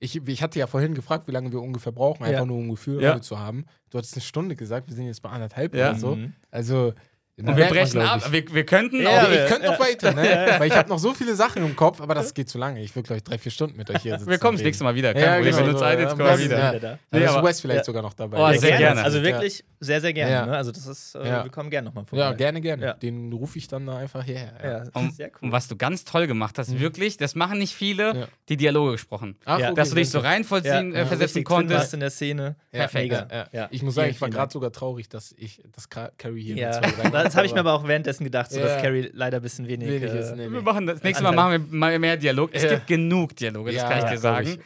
ich, 0.00 0.16
ich 0.28 0.42
hatte 0.42 0.58
ja 0.58 0.66
vorhin 0.66 0.94
gefragt, 0.94 1.26
wie 1.28 1.32
lange 1.32 1.50
wir 1.52 1.60
ungefähr 1.62 1.92
brauchen, 1.92 2.24
einfach 2.24 2.40
Ja. 2.40 2.44
nur 2.46 2.58
um 2.58 2.66
ein 2.66 2.70
Gefühl 2.70 3.02
Ja. 3.02 3.20
zu 3.20 3.38
haben. 3.38 3.64
Du 3.90 3.98
hattest 3.98 4.14
eine 4.14 4.22
Stunde 4.22 4.56
gesagt, 4.56 4.88
wir 4.88 4.94
sind 4.94 5.06
jetzt 5.06 5.22
bei 5.22 5.30
anderthalb 5.30 5.74
Ja. 5.74 5.90
oder 5.90 5.98
so. 5.98 6.16
Mhm. 6.16 6.32
Also, 6.50 6.92
Und 7.38 7.56
wir 7.56 7.66
brechen 7.68 8.00
ab. 8.02 8.30
Wir, 8.32 8.44
wir 8.52 8.66
könnten 8.66 9.00
Ja, 9.00 9.22
auch. 9.22 9.30
Ich 9.30 9.36
Ja. 9.36 9.46
könnte 9.46 9.66
noch 9.68 9.80
weiter, 9.80 10.12
ne? 10.12 10.22
Weil 10.58 10.68
ich 10.68 10.76
habe 10.76 10.90
noch 10.90 10.98
so 10.98 11.14
viele 11.14 11.34
Sachen 11.34 11.64
im 11.64 11.74
Kopf, 11.74 12.00
aber 12.02 12.14
das 12.14 12.34
geht 12.34 12.50
zu 12.50 12.58
lange. 12.58 12.82
Ich 12.82 12.94
will, 12.94 13.02
glaube 13.02 13.16
ich, 13.18 13.24
drei, 13.24 13.38
vier 13.38 13.50
Stunden 13.50 13.78
mit 13.78 13.88
euch 13.88 14.02
hier 14.02 14.18
sitzen. 14.18 14.28
Wir 14.30 14.36
kommen 14.38 14.58
das 14.58 14.64
nächste 14.64 14.84
Mal 14.84 14.94
wieder. 14.94 15.14
Kein 15.14 15.22
Ja, 15.22 15.34
Problem. 15.36 15.54
genau, 15.54 15.66
Wenn 15.66 15.72
du 15.72 15.78
Zeit 15.78 15.98
ja, 15.98 16.04
jetzt 16.04 16.18
kommen 16.18 16.28
wir 16.38 16.44
wieder. 16.44 16.58
ja. 16.74 16.78
Da. 16.78 16.98
Nee, 17.10 17.20
Da 17.20 17.24
ist 17.26 17.30
aber- 17.30 17.48
Wes 17.48 17.60
vielleicht 17.62 17.78
ja. 17.78 17.84
sogar 17.84 18.02
noch 18.02 18.12
dabei. 18.12 18.56
Oh, 18.56 18.58
sehr 18.58 18.76
gerne. 18.76 19.02
Also 19.02 19.18
Ja. 19.18 19.24
wirklich 19.24 19.64
sehr, 19.82 20.00
sehr 20.02 20.12
gerne. 20.12 20.32
Ja. 20.32 20.46
Ne? 20.46 20.56
Also 20.56 20.72
das 20.72 20.86
ist, 20.86 21.14
äh, 21.14 21.26
Ja. 21.26 21.42
wir 21.44 21.50
kommen 21.50 21.70
gerne 21.70 21.86
nochmal 21.86 22.04
vorbei. 22.04 22.22
Ja, 22.22 22.32
gerne, 22.34 22.60
gerne. 22.60 22.84
Ja. 22.84 22.92
Den 22.92 23.32
rufe 23.32 23.56
ich 23.58 23.66
dann 23.66 23.86
da 23.86 23.96
einfach 23.96 24.22
hierher. 24.22 24.52
Ja. 24.62 24.70
Ja, 24.70 24.78
das 24.80 24.88
Und, 24.90 25.08
ist 25.08 25.16
sehr 25.16 25.28
und 25.28 25.42
cool. 25.42 25.52
was 25.52 25.68
du 25.68 25.76
ganz 25.76 26.04
toll 26.04 26.26
gemacht 26.26 26.58
hast, 26.58 26.78
wirklich, 26.78 27.16
das 27.16 27.34
machen 27.34 27.58
nicht 27.58 27.74
viele, 27.74 28.14
Ja. 28.14 28.26
die 28.50 28.56
Dialoge 28.58 28.92
gesprochen. 28.92 29.36
Ach, 29.46 29.58
Ja. 29.58 29.66
okay, 29.68 29.76
Dass 29.76 29.88
du 29.90 29.94
dich 29.96 30.10
so 30.10 30.18
danke. 30.18 30.28
reinvollziehen, 30.36 30.92
Ja, 30.92 30.98
äh, 31.00 31.06
versetzen 31.06 31.42
drin 31.44 31.50
warst 31.50 31.68
konntest. 31.70 31.94
in 31.94 32.00
der 32.00 32.10
Szene. 32.10 32.56
Ja, 32.72 32.78
Perfekt. 32.80 33.12
Ja, 33.12 33.26
ja. 33.30 33.46
Ja. 33.52 33.68
Ich 33.70 33.82
muss 33.82 33.94
sagen, 33.94 34.10
ich 34.10 34.20
war 34.20 34.28
gerade 34.28 34.52
sogar 34.52 34.70
traurig, 34.70 35.08
dass 35.08 35.34
ich, 35.38 35.62
dass 35.72 35.88
Ka- 35.88 36.10
Carrie 36.18 36.42
hier 36.42 36.56
Ja, 36.56 36.80
das 37.12 37.34
habe 37.36 37.46
ich 37.46 37.54
mir 37.54 37.60
aber 37.60 37.72
auch 37.72 37.88
währenddessen 37.88 38.24
gedacht, 38.24 38.50
so 38.50 38.60
Ja. 38.60 38.66
dass 38.66 38.82
Carrie 38.82 39.10
leider 39.14 39.38
ein 39.38 39.42
bisschen 39.42 39.66
wenig. 39.66 39.88
wenig 39.88 40.10
äh, 40.12 40.20
ist. 40.20 40.36
Nee, 40.36 40.50
Wir 40.50 40.60
machen 40.62 40.86
das, 40.86 40.96
das 40.96 41.04
nächste 41.04 41.22
Mal 41.24 41.32
machen 41.32 41.52
wir 41.70 41.78
mal 41.78 41.98
mehr 41.98 42.16
Dialog. 42.18 42.50
Es 42.52 42.68
gibt 42.68 42.86
genug 42.86 43.34
Dialoge, 43.34 43.72
das 43.72 43.82
kann 43.88 43.98
ich 44.04 44.10
dir 44.10 44.18
sagen. 44.18 44.58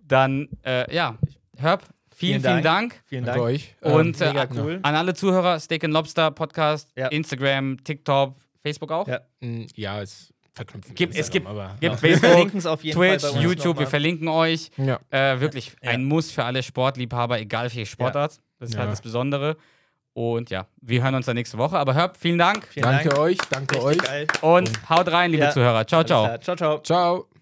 Dann, 0.00 0.48
äh, 0.64 0.94
ja, 0.94 1.18
Herb, 1.56 1.82
vielen, 2.16 2.40
Vielen 2.40 2.42
vielen 2.42 2.62
Dank. 2.62 2.90
Dank. 2.92 3.02
Vielen 3.06 3.24
Dank. 3.24 3.40
euch. 3.40 3.74
Und 3.80 4.20
Ähm, 4.20 4.26
äh, 4.28 4.32
Mega 4.32 4.48
cool. 4.56 4.78
an 4.82 4.94
alle 4.94 5.14
Zuhörer, 5.14 5.60
Steak 5.60 5.84
and 5.84 5.92
Lobster 5.92 6.30
Podcast, 6.30 6.90
Ja. 6.96 7.08
Instagram, 7.08 7.82
TikTok, 7.84 8.34
Facebook 8.62 8.90
auch. 8.90 9.06
Ja. 9.06 9.20
mh, 9.40 9.66
ja, 9.76 10.00
es 10.02 10.32
verknüpfen. 10.54 10.94
Gibt- 10.94 11.14
es 11.14 11.30
gibt- 11.30 11.46
aber, 11.46 11.76
gibt 11.80 12.02
Wir 12.02 12.10
Facebook, 12.10 12.30
verlinken 12.30 12.58
es 12.58 12.66
auf 12.66 12.82
jeden 12.82 12.98
Twitch, 12.98 13.24
YouTube, 13.42 13.78
wir 13.78 13.86
verlinken 13.86 14.28
euch. 14.28 14.70
Ja. 14.78 14.98
Äh, 15.10 15.38
wirklich 15.40 15.72
Ja. 15.82 15.90
ein 15.90 16.04
Muss 16.04 16.30
für 16.30 16.44
alle 16.44 16.62
Sportliebhaber, 16.62 17.38
egal 17.38 17.64
welche 17.64 17.84
Sportart. 17.86 18.40
Das 18.58 18.70
ist 18.70 18.74
Ja. 18.74 18.80
halt 18.80 18.92
das 18.92 19.02
Besondere. 19.02 19.56
Und 20.14 20.48
ja, 20.48 20.66
wir 20.80 21.02
hören 21.04 21.14
uns 21.14 21.26
dann 21.26 21.34
nächste 21.36 21.58
Woche. 21.58 21.78
Aber 21.78 21.92
Herb, 21.94 22.16
vielen 22.16 22.38
Dank 22.38 22.66
Vielen 22.68 22.84
Danke 22.84 23.10
Dank. 23.10 23.20
euch, 23.20 23.36
danke 23.50 23.74
Richtig 23.74 23.84
euch. 23.84 23.98
geil. 23.98 24.26
und 24.40 24.88
haut 24.88 25.12
rein, 25.12 25.30
liebe 25.30 25.42
Ja. 25.44 25.50
Zuhörer. 25.50 25.86
Ciao, 25.86 26.02
ciao. 26.04 26.38
Ciao, 26.38 26.56
ciao. 26.56 26.78
Ciao. 26.80 27.35